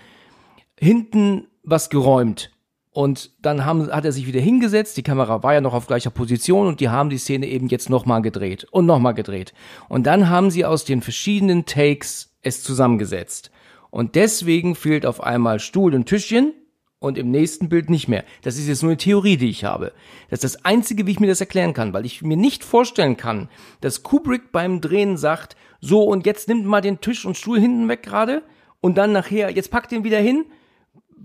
hinten 0.77 1.45
was 1.63 1.89
geräumt. 1.89 2.51
Und 2.99 3.31
dann 3.41 3.63
haben, 3.63 3.89
hat 3.93 4.03
er 4.03 4.11
sich 4.11 4.27
wieder 4.27 4.41
hingesetzt, 4.41 4.97
die 4.97 5.03
Kamera 5.03 5.41
war 5.41 5.53
ja 5.53 5.61
noch 5.61 5.73
auf 5.73 5.87
gleicher 5.87 6.09
Position 6.09 6.67
und 6.67 6.81
die 6.81 6.89
haben 6.89 7.09
die 7.09 7.17
Szene 7.17 7.47
eben 7.47 7.69
jetzt 7.69 7.89
nochmal 7.89 8.21
gedreht 8.21 8.67
und 8.71 8.85
nochmal 8.85 9.13
gedreht. 9.13 9.53
Und 9.87 10.05
dann 10.05 10.27
haben 10.29 10.51
sie 10.51 10.65
aus 10.65 10.83
den 10.83 11.01
verschiedenen 11.01 11.65
Takes 11.65 12.35
es 12.41 12.61
zusammengesetzt. 12.61 13.51
Und 13.89 14.15
deswegen 14.15 14.75
fehlt 14.75 15.05
auf 15.05 15.23
einmal 15.23 15.61
Stuhl 15.61 15.95
und 15.95 16.07
Tischchen 16.07 16.51
und 16.99 17.17
im 17.17 17.31
nächsten 17.31 17.69
Bild 17.69 17.89
nicht 17.89 18.09
mehr. 18.09 18.25
Das 18.41 18.57
ist 18.57 18.67
jetzt 18.67 18.83
nur 18.83 18.91
eine 18.91 18.97
Theorie, 18.97 19.37
die 19.37 19.49
ich 19.49 19.63
habe. 19.63 19.93
Das 20.29 20.43
ist 20.43 20.55
das 20.55 20.65
Einzige, 20.65 21.07
wie 21.07 21.11
ich 21.11 21.21
mir 21.21 21.27
das 21.27 21.39
erklären 21.39 21.73
kann, 21.73 21.93
weil 21.93 22.05
ich 22.05 22.21
mir 22.21 22.35
nicht 22.35 22.65
vorstellen 22.65 23.15
kann, 23.15 23.47
dass 23.79 24.03
Kubrick 24.03 24.51
beim 24.51 24.81
Drehen 24.81 25.15
sagt, 25.15 25.55
so 25.79 26.03
und 26.03 26.25
jetzt 26.25 26.49
nimmt 26.49 26.65
mal 26.65 26.81
den 26.81 26.99
Tisch 26.99 27.23
und 27.23 27.37
Stuhl 27.37 27.61
hinten 27.61 27.87
weg 27.87 28.03
gerade 28.03 28.43
und 28.81 28.97
dann 28.97 29.13
nachher, 29.13 29.51
jetzt 29.51 29.71
packt 29.71 29.93
den 29.93 30.03
wieder 30.03 30.19
hin. 30.19 30.43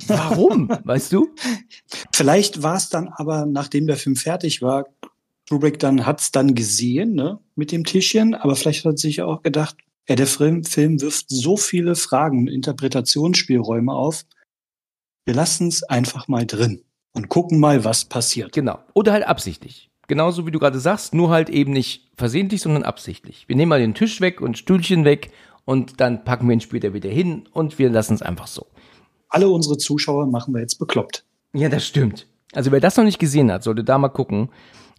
Warum, 0.07 0.69
weißt 0.85 1.13
du? 1.13 1.29
Vielleicht 2.13 2.63
war 2.63 2.77
es 2.77 2.89
dann 2.89 3.09
aber, 3.09 3.47
nachdem 3.47 3.87
der 3.87 3.97
Film 3.97 4.17
fertig 4.17 4.63
war, 4.63 4.87
Kubrick 5.49 5.79
dann 5.79 6.07
hat's 6.07 6.33
dann 6.33 6.55
gesehen, 6.55 7.15
ne, 7.15 7.39
mit 7.55 7.71
dem 7.71 7.85
Tischchen, 7.85 8.35
aber 8.35 8.57
vielleicht 8.57 8.85
hat 8.85 8.95
er 8.95 8.99
sich 8.99 9.23
auch 9.23 9.43
gedacht, 9.43 9.77
ja, 10.09 10.15
der 10.15 10.27
Film, 10.27 10.65
Film 10.65 11.01
wirft 11.01 11.27
so 11.29 11.57
viele 11.57 11.97
Fragen, 11.97 12.47
Interpretationsspielräume 12.49 13.93
auf, 13.93 14.25
wir 15.27 15.35
lassen 15.35 15.69
es 15.69 15.83
einfach 15.83 16.29
mal 16.29 16.47
drin 16.47 16.83
und 17.13 17.29
gucken 17.29 17.59
mal, 17.59 17.85
was 17.85 18.05
passiert. 18.05 18.53
Genau. 18.53 18.79
Oder 18.93 19.13
halt 19.13 19.27
absichtlich. 19.27 19.91
Genauso 20.07 20.47
wie 20.47 20.51
du 20.51 20.59
gerade 20.59 20.79
sagst, 20.79 21.15
nur 21.15 21.31
halt 21.31 21.49
eben 21.49 21.73
nicht 21.73 22.11
versehentlich, 22.17 22.61
sondern 22.61 22.83
absichtlich. 22.83 23.49
Wir 23.49 23.57
nehmen 23.57 23.71
mal 23.71 23.81
den 23.81 23.95
Tisch 23.95 24.21
weg 24.21 24.43
und 24.43 24.59
Stühlchen 24.59 25.05
weg 25.05 25.31
und 25.65 26.01
dann 26.01 26.25
packen 26.25 26.47
wir 26.47 26.53
ihn 26.53 26.61
später 26.61 26.93
wieder 26.93 27.09
hin 27.09 27.49
und 27.53 27.79
wir 27.79 27.89
lassen 27.89 28.15
es 28.15 28.23
einfach 28.23 28.47
so. 28.47 28.67
Alle 29.35 29.49
unsere 29.49 29.79
Zuschauer 29.79 30.29
machen 30.29 30.55
wir 30.55 30.61
jetzt 30.61 30.79
bekloppt. 30.79 31.25
Ja, 31.53 31.69
das 31.69 31.85
stimmt. 31.85 32.29
Also 32.53 32.71
wer 32.71 32.79
das 32.79 32.97
noch 32.97 33.03
nicht 33.03 33.19
gesehen 33.19 33.51
hat, 33.51 33.65
sollte 33.65 33.83
da 33.83 33.99
mal 33.99 34.09
gucken. 34.09 34.51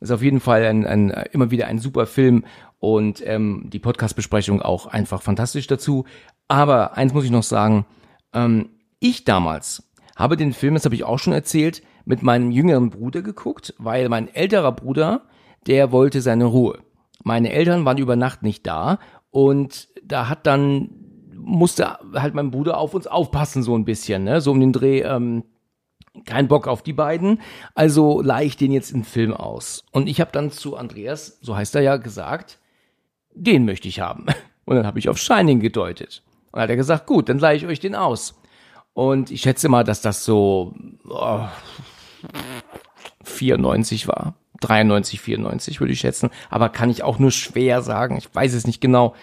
Ist 0.01 0.11
auf 0.11 0.21
jeden 0.21 0.41
Fall 0.41 0.65
ein, 0.65 0.85
ein, 0.85 1.09
immer 1.31 1.51
wieder 1.51 1.67
ein 1.67 1.79
super 1.79 2.05
Film 2.05 2.43
und 2.79 3.25
ähm, 3.25 3.69
die 3.71 3.79
Podcast-Besprechung 3.79 4.61
auch 4.61 4.87
einfach 4.87 5.21
fantastisch 5.21 5.67
dazu. 5.67 6.03
Aber 6.49 6.97
eins 6.97 7.13
muss 7.13 7.23
ich 7.23 7.31
noch 7.31 7.43
sagen, 7.43 7.85
ähm, 8.33 8.71
ich 8.99 9.23
damals 9.23 9.89
habe 10.17 10.35
den 10.35 10.51
Film, 10.51 10.73
das 10.73 10.83
habe 10.83 10.95
ich 10.95 11.05
auch 11.05 11.19
schon 11.19 11.31
erzählt, 11.31 11.81
mit 12.03 12.21
meinem 12.21 12.51
jüngeren 12.51 12.89
Bruder 12.89 13.21
geguckt, 13.21 13.73
weil 13.77 14.09
mein 14.09 14.27
älterer 14.35 14.73
Bruder, 14.73 15.21
der 15.65 15.93
wollte 15.93 16.19
seine 16.19 16.43
Ruhe. 16.43 16.79
meine 17.23 17.53
Eltern 17.53 17.85
waren 17.85 17.99
über 17.99 18.17
Nacht 18.17 18.43
nicht 18.43 18.67
da 18.67 18.99
und 19.31 19.87
da 20.03 20.27
hat 20.27 20.45
dann 20.45 21.04
musste 21.37 21.99
halt 22.13 22.33
mein 22.33 22.51
Bruder 22.51 22.77
auf 22.77 22.93
uns 22.93 23.07
aufpassen 23.07 23.63
so 23.63 23.77
ein 23.77 23.85
bisschen, 23.85 24.23
ne? 24.23 24.41
So 24.41 24.51
um 24.51 24.59
den 24.59 24.73
Dreh 24.73 25.01
ähm, 25.01 25.43
kein 26.25 26.47
Bock 26.47 26.67
auf 26.67 26.81
die 26.81 26.93
beiden, 26.93 27.41
also 27.73 28.21
leih 28.21 28.45
ich 28.45 28.57
den 28.57 28.71
jetzt 28.71 28.91
in 28.91 29.03
Film 29.03 29.33
aus. 29.33 29.83
Und 29.91 30.07
ich 30.07 30.21
habe 30.21 30.31
dann 30.31 30.51
zu 30.51 30.77
Andreas, 30.77 31.37
so 31.41 31.55
heißt 31.55 31.75
er 31.75 31.81
ja, 31.81 31.97
gesagt, 31.97 32.59
den 33.33 33.65
möchte 33.65 33.87
ich 33.87 33.99
haben. 33.99 34.25
Und 34.65 34.77
dann 34.77 34.87
habe 34.87 34.97
ich 34.97 35.09
auf 35.09 35.17
Shining 35.17 35.59
gedeutet. 35.59 36.23
Und 36.51 36.53
dann 36.53 36.63
hat 36.63 36.69
er 36.69 36.75
gesagt, 36.75 37.05
gut, 37.05 37.29
dann 37.29 37.39
leihe 37.39 37.57
ich 37.57 37.67
euch 37.67 37.79
den 37.79 37.95
aus. 37.95 38.39
Und 38.93 39.29
ich 39.29 39.41
schätze 39.41 39.67
mal, 39.67 39.83
dass 39.83 40.01
das 40.01 40.23
so 40.23 40.73
oh, 41.07 41.45
94 43.23 44.07
war. 44.07 44.35
93, 44.61 45.19
94 45.19 45.81
würde 45.81 45.93
ich 45.93 45.99
schätzen. 45.99 46.29
Aber 46.49 46.69
kann 46.69 46.89
ich 46.89 47.03
auch 47.03 47.19
nur 47.19 47.31
schwer 47.31 47.81
sagen. 47.81 48.17
Ich 48.17 48.33
weiß 48.33 48.53
es 48.53 48.65
nicht 48.65 48.79
genau. 48.79 49.13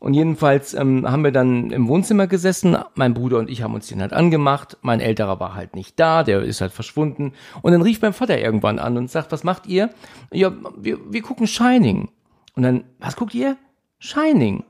Und 0.00 0.14
jedenfalls 0.14 0.74
ähm, 0.74 1.10
haben 1.10 1.24
wir 1.24 1.32
dann 1.32 1.70
im 1.70 1.88
Wohnzimmer 1.88 2.26
gesessen. 2.28 2.76
Mein 2.94 3.14
Bruder 3.14 3.38
und 3.38 3.50
ich 3.50 3.62
haben 3.62 3.74
uns 3.74 3.88
den 3.88 4.00
halt 4.00 4.12
angemacht. 4.12 4.76
Mein 4.82 5.00
älterer 5.00 5.40
war 5.40 5.54
halt 5.54 5.74
nicht 5.74 5.98
da, 5.98 6.22
der 6.22 6.42
ist 6.42 6.60
halt 6.60 6.72
verschwunden. 6.72 7.32
Und 7.62 7.72
dann 7.72 7.82
rief 7.82 8.00
mein 8.00 8.12
Vater 8.12 8.38
irgendwann 8.38 8.78
an 8.78 8.96
und 8.96 9.10
sagt, 9.10 9.32
was 9.32 9.42
macht 9.42 9.66
ihr? 9.66 9.90
Ja, 10.32 10.52
wir, 10.76 10.98
wir 11.12 11.22
gucken 11.22 11.46
Shining. 11.48 12.10
Und 12.54 12.62
dann, 12.62 12.84
was 13.00 13.16
guckt 13.16 13.34
ihr? 13.34 13.56
Shining. 13.98 14.62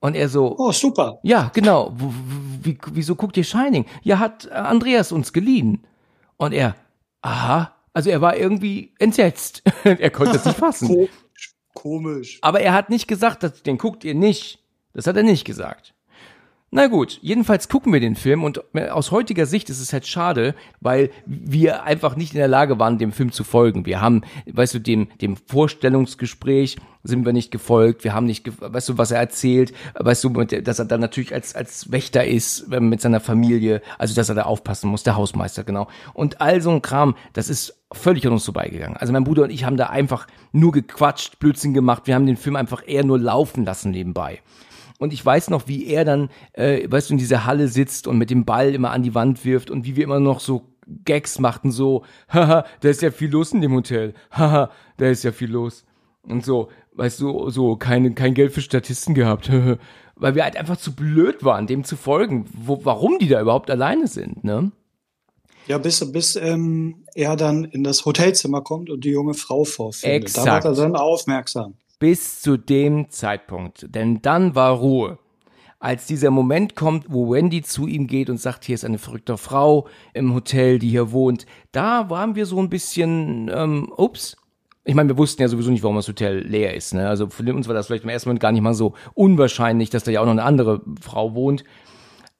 Und 0.00 0.16
er 0.16 0.28
so, 0.28 0.56
Oh, 0.58 0.72
super. 0.72 1.18
ja, 1.22 1.50
genau. 1.54 1.94
Wie, 2.62 2.78
wieso 2.92 3.14
guckt 3.14 3.36
ihr 3.36 3.44
Shining? 3.44 3.84
Ja, 4.02 4.18
hat 4.18 4.46
äh, 4.46 4.54
Andreas 4.54 5.12
uns 5.12 5.32
geliehen. 5.32 5.84
Und 6.38 6.52
er, 6.52 6.74
aha. 7.20 7.72
Also 7.92 8.08
er 8.08 8.22
war 8.22 8.36
irgendwie 8.36 8.94
entsetzt. 8.98 9.62
er 9.84 10.10
konnte 10.10 10.36
es 10.36 10.44
nicht 10.46 10.58
fassen. 10.58 10.88
Komisch. 10.88 11.54
Komisch. 11.74 12.38
Aber 12.42 12.60
er 12.60 12.72
hat 12.72 12.90
nicht 12.90 13.06
gesagt, 13.06 13.42
dass, 13.42 13.62
den 13.62 13.78
guckt 13.78 14.02
ihr 14.04 14.14
nicht. 14.14 14.61
Das 14.94 15.06
hat 15.06 15.16
er 15.16 15.22
nicht 15.22 15.44
gesagt. 15.44 15.94
Na 16.74 16.86
gut, 16.86 17.18
jedenfalls 17.20 17.68
gucken 17.68 17.92
wir 17.92 18.00
den 18.00 18.16
Film 18.16 18.44
und 18.44 18.62
aus 18.74 19.10
heutiger 19.10 19.44
Sicht 19.44 19.68
ist 19.68 19.78
es 19.78 19.92
halt 19.92 20.06
schade, 20.06 20.54
weil 20.80 21.10
wir 21.26 21.82
einfach 21.82 22.16
nicht 22.16 22.32
in 22.32 22.38
der 22.38 22.48
Lage 22.48 22.78
waren, 22.78 22.96
dem 22.96 23.12
Film 23.12 23.30
zu 23.30 23.44
folgen. 23.44 23.84
Wir 23.84 24.00
haben, 24.00 24.22
weißt 24.50 24.72
du, 24.72 24.78
dem, 24.78 25.08
dem 25.20 25.36
Vorstellungsgespräch 25.36 26.78
sind 27.04 27.26
wir 27.26 27.34
nicht 27.34 27.50
gefolgt. 27.50 28.04
Wir 28.04 28.14
haben 28.14 28.24
nicht, 28.24 28.50
weißt 28.58 28.88
du, 28.88 28.96
was 28.96 29.10
er 29.10 29.20
erzählt, 29.20 29.74
weißt 29.96 30.24
du, 30.24 30.30
dass 30.30 30.78
er 30.78 30.86
dann 30.86 31.02
natürlich 31.02 31.34
als, 31.34 31.54
als 31.54 31.92
Wächter 31.92 32.24
ist 32.24 32.72
äh, 32.72 32.80
mit 32.80 33.02
seiner 33.02 33.20
Familie, 33.20 33.82
also 33.98 34.14
dass 34.14 34.30
er 34.30 34.34
da 34.34 34.44
aufpassen 34.44 34.88
muss, 34.88 35.02
der 35.02 35.16
Hausmeister, 35.16 35.64
genau. 35.64 35.88
Und 36.14 36.40
all 36.40 36.62
so 36.62 36.70
ein 36.70 36.80
Kram, 36.80 37.16
das 37.34 37.50
ist 37.50 37.82
völlig 37.92 38.26
an 38.26 38.32
uns 38.32 38.46
vorbeigegangen. 38.46 38.96
Also 38.96 39.12
mein 39.12 39.24
Bruder 39.24 39.42
und 39.42 39.50
ich 39.50 39.64
haben 39.64 39.76
da 39.76 39.88
einfach 39.88 40.26
nur 40.52 40.72
gequatscht, 40.72 41.38
Blödsinn 41.38 41.74
gemacht. 41.74 42.06
Wir 42.06 42.14
haben 42.14 42.24
den 42.24 42.38
Film 42.38 42.56
einfach 42.56 42.82
eher 42.86 43.04
nur 43.04 43.18
laufen 43.18 43.66
lassen 43.66 43.90
nebenbei. 43.90 44.40
Und 45.02 45.12
ich 45.12 45.26
weiß 45.26 45.50
noch, 45.50 45.66
wie 45.66 45.86
er 45.86 46.04
dann, 46.04 46.30
äh, 46.52 46.88
weißt 46.88 47.10
du, 47.10 47.14
in 47.14 47.18
dieser 47.18 47.44
Halle 47.44 47.66
sitzt 47.66 48.06
und 48.06 48.18
mit 48.18 48.30
dem 48.30 48.44
Ball 48.44 48.72
immer 48.72 48.92
an 48.92 49.02
die 49.02 49.16
Wand 49.16 49.44
wirft 49.44 49.68
und 49.68 49.84
wie 49.84 49.96
wir 49.96 50.04
immer 50.04 50.20
noch 50.20 50.38
so 50.38 50.68
Gags 51.04 51.40
machten, 51.40 51.72
so, 51.72 52.04
haha, 52.28 52.64
da 52.78 52.88
ist 52.88 53.02
ja 53.02 53.10
viel 53.10 53.28
los 53.28 53.50
in 53.50 53.60
dem 53.60 53.72
Hotel, 53.72 54.14
haha, 54.30 54.70
da 54.98 55.08
ist 55.08 55.24
ja 55.24 55.32
viel 55.32 55.50
los. 55.50 55.84
Und 56.22 56.44
so, 56.44 56.68
weißt 56.92 57.20
du, 57.20 57.50
so, 57.50 57.74
keine, 57.74 58.14
kein 58.14 58.32
Geld 58.34 58.52
für 58.52 58.60
Statisten 58.60 59.14
gehabt, 59.14 59.50
weil 60.14 60.34
wir 60.36 60.44
halt 60.44 60.56
einfach 60.56 60.76
zu 60.76 60.94
blöd 60.94 61.42
waren, 61.42 61.66
dem 61.66 61.82
zu 61.82 61.96
folgen, 61.96 62.46
wo, 62.54 62.84
warum 62.84 63.18
die 63.18 63.26
da 63.26 63.40
überhaupt 63.40 63.72
alleine 63.72 64.06
sind, 64.06 64.44
ne? 64.44 64.70
Ja, 65.66 65.78
bis, 65.78 66.12
bis 66.12 66.36
ähm, 66.36 67.04
er 67.14 67.34
dann 67.34 67.64
in 67.64 67.82
das 67.82 68.04
Hotelzimmer 68.04 68.62
kommt 68.62 68.88
und 68.88 69.02
die 69.02 69.10
junge 69.10 69.34
Frau 69.34 69.64
vorfindet. 69.64 70.22
Exakt. 70.22 70.46
Da 70.46 70.54
wird 70.54 70.78
er 70.78 70.82
dann 70.84 70.94
aufmerksam. 70.94 71.74
Bis 72.02 72.40
zu 72.40 72.56
dem 72.56 73.10
Zeitpunkt. 73.10 73.86
Denn 73.94 74.20
dann 74.22 74.56
war 74.56 74.72
Ruhe. 74.72 75.20
Als 75.78 76.08
dieser 76.08 76.32
Moment 76.32 76.74
kommt, 76.74 77.04
wo 77.08 77.30
Wendy 77.30 77.62
zu 77.62 77.86
ihm 77.86 78.08
geht 78.08 78.28
und 78.28 78.38
sagt, 78.38 78.64
hier 78.64 78.74
ist 78.74 78.84
eine 78.84 78.98
verrückte 78.98 79.36
Frau 79.36 79.86
im 80.12 80.34
Hotel, 80.34 80.80
die 80.80 80.88
hier 80.88 81.12
wohnt, 81.12 81.46
da 81.70 82.10
waren 82.10 82.34
wir 82.34 82.44
so 82.46 82.58
ein 82.58 82.68
bisschen, 82.68 83.48
ähm, 83.54 83.92
ups. 83.96 84.36
Ich 84.84 84.96
meine, 84.96 85.10
wir 85.10 85.16
wussten 85.16 85.42
ja 85.42 85.46
sowieso 85.46 85.70
nicht, 85.70 85.84
warum 85.84 85.94
das 85.94 86.08
Hotel 86.08 86.40
leer 86.40 86.74
ist. 86.74 86.92
Ne? 86.92 87.08
Also 87.08 87.28
für 87.28 87.44
uns 87.54 87.68
war 87.68 87.74
das 87.74 87.86
vielleicht 87.86 88.02
im 88.02 88.10
ersten 88.10 88.30
Moment 88.30 88.40
gar 88.40 88.50
nicht 88.50 88.62
mal 88.62 88.74
so 88.74 88.94
unwahrscheinlich, 89.14 89.88
dass 89.90 90.02
da 90.02 90.10
ja 90.10 90.22
auch 90.22 90.24
noch 90.24 90.32
eine 90.32 90.42
andere 90.42 90.82
Frau 91.00 91.36
wohnt. 91.36 91.62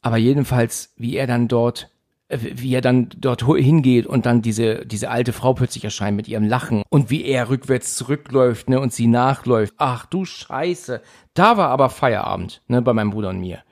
Aber 0.00 0.16
jedenfalls, 0.16 0.92
wie 0.96 1.14
er 1.14 1.28
dann 1.28 1.46
dort, 1.46 1.91
wie 2.33 2.74
er 2.74 2.80
dann 2.80 3.09
dort 3.16 3.45
hingeht 3.45 4.07
und 4.07 4.26
dann 4.26 4.43
diese, 4.43 4.87
diese 4.87 5.11
alte 5.11 5.33
Frau 5.33 5.55
plötzlich 5.55 5.85
erscheint 5.85 6.16
mit 6.16 6.28
ihrem 6.28 6.45
Lachen 6.45 6.83
und 6.89 7.11
wie 7.11 7.24
er 7.24 7.49
rückwärts 7.49 7.95
zurückläuft, 7.97 8.68
ne, 8.68 8.80
und 8.80 8.93
sie 8.93 9.07
nachläuft. 9.07 9.74
Ach 9.76 10.07
du 10.07 10.24
Scheiße. 10.24 11.03
Da 11.35 11.57
war 11.57 11.68
aber 11.68 11.91
Feierabend, 11.91 12.62
ne, 12.68 12.80
bei 12.83 12.93
meinem 12.93 13.11
Bruder 13.11 13.30
und 13.30 13.41
mir. 13.41 13.62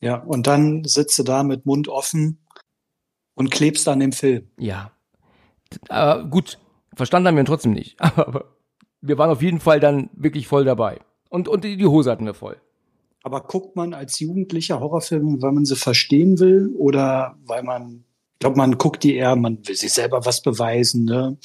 Ja, 0.00 0.16
und 0.16 0.46
dann 0.46 0.84
sitzt 0.84 1.18
du 1.18 1.22
da 1.22 1.42
mit 1.42 1.64
Mund 1.64 1.88
offen 1.88 2.44
und 3.34 3.50
klebst 3.50 3.88
an 3.88 4.00
dem 4.00 4.12
Film. 4.12 4.50
Ja. 4.58 4.90
Aber 5.88 6.24
gut, 6.24 6.58
verstanden 6.94 7.28
haben 7.28 7.36
wir 7.36 7.42
ihn 7.42 7.46
trotzdem 7.46 7.72
nicht. 7.72 8.00
Aber 8.00 8.56
wir 9.00 9.18
waren 9.18 9.30
auf 9.30 9.42
jeden 9.42 9.60
Fall 9.60 9.80
dann 9.80 10.10
wirklich 10.14 10.46
voll 10.46 10.64
dabei. 10.64 11.00
Und, 11.30 11.48
und 11.48 11.64
die 11.64 11.76
die 11.76 11.86
Hose 11.86 12.10
hatten 12.10 12.26
wir 12.26 12.34
voll. 12.34 12.60
Aber 13.24 13.40
guckt 13.42 13.76
man 13.76 13.94
als 13.94 14.18
Jugendlicher 14.18 14.80
Horrorfilme, 14.80 15.40
weil 15.42 15.52
man 15.52 15.64
sie 15.64 15.76
verstehen 15.76 16.38
will 16.40 16.74
oder 16.76 17.36
weil 17.44 17.62
man, 17.62 18.04
ich 18.34 18.38
glaube, 18.40 18.56
man 18.56 18.78
guckt 18.78 19.04
die 19.04 19.14
eher, 19.14 19.36
man 19.36 19.58
will 19.66 19.76
sich 19.76 19.92
selber 19.92 20.24
was 20.24 20.42
beweisen, 20.42 21.04
ne? 21.04 21.36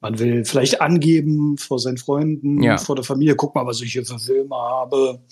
Man 0.00 0.18
will 0.18 0.44
vielleicht 0.44 0.80
angeben 0.80 1.58
vor 1.58 1.78
seinen 1.78 1.98
Freunden, 1.98 2.60
Ja. 2.62 2.76
vor 2.78 2.96
der 2.96 3.04
Familie, 3.04 3.36
guck 3.36 3.54
mal, 3.54 3.66
was 3.66 3.80
ich 3.82 3.92
hier 3.92 4.04
für 4.04 4.18
Filme 4.18 4.56
habe. 4.56 5.22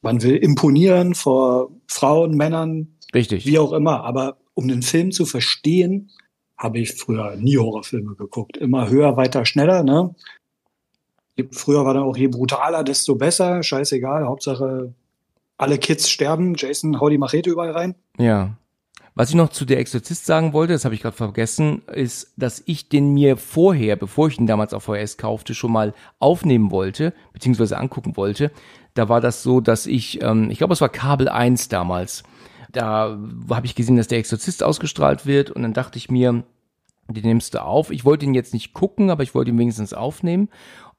Man 0.00 0.22
will 0.22 0.36
imponieren 0.36 1.14
vor 1.14 1.70
Frauen, 1.88 2.36
Männern, 2.36 2.98
Richtig. 3.14 3.46
wie 3.46 3.58
auch 3.58 3.72
immer. 3.72 4.04
Aber 4.04 4.36
um 4.54 4.68
den 4.68 4.82
Film 4.82 5.10
zu 5.10 5.24
verstehen, 5.26 6.10
habe 6.56 6.78
ich 6.78 6.92
früher 6.92 7.34
nie 7.36 7.56
Horrorfilme 7.58 8.14
geguckt. 8.14 8.56
Immer 8.56 8.88
höher, 8.90 9.16
weiter, 9.16 9.44
schneller, 9.44 9.82
ne? 9.82 10.14
Früher 11.50 11.84
war 11.84 11.94
dann 11.94 12.02
auch 12.04 12.16
je 12.16 12.28
brutaler, 12.28 12.84
desto 12.84 13.16
besser. 13.16 13.62
Scheißegal. 13.62 14.26
Hauptsache, 14.26 14.94
alle 15.62 15.78
Kids 15.78 16.10
sterben. 16.10 16.54
Jason, 16.56 17.00
hau 17.00 17.08
die 17.08 17.18
Machete 17.18 17.50
überall 17.50 17.70
rein. 17.70 17.94
Ja. 18.18 18.56
Was 19.14 19.28
ich 19.28 19.36
noch 19.36 19.50
zu 19.50 19.64
der 19.64 19.78
Exorzist 19.78 20.24
sagen 20.24 20.54
wollte, 20.54 20.72
das 20.72 20.84
habe 20.84 20.94
ich 20.94 21.02
gerade 21.02 21.16
vergessen, 21.16 21.82
ist, 21.92 22.32
dass 22.36 22.62
ich 22.64 22.88
den 22.88 23.12
mir 23.12 23.36
vorher, 23.36 23.94
bevor 23.94 24.28
ich 24.28 24.38
ihn 24.38 24.46
damals 24.46 24.72
auf 24.72 24.84
VHS 24.84 25.18
kaufte, 25.18 25.54
schon 25.54 25.70
mal 25.70 25.94
aufnehmen 26.18 26.70
wollte, 26.70 27.12
beziehungsweise 27.32 27.76
angucken 27.76 28.16
wollte. 28.16 28.50
Da 28.94 29.08
war 29.08 29.20
das 29.20 29.42
so, 29.42 29.60
dass 29.60 29.86
ich, 29.86 30.22
ähm, 30.22 30.50
ich 30.50 30.58
glaube, 30.58 30.72
es 30.72 30.80
war 30.80 30.88
Kabel 30.88 31.28
1 31.28 31.68
damals. 31.68 32.22
Da 32.72 33.18
habe 33.50 33.66
ich 33.66 33.74
gesehen, 33.74 33.96
dass 33.96 34.08
der 34.08 34.18
Exorzist 34.18 34.62
ausgestrahlt 34.62 35.26
wird 35.26 35.50
und 35.50 35.62
dann 35.62 35.74
dachte 35.74 35.98
ich 35.98 36.10
mir, 36.10 36.42
den 37.08 37.24
nimmst 37.24 37.54
du 37.54 37.62
auf. 37.62 37.90
Ich 37.90 38.06
wollte 38.06 38.24
ihn 38.24 38.34
jetzt 38.34 38.54
nicht 38.54 38.72
gucken, 38.72 39.10
aber 39.10 39.22
ich 39.22 39.34
wollte 39.34 39.50
ihn 39.50 39.58
wenigstens 39.58 39.92
aufnehmen. 39.92 40.48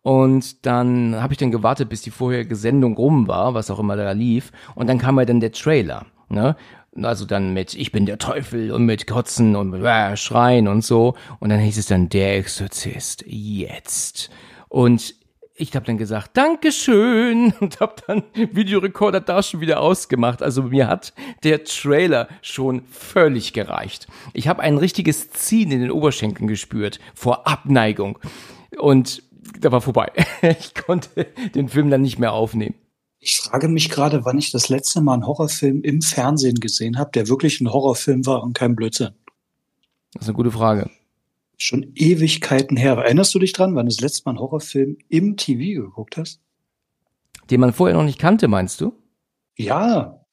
Und 0.04 0.66
dann 0.66 1.16
habe 1.16 1.34
ich 1.34 1.38
dann 1.38 1.52
gewartet, 1.52 1.90
bis 1.90 2.02
die 2.02 2.12
vorherige 2.12 2.58
Sendung 2.58 2.96
rum 2.96 3.28
war, 3.28 3.54
was 3.54 3.72
auch 3.72 3.80
immer 3.80 3.96
da 3.96 4.12
lief. 4.12 4.52
Und 4.76 4.88
dann 4.88 5.00
kam 5.00 5.18
ja 5.18 5.26
dann 5.26 5.40
der 5.40 5.54
Trailer. 5.54 6.06
Ne? 6.30 6.56
Also 7.02 7.26
dann 7.26 7.54
mit 7.54 7.74
Ich 7.74 7.92
bin 7.92 8.06
der 8.06 8.18
Teufel 8.18 8.72
und 8.72 8.86
mit 8.86 9.08
Kotzen 9.08 9.56
und 9.56 9.70
mit 9.70 9.82
äh, 9.82 10.16
Schreien 10.18 10.68
und 10.68 10.84
so. 10.84 11.16
Und 11.40 11.50
dann 11.50 11.60
hieß 11.60 11.78
es 11.78 11.88
dann 11.88 12.10
Der 12.10 12.38
Exorzist. 12.38 13.24
Jetzt. 13.26 14.30
Und 14.68 15.16
ich 15.56 15.76
habe 15.76 15.86
dann 15.86 15.98
gesagt, 15.98 16.36
Dankeschön 16.36 17.54
und 17.62 17.80
habe 17.80 17.96
dann 18.06 18.24
Videorekorder 18.34 19.22
da 19.22 19.42
schon 19.42 19.62
wieder 19.62 19.80
ausgemacht. 19.80 20.44
Also 20.44 20.64
mir 20.64 20.88
hat 20.88 21.14
der 21.44 21.64
Trailer 21.64 22.28
schon 22.42 22.84
völlig 22.92 23.54
gereicht. 23.54 24.08
Ich 24.34 24.50
habe 24.50 24.62
ein 24.62 24.78
richtiges 24.78 25.30
Ziehen 25.32 25.72
in 25.72 25.80
den 25.80 25.92
Oberschenkeln 25.92 26.48
gespürt 26.48 27.00
vor 27.14 27.48
Abneigung 27.48 28.20
und 28.78 29.24
da 29.60 29.72
war 29.72 29.82
vorbei. 29.82 30.12
Ich 30.42 30.74
konnte 30.76 31.28
den 31.56 31.70
Film 31.70 31.90
dann 31.90 32.02
nicht 32.02 32.20
mehr 32.20 32.34
aufnehmen. 32.34 32.76
Ich 33.20 33.38
frage 33.38 33.70
mich 33.70 33.90
gerade, 33.90 34.26
wann 34.26 34.38
ich 34.38 34.52
das 34.52 34.68
letzte 34.68 35.00
Mal 35.00 35.14
einen 35.14 35.26
Horrorfilm 35.26 35.82
im 35.82 36.02
Fernsehen 36.02 36.60
gesehen 36.60 36.98
habe, 36.98 37.12
der 37.12 37.30
wirklich 37.30 37.62
ein 37.62 37.72
Horrorfilm 37.72 38.26
war 38.26 38.44
und 38.44 38.54
kein 38.54 38.76
Blödsinn. 38.76 39.12
Das 40.12 40.24
ist 40.24 40.28
eine 40.28 40.36
gute 40.36 40.52
Frage. 40.52 40.90
Schon 41.58 41.94
Ewigkeiten 41.96 42.76
her. 42.76 42.98
Erinnerst 42.98 43.34
du 43.34 43.40
dich 43.40 43.54
dran, 43.54 43.76
wann 43.76 43.86
du 43.86 43.90
das 43.92 44.02
letzte 44.02 44.24
Mal 44.26 44.32
einen 44.32 44.40
Horrorfilm 44.40 44.98
im 45.08 45.38
TV 45.38 45.82
geguckt 45.82 46.18
hast? 46.18 46.42
Den 47.50 47.62
man 47.62 47.72
vorher 47.72 47.96
noch 47.96 48.04
nicht 48.04 48.20
kannte, 48.20 48.50
meinst 48.50 48.82
du? 48.82 48.94
Ja. 49.56 50.26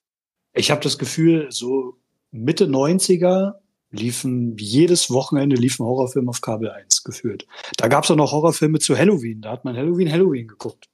Ich 0.52 0.72
habe 0.72 0.80
das 0.80 0.98
Gefühl, 0.98 1.46
so 1.50 1.94
Mitte 2.32 2.66
90er 2.66 3.54
liefen 3.90 4.56
jedes 4.56 5.10
Wochenende 5.10 5.56
liefen 5.56 5.84
Horrorfilme 5.84 6.30
auf 6.30 6.40
Kabel 6.40 6.70
1 6.70 7.04
geführt. 7.04 7.46
Da 7.76 7.88
gab 7.88 8.04
es 8.04 8.10
auch 8.10 8.16
noch 8.16 8.32
Horrorfilme 8.32 8.78
zu 8.78 8.96
Halloween. 8.96 9.40
Da 9.40 9.52
hat 9.52 9.64
man 9.64 9.76
Halloween 9.76 10.10
Halloween 10.10 10.48
geguckt. 10.48 10.88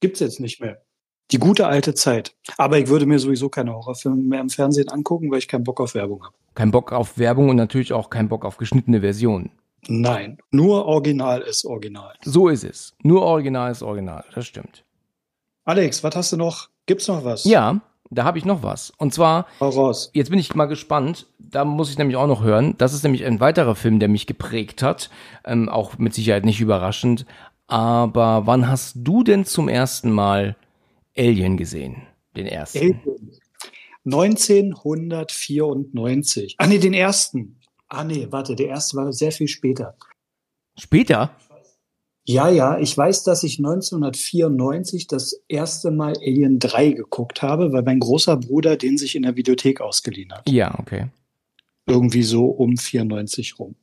Gibt's 0.00 0.20
jetzt 0.20 0.40
nicht 0.40 0.60
mehr. 0.60 0.82
Die 1.32 1.38
gute 1.38 1.66
alte 1.66 1.94
Zeit. 1.94 2.36
Aber 2.56 2.78
ich 2.78 2.88
würde 2.88 3.06
mir 3.06 3.18
sowieso 3.18 3.48
keine 3.48 3.74
Horrorfilme 3.74 4.22
mehr 4.22 4.40
im 4.40 4.50
Fernsehen 4.50 4.88
angucken, 4.88 5.30
weil 5.30 5.38
ich 5.38 5.48
keinen 5.48 5.64
Bock 5.64 5.80
auf 5.80 5.94
Werbung 5.94 6.24
habe. 6.24 6.34
Kein 6.54 6.70
Bock 6.70 6.92
auf 6.92 7.18
Werbung 7.18 7.48
und 7.48 7.56
natürlich 7.56 7.92
auch 7.92 8.10
kein 8.10 8.28
Bock 8.28 8.44
auf 8.44 8.56
geschnittene 8.56 9.00
Versionen. 9.00 9.50
Nein, 9.88 10.38
nur 10.50 10.86
Original 10.86 11.42
ist 11.42 11.64
Original. 11.64 12.14
So 12.24 12.48
ist 12.48 12.64
es. 12.64 12.94
Nur 13.02 13.22
Original 13.22 13.70
ist 13.70 13.82
Original. 13.82 14.24
Das 14.34 14.46
stimmt. 14.46 14.84
Alex, 15.64 16.02
was 16.02 16.14
hast 16.14 16.32
du 16.32 16.36
noch? 16.36 16.68
Gibt's 16.86 17.08
noch 17.08 17.24
was? 17.24 17.44
Ja, 17.44 17.80
da 18.10 18.24
habe 18.24 18.38
ich 18.38 18.44
noch 18.44 18.62
was. 18.62 18.92
Und 18.98 19.14
zwar, 19.14 19.46
jetzt 20.12 20.30
bin 20.30 20.38
ich 20.38 20.54
mal 20.54 20.66
gespannt, 20.66 21.26
da 21.38 21.64
muss 21.64 21.90
ich 21.90 21.98
nämlich 21.98 22.16
auch 22.16 22.26
noch 22.26 22.42
hören. 22.42 22.74
Das 22.78 22.94
ist 22.94 23.02
nämlich 23.02 23.24
ein 23.24 23.40
weiterer 23.40 23.74
Film, 23.74 23.98
der 23.98 24.08
mich 24.08 24.26
geprägt 24.26 24.82
hat. 24.82 25.10
Ähm, 25.44 25.68
auch 25.68 25.98
mit 25.98 26.14
Sicherheit 26.14 26.44
nicht 26.44 26.60
überraschend. 26.60 27.26
Aber 27.66 28.46
wann 28.46 28.68
hast 28.68 28.94
du 28.96 29.24
denn 29.24 29.44
zum 29.44 29.68
ersten 29.68 30.12
Mal 30.12 30.56
Alien 31.16 31.56
gesehen? 31.56 32.02
Den 32.36 32.46
ersten. 32.46 32.78
Alien. 32.78 33.00
1994. 34.04 36.54
Ah 36.58 36.66
nee, 36.66 36.78
den 36.78 36.94
ersten. 36.94 37.58
Ah 37.88 38.04
nee, 38.04 38.28
warte, 38.30 38.54
der 38.54 38.68
erste 38.68 38.96
war 38.96 39.12
sehr 39.12 39.32
viel 39.32 39.48
später. 39.48 39.96
Später? 40.78 41.30
Ja, 42.28 42.48
ja, 42.48 42.78
ich 42.78 42.96
weiß, 42.96 43.22
dass 43.22 43.44
ich 43.44 43.58
1994 43.58 45.06
das 45.06 45.40
erste 45.46 45.92
Mal 45.92 46.14
Alien 46.18 46.58
3 46.58 46.90
geguckt 46.90 47.40
habe, 47.40 47.72
weil 47.72 47.82
mein 47.82 48.00
großer 48.00 48.36
Bruder 48.36 48.76
den 48.76 48.98
sich 48.98 49.14
in 49.14 49.22
der 49.22 49.36
Videothek 49.36 49.80
ausgeliehen 49.80 50.32
hat. 50.32 50.50
Ja, 50.50 50.76
okay. 50.80 51.08
Irgendwie 51.86 52.24
so 52.24 52.46
um 52.46 52.76
94 52.76 53.60
rum. 53.60 53.76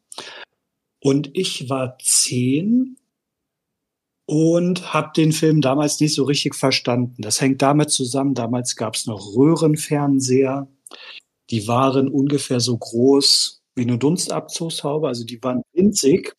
Und 0.99 1.29
ich 1.33 1.69
war 1.69 1.97
zehn 1.99 2.97
und 4.25 4.93
habe 4.93 5.11
den 5.15 5.31
Film 5.31 5.61
damals 5.61 6.01
nicht 6.01 6.13
so 6.13 6.23
richtig 6.23 6.55
verstanden. 6.55 7.21
Das 7.21 7.39
hängt 7.39 7.61
damit 7.61 7.91
zusammen, 7.91 8.33
damals 8.33 8.75
gab 8.75 8.95
es 8.95 9.05
noch 9.05 9.35
Röhrenfernseher. 9.35 10.67
Die 11.49 11.67
waren 11.67 12.09
ungefähr 12.09 12.59
so 12.59 12.77
groß 12.77 13.61
wie 13.75 13.83
eine 13.83 13.97
Dunstabzugshaube, 13.97 15.07
also 15.07 15.25
die 15.25 15.41
waren 15.43 15.61
winzig. 15.73 16.33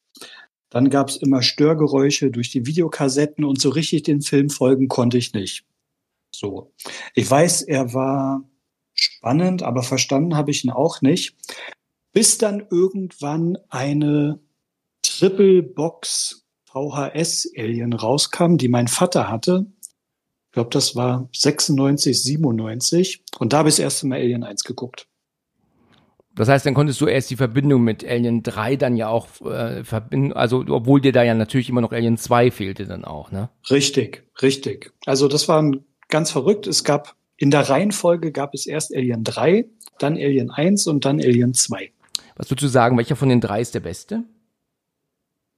Dann 0.74 0.90
gab 0.90 1.08
es 1.08 1.16
immer 1.18 1.40
Störgeräusche 1.40 2.32
durch 2.32 2.50
die 2.50 2.66
Videokassetten 2.66 3.44
und 3.44 3.60
so 3.60 3.68
richtig 3.68 4.02
den 4.02 4.22
Film 4.22 4.50
folgen 4.50 4.88
konnte 4.88 5.16
ich 5.16 5.32
nicht. 5.32 5.64
So. 6.34 6.72
Ich 7.14 7.30
weiß, 7.30 7.62
er 7.62 7.94
war 7.94 8.42
spannend, 8.92 9.62
aber 9.62 9.84
verstanden 9.84 10.34
habe 10.34 10.50
ich 10.50 10.64
ihn 10.64 10.72
auch 10.72 11.00
nicht. 11.00 11.36
Bis 12.12 12.38
dann 12.38 12.66
irgendwann 12.72 13.56
eine 13.68 14.40
Triple 15.02 15.62
Box 15.62 16.44
VHS 16.64 17.52
Alien 17.56 17.92
rauskam, 17.92 18.56
die 18.56 18.66
mein 18.66 18.88
Vater 18.88 19.30
hatte. 19.30 19.66
Ich 19.80 20.54
glaube, 20.54 20.70
das 20.70 20.96
war 20.96 21.28
96, 21.36 22.20
97. 22.20 23.22
Und 23.38 23.52
da 23.52 23.58
habe 23.58 23.68
ich 23.68 23.76
das 23.76 23.84
erste 23.84 24.08
Mal 24.08 24.18
Alien 24.18 24.42
1 24.42 24.64
geguckt. 24.64 25.06
Das 26.36 26.48
heißt, 26.48 26.66
dann 26.66 26.74
konntest 26.74 27.00
du 27.00 27.06
erst 27.06 27.30
die 27.30 27.36
Verbindung 27.36 27.82
mit 27.82 28.04
Alien 28.04 28.42
3 28.42 28.76
dann 28.76 28.96
ja 28.96 29.08
auch 29.08 29.28
äh, 29.42 29.84
verbinden, 29.84 30.32
also 30.32 30.64
obwohl 30.68 31.00
dir 31.00 31.12
da 31.12 31.22
ja 31.22 31.34
natürlich 31.34 31.68
immer 31.68 31.80
noch 31.80 31.92
Alien 31.92 32.16
2 32.16 32.50
fehlte 32.50 32.86
dann 32.86 33.04
auch, 33.04 33.30
ne? 33.30 33.50
Richtig, 33.70 34.24
richtig. 34.42 34.92
Also 35.06 35.28
das 35.28 35.46
war 35.48 35.70
ganz 36.08 36.30
verrückt. 36.30 36.66
Es 36.66 36.82
gab 36.82 37.14
in 37.36 37.50
der 37.50 37.68
Reihenfolge 37.68 38.32
gab 38.32 38.54
es 38.54 38.66
erst 38.66 38.94
Alien 38.94 39.22
3, 39.24 39.66
dann 39.98 40.14
Alien 40.14 40.50
1 40.50 40.86
und 40.88 41.04
dann 41.04 41.20
Alien 41.20 41.54
2. 41.54 41.92
Was 42.36 42.50
würdest 42.50 42.64
du 42.64 42.68
sagen, 42.68 42.96
welcher 42.96 43.16
von 43.16 43.28
den 43.28 43.40
drei 43.40 43.60
ist 43.60 43.74
der 43.74 43.80
beste? 43.80 44.24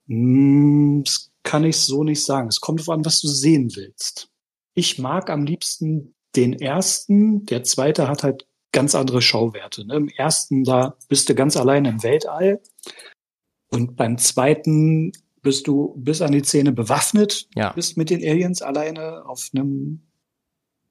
Hm, 0.09 1.03
Das 1.05 1.31
kann 1.43 1.65
ich 1.65 1.77
so 1.77 2.05
nicht 2.05 2.25
sagen. 2.25 2.49
Es 2.49 2.61
kommt 2.61 2.81
darauf 2.81 2.95
an, 2.95 3.05
was 3.05 3.21
du 3.21 3.29
sehen 3.29 3.75
willst. 3.77 4.29
Ich 4.75 4.99
mag 4.99 5.31
am 5.31 5.45
liebsten 5.45 6.15
den 6.35 6.53
ersten. 6.53 7.47
Der 7.47 7.63
zweite 7.63 8.09
hat 8.09 8.23
halt 8.23 8.46
ganz 8.73 8.95
andere 8.95 9.23
Schauwerte. 9.23 9.87
Ne? 9.87 9.95
Im 9.97 10.09
ersten, 10.09 10.65
da 10.65 10.97
bist 11.09 11.29
du 11.29 11.35
ganz 11.35 11.57
allein 11.57 11.85
im 11.85 12.03
Weltall. 12.03 12.61
Und 13.69 13.97
beim 13.97 14.19
zweiten 14.19 15.13
bist 15.43 15.67
du 15.67 15.95
bis 15.97 16.23
an 16.23 16.33
die 16.33 16.43
Zähne 16.43 16.73
bewaffnet, 16.73 17.49
Ja. 17.55 17.73
bist 17.73 17.97
mit 17.97 18.11
den 18.11 18.21
Aliens 18.21 18.63
alleine 18.63 19.25
auf 19.27 19.49
einem 19.55 20.01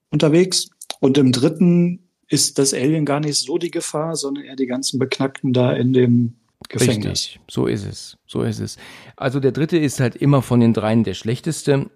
unterwegs. 0.09 0.69
Und 0.99 1.17
im 1.17 1.31
dritten 1.31 2.09
ist 2.27 2.57
das 2.57 2.73
Alien 2.73 3.05
gar 3.05 3.19
nicht 3.19 3.37
so 3.39 3.57
die 3.57 3.71
Gefahr, 3.71 4.15
sondern 4.15 4.45
eher 4.45 4.55
die 4.55 4.65
ganzen 4.65 4.97
Beknackten 4.97 5.53
da 5.53 5.73
in 5.73 5.93
dem 5.93 6.35
Gefängnis. 6.69 7.11
Richtig, 7.11 7.39
so 7.49 7.67
ist 7.67 7.85
es, 7.85 8.17
so 8.25 8.41
ist 8.41 8.59
es. 8.59 8.77
Also 9.15 9.39
der 9.39 9.51
dritte 9.51 9.77
ist 9.77 9.99
halt 9.99 10.15
immer 10.15 10.41
von 10.41 10.59
den 10.59 10.73
dreien 10.73 11.03
der 11.03 11.13
schlechteste, 11.13 11.91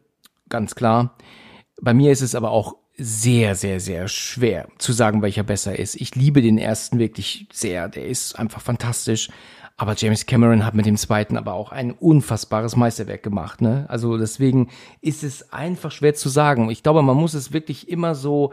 ganz 0.49 0.75
klar. 0.75 1.17
Bei 1.81 1.93
mir 1.93 2.11
ist 2.11 2.21
es 2.21 2.35
aber 2.35 2.51
auch 2.51 2.75
sehr, 2.99 3.55
sehr, 3.55 3.79
sehr 3.79 4.07
schwer 4.07 4.67
zu 4.77 4.91
sagen, 4.91 5.21
welcher 5.21 5.43
besser 5.43 5.79
ist. 5.79 5.95
Ich 5.95 6.15
liebe 6.15 6.41
den 6.41 6.57
ersten 6.57 6.99
wirklich 6.99 7.47
sehr, 7.51 7.87
der 7.87 8.05
ist 8.05 8.37
einfach 8.37 8.61
fantastisch. 8.61 9.29
Aber 9.77 9.95
James 9.95 10.25
Cameron 10.25 10.65
hat 10.65 10.75
mit 10.75 10.85
dem 10.85 10.97
zweiten 10.97 11.37
aber 11.37 11.53
auch 11.53 11.71
ein 11.71 11.91
unfassbares 11.91 12.75
Meisterwerk 12.75 13.23
gemacht. 13.23 13.61
Ne? 13.61 13.85
Also 13.87 14.17
deswegen 14.17 14.67
ist 14.99 15.23
es 15.23 15.53
einfach 15.53 15.91
schwer 15.91 16.13
zu 16.13 16.27
sagen. 16.27 16.69
Ich 16.69 16.83
glaube, 16.83 17.01
man 17.01 17.15
muss 17.15 17.33
es 17.33 17.53
wirklich 17.53 17.87
immer 17.87 18.13
so, 18.13 18.51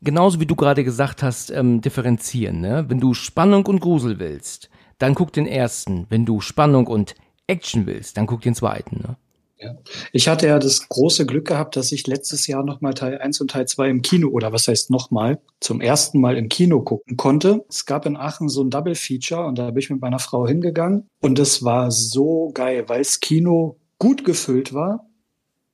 genauso 0.00 0.38
wie 0.38 0.46
du 0.46 0.54
gerade 0.54 0.84
gesagt 0.84 1.24
hast, 1.24 1.50
ähm, 1.50 1.80
differenzieren. 1.80 2.60
Ne? 2.60 2.84
Wenn 2.86 3.00
du 3.00 3.14
Spannung 3.14 3.66
und 3.66 3.80
Grusel 3.80 4.20
willst, 4.20 4.70
dann 4.98 5.16
guck 5.16 5.32
den 5.32 5.48
ersten. 5.48 6.06
Wenn 6.08 6.24
du 6.24 6.40
Spannung 6.40 6.86
und 6.86 7.16
Action 7.48 7.86
willst, 7.86 8.16
dann 8.16 8.26
guck 8.26 8.42
den 8.42 8.54
zweiten. 8.54 8.98
Ne? 8.98 9.16
Ja. 9.60 9.76
Ich 10.12 10.26
hatte 10.28 10.46
ja 10.46 10.58
das 10.58 10.88
große 10.88 11.26
Glück 11.26 11.46
gehabt, 11.46 11.76
dass 11.76 11.92
ich 11.92 12.06
letztes 12.06 12.46
Jahr 12.46 12.64
nochmal 12.64 12.94
Teil 12.94 13.18
1 13.18 13.40
und 13.42 13.50
Teil 13.50 13.68
2 13.68 13.90
im 13.90 14.02
Kino, 14.02 14.28
oder 14.28 14.52
was 14.52 14.68
heißt 14.68 14.90
nochmal, 14.90 15.38
zum 15.60 15.82
ersten 15.82 16.18
Mal 16.18 16.38
im 16.38 16.48
Kino 16.48 16.80
gucken 16.80 17.18
konnte. 17.18 17.64
Es 17.68 17.84
gab 17.84 18.06
in 18.06 18.16
Aachen 18.16 18.48
so 18.48 18.62
ein 18.62 18.70
Double 18.70 18.94
Feature 18.94 19.44
und 19.44 19.58
da 19.58 19.70
bin 19.70 19.78
ich 19.78 19.90
mit 19.90 20.00
meiner 20.00 20.18
Frau 20.18 20.46
hingegangen 20.46 21.08
und 21.20 21.38
es 21.38 21.62
war 21.62 21.90
so 21.90 22.50
geil, 22.54 22.84
weil 22.88 23.00
das 23.00 23.20
Kino 23.20 23.76
gut 23.98 24.24
gefüllt 24.24 24.72
war. 24.72 25.06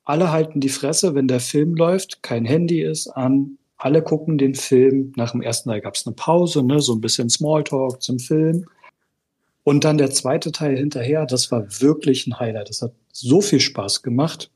Alle 0.04 0.32
halten 0.32 0.60
die 0.60 0.68
Fresse, 0.68 1.14
wenn 1.14 1.28
der 1.28 1.40
Film 1.40 1.74
läuft, 1.74 2.22
kein 2.22 2.44
Handy 2.44 2.82
ist 2.82 3.08
an. 3.08 3.58
Alle 3.76 4.02
gucken 4.02 4.38
den 4.38 4.54
Film. 4.54 5.12
Nach 5.16 5.32
dem 5.32 5.42
ersten 5.42 5.68
Teil 5.68 5.80
gab 5.80 5.94
es 5.94 6.06
eine 6.06 6.14
Pause, 6.14 6.62
ne, 6.62 6.80
so 6.80 6.94
ein 6.94 7.00
bisschen 7.00 7.28
Smalltalk 7.28 8.02
zum 8.02 8.18
Film. 8.18 8.66
Und 9.64 9.84
dann 9.84 9.98
der 9.98 10.12
zweite 10.12 10.52
Teil 10.52 10.76
hinterher, 10.76 11.26
das 11.26 11.50
war 11.50 11.66
wirklich 11.80 12.26
ein 12.26 12.38
Highlight. 12.38 12.68
Das 12.68 12.82
hat 12.82 12.92
so 13.20 13.40
viel 13.40 13.60
Spaß 13.60 14.02
gemacht. 14.02 14.50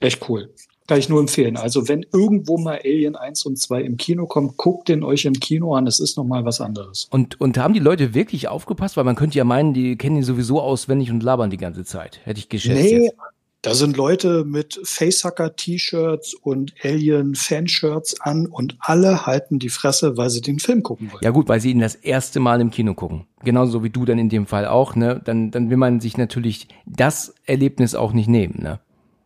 Echt 0.00 0.28
cool. 0.28 0.50
Kann 0.86 0.98
ich 0.98 1.08
nur 1.08 1.20
empfehlen. 1.20 1.56
Also 1.56 1.88
wenn 1.88 2.04
irgendwo 2.12 2.58
mal 2.58 2.78
Alien 2.84 3.16
1 3.16 3.46
und 3.46 3.58
2 3.58 3.82
im 3.82 3.96
Kino 3.96 4.26
kommt, 4.26 4.58
guckt 4.58 4.88
den 4.88 5.02
euch 5.02 5.24
im 5.24 5.32
Kino 5.32 5.74
an. 5.74 5.86
Es 5.86 5.98
ist 5.98 6.18
nochmal 6.18 6.44
was 6.44 6.60
anderes. 6.60 7.08
Und, 7.10 7.40
und 7.40 7.56
haben 7.56 7.72
die 7.72 7.80
Leute 7.80 8.12
wirklich 8.12 8.48
aufgepasst? 8.48 8.98
Weil 8.98 9.04
man 9.04 9.16
könnte 9.16 9.38
ja 9.38 9.44
meinen, 9.44 9.72
die 9.72 9.96
kennen 9.96 10.16
ihn 10.16 10.22
sowieso 10.24 10.60
auswendig 10.60 11.10
und 11.10 11.22
labern 11.22 11.48
die 11.48 11.56
ganze 11.56 11.86
Zeit. 11.86 12.20
Hätte 12.24 12.38
ich 12.38 12.50
geschätzt 12.50 12.82
Nee, 12.82 13.04
jetzt. 13.04 13.16
Da 13.64 13.72
sind 13.72 13.96
Leute 13.96 14.44
mit 14.44 14.78
Facehacker-T-Shirts 14.84 16.34
und 16.34 16.74
Alien-Fanshirts 16.82 18.20
an 18.20 18.44
und 18.44 18.76
alle 18.78 19.24
halten 19.24 19.58
die 19.58 19.70
Fresse, 19.70 20.18
weil 20.18 20.28
sie 20.28 20.42
den 20.42 20.58
Film 20.58 20.82
gucken 20.82 21.10
wollen. 21.10 21.24
Ja 21.24 21.30
gut, 21.30 21.48
weil 21.48 21.60
sie 21.60 21.70
ihn 21.70 21.80
das 21.80 21.94
erste 21.94 22.40
Mal 22.40 22.60
im 22.60 22.70
Kino 22.70 22.92
gucken. 22.92 23.26
Genauso 23.42 23.82
wie 23.82 23.88
du 23.88 24.04
dann 24.04 24.18
in 24.18 24.28
dem 24.28 24.46
Fall 24.46 24.66
auch, 24.66 24.96
ne? 24.96 25.18
Dann, 25.24 25.50
dann 25.50 25.70
will 25.70 25.78
man 25.78 26.00
sich 26.00 26.18
natürlich 26.18 26.68
das 26.84 27.34
Erlebnis 27.46 27.94
auch 27.94 28.12
nicht 28.12 28.28
nehmen, 28.28 28.62
ne? 28.62 28.80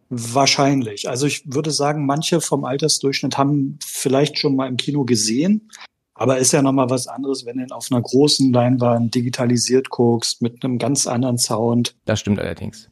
Wahrscheinlich. 0.09 1.09
Also 1.09 1.27
ich 1.27 1.43
würde 1.53 1.73
sagen, 1.73 2.07
manche 2.07 2.41
vom 2.41 2.65
Altersdurchschnitt 2.65 3.37
haben 3.39 3.81
vielleicht 3.85 4.39
schon 4.39 4.55
mal 4.55 4.69
im 4.69 4.77
Kino 4.77 5.05
gesehen, 5.05 5.69
aber 6.15 6.39
ist 6.39 6.53
ja 6.53 6.63
noch 6.63 6.73
mal 6.73 6.91
was 6.91 7.09
anderes, 7.09 7.45
wenn 7.45 7.57
du 7.57 7.65
ihn 7.65 7.73
auf 7.73 7.89
einer 7.91 8.01
großen 8.01 8.53
Leinwand 8.53 9.17
digitalisiert 9.17 9.91
guckst 9.91 10.43
mit 10.43 10.65
einem 10.65 10.79
ganz 10.79 11.09
anderen 11.09 11.39
Sound. 11.39 11.97
Das 12.05 12.21
stimmt 12.21 12.39
allerdings. 12.39 12.89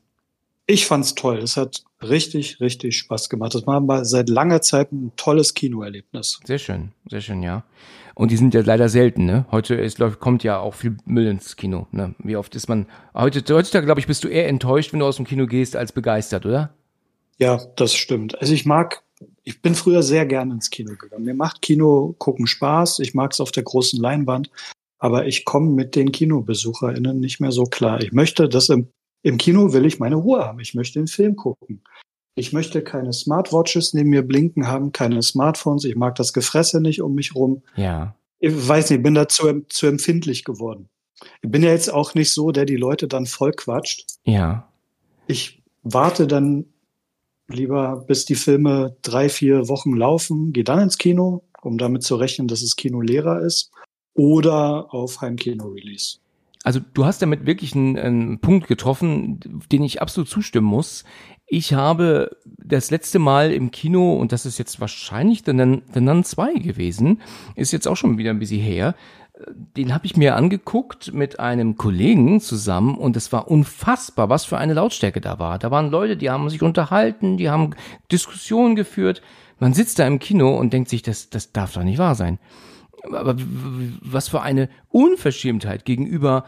Ich 0.69 0.87
fand's 0.87 1.15
toll. 1.15 1.39
Es 1.39 1.57
hat 1.57 1.85
richtig, 2.03 2.61
richtig 2.61 2.97
Spaß 2.97 3.29
gemacht. 3.29 3.55
Das 3.55 3.67
war 3.67 3.81
mal 3.81 4.05
seit 4.05 4.29
langer 4.29 4.63
Zeit 4.63 4.91
ein 4.91 5.13
tolles 5.17 5.55
Kinoerlebnis. 5.55 6.41
Sehr 6.45 6.59
schön, 6.59 6.93
sehr 7.09 7.21
schön, 7.21 7.43
ja. 7.43 7.65
Und 8.17 8.31
die 8.31 8.37
sind 8.37 8.53
ja 8.53 8.63
leider 8.63 8.89
selten, 8.89 9.27
ne? 9.27 9.47
Heute 9.53 9.75
ist, 9.75 9.99
läuft, 9.99 10.19
kommt 10.19 10.43
ja 10.43 10.59
auch 10.59 10.75
viel 10.75 10.97
Müll 11.05 11.27
ins 11.27 11.55
Kino, 11.57 11.87
ne? 11.93 12.15
Wie 12.19 12.37
oft 12.37 12.57
ist 12.57 12.69
man, 12.69 12.87
heute, 13.15 13.43
heutzutage, 13.55 13.87
glaube 13.87 14.01
ich, 14.01 14.07
bist 14.07 14.25
du 14.25 14.29
eher 14.29 14.49
enttäuscht, 14.49 14.93
wenn 14.93 15.01
du 15.01 15.07
aus 15.07 15.17
dem 15.17 15.27
Kino 15.27 15.47
gehst, 15.47 15.77
als 15.77 15.93
begeistert, 15.93 16.47
oder? 16.47 16.75
Ja, 17.39 17.61
das 17.77 17.95
stimmt. 17.95 18.41
Also 18.41 18.53
ich 18.53 18.65
mag, 18.65 19.03
ich 19.45 19.63
bin 19.63 19.75
früher 19.75 20.03
sehr 20.03 20.27
gerne 20.27 20.55
ins 20.55 20.71
Kino 20.71 20.95
gegangen. 20.97 21.25
Mir 21.25 21.35
macht 21.35 21.63
Kino 21.63 22.15
gucken 22.19 22.47
Spaß. 22.47 22.99
Ich 23.01 23.15
mag 23.15 23.33
es 23.33 23.41
auf 23.41 23.53
der 23.53 23.63
großen 23.63 24.01
Leinwand. 24.01 24.51
Aber 24.99 25.27
ich 25.27 25.45
komme 25.45 25.71
mit 25.71 25.95
den 25.95 26.11
KinobesucherInnen 26.11 27.21
nicht 27.21 27.39
mehr 27.39 27.53
so 27.53 27.65
klar. 27.65 28.01
Ich 28.01 28.13
möchte, 28.13 28.49
dass 28.49 28.71
im, 28.71 28.89
im 29.27 29.39
Kino 29.39 29.73
will 29.73 29.85
ich 29.85 29.99
meine 29.99 30.15
Ruhe 30.15 30.45
haben. 30.45 30.61
Ich 30.61 30.75
möchte 30.75 31.01
den 31.01 31.09
Film 31.09 31.35
gucken. 31.35 31.83
Ich 32.37 32.53
möchte 32.53 32.81
keine 32.81 33.13
Smartwatches 33.13 33.93
neben 33.93 34.11
mir 34.11 34.23
blinken 34.23 34.69
haben, 34.69 34.93
keine 34.93 35.21
Smartphones. 35.21 35.83
Ich 35.83 35.97
mag 35.97 36.15
das 36.15 36.33
Gefresse 36.33 36.81
nicht 36.81 37.03
um 37.03 37.17
mich 37.17 37.35
rum. 37.35 37.63
Ja. 37.75 38.15
Ich 38.39 38.53
weiß 38.69 38.89
nicht, 38.91 38.99
ich 38.99 39.03
bin 39.03 39.15
da 39.15 39.27
zu, 39.27 39.63
zu 39.69 39.89
empfindlich 39.89 40.45
geworden. 40.45 40.89
Ich 41.43 41.51
bin 41.51 41.65
ja 41.65 41.71
jetzt 41.71 41.93
auch 41.93 42.15
nicht 42.15 42.31
so, 42.31 42.53
der 42.53 42.67
die 42.67 42.77
Leute 42.77 43.09
dann 43.09 43.27
voll 43.27 43.51
quatscht. 43.51 44.07
Ja. 44.23 44.69
Ich 45.27 45.61
warte 45.83 46.29
dann 46.29 46.67
lieber, 47.49 48.05
bis 48.07 48.27
die 48.27 48.37
Filme 48.37 48.95
drei, 49.03 49.29
vier 49.29 49.69
Wochen 49.69 49.97
laufen, 49.97 50.53
gehe 50.53 50.63
dann 50.63 50.79
ins 50.79 50.99
Kino, 50.99 51.43
um 51.63 51.79
damit 51.79 52.05
zu 52.05 52.15
rechnen, 52.15 52.47
dass 52.47 52.61
das 52.61 52.77
Kino 52.77 53.01
leerer 53.01 53.41
ist, 53.41 53.73
oder 54.15 54.95
auf 54.95 55.21
Heimkino-Release. 55.21 56.19
Also 56.67 56.81
du 56.95 57.05
hast 57.05 57.23
damit 57.23 57.47
wirklich 57.47 57.77
einen, 57.77 57.97
einen 57.97 58.41
Punkt 58.41 58.67
getroffen, 58.67 59.39
den 59.71 59.85
ich 59.85 60.03
absolut 60.03 60.29
zustimmen 60.29 60.67
muss. 60.67 61.05
Ich 61.47 61.75
habe 61.75 62.37
das 62.45 62.91
letzte 62.91 63.21
Mal 63.21 63.53
im 63.53 63.71
Kino, 63.71 64.15
und 64.15 64.33
das 64.33 64.47
ist 64.47 64.59
jetzt 64.59 64.81
wahrscheinlich 64.81 65.45
The 65.47 65.53
Nun, 65.53 65.83
The 65.95 66.01
Nun 66.01 66.25
2 66.25 66.55
gewesen, 66.55 67.23
ist 67.55 67.71
jetzt 67.71 67.87
auch 67.87 67.95
schon 67.95 68.19
wieder 68.19 68.31
ein 68.31 68.41
bisschen 68.41 68.61
her, 68.61 68.97
den 69.77 69.95
habe 69.95 70.07
ich 70.07 70.17
mir 70.17 70.35
angeguckt 70.35 71.15
mit 71.15 71.39
einem 71.39 71.77
Kollegen 71.77 72.41
zusammen 72.41 72.97
und 72.97 73.17
es 73.17 73.33
war 73.33 73.49
unfassbar, 73.49 74.29
was 74.29 74.45
für 74.45 74.59
eine 74.59 74.75
Lautstärke 74.75 75.21
da 75.21 75.39
war. 75.39 75.61
Da 75.61 75.71
waren 75.71 75.93
Leute, 75.93 76.17
die 76.17 76.31
haben 76.31 76.51
sich 76.51 76.63
unterhalten, 76.63 77.37
die 77.37 77.49
haben 77.49 77.77
Diskussionen 78.11 78.75
geführt. 78.75 79.23
Man 79.61 79.73
sitzt 79.73 80.01
da 80.01 80.07
im 80.09 80.19
Kino 80.19 80.59
und 80.59 80.73
denkt 80.73 80.89
sich, 80.89 81.03
das, 81.03 81.31
das 81.31 81.53
darf 81.53 81.75
doch 81.75 81.85
nicht 81.85 81.99
wahr 81.99 82.17
sein. 82.17 82.41
Aber 83.13 83.37
was 84.01 84.29
für 84.29 84.43
eine 84.43 84.69
Unverschämtheit 84.91 85.85
gegenüber 85.85 86.45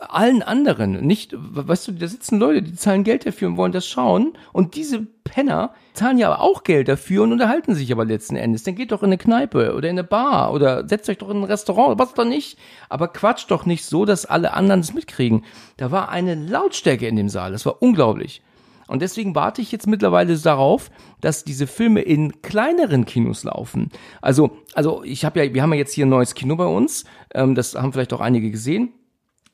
allen 0.00 0.42
anderen. 0.42 1.04
Nicht, 1.06 1.34
weißt 1.36 1.88
du, 1.88 1.92
da 1.92 2.08
sitzen 2.08 2.38
Leute, 2.38 2.62
die 2.62 2.74
zahlen 2.74 3.04
Geld 3.04 3.26
dafür 3.26 3.48
und 3.48 3.56
wollen 3.56 3.72
das 3.72 3.86
schauen. 3.86 4.32
Und 4.52 4.74
diese 4.74 5.06
Penner 5.24 5.74
zahlen 5.92 6.18
ja 6.18 6.38
auch 6.38 6.64
Geld 6.64 6.88
dafür 6.88 7.22
und 7.22 7.32
unterhalten 7.32 7.74
sich 7.74 7.92
aber 7.92 8.04
letzten 8.04 8.36
Endes. 8.36 8.62
Dann 8.62 8.74
geht 8.74 8.92
doch 8.92 9.02
in 9.02 9.08
eine 9.08 9.18
Kneipe 9.18 9.74
oder 9.74 9.88
in 9.88 9.98
eine 9.98 10.04
Bar 10.04 10.52
oder 10.52 10.88
setzt 10.88 11.08
euch 11.08 11.18
doch 11.18 11.30
in 11.30 11.38
ein 11.38 11.44
Restaurant, 11.44 11.98
was 11.98 12.14
doch 12.14 12.24
nicht. 12.24 12.58
Aber 12.88 13.08
quatscht 13.08 13.50
doch 13.50 13.66
nicht 13.66 13.84
so, 13.84 14.04
dass 14.04 14.26
alle 14.26 14.54
anderen 14.54 14.80
es 14.80 14.94
mitkriegen. 14.94 15.44
Da 15.76 15.90
war 15.90 16.08
eine 16.08 16.34
Lautstärke 16.34 17.06
in 17.06 17.16
dem 17.16 17.28
Saal. 17.28 17.52
Das 17.52 17.66
war 17.66 17.82
unglaublich. 17.82 18.42
Und 18.90 19.02
deswegen 19.02 19.34
warte 19.34 19.62
ich 19.62 19.72
jetzt 19.72 19.86
mittlerweile 19.86 20.36
darauf, 20.36 20.90
dass 21.20 21.44
diese 21.44 21.66
Filme 21.66 22.02
in 22.02 22.42
kleineren 22.42 23.06
Kinos 23.06 23.44
laufen. 23.44 23.90
Also, 24.20 24.58
also 24.74 25.02
ich 25.04 25.24
habe 25.24 25.44
ja, 25.44 25.54
wir 25.54 25.62
haben 25.62 25.72
ja 25.72 25.78
jetzt 25.78 25.94
hier 25.94 26.06
ein 26.06 26.10
neues 26.10 26.34
Kino 26.34 26.56
bei 26.56 26.66
uns. 26.66 27.04
Ähm, 27.34 27.54
das 27.54 27.74
haben 27.74 27.92
vielleicht 27.92 28.12
auch 28.12 28.20
einige 28.20 28.50
gesehen 28.50 28.92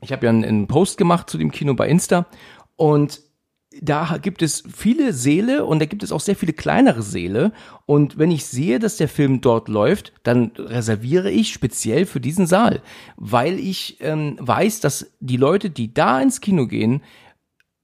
ich 0.01 0.13
habe 0.13 0.27
ja 0.27 0.31
einen, 0.31 0.45
einen 0.45 0.67
Post 0.67 0.99
gemacht 0.99 1.31
zu 1.31 1.39
dem 1.39 1.51
Kino 1.51 1.75
bei 1.75 1.89
Insta 1.89 2.27
und 2.77 3.21
da 3.83 4.19
gibt 4.23 4.41
es 4.41 4.63
viele 4.75 5.13
Seele 5.13 5.67
und 5.67 5.81
da 5.81 5.87
gibt 5.87 6.03
es 6.03 6.11
auch 6.11 6.21
sehr 6.21 6.37
viele 6.37 6.55
kleinere 6.55 7.03
Seele. 7.03 7.53
Und 7.85 8.17
wenn 8.17 8.31
ich 8.31 8.47
sehe, 8.47 8.79
dass 8.79 8.97
der 8.97 9.09
Film 9.09 9.43
dort 9.43 9.69
läuft, 9.69 10.15
dann 10.23 10.53
reserviere 10.57 11.31
ich 11.31 11.53
speziell 11.53 12.07
für 12.07 12.21
diesen 12.21 12.47
Saal, 12.47 12.81
weil 13.17 13.59
ich 13.59 13.99
ähm, 14.01 14.37
weiß, 14.41 14.81
dass 14.81 15.13
die 15.21 15.37
Leute, 15.37 15.69
die 15.69 15.93
da 15.93 16.23
ins 16.23 16.41
Kino 16.41 16.67
gehen, 16.67 17.03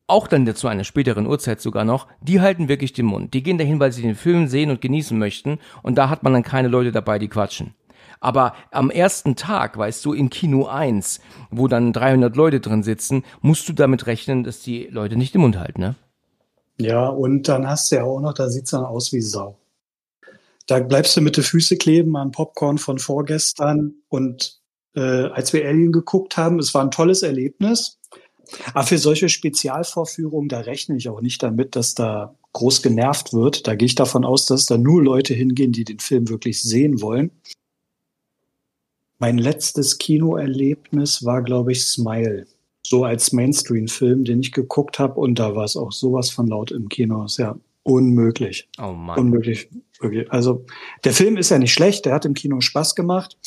auch 0.07 0.26
dann 0.26 0.53
zu 0.55 0.68
einer 0.68 0.84
späteren 0.84 1.26
Uhrzeit 1.26 1.61
sogar 1.61 1.84
noch, 1.84 2.07
die 2.20 2.40
halten 2.40 2.68
wirklich 2.68 2.92
den 2.92 3.07
Mund. 3.07 3.34
Die 3.34 3.42
gehen 3.42 3.59
dahin, 3.59 3.80
weil 3.80 3.92
sie 3.92 4.03
den 4.03 4.14
Film 4.14 4.48
sehen 4.48 4.70
und 4.70 4.80
genießen 4.80 5.18
möchten. 5.18 5.59
Und 5.82 5.96
da 5.96 6.09
hat 6.11 6.22
man 6.22 6.32
dann 6.32 6.42
keine 6.42 6.68
Leute 6.68 6.92
dabei, 6.92 7.18
die 7.18 7.28
quatschen. 7.28 7.74
Aber 8.20 8.55
am 8.70 8.90
ersten 8.90 9.34
Tag, 9.34 9.76
weißt 9.76 10.05
du, 10.05 10.12
in 10.12 10.30
Kino 10.30 10.66
1, 10.66 11.20
wo 11.50 11.66
dann 11.66 11.92
300 11.92 12.36
Leute 12.36 12.61
drin 12.61 12.84
sitzen, 12.84 13.24
musst 13.40 13.68
du 13.68 13.72
damit 13.72 14.07
rechnen, 14.07 14.44
dass 14.44 14.61
die 14.61 14.86
Leute 14.86 15.16
nicht 15.16 15.34
den 15.34 15.40
Mund 15.40 15.59
halten, 15.59 15.80
ne? 15.80 15.96
Ja, 16.78 17.09
und 17.09 17.48
dann 17.48 17.68
hast 17.68 17.90
du 17.90 17.96
ja 17.96 18.05
auch 18.05 18.20
noch, 18.20 18.32
da 18.32 18.48
sieht's 18.48 18.70
dann 18.70 18.84
aus 18.84 19.12
wie 19.12 19.20
Sau. 19.20 19.59
Da 20.66 20.78
bleibst 20.80 21.16
du 21.16 21.20
mit 21.20 21.36
den 21.36 21.44
Füßen 21.44 21.78
kleben 21.78 22.16
an 22.16 22.30
Popcorn 22.30 22.78
von 22.78 22.98
vorgestern. 22.98 23.94
Und 24.09 24.61
äh, 24.94 25.00
als 25.00 25.53
wir 25.53 25.66
Alien 25.66 25.92
geguckt 25.92 26.36
haben, 26.36 26.59
es 26.59 26.72
war 26.74 26.82
ein 26.82 26.90
tolles 26.90 27.22
Erlebnis. 27.22 27.98
Aber 28.74 28.86
für 28.86 28.98
solche 28.98 29.28
Spezialvorführungen, 29.28 30.48
da 30.48 30.61
rechne 30.61 30.96
ich 30.96 31.09
auch 31.09 31.20
nicht 31.20 31.42
damit, 31.42 31.76
dass 31.76 31.94
da 31.94 32.34
groß 32.53 32.82
genervt 32.82 33.32
wird. 33.32 33.66
Da 33.66 33.74
gehe 33.74 33.86
ich 33.86 33.94
davon 33.94 34.24
aus, 34.24 34.46
dass 34.46 34.66
da 34.66 34.76
nur 34.78 35.03
Leute 35.03 35.34
hingehen, 35.34 35.72
die 35.72 35.84
den 35.84 35.98
Film 35.98 36.28
wirklich 36.28 36.62
sehen 36.62 37.00
wollen. 37.00 37.30
Mein 39.18 39.38
letztes 39.38 39.98
Kinoerlebnis 39.98 41.24
war, 41.24 41.42
glaube 41.42 41.72
ich, 41.72 41.86
Smile. 41.86 42.46
So 42.82 43.05
als 43.05 43.32
Mainstream-Film, 43.32 44.24
den 44.24 44.40
ich 44.40 44.53
geguckt 44.53 44.98
habe. 44.98 45.20
Und 45.20 45.38
da 45.38 45.55
war 45.55 45.64
es 45.64 45.76
auch 45.76 45.92
sowas 45.92 46.30
von 46.30 46.48
laut 46.48 46.72
im 46.72 46.88
Kino. 46.88 47.24
Ist 47.24 47.38
ja 47.38 47.57
unmöglich. 47.84 48.68
Oh 48.78 48.92
Mann. 48.92 49.18
Unmöglich. 49.18 49.68
Also 50.28 50.66
der 51.05 51.12
Film 51.12 51.36
ist 51.36 51.50
ja 51.50 51.59
nicht 51.59 51.72
schlecht. 51.72 52.05
Der 52.05 52.14
hat 52.14 52.24
im 52.24 52.34
Kino 52.34 52.61
Spaß 52.61 52.96
gemacht. 52.96 53.38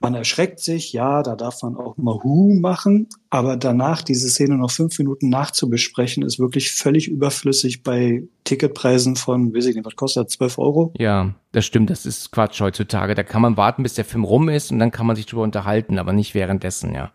Man 0.00 0.14
erschreckt 0.14 0.60
sich, 0.60 0.92
ja, 0.92 1.24
da 1.24 1.34
darf 1.34 1.62
man 1.62 1.76
auch 1.76 1.96
mal 1.96 2.22
Hu 2.22 2.54
machen, 2.60 3.08
aber 3.30 3.56
danach 3.56 4.02
diese 4.02 4.28
Szene 4.28 4.56
noch 4.56 4.70
fünf 4.70 4.96
Minuten 4.98 5.28
nachzubesprechen, 5.28 6.22
ist 6.22 6.38
wirklich 6.38 6.70
völlig 6.70 7.08
überflüssig 7.08 7.82
bei 7.82 8.22
Ticketpreisen 8.44 9.16
von, 9.16 9.52
weiß 9.52 9.66
ich 9.66 9.74
nicht, 9.74 9.84
was 9.84 9.96
kostet 9.96 10.26
das, 10.26 10.34
12 10.34 10.58
Euro? 10.58 10.92
Ja, 10.96 11.34
das 11.50 11.66
stimmt, 11.66 11.90
das 11.90 12.06
ist 12.06 12.30
Quatsch 12.30 12.60
heutzutage. 12.60 13.16
Da 13.16 13.24
kann 13.24 13.42
man 13.42 13.56
warten, 13.56 13.82
bis 13.82 13.94
der 13.94 14.04
Film 14.04 14.22
rum 14.22 14.48
ist 14.48 14.70
und 14.70 14.78
dann 14.78 14.92
kann 14.92 15.06
man 15.06 15.16
sich 15.16 15.26
drüber 15.26 15.42
unterhalten, 15.42 15.98
aber 15.98 16.12
nicht 16.12 16.32
währenddessen, 16.34 16.94
ja. 16.94 17.10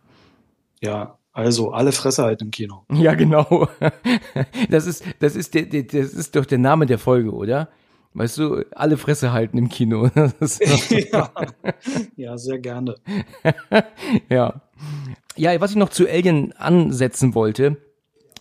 Ja, 0.81 1.17
also 1.31 1.71
alle 1.71 1.93
Fresse 1.93 2.23
halt 2.23 2.41
im 2.41 2.51
Kino. 2.51 2.83
Ja, 2.91 3.15
genau. 3.15 3.67
Das 4.69 4.87
ist, 4.87 5.03
das 5.19 5.35
ist, 5.35 5.53
der, 5.53 5.63
der, 5.63 5.83
das 5.83 6.13
ist 6.13 6.35
doch 6.35 6.45
der 6.45 6.57
Name 6.57 6.85
der 6.85 6.99
Folge, 6.99 7.31
oder? 7.31 7.69
Weißt 8.15 8.37
du, 8.37 8.63
alle 8.71 8.97
Fresse 8.97 9.33
halten 9.33 9.57
im 9.57 9.69
Kino. 9.69 10.09
ja. 11.11 11.31
ja, 12.15 12.37
sehr 12.37 12.59
gerne. 12.59 12.95
ja. 14.29 14.61
Ja, 15.35 15.59
was 15.59 15.71
ich 15.71 15.77
noch 15.77 15.89
zu 15.89 16.07
Alien 16.07 16.53
ansetzen 16.53 17.33
wollte, 17.33 17.77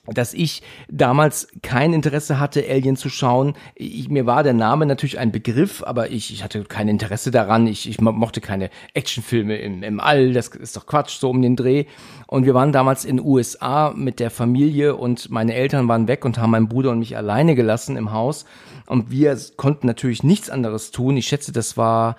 dass 0.06 0.34
ich 0.34 0.62
damals 0.88 1.46
kein 1.62 1.92
Interesse 1.92 2.40
hatte, 2.40 2.64
Alien 2.68 2.96
zu 2.96 3.08
schauen. 3.08 3.54
Ich, 3.76 4.08
mir 4.08 4.26
war 4.26 4.42
der 4.42 4.52
Name 4.52 4.84
natürlich 4.84 5.20
ein 5.20 5.30
Begriff, 5.30 5.84
aber 5.84 6.10
ich, 6.10 6.32
ich 6.32 6.42
hatte 6.42 6.64
kein 6.64 6.88
Interesse 6.88 7.30
daran. 7.30 7.68
Ich, 7.68 7.88
ich 7.88 8.00
mochte 8.00 8.40
keine 8.40 8.70
Actionfilme 8.94 9.58
im, 9.58 9.84
im 9.84 10.00
All. 10.00 10.32
Das 10.32 10.48
ist 10.48 10.76
doch 10.76 10.86
Quatsch, 10.86 11.20
so 11.20 11.30
um 11.30 11.40
den 11.40 11.54
Dreh. 11.54 11.84
Und 12.26 12.46
wir 12.46 12.54
waren 12.54 12.72
damals 12.72 13.04
in 13.04 13.20
USA 13.20 13.92
mit 13.94 14.18
der 14.18 14.30
Familie 14.30 14.96
und 14.96 15.30
meine 15.30 15.54
Eltern 15.54 15.86
waren 15.86 16.08
weg 16.08 16.24
und 16.24 16.36
haben 16.36 16.50
meinen 16.50 16.68
Bruder 16.68 16.90
und 16.90 16.98
mich 16.98 17.16
alleine 17.16 17.54
gelassen 17.54 17.96
im 17.96 18.10
Haus. 18.10 18.44
Und 18.86 19.12
wir 19.12 19.38
konnten 19.56 19.86
natürlich 19.86 20.24
nichts 20.24 20.50
anderes 20.50 20.90
tun. 20.90 21.16
Ich 21.16 21.28
schätze, 21.28 21.52
das 21.52 21.76
war 21.76 22.16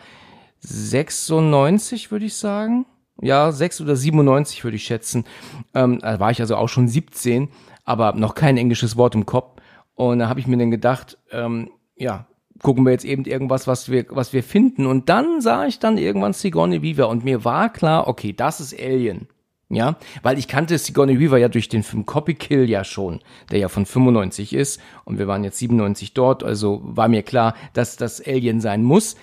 96, 0.61 2.11
würde 2.11 2.27
ich 2.27 2.35
sagen. 2.35 2.85
Ja, 3.21 3.51
6 3.51 3.81
oder 3.81 3.95
97 3.95 4.63
würde 4.63 4.77
ich 4.77 4.85
schätzen. 4.85 5.25
Ähm, 5.73 5.99
da 5.99 6.19
war 6.19 6.31
ich 6.31 6.41
also 6.41 6.55
auch 6.55 6.69
schon 6.69 6.87
17, 6.87 7.49
aber 7.83 8.13
noch 8.13 8.35
kein 8.35 8.57
englisches 8.57 8.97
Wort 8.97 9.15
im 9.15 9.25
Kopf. 9.25 9.61
Und 9.95 10.19
da 10.19 10.29
habe 10.29 10.39
ich 10.39 10.47
mir 10.47 10.57
dann 10.57 10.71
gedacht, 10.71 11.17
ähm, 11.31 11.69
ja, 11.95 12.27
gucken 12.61 12.85
wir 12.85 12.91
jetzt 12.91 13.05
eben 13.05 13.25
irgendwas, 13.25 13.67
was 13.67 13.89
wir, 13.89 14.05
was 14.09 14.33
wir 14.33 14.43
finden. 14.43 14.85
Und 14.85 15.09
dann 15.09 15.41
sah 15.41 15.65
ich 15.65 15.79
dann 15.79 15.97
irgendwann 15.97 16.33
Sigourney 16.33 16.81
Weaver 16.81 17.09
und 17.09 17.23
mir 17.23 17.45
war 17.45 17.71
klar, 17.71 18.07
okay, 18.07 18.33
das 18.33 18.59
ist 18.59 18.79
Alien. 18.79 19.27
Ja, 19.69 19.95
weil 20.21 20.37
ich 20.37 20.47
kannte 20.47 20.77
Sigourney 20.77 21.19
Weaver 21.19 21.37
ja 21.37 21.47
durch 21.47 21.67
den 21.67 21.81
Film 21.81 22.05
Copy 22.05 22.35
Kill 22.35 22.69
ja 22.69 22.83
schon, 22.83 23.21
der 23.49 23.57
ja 23.57 23.69
von 23.69 23.87
95 23.87 24.53
ist 24.53 24.79
und 25.03 25.17
wir 25.17 25.27
waren 25.27 25.43
jetzt 25.43 25.57
97 25.57 26.13
dort, 26.13 26.43
also 26.43 26.81
war 26.83 27.07
mir 27.07 27.23
klar, 27.23 27.55
dass 27.73 27.97
das 27.97 28.21
Alien 28.23 28.61
sein 28.61 28.83
muss. 28.83 29.15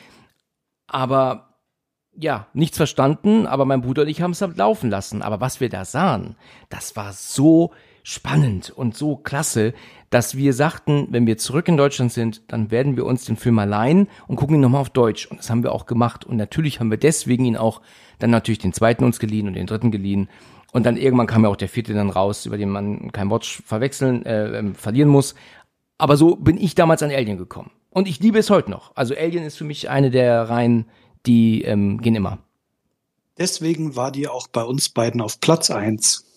Aber 0.89 1.51
ja, 2.17 2.49
nichts 2.53 2.77
verstanden, 2.77 3.47
aber 3.47 3.65
mein 3.65 3.83
Bruder 3.83 4.03
und 4.03 4.09
ich 4.09 4.23
haben 4.23 4.33
es 4.33 4.43
halt 4.43 4.57
laufen 4.57 4.91
lassen. 4.91 5.23
Aber 5.23 5.41
was 5.41 5.61
wir 5.61 5.69
da 5.69 5.85
sahen, 5.85 6.37
das 6.69 6.97
war 6.97 7.13
so 7.13 7.73
spannend 8.03 8.71
und 8.71 8.97
so 8.97 9.17
klasse, 9.17 9.75
dass 10.11 10.37
wir 10.37 10.53
sagten, 10.53 11.07
wenn 11.11 11.27
wir 11.27 11.39
zurück 11.39 11.69
in 11.69 11.77
Deutschland 11.77 12.13
sind, 12.13 12.43
dann 12.49 12.71
werden 12.71 12.97
wir 12.97 13.07
uns 13.07 13.25
den 13.25 13.37
Film 13.37 13.59
allein 13.59 14.09
und 14.27 14.37
gucken 14.37 14.57
ihn 14.57 14.61
nochmal 14.61 14.81
auf 14.81 14.91
Deutsch. 14.91 15.27
Und 15.27 15.39
das 15.39 15.51
haben 15.51 15.63
wir 15.63 15.73
auch 15.73 15.87
gemacht. 15.87 16.25
Und 16.25 16.37
natürlich 16.37 16.81
haben 16.81 16.91
wir 16.91 16.99
deswegen 16.99 17.45
ihn 17.45 17.57
auch 17.57 17.81
dann 18.19 18.31
natürlich 18.31 18.59
den 18.59 18.73
zweiten 18.73 19.05
uns 19.05 19.19
geliehen 19.19 19.47
und 19.47 19.55
den 19.55 19.67
dritten 19.67 19.91
geliehen. 19.91 20.29
Und 20.73 20.87
dann 20.87 20.97
irgendwann 20.97 21.27
kam 21.27 21.45
ja 21.45 21.51
auch 21.51 21.57
der 21.57 21.69
vierte 21.69 21.95
dann 21.95 22.11
raus, 22.11 22.47
über 22.47 22.59
den 22.59 22.71
man 22.71 23.13
kein 23.13 23.31
Wort 23.31 23.45
verwechseln, 23.45 24.25
äh, 24.25 24.59
äh, 24.59 24.75
verlieren 24.75 25.09
muss. 25.09 25.35
Aber 25.99 26.17
so 26.17 26.37
bin 26.37 26.59
ich 26.59 26.75
damals 26.75 27.03
an 27.03 27.11
Alien 27.11 27.39
gekommen. 27.39 27.71
Und 27.91 28.09
ich 28.09 28.21
liebe 28.21 28.39
es 28.39 28.51
heute 28.51 28.71
noch. 28.71 28.93
Also 28.97 29.15
Alien 29.15 29.45
ist 29.45 29.57
für 29.57 29.65
mich 29.65 29.91
eine 29.91 30.11
der 30.11 30.49
Reihen, 30.49 30.87
die 31.27 31.63
ähm, 31.63 32.01
gehen 32.01 32.15
immer. 32.15 32.39
Deswegen 33.37 33.97
war 33.97 34.13
die 34.13 34.29
auch 34.29 34.49
bei 34.49 34.63
uns 34.63 34.89
beiden 34.89 35.21
auf 35.21 35.41
Platz 35.41 35.71
eins. 35.71 36.30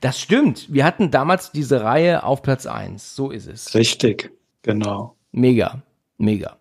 Das 0.00 0.18
stimmt. 0.18 0.72
Wir 0.72 0.84
hatten 0.84 1.10
damals 1.10 1.52
diese 1.52 1.82
Reihe 1.82 2.24
auf 2.24 2.42
Platz 2.42 2.66
eins. 2.66 3.14
So 3.14 3.30
ist 3.30 3.46
es. 3.46 3.74
Richtig, 3.74 4.32
genau. 4.62 5.16
Mega, 5.32 5.82
mega. 6.16 6.56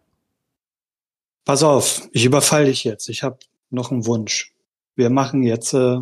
Pass 1.46 1.64
auf, 1.64 2.08
ich 2.12 2.26
überfall 2.26 2.66
dich 2.66 2.84
jetzt. 2.84 3.10
Ich 3.10 3.24
habe 3.24 3.38
noch 3.70 3.92
einen 3.92 4.06
Wunsch. 4.06 4.54
Wir 4.96 5.10
machen 5.10 5.44
jetzt 5.44 5.74
äh, 5.74 6.00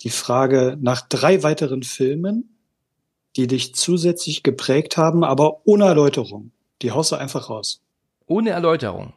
die 0.00 0.10
Frage 0.10 0.76
nach 0.80 1.02
drei 1.08 1.42
weiteren 1.42 1.82
Filmen, 1.82 2.56
die 3.36 3.46
dich 3.46 3.74
zusätzlich 3.74 4.42
geprägt 4.42 4.96
haben, 4.96 5.24
aber 5.24 5.66
ohne 5.66 5.84
Erläuterung. 5.84 6.52
Die 6.82 6.92
haust 6.92 7.12
du 7.12 7.16
einfach 7.16 7.50
raus. 7.50 7.82
Ohne 8.26 8.50
Erläuterung. 8.50 9.12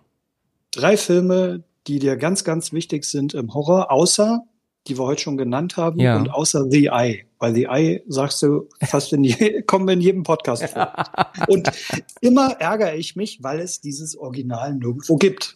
Drei 0.72 0.98
Filme, 0.98 1.64
die 1.88 2.00
dir 2.00 2.18
ganz, 2.18 2.44
ganz 2.44 2.72
wichtig 2.72 3.04
sind 3.06 3.34
im 3.34 3.54
Horror, 3.54 3.92
außer 3.92 4.44
die 4.88 4.98
wir 4.98 5.06
heute 5.06 5.22
schon 5.22 5.38
genannt 5.38 5.78
haben 5.78 6.00
Ja. 6.00 6.18
und 6.18 6.30
außer 6.34 6.66
The 6.70 6.88
Eye. 6.88 7.26
Bei 7.38 7.54
The 7.54 7.66
Eye 7.66 8.04
sagst 8.08 8.42
du 8.42 8.68
fast 8.84 9.14
in 9.14 9.24
je, 9.24 9.62
kommen 9.68 9.88
wir 9.88 9.94
in 9.94 10.02
jedem 10.02 10.24
Podcast 10.24 10.64
vor. 10.66 10.94
Und 11.48 11.72
immer 12.22 12.52
ärgere 12.60 12.96
ich 12.96 13.16
mich, 13.16 13.42
weil 13.42 13.60
es 13.60 13.82
dieses 13.82 14.16
Original 14.16 14.76
nirgendwo 14.76 15.18
gibt. 15.18 15.56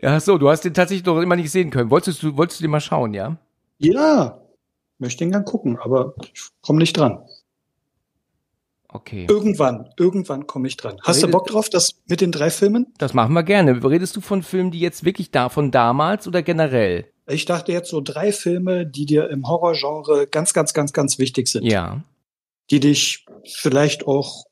Ja, 0.00 0.20
so, 0.20 0.36
du 0.36 0.50
hast 0.50 0.62
den 0.62 0.74
tatsächlich 0.74 1.06
noch 1.06 1.20
immer 1.20 1.36
nicht 1.36 1.50
sehen 1.50 1.70
können. 1.70 1.90
Wolltest 1.90 2.22
du, 2.22 2.36
wolltest 2.36 2.60
du 2.60 2.64
den 2.64 2.70
mal 2.70 2.80
schauen, 2.80 3.14
ja? 3.14 3.38
Ja, 3.78 4.42
möchte 4.98 5.24
ihn 5.24 5.30
gern 5.30 5.44
gucken, 5.46 5.78
aber 5.78 6.14
ich 6.34 6.42
komme 6.60 6.78
nicht 6.80 6.96
dran. 6.96 7.18
Okay. 8.88 9.26
Irgendwann, 9.28 9.88
irgendwann 9.98 10.46
komme 10.46 10.68
ich 10.68 10.76
dran. 10.76 10.96
Hast 11.02 11.22
du 11.22 11.28
Bock 11.28 11.46
drauf, 11.46 11.70
das 11.70 12.02
mit 12.08 12.20
den 12.20 12.30
drei 12.30 12.50
Filmen? 12.50 12.92
Das 12.98 13.14
machen 13.14 13.32
wir 13.32 13.42
gerne. 13.42 13.82
Redest 13.82 14.14
du 14.16 14.20
von 14.20 14.42
Filmen, 14.42 14.70
die 14.70 14.80
jetzt 14.80 15.04
wirklich 15.04 15.30
da 15.30 15.48
von 15.48 15.70
damals 15.70 16.28
oder 16.28 16.42
generell? 16.42 17.06
Ich 17.26 17.44
dachte 17.44 17.72
jetzt 17.72 17.90
so 17.90 18.00
drei 18.00 18.32
Filme, 18.32 18.86
die 18.86 19.06
dir 19.06 19.30
im 19.30 19.48
Horrorgenre 19.48 20.26
ganz, 20.26 20.52
ganz, 20.52 20.74
ganz, 20.74 20.92
ganz 20.92 21.18
wichtig 21.18 21.48
sind. 21.48 21.64
Ja. 21.64 22.02
Die 22.70 22.80
dich 22.80 23.26
vielleicht 23.44 24.06
auch 24.06 24.44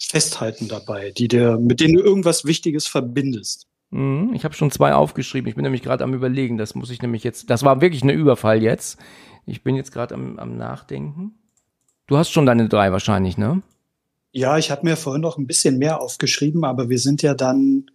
festhalten 0.00 0.68
dabei, 0.68 1.12
die 1.12 1.28
dir, 1.28 1.58
mit 1.58 1.80
denen 1.80 1.94
du 1.94 2.02
irgendwas 2.02 2.44
Wichtiges 2.44 2.86
verbindest. 2.88 3.68
Mhm, 3.90 4.32
ich 4.34 4.44
habe 4.44 4.54
schon 4.54 4.70
zwei 4.70 4.94
aufgeschrieben. 4.94 5.48
Ich 5.48 5.54
bin 5.54 5.62
nämlich 5.62 5.82
gerade 5.82 6.02
am 6.02 6.14
überlegen. 6.14 6.56
Das 6.56 6.74
muss 6.74 6.90
ich 6.90 7.02
nämlich 7.02 7.22
jetzt. 7.24 7.50
Das 7.50 7.62
war 7.62 7.80
wirklich 7.80 8.02
ein 8.02 8.10
Überfall 8.10 8.62
jetzt. 8.62 8.98
Ich 9.46 9.62
bin 9.62 9.76
jetzt 9.76 9.92
gerade 9.92 10.14
am, 10.14 10.38
am 10.38 10.56
Nachdenken. 10.56 11.34
Du 12.06 12.16
hast 12.16 12.30
schon 12.30 12.46
deine 12.46 12.68
drei 12.68 12.90
wahrscheinlich, 12.90 13.38
ne? 13.38 13.62
Ja, 14.32 14.56
ich 14.56 14.70
habe 14.70 14.84
mir 14.84 14.96
vorhin 14.96 15.20
noch 15.20 15.36
ein 15.36 15.46
bisschen 15.46 15.78
mehr 15.78 16.00
aufgeschrieben, 16.00 16.64
aber 16.64 16.88
wir 16.88 16.98
sind 16.98 17.22
ja 17.22 17.34
dann 17.34 17.86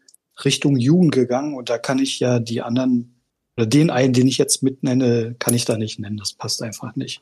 Richtung 0.45 0.77
June 0.77 1.09
gegangen 1.09 1.55
und 1.55 1.69
da 1.69 1.79
kann 1.79 1.97
ich 1.97 2.19
ja 2.19 2.39
die 2.39 2.61
anderen 2.61 3.16
oder 3.57 3.65
den 3.65 3.89
einen, 3.89 4.13
den 4.13 4.27
ich 4.27 4.37
jetzt 4.37 4.61
mitnenne, 4.61 5.35
kann 5.39 5.53
ich 5.53 5.65
da 5.65 5.77
nicht 5.77 5.99
nennen. 5.99 6.17
Das 6.17 6.33
passt 6.33 6.61
einfach 6.61 6.95
nicht. 6.95 7.21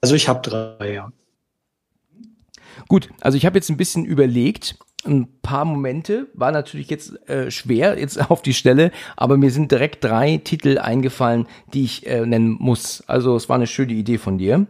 Also 0.00 0.14
ich 0.14 0.28
habe 0.28 0.40
drei, 0.42 0.94
ja. 0.94 1.12
Gut, 2.88 3.10
also 3.20 3.36
ich 3.36 3.46
habe 3.46 3.58
jetzt 3.58 3.68
ein 3.68 3.76
bisschen 3.76 4.04
überlegt. 4.04 4.76
Ein 5.04 5.28
paar 5.42 5.66
Momente 5.66 6.28
war 6.32 6.50
natürlich 6.50 6.88
jetzt 6.88 7.28
äh, 7.28 7.50
schwer 7.50 7.98
jetzt 7.98 8.18
auf 8.30 8.40
die 8.40 8.54
Stelle, 8.54 8.90
aber 9.16 9.36
mir 9.36 9.50
sind 9.50 9.70
direkt 9.70 10.02
drei 10.02 10.38
Titel 10.38 10.78
eingefallen, 10.78 11.46
die 11.74 11.84
ich 11.84 12.06
äh, 12.06 12.24
nennen 12.24 12.56
muss. 12.58 13.04
Also 13.06 13.36
es 13.36 13.48
war 13.50 13.56
eine 13.56 13.66
schöne 13.66 13.92
Idee 13.92 14.18
von 14.18 14.38
dir. 14.38 14.66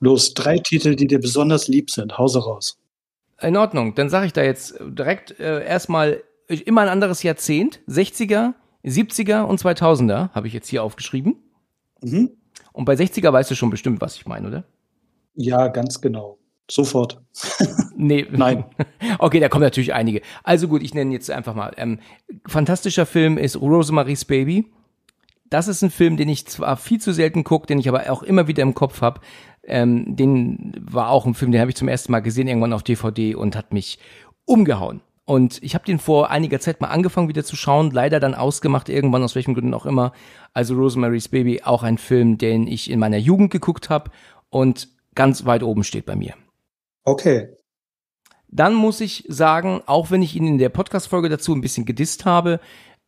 Los, 0.00 0.34
drei 0.34 0.58
Titel, 0.58 0.96
die 0.96 1.06
dir 1.06 1.20
besonders 1.20 1.68
lieb 1.68 1.90
sind. 1.90 2.18
Hause 2.18 2.40
raus. 2.40 2.78
In 3.40 3.56
Ordnung, 3.56 3.94
dann 3.94 4.10
sage 4.10 4.26
ich 4.26 4.32
da 4.32 4.42
jetzt 4.42 4.74
direkt 4.80 5.38
äh, 5.38 5.64
erstmal 5.64 6.22
immer 6.48 6.82
ein 6.82 6.88
anderes 6.88 7.22
Jahrzehnt, 7.22 7.80
60er, 7.88 8.54
70er 8.84 9.42
und 9.42 9.60
2000er 9.60 10.30
habe 10.30 10.46
ich 10.46 10.52
jetzt 10.52 10.68
hier 10.68 10.82
aufgeschrieben. 10.82 11.36
Mhm. 12.02 12.30
Und 12.72 12.84
bei 12.84 12.94
60er 12.94 13.32
weißt 13.32 13.50
du 13.50 13.54
schon 13.54 13.70
bestimmt, 13.70 14.00
was 14.00 14.16
ich 14.16 14.26
meine, 14.26 14.48
oder? 14.48 14.64
Ja, 15.34 15.68
ganz 15.68 16.00
genau. 16.00 16.38
Sofort. 16.70 17.22
nee. 17.96 18.26
Nein. 18.30 18.64
Okay, 19.18 19.38
da 19.38 19.48
kommen 19.48 19.62
natürlich 19.62 19.94
einige. 19.94 20.22
Also 20.42 20.66
gut, 20.66 20.82
ich 20.82 20.92
nenne 20.92 21.12
jetzt 21.12 21.30
einfach 21.30 21.54
mal. 21.54 21.72
Ähm, 21.76 22.00
fantastischer 22.46 23.06
Film 23.06 23.38
ist 23.38 23.60
Rosemary's 23.60 24.24
Baby. 24.24 24.72
Das 25.50 25.68
ist 25.68 25.82
ein 25.82 25.90
Film, 25.90 26.16
den 26.16 26.28
ich 26.28 26.46
zwar 26.46 26.76
viel 26.76 27.00
zu 27.00 27.12
selten 27.12 27.44
gucke, 27.44 27.66
den 27.66 27.78
ich 27.78 27.88
aber 27.88 28.10
auch 28.10 28.22
immer 28.22 28.48
wieder 28.48 28.62
im 28.62 28.74
Kopf 28.74 29.02
habe. 29.02 29.20
Ähm, 29.62 30.16
den 30.16 30.72
war 30.80 31.10
auch 31.10 31.26
ein 31.26 31.34
Film, 31.34 31.52
den 31.52 31.60
habe 31.60 31.70
ich 31.70 31.76
zum 31.76 31.88
ersten 31.88 32.12
Mal 32.12 32.20
gesehen, 32.20 32.48
irgendwann 32.48 32.72
auf 32.72 32.82
DVD 32.82 33.34
und 33.34 33.56
hat 33.56 33.72
mich 33.72 33.98
umgehauen. 34.46 35.00
Und 35.26 35.62
ich 35.62 35.74
habe 35.74 35.86
den 35.86 35.98
vor 35.98 36.30
einiger 36.30 36.60
Zeit 36.60 36.80
mal 36.80 36.88
angefangen 36.88 37.28
wieder 37.28 37.44
zu 37.44 37.56
schauen, 37.56 37.90
leider 37.90 38.20
dann 38.20 38.34
ausgemacht, 38.34 38.90
irgendwann 38.90 39.22
aus 39.22 39.34
welchen 39.34 39.54
Gründen 39.54 39.72
auch 39.72 39.86
immer. 39.86 40.12
Also 40.52 40.74
Rosemary's 40.74 41.28
Baby, 41.28 41.62
auch 41.62 41.82
ein 41.82 41.96
Film, 41.96 42.36
den 42.36 42.66
ich 42.66 42.90
in 42.90 42.98
meiner 42.98 43.16
Jugend 43.16 43.50
geguckt 43.50 43.88
habe 43.88 44.10
und 44.50 44.88
ganz 45.14 45.46
weit 45.46 45.62
oben 45.62 45.82
steht 45.82 46.04
bei 46.04 46.14
mir. 46.14 46.34
Okay. 47.04 47.48
Dann 48.48 48.74
muss 48.74 49.00
ich 49.00 49.24
sagen, 49.28 49.80
auch 49.86 50.10
wenn 50.10 50.22
ich 50.22 50.36
ihn 50.36 50.46
in 50.46 50.58
der 50.58 50.68
Podcast-Folge 50.68 51.28
dazu 51.28 51.54
ein 51.54 51.60
bisschen 51.60 51.86
gedisst 51.86 52.24
habe, 52.24 52.60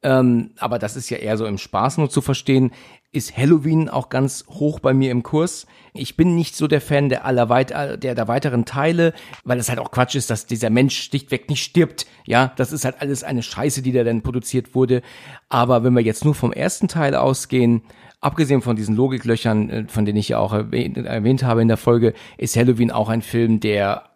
ähm, 0.03 0.51
aber 0.59 0.79
das 0.79 0.97
ist 0.97 1.11
ja 1.11 1.17
eher 1.17 1.37
so 1.37 1.47
im 1.47 1.59
Spaß 1.59 1.99
nur 1.99 2.11
zu 2.11 2.21
verstehen, 2.21 2.71
ist 3.13 3.37
Halloween 3.37 3.89
auch 3.89 4.11
ganz 4.11 4.45
hoch 4.49 4.79
bei 4.79 4.93
mir 4.93 5.11
im 5.11 5.23
Kurs. 5.23 5.67
Ich 5.95 6.17
bin 6.17 6.37
nicht 6.37 6.55
so 6.55 6.67
der 6.67 6.83
Fan 6.83 7.09
der 7.09 7.25
aller 7.25 7.49
weit, 7.49 7.71
der, 7.71 7.97
der 7.97 8.29
weiteren 8.29 8.67
Teile, 8.67 9.15
weil 9.45 9.59
es 9.59 9.71
halt 9.71 9.79
auch 9.79 9.91
Quatsch 9.91 10.15
ist, 10.17 10.29
dass 10.29 10.47
dieser 10.47 10.69
Mensch 10.69 10.99
schlichtweg 11.03 11.49
nicht 11.49 11.63
stirbt. 11.63 12.07
Ja, 12.27 12.53
das 12.57 12.73
ist 12.73 12.85
halt 12.85 13.01
alles 13.01 13.25
eine 13.25 13.43
Scheiße, 13.43 13.81
die 13.81 13.93
da 13.93 14.05
dann 14.05 14.23
produziert 14.23 14.75
wurde. 14.75 15.01
Aber 15.49 15.83
wenn 15.83 15.95
wir 15.95 16.03
jetzt 16.03 16.27
nur 16.27 16.35
vom 16.35 16.53
ersten 16.53 16.89
Teil 16.89 17.15
ausgehen, 17.15 17.83
abgesehen 18.21 18.61
von 18.61 18.77
diesen 18.77 18.97
Logiklöchern, 18.97 19.71
äh, 19.71 19.85
von 19.89 20.05
denen 20.05 20.19
ich 20.19 20.29
ja 20.29 20.39
auch 20.39 20.53
erwähnt, 20.53 20.99
erwähnt 20.99 21.43
habe 21.43 21.63
in 21.63 21.69
der 21.69 21.77
Folge, 21.79 22.13
ist 22.37 22.57
Halloween 22.57 22.91
auch 22.91 23.09
ein 23.09 23.23
Film, 23.23 23.61
der 23.61 24.11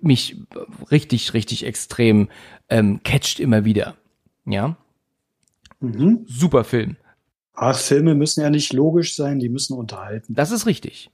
mich 0.00 0.42
richtig, 0.90 1.34
richtig 1.34 1.64
extrem 1.64 2.28
ähm, 2.68 3.00
catcht 3.04 3.38
immer 3.38 3.64
wieder. 3.64 3.94
Ja. 4.44 4.76
Mhm. 5.86 6.24
Super 6.26 6.64
Film. 6.64 6.96
Ach, 7.54 7.76
Filme 7.76 8.14
müssen 8.14 8.40
ja 8.40 8.50
nicht 8.50 8.72
logisch 8.72 9.14
sein, 9.14 9.38
die 9.38 9.48
müssen 9.48 9.76
unterhalten. 9.76 10.34
Das 10.34 10.50
ist 10.50 10.66
richtig. 10.66 11.10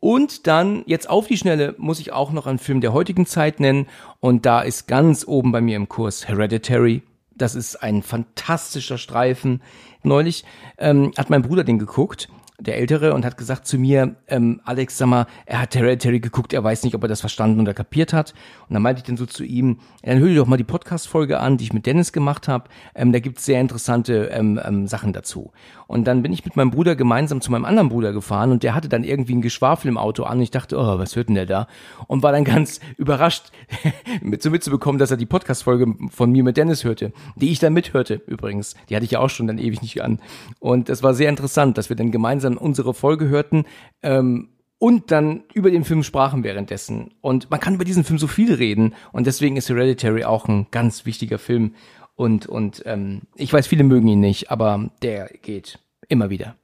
Und 0.00 0.46
dann, 0.46 0.82
jetzt 0.86 1.08
auf 1.08 1.26
die 1.26 1.38
Schnelle, 1.38 1.74
muss 1.78 2.00
ich 2.00 2.12
auch 2.12 2.32
noch 2.32 2.46
einen 2.46 2.58
Film 2.58 2.80
der 2.80 2.92
heutigen 2.92 3.26
Zeit 3.26 3.60
nennen. 3.60 3.86
Und 4.20 4.44
da 4.46 4.60
ist 4.60 4.86
ganz 4.88 5.26
oben 5.26 5.52
bei 5.52 5.60
mir 5.60 5.76
im 5.76 5.88
Kurs 5.88 6.28
Hereditary. 6.28 7.02
Das 7.34 7.54
ist 7.54 7.76
ein 7.76 8.02
fantastischer 8.02 8.98
Streifen. 8.98 9.62
Neulich 10.02 10.44
ähm, 10.78 11.12
hat 11.16 11.30
mein 11.30 11.42
Bruder 11.42 11.64
den 11.64 11.78
geguckt 11.78 12.28
der 12.58 12.78
Ältere, 12.78 13.14
und 13.14 13.24
hat 13.24 13.36
gesagt 13.36 13.66
zu 13.66 13.78
mir, 13.78 14.16
ähm, 14.28 14.60
Alex, 14.64 14.98
sag 14.98 15.08
mal, 15.08 15.26
er 15.44 15.60
hat 15.60 15.74
Hereditary 15.74 16.20
geguckt, 16.20 16.52
er 16.52 16.64
weiß 16.64 16.84
nicht, 16.84 16.94
ob 16.94 17.02
er 17.02 17.08
das 17.08 17.20
verstanden 17.20 17.60
oder 17.60 17.74
kapiert 17.74 18.12
hat. 18.12 18.34
Und 18.68 18.74
dann 18.74 18.82
meinte 18.82 19.00
ich 19.00 19.04
dann 19.04 19.16
so 19.16 19.26
zu 19.26 19.44
ihm, 19.44 19.78
dann 20.02 20.18
hör 20.18 20.28
dir 20.28 20.36
doch 20.36 20.46
mal 20.46 20.56
die 20.56 20.64
Podcast-Folge 20.64 21.38
an, 21.38 21.56
die 21.56 21.64
ich 21.64 21.72
mit 21.72 21.86
Dennis 21.86 22.12
gemacht 22.12 22.48
habe. 22.48 22.64
Ähm, 22.94 23.12
da 23.12 23.18
gibt's 23.18 23.44
sehr 23.44 23.60
interessante 23.60 24.30
ähm, 24.32 24.60
ähm, 24.64 24.86
Sachen 24.86 25.12
dazu. 25.12 25.52
Und 25.86 26.06
dann 26.06 26.22
bin 26.22 26.32
ich 26.32 26.44
mit 26.44 26.56
meinem 26.56 26.70
Bruder 26.70 26.96
gemeinsam 26.96 27.40
zu 27.40 27.50
meinem 27.50 27.64
anderen 27.64 27.88
Bruder 27.88 28.12
gefahren 28.12 28.50
und 28.50 28.62
der 28.62 28.74
hatte 28.74 28.88
dann 28.88 29.04
irgendwie 29.04 29.34
ein 29.34 29.42
Geschwafel 29.42 29.88
im 29.88 29.98
Auto 29.98 30.24
an. 30.24 30.38
Und 30.38 30.42
ich 30.42 30.50
dachte, 30.50 30.76
oh, 30.78 30.98
was 30.98 31.14
hört 31.14 31.28
denn 31.28 31.36
der 31.36 31.46
da? 31.46 31.68
Und 32.08 32.22
war 32.22 32.32
dann 32.32 32.44
ganz 32.44 32.80
überrascht, 32.96 33.52
mit 34.22 34.42
so 34.42 34.50
mitzubekommen, 34.50 34.98
dass 34.98 35.10
er 35.10 35.16
die 35.16 35.26
Podcast-Folge 35.26 35.94
von 36.10 36.32
mir 36.32 36.42
mit 36.42 36.56
Dennis 36.56 36.84
hörte, 36.84 37.12
die 37.36 37.50
ich 37.50 37.58
dann 37.58 37.72
mithörte 37.72 38.22
übrigens. 38.26 38.74
Die 38.88 38.96
hatte 38.96 39.04
ich 39.04 39.12
ja 39.12 39.20
auch 39.20 39.30
schon 39.30 39.46
dann 39.46 39.58
ewig 39.58 39.82
nicht 39.82 40.02
an. 40.02 40.20
Und 40.58 40.88
das 40.88 41.02
war 41.02 41.14
sehr 41.14 41.28
interessant, 41.28 41.78
dass 41.78 41.88
wir 41.88 41.96
dann 41.96 42.10
gemeinsam 42.10 42.45
unsere 42.54 42.94
Folge 42.94 43.28
hörten. 43.28 43.64
Ähm, 44.02 44.50
und 44.78 45.10
dann 45.10 45.44
über 45.54 45.70
den 45.70 45.84
Film 45.84 46.02
sprachen 46.02 46.44
währenddessen. 46.44 47.14
Und 47.22 47.50
man 47.50 47.60
kann 47.60 47.74
über 47.74 47.84
diesen 47.84 48.04
Film 48.04 48.18
so 48.18 48.26
viel 48.26 48.52
reden. 48.52 48.94
Und 49.10 49.26
deswegen 49.26 49.56
ist 49.56 49.68
Hereditary 49.70 50.24
auch 50.24 50.48
ein 50.48 50.66
ganz 50.70 51.06
wichtiger 51.06 51.38
Film. 51.38 51.74
Und, 52.14 52.46
und 52.46 52.82
ähm, 52.86 53.22
ich 53.36 53.52
weiß, 53.52 53.66
viele 53.66 53.84
mögen 53.84 54.08
ihn 54.08 54.20
nicht, 54.20 54.50
aber 54.50 54.90
der 55.02 55.30
geht 55.42 55.78
immer 56.08 56.30
wieder. 56.30 56.56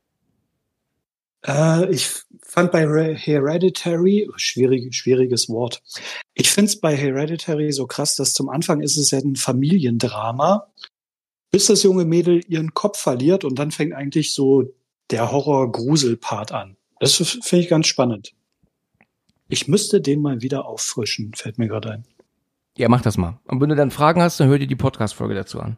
Äh, 1.47 1.91
ich 1.91 2.11
fand 2.43 2.73
bei 2.73 2.87
Hereditary, 3.17 4.29
schwierig, 4.37 4.95
schwieriges 4.95 5.49
Wort, 5.49 5.83
ich 6.35 6.51
finde 6.51 6.71
es 6.71 6.81
bei 6.81 6.97
Hereditary 6.97 7.73
so 7.73 7.87
krass, 7.87 8.15
dass 8.17 8.33
zum 8.33 8.49
Anfang 8.49 8.81
ist 8.81 8.97
es 8.97 9.11
ja 9.11 9.19
ein 9.19 9.37
Familiendrama, 9.37 10.69
bis 11.51 11.67
das 11.67 11.83
junge 11.83 12.05
Mädel 12.05 12.41
ihren 12.49 12.75
Kopf 12.75 12.99
verliert 12.99 13.45
und 13.45 13.59
dann 13.59 13.71
fängt 13.71 13.93
eigentlich 13.93 14.33
so 14.33 14.65
der 15.13 15.31
Horror-Grusel-Part 15.31 16.53
an. 16.53 16.77
Das 16.99 17.17
finde 17.17 17.59
ich 17.59 17.69
ganz 17.69 17.87
spannend. 17.87 18.35
Ich 19.49 19.69
müsste 19.69 20.01
den 20.01 20.23
mal 20.23 20.41
wieder 20.41 20.65
auffrischen, 20.67 21.35
fällt 21.35 21.59
mir 21.59 21.69
gerade 21.69 21.91
ein. 21.91 22.05
Ja, 22.77 22.89
mach 22.89 23.03
das 23.03 23.19
mal. 23.19 23.39
Und 23.45 23.61
wenn 23.61 23.69
du 23.69 23.77
dann 23.77 23.91
Fragen 23.91 24.23
hast, 24.23 24.41
dann 24.41 24.49
hör 24.49 24.59
dir 24.59 24.67
die 24.67 24.77
Podcast-Folge 24.77 25.35
dazu 25.35 25.61
an. 25.61 25.77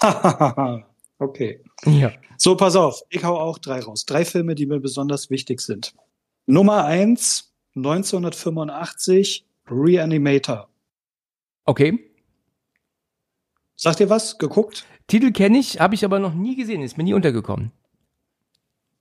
okay. 1.18 1.60
Ja. 1.84 2.12
So, 2.36 2.56
pass 2.56 2.76
auf. 2.76 3.02
Ich 3.10 3.24
hau 3.24 3.36
auch 3.36 3.58
drei 3.58 3.80
raus. 3.80 4.04
Drei 4.06 4.24
Filme, 4.24 4.54
die 4.54 4.66
mir 4.66 4.78
besonders 4.78 5.28
wichtig 5.28 5.60
sind. 5.60 5.94
Nummer 6.46 6.84
eins, 6.84 7.52
1985, 7.74 9.44
Reanimator. 9.68 10.68
Okay. 11.64 11.98
Sagt 13.74 14.00
ihr 14.00 14.10
was? 14.10 14.38
Geguckt? 14.38 14.84
Titel 15.08 15.32
kenne 15.32 15.58
ich, 15.58 15.80
habe 15.80 15.94
ich 15.94 16.04
aber 16.04 16.20
noch 16.20 16.34
nie 16.34 16.54
gesehen, 16.54 16.82
ist 16.82 16.96
mir 16.96 17.04
nie 17.04 17.14
untergekommen. 17.14 17.72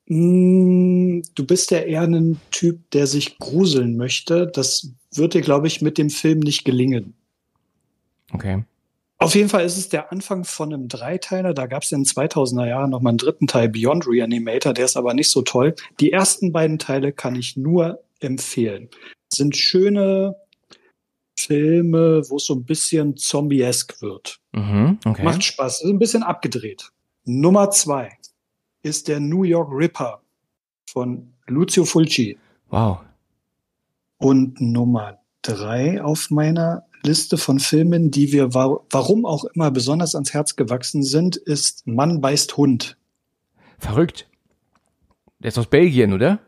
Mm, 0.10 1.22
du 1.36 1.46
bist 1.46 1.70
ja 1.70 1.80
eher 1.80 2.02
ein 2.02 2.42
Typ, 2.50 2.90
der 2.92 3.06
sich 3.08 3.38
gruseln 3.38 3.96
möchte. 3.96 4.48
Das 4.48 4.92
wird 5.14 5.36
dir, 5.36 5.42
glaube 5.42 5.68
ich, 5.68 5.82
mit 5.82 5.98
dem 5.98 6.10
Film 6.10 6.40
nicht 6.40 6.66
gelingen. 6.66 7.14
Okay. 8.34 8.64
Auf 9.20 9.36
jeden 9.36 9.50
Fall 9.50 9.66
ist 9.66 9.78
es 9.78 9.90
der 9.90 10.12
Anfang 10.12 10.46
von 10.46 10.74
einem 10.74 10.88
Dreiteiler. 10.88 11.54
Da 11.54 11.68
gab 11.68 11.84
es 11.84 11.92
in 11.92 12.04
den 12.04 12.06
2000er 12.06 12.68
Jahren 12.68 12.90
noch 12.90 13.02
mal 13.02 13.10
einen 13.10 13.18
dritten 13.20 13.48
Teil, 13.48 13.70
Beyond 13.70 14.08
Reanimator. 14.08 14.74
Der 14.74 14.86
ist 14.86 14.98
aber 14.98 15.14
nicht 15.14 15.30
so 15.30 15.44
toll. 15.44 15.76
Die 16.00 16.12
ersten 16.12 16.52
beiden 16.52 16.80
Teile 16.80 17.12
kann 17.12 17.36
ich 17.36 17.56
nur 17.56 18.02
empfehlen. 18.20 18.90
Sind 19.32 19.56
schöne 19.56 20.36
Filme, 21.38 22.24
wo 22.30 22.38
es 22.38 22.46
so 22.46 22.56
ein 22.56 22.66
bisschen 22.66 23.16
zombiesk 23.16 24.02
wird. 24.02 24.40
Mhm, 24.54 25.00
okay. 25.06 25.24
Macht 25.24 25.44
Spaß. 25.44 25.84
Ist 25.84 25.90
ein 25.90 26.00
bisschen 26.00 26.24
abgedreht. 26.24 26.90
Nummer 27.26 27.70
zwei 27.70 28.18
ist 28.82 29.08
der 29.08 29.20
New 29.20 29.44
York 29.44 29.70
Ripper 29.72 30.22
von 30.90 31.34
Lucio 31.48 31.86
Fulci. 31.86 32.38
Wow. 32.70 33.00
Und 34.18 34.60
Nummer 34.60 35.20
drei 35.42 36.02
auf 36.04 36.30
meiner 36.30 36.86
Liste 37.04 37.38
von 37.38 37.60
Filmen, 37.60 38.12
die 38.12 38.32
wir 38.32 38.54
warum 38.54 39.26
auch 39.26 39.46
immer 39.46 39.72
besonders 39.72 40.16
ans 40.16 40.34
Herz 40.34 40.56
gewachsen 40.56 41.04
sind, 41.04 41.38
ist 41.38 41.88
Mann 41.88 42.20
beißt 42.22 42.58
Hund. 42.58 42.98
Verrückt. 43.78 44.28
Der 45.40 45.50
ist 45.50 45.58
aus 45.58 45.68
Belgien, 45.68 46.14
oder? 46.14 46.40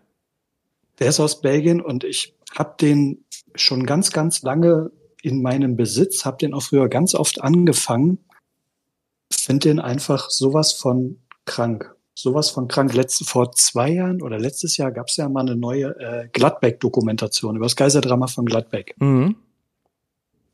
Der 0.99 1.07
ist 1.07 1.19
aus 1.19 1.41
Belgien 1.41 1.81
und 1.81 2.03
ich 2.03 2.35
hab 2.53 2.77
den 2.77 3.23
schon 3.55 3.85
ganz, 3.85 4.11
ganz 4.11 4.41
lange 4.41 4.91
in 5.21 5.41
meinem 5.41 5.77
Besitz, 5.77 6.25
hab 6.25 6.39
den 6.39 6.53
auch 6.53 6.63
früher 6.63 6.89
ganz 6.89 7.15
oft 7.15 7.41
angefangen. 7.41 8.19
Find 9.31 9.63
den 9.63 9.79
einfach 9.79 10.29
sowas 10.29 10.73
von 10.73 11.21
krank. 11.45 11.95
Sowas 12.13 12.49
von 12.49 12.67
krank. 12.67 12.93
Letzte, 12.93 13.25
vor 13.25 13.51
zwei 13.53 13.91
Jahren 13.91 14.21
oder 14.21 14.37
letztes 14.37 14.77
Jahr 14.77 14.91
gab 14.91 15.07
es 15.07 15.17
ja 15.17 15.29
mal 15.29 15.41
eine 15.41 15.55
neue 15.55 15.95
äh, 15.99 16.27
Gladbeck-Dokumentation 16.31 17.55
über 17.55 17.65
das 17.65 17.75
Geiserdrama 17.75 18.27
von 18.27 18.45
Gladbeck. 18.45 18.95
Mhm. 18.99 19.35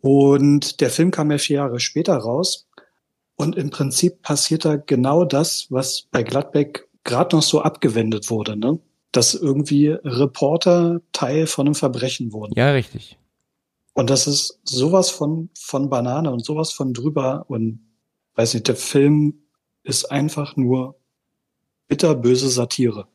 Und 0.02 0.82
der 0.82 0.90
Film 0.90 1.12
kam 1.12 1.32
ja 1.32 1.38
vier 1.38 1.58
Jahre 1.58 1.80
später 1.80 2.16
raus. 2.16 2.68
Und 3.36 3.56
im 3.56 3.70
Prinzip 3.70 4.22
passiert 4.22 4.66
da 4.66 4.78
genau 4.78 5.26
das, 5.26 5.68
was 5.70 6.08
bei 6.12 6.24
Gladbeck 6.24 6.88
gerade 7.04 7.36
noch 7.36 7.44
so 7.44 7.62
abgewendet 7.62 8.30
wurde, 8.30 8.58
ne? 8.58 8.80
Dass 9.12 9.34
irgendwie 9.34 9.90
Reporter 9.90 11.02
Teil 11.12 11.48
von 11.48 11.68
einem 11.68 11.76
Verbrechen 11.76 12.34
wurden. 12.34 12.54
Ja, 12.56 12.72
richtig. 12.72 13.18
Und 13.94 14.10
das 14.10 14.28
ist 14.28 14.60
sowas 14.64 15.10
von, 15.10 15.50
von 15.58 15.90
Banane 15.90 16.32
und 16.32 16.46
sowas 16.46 16.72
von 16.72 16.94
drüber. 16.94 17.46
Und 17.48 17.80
weiß 18.36 18.54
nicht, 18.54 18.68
der 18.68 18.76
Film 18.76 19.42
ist 19.84 20.12
einfach 20.12 20.56
nur 20.56 20.96
bitterböse 21.88 22.50
Satire. 22.50 23.08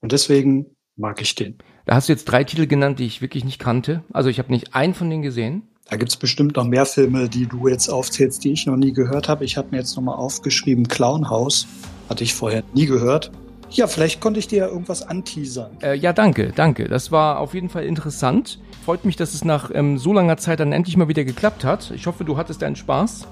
Und 0.00 0.12
deswegen 0.12 0.66
mag 0.96 1.20
ich 1.20 1.34
den. 1.34 1.58
Da 1.86 1.96
hast 1.96 2.08
du 2.08 2.12
jetzt 2.12 2.24
drei 2.24 2.44
Titel 2.44 2.66
genannt, 2.66 2.98
die 2.98 3.06
ich 3.06 3.20
wirklich 3.20 3.44
nicht 3.44 3.58
kannte. 3.58 4.04
Also 4.12 4.30
ich 4.30 4.38
habe 4.38 4.52
nicht 4.52 4.74
einen 4.74 4.94
von 4.94 5.10
denen 5.10 5.22
gesehen. 5.22 5.68
Da 5.90 5.96
gibt's 5.96 6.16
bestimmt 6.16 6.56
noch 6.56 6.64
mehr 6.64 6.86
Filme, 6.86 7.28
die 7.28 7.46
du 7.46 7.68
jetzt 7.68 7.88
aufzählst, 7.90 8.42
die 8.44 8.52
ich 8.52 8.66
noch 8.66 8.76
nie 8.76 8.92
gehört 8.92 9.28
habe. 9.28 9.44
Ich 9.44 9.58
habe 9.58 9.68
mir 9.70 9.78
jetzt 9.78 9.94
nochmal 9.96 10.16
aufgeschrieben, 10.16 10.88
Clownhouse. 10.88 11.66
Hatte 12.08 12.24
ich 12.24 12.32
vorher 12.32 12.62
nie 12.72 12.86
gehört. 12.86 13.30
Ja, 13.70 13.86
vielleicht 13.86 14.20
konnte 14.20 14.38
ich 14.38 14.46
dir 14.46 14.58
ja 14.60 14.68
irgendwas 14.68 15.02
anteasern. 15.02 15.76
Äh, 15.82 15.96
ja, 15.96 16.12
danke, 16.12 16.52
danke. 16.54 16.88
Das 16.88 17.10
war 17.10 17.38
auf 17.40 17.54
jeden 17.54 17.68
Fall 17.68 17.84
interessant. 17.84 18.60
Freut 18.84 19.04
mich, 19.04 19.16
dass 19.16 19.34
es 19.34 19.44
nach 19.44 19.70
ähm, 19.74 19.98
so 19.98 20.12
langer 20.12 20.36
Zeit 20.36 20.60
dann 20.60 20.72
endlich 20.72 20.96
mal 20.96 21.08
wieder 21.08 21.24
geklappt 21.24 21.64
hat. 21.64 21.90
Ich 21.90 22.06
hoffe, 22.06 22.24
du 22.24 22.36
hattest 22.36 22.62
deinen 22.62 22.76
Spaß. 22.76 23.26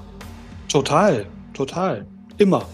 Total, 0.69 1.27
total. 1.55 2.07
Immer. 2.39 2.67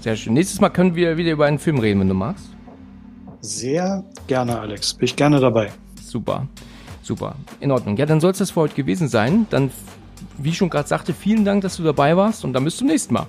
Sehr 0.00 0.16
schön. 0.16 0.34
Nächstes 0.34 0.60
Mal 0.60 0.68
können 0.70 0.94
wir 0.94 1.16
wieder 1.16 1.32
über 1.32 1.46
einen 1.46 1.58
Film 1.58 1.78
reden, 1.78 2.00
wenn 2.00 2.08
du 2.08 2.14
magst. 2.14 2.50
Sehr 3.40 4.04
gerne, 4.26 4.58
Alex. 4.58 4.94
Bin 4.94 5.04
ich 5.04 5.16
gerne 5.16 5.40
dabei. 5.40 5.70
Super. 6.02 6.46
Super. 7.02 7.34
In 7.60 7.70
Ordnung. 7.70 7.96
Ja, 7.96 8.06
dann 8.06 8.20
soll 8.20 8.32
es 8.32 8.38
das 8.38 8.50
für 8.50 8.60
heute 8.60 8.74
gewesen 8.74 9.08
sein. 9.08 9.46
Dann, 9.50 9.70
wie 10.36 10.50
ich 10.50 10.56
schon 10.56 10.70
gerade 10.70 10.88
sagte, 10.88 11.14
vielen 11.14 11.44
Dank, 11.44 11.62
dass 11.62 11.76
du 11.76 11.82
dabei 11.82 12.16
warst 12.16 12.44
und 12.44 12.52
dann 12.52 12.64
bis 12.64 12.76
zum 12.76 12.86
nächsten 12.86 13.14
Mal. 13.14 13.26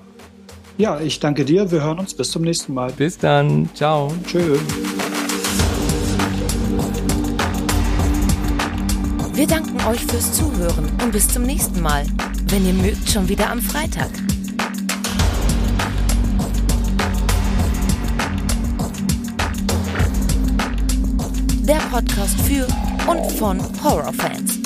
Ja, 0.78 1.00
ich 1.00 1.20
danke 1.20 1.44
dir. 1.44 1.70
Wir 1.70 1.82
hören 1.82 1.98
uns. 1.98 2.14
Bis 2.14 2.30
zum 2.30 2.42
nächsten 2.42 2.74
Mal. 2.74 2.92
Bis 2.92 3.18
dann. 3.18 3.68
Ciao. 3.74 4.12
Tschö. 4.26 4.58
Wir 9.34 9.46
danken 9.46 9.76
euch 9.88 10.04
fürs 10.04 10.32
Zuhören 10.34 10.90
und 11.02 11.12
bis 11.12 11.28
zum 11.28 11.44
nächsten 11.44 11.80
Mal. 11.80 12.04
Wenn 12.48 12.66
ihr 12.66 12.74
mögt, 12.74 13.08
schon 13.08 13.28
wieder 13.28 13.50
am 13.50 13.60
Freitag. 13.60 14.10
Podcast 21.90 22.40
für 22.42 22.66
und 23.10 23.32
von 23.32 23.60
Horrorfans. 23.82 24.59